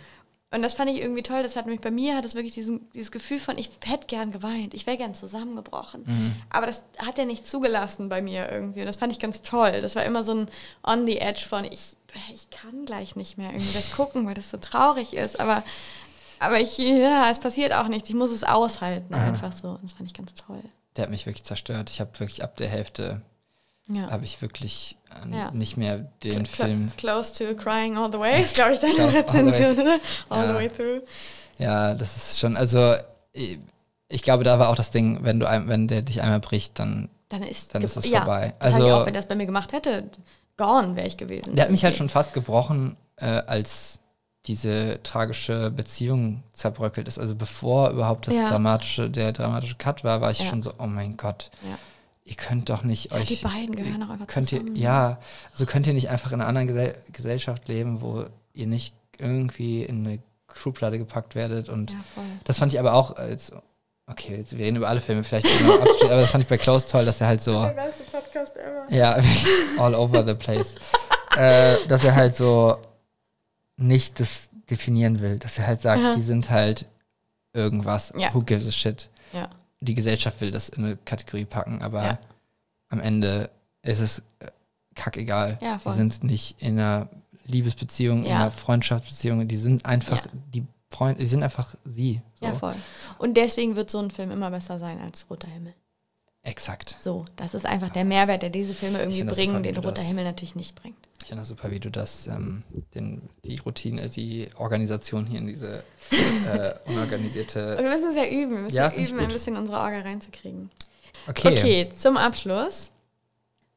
Und 0.50 0.62
das 0.62 0.76
fand 0.76 0.90
ich 0.90 1.02
irgendwie 1.02 1.24
toll. 1.24 1.44
Das 1.44 1.58
hat 1.58 1.66
mich 1.66 1.82
bei 1.82 1.92
mir 1.92 2.16
hat 2.16 2.24
es 2.24 2.34
wirklich 2.34 2.54
diesen, 2.54 2.90
dieses 2.92 3.12
Gefühl 3.12 3.40
von, 3.40 3.58
ich 3.58 3.70
hätte 3.84 4.08
gern 4.08 4.32
geweint, 4.32 4.74
ich 4.74 4.88
wäre 4.88 4.96
gern 4.96 5.14
zusammengebrochen. 5.14 6.04
Mhm. 6.06 6.36
Aber 6.50 6.66
das 6.66 6.86
hat 7.00 7.20
er 7.20 7.26
nicht 7.26 7.48
zugelassen 7.50 8.08
bei 8.08 8.22
mir 8.22 8.50
irgendwie. 8.50 8.80
Und 8.80 8.86
das 8.86 8.96
fand 8.96 9.12
ich 9.12 9.20
ganz 9.20 9.42
toll. 9.42 9.82
Das 9.82 9.98
war 9.98 10.06
immer 10.06 10.24
so 10.24 10.34
ein 10.34 10.48
on 10.84 11.06
the 11.06 11.18
edge 11.18 11.46
von, 11.48 11.66
ich, 11.66 11.98
ich 12.34 12.50
kann 12.50 12.86
gleich 12.86 13.18
nicht 13.18 13.38
mehr 13.38 13.52
irgendwie 13.52 13.74
das 13.74 13.92
gucken, 13.92 14.26
weil 14.26 14.36
das 14.36 14.50
so 14.50 14.58
traurig 14.58 15.14
ist. 15.14 15.38
Aber, 15.38 15.64
aber 16.40 16.62
ich, 16.62 16.78
ja, 16.78 17.30
es 17.30 17.40
passiert 17.40 17.74
auch 17.74 17.90
nichts. 17.90 18.08
Ich 18.10 18.16
muss 18.16 18.32
es 18.32 18.46
aushalten, 18.46 19.14
einfach 19.16 19.52
so. 19.52 19.72
Und 19.72 19.84
das 19.84 19.94
fand 19.94 20.08
ich 20.08 20.14
ganz 20.14 20.34
toll. 20.34 20.64
der 20.96 21.04
hat 21.04 21.10
mich 21.10 21.26
wirklich 21.26 21.44
zerstört. 21.44 21.90
Ich 21.90 22.00
habe 22.00 22.18
wirklich 22.22 22.42
ab 22.42 22.56
der 22.56 22.70
Hälfte 22.70 23.22
Ja. 23.90 24.10
habe 24.12 24.26
ich 24.26 24.42
wirklich 24.42 24.98
äh, 25.32 25.36
Ja. 25.38 25.52
nicht 25.52 25.78
mehr 25.78 26.00
den 26.24 26.46
Cl- 26.46 26.48
Film. 26.48 26.92
Close 26.98 27.34
to 27.34 27.56
crying 27.56 27.98
all 27.98 28.12
the 28.12 28.20
way 28.20 28.42
ist, 28.44 28.56
glaube 28.56 28.74
ich, 28.74 28.80
deine. 28.80 29.14
Rezension, 29.14 29.80
oder? 29.80 30.00
All 30.30 30.44
Ja. 30.46 30.48
the 30.50 30.54
way 30.56 30.70
through. 30.70 31.02
Ja, 31.58 31.94
das 31.96 32.18
ist 32.18 32.40
schon, 32.40 32.58
also 32.58 32.94
ich, 33.32 33.60
ich 34.10 34.22
glaube, 34.24 34.44
da 34.44 34.60
war 34.60 34.70
auch 34.70 34.76
das 34.76 34.92
Ding, 34.92 35.20
wenn 35.24 35.40
du 35.40 35.48
ein, 35.48 35.68
wenn 35.70 35.88
der 35.88 36.02
dich 36.02 36.22
einmal 36.22 36.40
bricht, 36.40 36.78
dann 36.80 37.10
Dann 37.30 37.44
ist, 37.44 37.74
Dann 37.76 37.82
ist 37.82 37.98
es 37.98 38.08
vorbei. 38.08 38.54
Das 38.60 38.74
also, 38.74 38.78
ich 38.78 38.84
Also- 38.86 38.96
auch, 39.02 39.06
wenn 39.06 39.14
er 39.16 39.22
das 39.22 39.28
bei 39.28 39.36
mir 39.36 39.46
gemacht 39.46 39.72
hätte, 39.74 40.10
gone 40.58 40.96
wäre 40.96 41.08
ich 41.08 41.18
gewesen. 41.18 41.56
der 41.56 41.66
hat 41.66 41.72
mich 41.72 41.84
halt 41.84 41.98
schon 41.98 42.10
fast 42.10 42.34
gebrochen, 42.34 42.96
äh, 43.18 43.26
als 43.26 44.00
diese 44.46 45.00
tragische 45.04 45.72
Beziehung 45.72 46.42
zerbröckelt 46.54 47.08
ist. 47.08 47.20
Also 47.20 47.36
bevor 47.36 47.90
überhaupt 47.90 48.28
das 48.28 48.36
dramatische, 48.36 49.10
der 49.10 49.34
dramatische 49.34 49.76
Cut 49.76 50.04
war, 50.06 50.22
war 50.22 50.32
ich 50.32 50.46
schon 50.48 50.62
so, 50.62 50.74
oh 50.80 50.88
mein 50.88 51.18
Gott, 51.18 51.52
Ja. 51.64 51.78
Ihr 52.28 52.36
könnt 52.36 52.70
doch 52.70 52.84
nicht 52.84 53.12
Ja, 53.12 53.18
euch. 53.18 53.28
die 53.28 53.36
beiden 53.38 53.76
gehören 53.76 54.04
auch 54.04 54.10
einfach 54.10 54.28
könnt 54.28 54.52
ihr, 54.52 54.60
zusammen. 54.60 54.76
ja, 54.76 55.20
also 55.52 55.66
könnt 55.66 55.88
ihr 55.88 55.94
nicht 55.94 56.10
einfach 56.10 56.32
in 56.32 56.42
einer 56.42 56.48
anderen 56.50 56.68
Gesell 56.68 56.96
Gesellschaft 57.12 57.68
leben, 57.68 58.02
wo 58.02 58.26
ihr 58.54 58.68
nicht 58.68 58.94
irgendwie 59.18 59.84
in 59.84 60.06
eine 60.06 60.20
Schublade 60.54 60.98
gepackt 60.98 61.36
werdet 61.36 61.70
und 61.70 61.92
Ja, 61.92 61.98
voll. 62.16 62.24
Das 62.44 62.58
fand 62.60 62.74
ich 62.74 62.80
aber 62.80 62.94
auch 62.94 63.16
als, 63.16 63.52
okay, 64.08 64.38
jetzt, 64.38 64.58
wir 64.58 64.66
reden 64.66 64.78
über 64.78 64.90
alle 64.90 65.02
Filme 65.02 65.24
vielleicht, 65.24 65.48
aber 66.06 66.22
das 66.22 66.30
fand 66.32 66.44
ich 66.44 66.50
bei 66.50 66.58
Close 66.58 66.88
toll, 66.88 67.06
dass 67.06 67.20
er 67.22 67.28
halt 67.28 67.42
so, 67.42 67.54
beste 67.76 68.04
Podcast 68.12 68.56
ever. 68.58 68.86
ja, 68.94 69.18
all 69.78 69.96
over 69.96 70.26
the 70.26 70.34
place, 70.36 70.76
äh, 71.36 71.76
dass 71.88 72.04
er 72.06 72.16
halt 72.16 72.36
so 72.36 72.78
nicht 73.78 74.20
das 74.20 74.50
definieren 74.70 75.22
will, 75.22 75.38
dass 75.38 75.58
er 75.58 75.68
halt 75.68 75.82
sagt, 75.82 76.02
Aha. 76.04 76.16
die 76.16 76.22
sind 76.22 76.50
halt 76.50 76.86
irgendwas, 77.54 78.14
Ja. 78.18 78.34
who 78.34 78.42
gives 78.42 78.68
a 78.68 78.72
shit. 78.72 79.10
Ja. 79.34 79.50
Die 79.80 79.94
Gesellschaft 79.94 80.42
will 80.42 80.52
das 80.52 80.70
in 80.70 80.84
eine 80.86 80.98
Kategorie 80.98 81.46
packen, 81.46 81.82
aber 81.82 82.04
Ja. 82.04 82.20
am 82.90 83.00
Ende 83.00 83.50
ist 83.84 84.00
es 84.00 84.20
äh, 84.40 84.48
kackegal. 84.96 85.60
Ja, 85.62 85.80
die 85.86 85.92
sind 85.92 86.24
nicht 86.24 86.62
in 86.62 86.80
einer 86.80 87.10
Liebesbeziehung, 87.46 88.24
in 88.24 88.30
Ja. 88.32 88.36
einer 88.38 88.52
Freundschaftsbeziehung, 88.52 89.48
die 89.48 89.56
sind 89.56 89.86
einfach, 89.86 90.26
Ja. 90.26 90.32
die 90.54 90.66
Freunde, 90.90 91.20
die 91.22 91.28
sind 91.28 91.44
einfach 91.44 91.76
sie. 91.86 92.22
So. 92.40 92.46
Ja, 92.46 92.56
voll. 92.56 92.76
Und 93.20 93.38
deswegen 93.38 93.76
wird 93.76 93.90
so 93.90 94.00
ein 94.00 94.10
Film 94.12 94.32
immer 94.32 94.50
besser 94.52 94.80
sein 94.80 95.00
als 95.00 95.30
Roter 95.30 95.48
Himmel. 95.50 95.74
Exakt. 96.44 96.98
So, 97.04 97.26
das 97.36 97.54
ist 97.54 97.66
einfach 97.66 97.90
der 97.90 98.06
Mehrwert, 98.06 98.42
der 98.42 98.50
diese 98.50 98.74
Filme 98.74 99.00
irgendwie 99.00 99.24
bringen, 99.24 99.56
super, 99.58 99.62
den 99.62 99.78
Roter 99.78 100.02
Himmel 100.02 100.24
natürlich 100.24 100.56
nicht 100.56 100.76
bringt. 100.82 100.96
Ich 101.22 101.28
finde 101.28 101.42
das 101.42 101.50
super, 101.50 101.72
wie 101.72 101.80
du 101.80 101.92
das, 101.92 102.28
ähm, 102.28 102.64
den, 102.96 103.17
die 103.48 103.58
Routine, 103.60 104.10
die 104.10 104.50
Organisation 104.58 105.26
hier 105.26 105.40
in 105.40 105.48
diese 105.48 105.84
äh, 106.12 106.74
Und 106.86 106.94
unorganisierte. 106.96 107.78
wir 107.80 107.90
müssen 107.90 108.10
es 108.10 108.16
ja 108.16 108.26
üben. 108.26 108.52
Wir 108.56 108.60
müssen 108.64 108.76
Ja, 108.76 108.92
ich 108.96 109.10
üben, 109.10 109.20
ein 109.20 109.28
bisschen 109.30 109.58
unsere 109.58 109.80
Orga 109.80 110.02
reinzukriegen. 110.02 110.70
Okay. 111.28 111.58
Okay, 111.58 111.90
zum 111.96 112.16
Abschluss, 112.18 112.92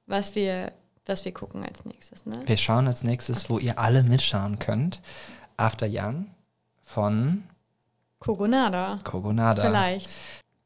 was 0.06 0.34
wir, 0.34 0.72
was 1.06 1.24
wir 1.24 1.32
gucken 1.32 1.64
als 1.64 1.84
nächstes. 1.84 2.26
Ne? 2.26 2.42
Wir 2.46 2.56
schauen 2.56 2.86
als 2.86 3.02
nächstes, 3.02 3.48
wo 3.48 3.58
ihr 3.58 3.78
alle 3.78 4.02
mitschauen 4.02 4.58
könnt. 4.58 5.00
After 5.56 5.86
Young 5.90 6.26
von 6.84 7.42
Kogonada. 8.18 8.98
Kogonada. 9.04 9.62
Vielleicht. 9.62 10.10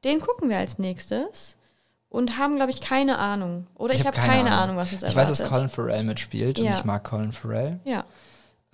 Den 0.05 0.21
gucken 0.21 0.49
wir 0.51 0.59
als 0.59 0.79
nächstes 0.79 1.57
und 2.11 2.37
haben, 2.39 2.57
glaube 2.57 2.71
ich, 2.71 2.81
keine 2.81 3.19
Ahnung. 3.19 3.67
Oder 3.75 3.95
ich, 3.95 4.07
hab 4.07 4.17
habe 4.17 4.27
keine, 4.27 4.53
Ahnung. 4.53 4.77
was 4.77 4.93
uns 4.93 5.03
Ich 5.03 5.09
erwartet. 5.09 5.31
weiß, 5.33 5.39
dass 5.39 5.49
Colin 5.49 5.69
Farrell 5.69 6.05
mitspielt 6.05 6.59
und 6.59 6.67
Ja. 6.67 6.73
ich 6.79 6.85
mag 6.85 7.03
Colin 7.05 7.33
Farrell. 7.33 7.81
Ja, 7.85 8.05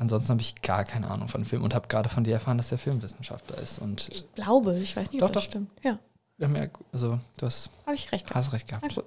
Ansonsten 0.01 0.31
habe 0.33 0.41
ich 0.41 0.61
gar 0.63 0.83
keine 0.85 1.11
Ahnung 1.11 1.29
von 1.29 1.43
dem 1.43 1.47
Film 1.47 1.63
und 1.63 1.75
habe 1.75 1.87
gerade 1.87 2.09
von 2.09 2.25
dir 2.25 2.33
erfahren, 2.33 2.57
dass 2.57 2.73
er 2.73 2.79
Filmwissenschaftler 2.79 3.59
ist. 3.59 3.79
Und 3.79 4.09
ich 4.11 4.25
glaube, 4.35 4.79
ich 4.79 4.97
weiß 4.97 5.13
nicht, 5.13 5.23
ob 5.23 5.29
Doch, 5.29 5.35
das 5.35 5.43
doch. 5.45 5.51
stimmt. 5.51 5.71
Ja, 5.83 5.99
ja, 6.39 6.49
also 6.93 7.21
du 7.39 7.47
hast, 7.47 7.69
habe 7.85 7.95
ich 7.95 8.11
recht 8.11 8.27
gehabt. 8.27 8.47
hast 8.47 8.53
recht 8.55 8.67
Na 8.71 8.79
gehabt. 8.79 8.95
gut. 8.95 9.05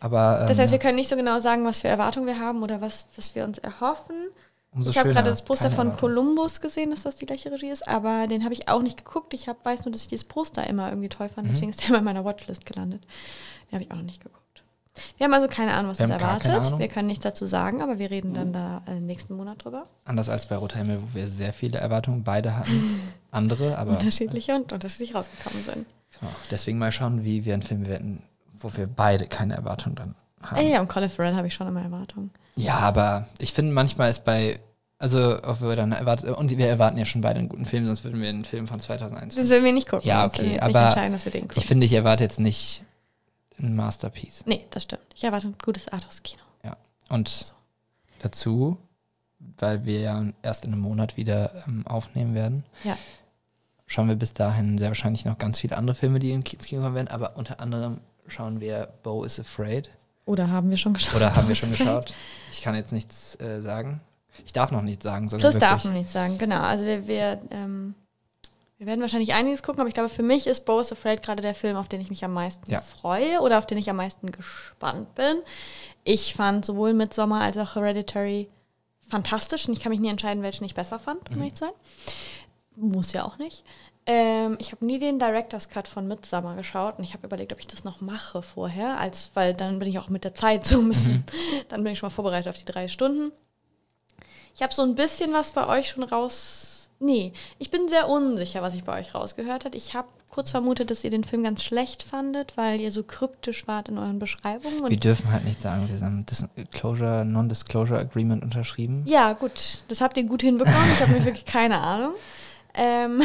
Aber 0.00 0.42
ähm, 0.42 0.46
Das 0.48 0.58
heißt, 0.58 0.70
wir 0.70 0.78
können 0.78 0.96
nicht 0.96 1.08
so 1.08 1.16
genau 1.16 1.38
sagen, 1.38 1.64
was 1.64 1.80
für 1.80 1.88
Erwartungen 1.88 2.26
wir 2.26 2.38
haben 2.38 2.62
oder 2.62 2.80
was, 2.82 3.06
was 3.16 3.34
wir 3.34 3.44
uns 3.44 3.56
erhoffen. 3.56 4.28
umso 4.70 4.90
ich 4.90 4.98
habe 4.98 5.08
gerade 5.14 5.30
das 5.30 5.42
Poster 5.42 5.70
von. 5.70 5.96
Columbus 5.96 6.60
gesehen, 6.60 6.90
dass 6.90 7.04
das 7.04 7.16
die 7.16 7.24
gleiche 7.24 7.50
Regie 7.50 7.70
ist, 7.70 7.88
aber 7.88 8.26
den 8.26 8.44
habe 8.44 8.52
ich 8.52 8.68
auch 8.68 8.82
nicht 8.82 8.98
geguckt. 9.02 9.32
Ich 9.32 9.48
hab, 9.48 9.64
weiß 9.64 9.86
nur, 9.86 9.92
dass 9.92 10.02
ich 10.02 10.08
dieses 10.08 10.24
Poster 10.24 10.66
immer 10.66 10.90
irgendwie 10.90 11.08
toll 11.08 11.28
Mhm. 11.28 11.32
fand, 11.32 11.50
deswegen 11.50 11.70
ist 11.70 11.80
der 11.80 11.88
immer 11.88 11.98
in 12.00 12.04
meiner 12.04 12.24
Watchlist 12.26 12.66
gelandet. 12.66 13.02
Den 13.70 13.76
habe 13.76 13.84
ich 13.84 13.90
auch 13.90 13.96
noch 13.96 14.02
nicht 14.02 14.22
geguckt. 14.22 14.44
Wir 15.16 15.24
haben 15.24 15.34
also 15.34 15.48
keine 15.48 15.74
Ahnung, 15.74 15.90
was 15.90 15.98
Wir 15.98 16.04
uns 16.06 16.22
erwartet. 16.22 16.78
Wir 16.78 16.88
können 16.88 17.08
nichts 17.08 17.22
dazu 17.24 17.46
sagen, 17.46 17.82
aber 17.82 17.98
wir 17.98 18.10
reden 18.10 18.34
dann 18.34 18.52
da 18.52 18.82
äh, 18.86 19.00
nächsten 19.00 19.34
Monat 19.34 19.64
drüber. 19.64 19.86
Anders 20.04 20.28
als 20.28 20.46
bei 20.46 20.56
Roter 20.56 20.78
Himmel, 20.78 21.00
wo 21.02 21.14
wir 21.14 21.28
sehr 21.28 21.52
viele 21.52 21.78
Erwartungen 21.78 22.22
beide 22.24 22.56
hatten. 22.56 23.00
Andere, 23.30 23.76
aber 23.78 23.92
Unterschiedliche 23.92 24.54
und 24.54 24.72
unterschiedlich 24.72 25.14
rausgekommen 25.14 25.62
sind. 25.62 25.86
genau. 26.18 26.32
deswegen 26.50 26.78
mal 26.78 26.92
schauen, 26.92 27.24
wie 27.24 27.44
wir 27.44 27.54
einen 27.54 27.62
Film 27.62 27.82
bewerten, 27.82 28.22
wo 28.54 28.74
wir 28.74 28.86
beide 28.86 29.26
keine 29.26 29.54
Erwartungen 29.54 29.96
dran 29.96 30.14
haben. 30.42 30.56
Ey, 30.56 30.72
ja, 30.72 30.80
und 30.80 30.88
Colin 30.88 31.10
Farrell 31.10 31.34
habe 31.34 31.46
ich 31.46 31.54
schon 31.54 31.68
immer 31.68 31.82
Erwartungen. 31.82 32.30
Ja, 32.56 32.78
aber 32.78 33.26
ich 33.38 33.52
finde, 33.52 33.72
manchmal 33.72 34.10
ist 34.10 34.24
bei 34.24 34.60
Also, 34.98 35.38
ob 35.44 35.60
wir 35.60 35.76
dann 35.76 35.92
erwarten, 35.92 36.32
und 36.32 36.50
wir 36.50 36.66
erwarten 36.66 36.98
ja 36.98 37.06
schon 37.06 37.20
beide 37.20 37.38
einen 37.38 37.48
guten 37.48 37.66
Film, 37.66 37.86
sonst 37.86 38.02
würden 38.02 38.20
wir 38.20 38.28
einen 38.28 38.44
Film 38.44 38.66
von 38.66 38.80
2001 38.80 39.36
Das 39.36 39.48
würden 39.48 39.64
wir 39.64 39.72
nicht 39.72 39.88
gucken. 39.88 40.08
Ja, 40.08 40.26
okay, 40.26 40.58
aber. 40.58 40.94
Ich 41.54 41.66
finde, 41.66 41.86
ich 41.86 41.92
erwarte 41.92 42.24
jetzt 42.24 42.40
nicht 42.40 42.84
ein 43.58 43.74
Masterpiece. 43.76 44.42
nee, 44.46 44.64
das 44.70 44.84
stimmt. 44.84 45.02
Ich 45.14 45.24
erwarte 45.24 45.48
ein 45.48 45.56
gutes 45.62 45.88
Arthouse-Kino. 45.88 46.42
Und 47.10 47.54
dazu, 48.20 48.76
weil 49.38 49.86
wir 49.86 50.00
ja 50.00 50.22
erst 50.42 50.66
in 50.66 50.72
einem 50.72 50.82
Monat 50.82 51.16
wieder 51.16 51.64
ähm, 51.66 51.86
aufnehmen 51.86 52.34
werden, 52.34 52.64
Ja. 52.84 52.98
schauen 53.86 54.08
wir 54.08 54.16
bis 54.16 54.34
dahin 54.34 54.76
sehr 54.76 54.88
wahrscheinlich 54.88 55.24
noch 55.24 55.38
ganz 55.38 55.58
viele 55.60 55.78
andere 55.78 55.94
Filme, 55.94 56.18
die 56.18 56.32
ins 56.32 56.44
Kino 56.44 56.82
kommen 56.82 56.94
werden, 56.96 57.08
aber 57.08 57.38
unter 57.38 57.60
anderem 57.60 58.02
schauen 58.26 58.60
wir 58.60 58.92
Bo 59.02 59.24
is 59.24 59.40
Afraid. 59.40 59.88
Oder 60.26 60.50
haben 60.50 60.68
wir 60.68 60.76
schon 60.76 60.92
geschaut? 60.92 61.14
Oder 61.14 61.34
haben 61.34 61.48
wir 61.48 61.54
schon 61.54 61.70
geschaut? 61.70 62.12
Ich 62.52 62.60
kann 62.60 62.74
jetzt 62.74 62.92
nichts 62.92 63.40
äh, 63.40 63.62
sagen. 63.62 64.02
Ich 64.44 64.52
darf 64.52 64.70
noch 64.70 64.82
nichts 64.82 65.02
sagen. 65.04 65.30
sondern 65.30 65.50
Chris 65.50 65.58
darf 65.58 65.84
noch 65.86 65.92
nicht 65.92 66.10
sagen, 66.10 66.36
genau. 66.36 66.60
Also 66.60 66.84
wir, 66.84 67.08
wir, 67.08 67.40
ähm, 67.50 67.94
wir 68.78 68.86
werden 68.86 69.00
wahrscheinlich 69.00 69.34
einiges 69.34 69.62
gucken, 69.62 69.80
aber 69.80 69.88
ich 69.88 69.94
glaube, 69.94 70.08
für 70.08 70.22
mich 70.22 70.46
ist 70.46 70.64
Bo 70.64 70.78
is 70.80 70.92
Afraid 70.92 71.22
gerade 71.22 71.42
der 71.42 71.54
Film, 71.54 71.76
auf 71.76 71.88
den 71.88 72.00
ich 72.00 72.10
mich 72.10 72.24
am 72.24 72.32
meisten 72.32 72.70
Ja. 72.70 72.80
freue 72.80 73.40
oder 73.40 73.58
auf 73.58 73.66
den 73.66 73.76
ich 73.78 73.90
am 73.90 73.96
meisten 73.96 74.30
gespannt 74.30 75.14
bin. 75.16 75.42
Ich 76.04 76.34
fand 76.34 76.64
sowohl 76.64 76.94
Midsommar 76.94 77.42
als 77.42 77.58
auch 77.58 77.74
Hereditary 77.74 78.48
fantastisch 79.08 79.66
und 79.66 79.72
ich 79.74 79.80
kann 79.80 79.90
mich 79.90 80.00
nie 80.00 80.08
entscheiden, 80.10 80.42
welchen 80.42 80.64
ich 80.64 80.74
besser 80.74 80.98
fand, 80.98 81.28
um 81.28 81.34
Mhm. 81.36 81.40
ehrlich 81.42 81.54
zu 81.54 81.64
sein. 81.64 81.74
Muss 82.76 83.12
ja 83.12 83.24
auch 83.24 83.38
nicht. 83.38 83.64
Ähm, 84.06 84.56
ich 84.60 84.70
habe 84.72 84.86
nie 84.86 84.98
den 84.98 85.18
Director's 85.18 85.68
Cut 85.68 85.88
von 85.88 86.06
Midsommar 86.06 86.54
geschaut 86.56 86.98
und 86.98 87.04
ich 87.04 87.12
habe 87.14 87.26
überlegt, 87.26 87.52
ob 87.52 87.58
ich 87.58 87.66
das 87.66 87.84
noch 87.84 88.00
mache 88.00 88.40
vorher, 88.42 88.98
als 88.98 89.32
weil 89.34 89.52
dann 89.54 89.78
bin 89.80 89.88
ich 89.88 89.98
auch 89.98 90.08
mit 90.08 90.24
der 90.24 90.34
Zeit 90.34 90.64
so 90.64 90.78
ein 90.78 90.88
bisschen, 90.88 91.24
dann 91.68 91.82
bin 91.82 91.92
ich 91.92 91.98
schon 91.98 92.06
mal 92.08 92.14
vorbereitet 92.14 92.48
auf 92.48 92.58
die 92.58 92.64
drei 92.64 92.86
Stunden. 92.88 93.32
Ich 94.54 94.62
habe 94.62 94.72
so 94.72 94.82
ein 94.82 94.94
bisschen 94.94 95.32
was 95.32 95.50
bei 95.50 95.66
euch 95.66 95.88
schon 95.88 96.04
raus. 96.04 96.77
Nee, 97.00 97.32
ich 97.58 97.70
bin 97.70 97.88
sehr 97.88 98.08
unsicher, 98.08 98.60
was 98.60 98.74
ich 98.74 98.82
bei 98.82 98.98
euch 98.98 99.14
rausgehört 99.14 99.64
habe. 99.64 99.76
Ich 99.76 99.94
habe 99.94 100.08
kurz 100.30 100.50
vermutet, 100.50 100.90
dass 100.90 101.04
ihr 101.04 101.10
den 101.10 101.22
Film 101.22 101.44
ganz 101.44 101.62
schlecht 101.62 102.02
fandet, 102.02 102.56
weil 102.56 102.80
ihr 102.80 102.90
so 102.90 103.04
kryptisch 103.04 103.68
wart 103.68 103.88
in 103.88 103.98
euren 103.98 104.18
Beschreibungen. 104.18 104.88
Wir 104.88 104.98
dürfen 104.98 105.30
halt 105.30 105.44
nicht 105.44 105.60
sagen, 105.60 105.88
wir 105.88 106.00
haben 106.00 106.26
Disclosure, 106.26 107.24
Non-Disclosure 107.24 108.00
Agreement 108.00 108.42
unterschrieben. 108.42 109.04
ja, 109.06 109.32
gut, 109.32 109.84
das 109.88 110.00
habt 110.00 110.16
ihr 110.16 110.24
gut 110.24 110.42
hinbekommen. 110.42 110.90
Ich 110.92 111.00
habe 111.00 111.12
mir 111.12 111.24
wirklich 111.24 111.44
keine 111.44 111.78
Ahnung. 111.78 112.14
Ähm, 112.74 113.22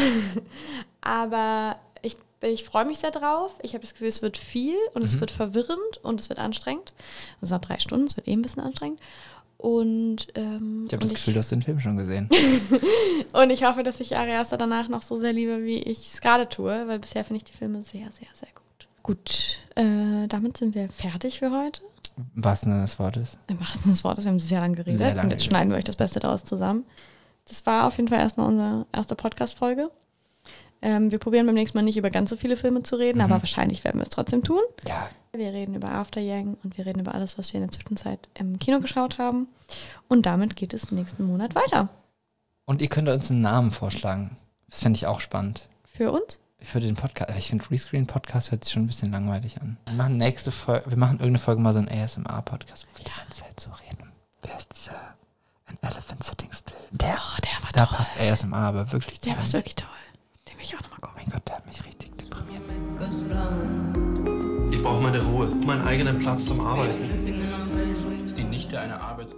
aber 1.01 1.77
ich, 2.03 2.15
ich 2.41 2.63
freue 2.63 2.85
mich 2.85 2.99
sehr 2.99 3.11
drauf. 3.11 3.55
Ich 3.63 3.73
habe 3.73 3.81
das 3.81 3.93
Gefühl, 3.93 4.07
es 4.07 4.21
wird 4.21 4.37
viel 4.37 4.77
und 4.93 5.03
es 5.03 5.19
wird 5.19 5.31
verwirrend 5.31 5.97
und 6.03 6.19
es 6.19 6.29
wird 6.29 6.39
anstrengend. 6.39 6.93
Es 7.41 7.49
sind 7.49 7.67
drei 7.67 7.79
Stunden, 7.79 8.05
es 8.05 8.17
wird 8.17 8.27
eh 8.27 8.33
ein 8.33 8.41
bisschen 8.41 8.63
anstrengend. 8.63 8.99
Und, 9.57 10.27
ähm, 10.35 10.83
Ich 10.87 10.93
habe 10.93 11.03
das 11.03 11.13
Gefühl, 11.13 11.33
du 11.33 11.39
hast 11.39 11.51
den 11.51 11.61
Film 11.61 11.79
schon 11.79 11.95
gesehen. 11.95 12.29
Und 13.33 13.49
ich 13.49 13.63
hoffe, 13.63 13.83
dass 13.83 13.99
ich 13.99 14.17
Ari 14.17 14.33
Aster 14.33 14.57
danach 14.57 14.89
noch 14.89 15.01
so 15.01 15.17
sehr 15.17 15.31
liebe, 15.31 15.63
wie 15.63 15.77
ich 15.77 16.13
es 16.13 16.21
gerade 16.21 16.49
tue, 16.49 16.87
weil 16.87 16.99
bisher 16.99 17.23
finde 17.23 17.37
ich 17.37 17.43
die 17.45 17.57
Filme 17.57 17.81
sehr, 17.81 18.07
sehr, 18.19 18.27
sehr 18.33 18.49
gut. 18.53 18.87
Gut, 19.01 19.59
äh, 19.75 20.27
damit 20.27 20.57
sind 20.57 20.75
wir 20.75 20.89
fertig 20.89 21.39
für 21.39 21.51
heute. 21.51 21.81
Was 22.35 22.61
denn 22.61 22.79
des 22.81 22.99
Wortes? 22.99 23.37
Im 23.47 23.59
wahrsten 23.59 23.81
Sinne 23.81 23.93
des 23.93 24.03
Wortes, 24.03 24.25
wir 24.25 24.31
haben 24.31 24.39
sehr 24.39 24.59
lange 24.59 24.75
geredet 24.75 24.99
Sehr 24.99 25.15
lange 25.15 25.23
und 25.23 25.31
jetzt 25.31 25.45
schneiden 25.45 25.69
wir 25.71 25.77
euch 25.77 25.83
das 25.83 25.95
Beste 25.95 26.19
daraus 26.19 26.43
zusammen. 26.43 26.85
Das 27.47 27.65
war 27.65 27.87
auf 27.87 27.97
jeden 27.97 28.07
Fall 28.07 28.19
erstmal 28.19 28.47
unsere 28.47 28.85
erste 28.93 29.15
Podcast-Folge. 29.15 29.89
Ähm, 30.83 31.11
wir 31.11 31.17
probieren 31.19 31.45
beim 31.45 31.55
nächsten 31.55 31.77
Mal 31.77 31.81
nicht 31.83 31.95
über 31.97 32.09
ganz 32.09 32.29
so 32.29 32.35
viele 32.35 32.57
Filme 32.57 32.83
zu 32.83 32.97
reden, 32.97 33.21
aber 33.21 33.39
wahrscheinlich 33.39 33.83
werden 33.85 33.99
wir 33.99 34.03
es 34.03 34.09
trotzdem 34.09 34.43
tun. 34.43 34.59
Ja, 34.85 35.09
Wir 35.31 35.53
reden 35.53 35.75
über 35.75 35.89
After 35.89 36.19
Yang 36.19 36.57
und 36.63 36.77
wir 36.77 36.85
reden 36.85 36.99
über 36.99 37.15
alles, 37.15 37.37
was 37.37 37.53
wir 37.53 37.61
in 37.61 37.67
der 37.67 37.71
Zwischenzeit 37.71 38.19
im 38.33 38.59
Kino 38.59 38.79
geschaut 38.81 39.17
haben. 39.17 39.47
Und 40.09 40.25
damit 40.25 40.57
geht 40.57 40.73
es 40.73 40.91
nächsten 40.91 41.23
Monat 41.25 41.55
weiter. 41.55 41.87
Und 42.65 42.81
ihr 42.81 42.89
könnt 42.89 43.07
uns 43.07 43.31
einen 43.31 43.41
Namen 43.41 43.71
vorschlagen. 43.71 44.35
Das 44.69 44.81
fände 44.81 44.97
ich 44.97 45.07
auch 45.07 45.21
spannend. 45.21 45.69
Für 45.85 46.11
uns. 46.11 46.39
Für 46.59 46.79
den 46.79 46.95
Podcast. 46.95 47.33
Ich 47.37 47.47
finde, 47.47 47.69
Rescreen 47.71 48.05
Podcast 48.07 48.51
hört 48.51 48.63
sich 48.65 48.73
schon 48.73 48.83
ein 48.83 48.87
bisschen 48.87 49.11
langweilig 49.11 49.61
an. 49.61 49.77
Wir 49.85 49.93
machen 49.95 50.17
nächste 50.17 50.51
Folge, 50.51 50.89
wir 50.89 50.97
machen 50.97 51.19
irgendeine 51.19 51.39
Folge 51.39 51.61
mal 51.61 51.73
so 51.73 51.79
einen 51.79 51.89
ASMR-Podcast, 51.89 52.87
wo 52.91 52.97
wir 52.99 53.05
die 53.05 53.11
ganze 53.11 53.41
Zeit 53.41 53.59
so 53.59 53.69
reden. 53.89 54.11
Wer 54.43 54.57
ist 54.57 54.67
dieser? 54.75 55.15
An 55.65 55.77
Elephant 55.81 56.23
Sitting 56.23 56.51
Still. 56.51 56.75
Der, 56.91 57.15
Oh, 57.17 57.41
der 57.41 57.63
war 57.63 57.71
da 57.73 57.85
toll. 57.85 57.97
passt 57.97 58.11
ASMR 58.19 58.57
aber 58.57 58.91
wirklich 58.91 59.19
Der 59.21 59.37
war 59.37 59.53
wirklich 59.53 59.75
toll. 59.75 59.87
Ich 60.63 60.73
auch 60.73 60.81
nochmal 60.81 60.99
gucken. 61.01 61.15
Mein 61.17 61.29
Gott, 61.29 61.41
der 61.45 61.57
hat 61.57 61.67
mich 61.67 61.85
richtig 61.85 62.17
deprimiert. 62.17 62.61
Ich 64.71 64.81
brauche 64.81 65.01
meine 65.01 65.21
Ruhe, 65.21 65.47
meinen 65.47 65.85
eigenen 65.85 66.19
Platz 66.19 66.45
zum 66.45 66.61
Arbeiten. 66.61 67.27
ist 68.25 68.37
die 68.37 68.45
Nichte 68.45 68.79
einer 68.79 69.01
meiner 69.01 69.33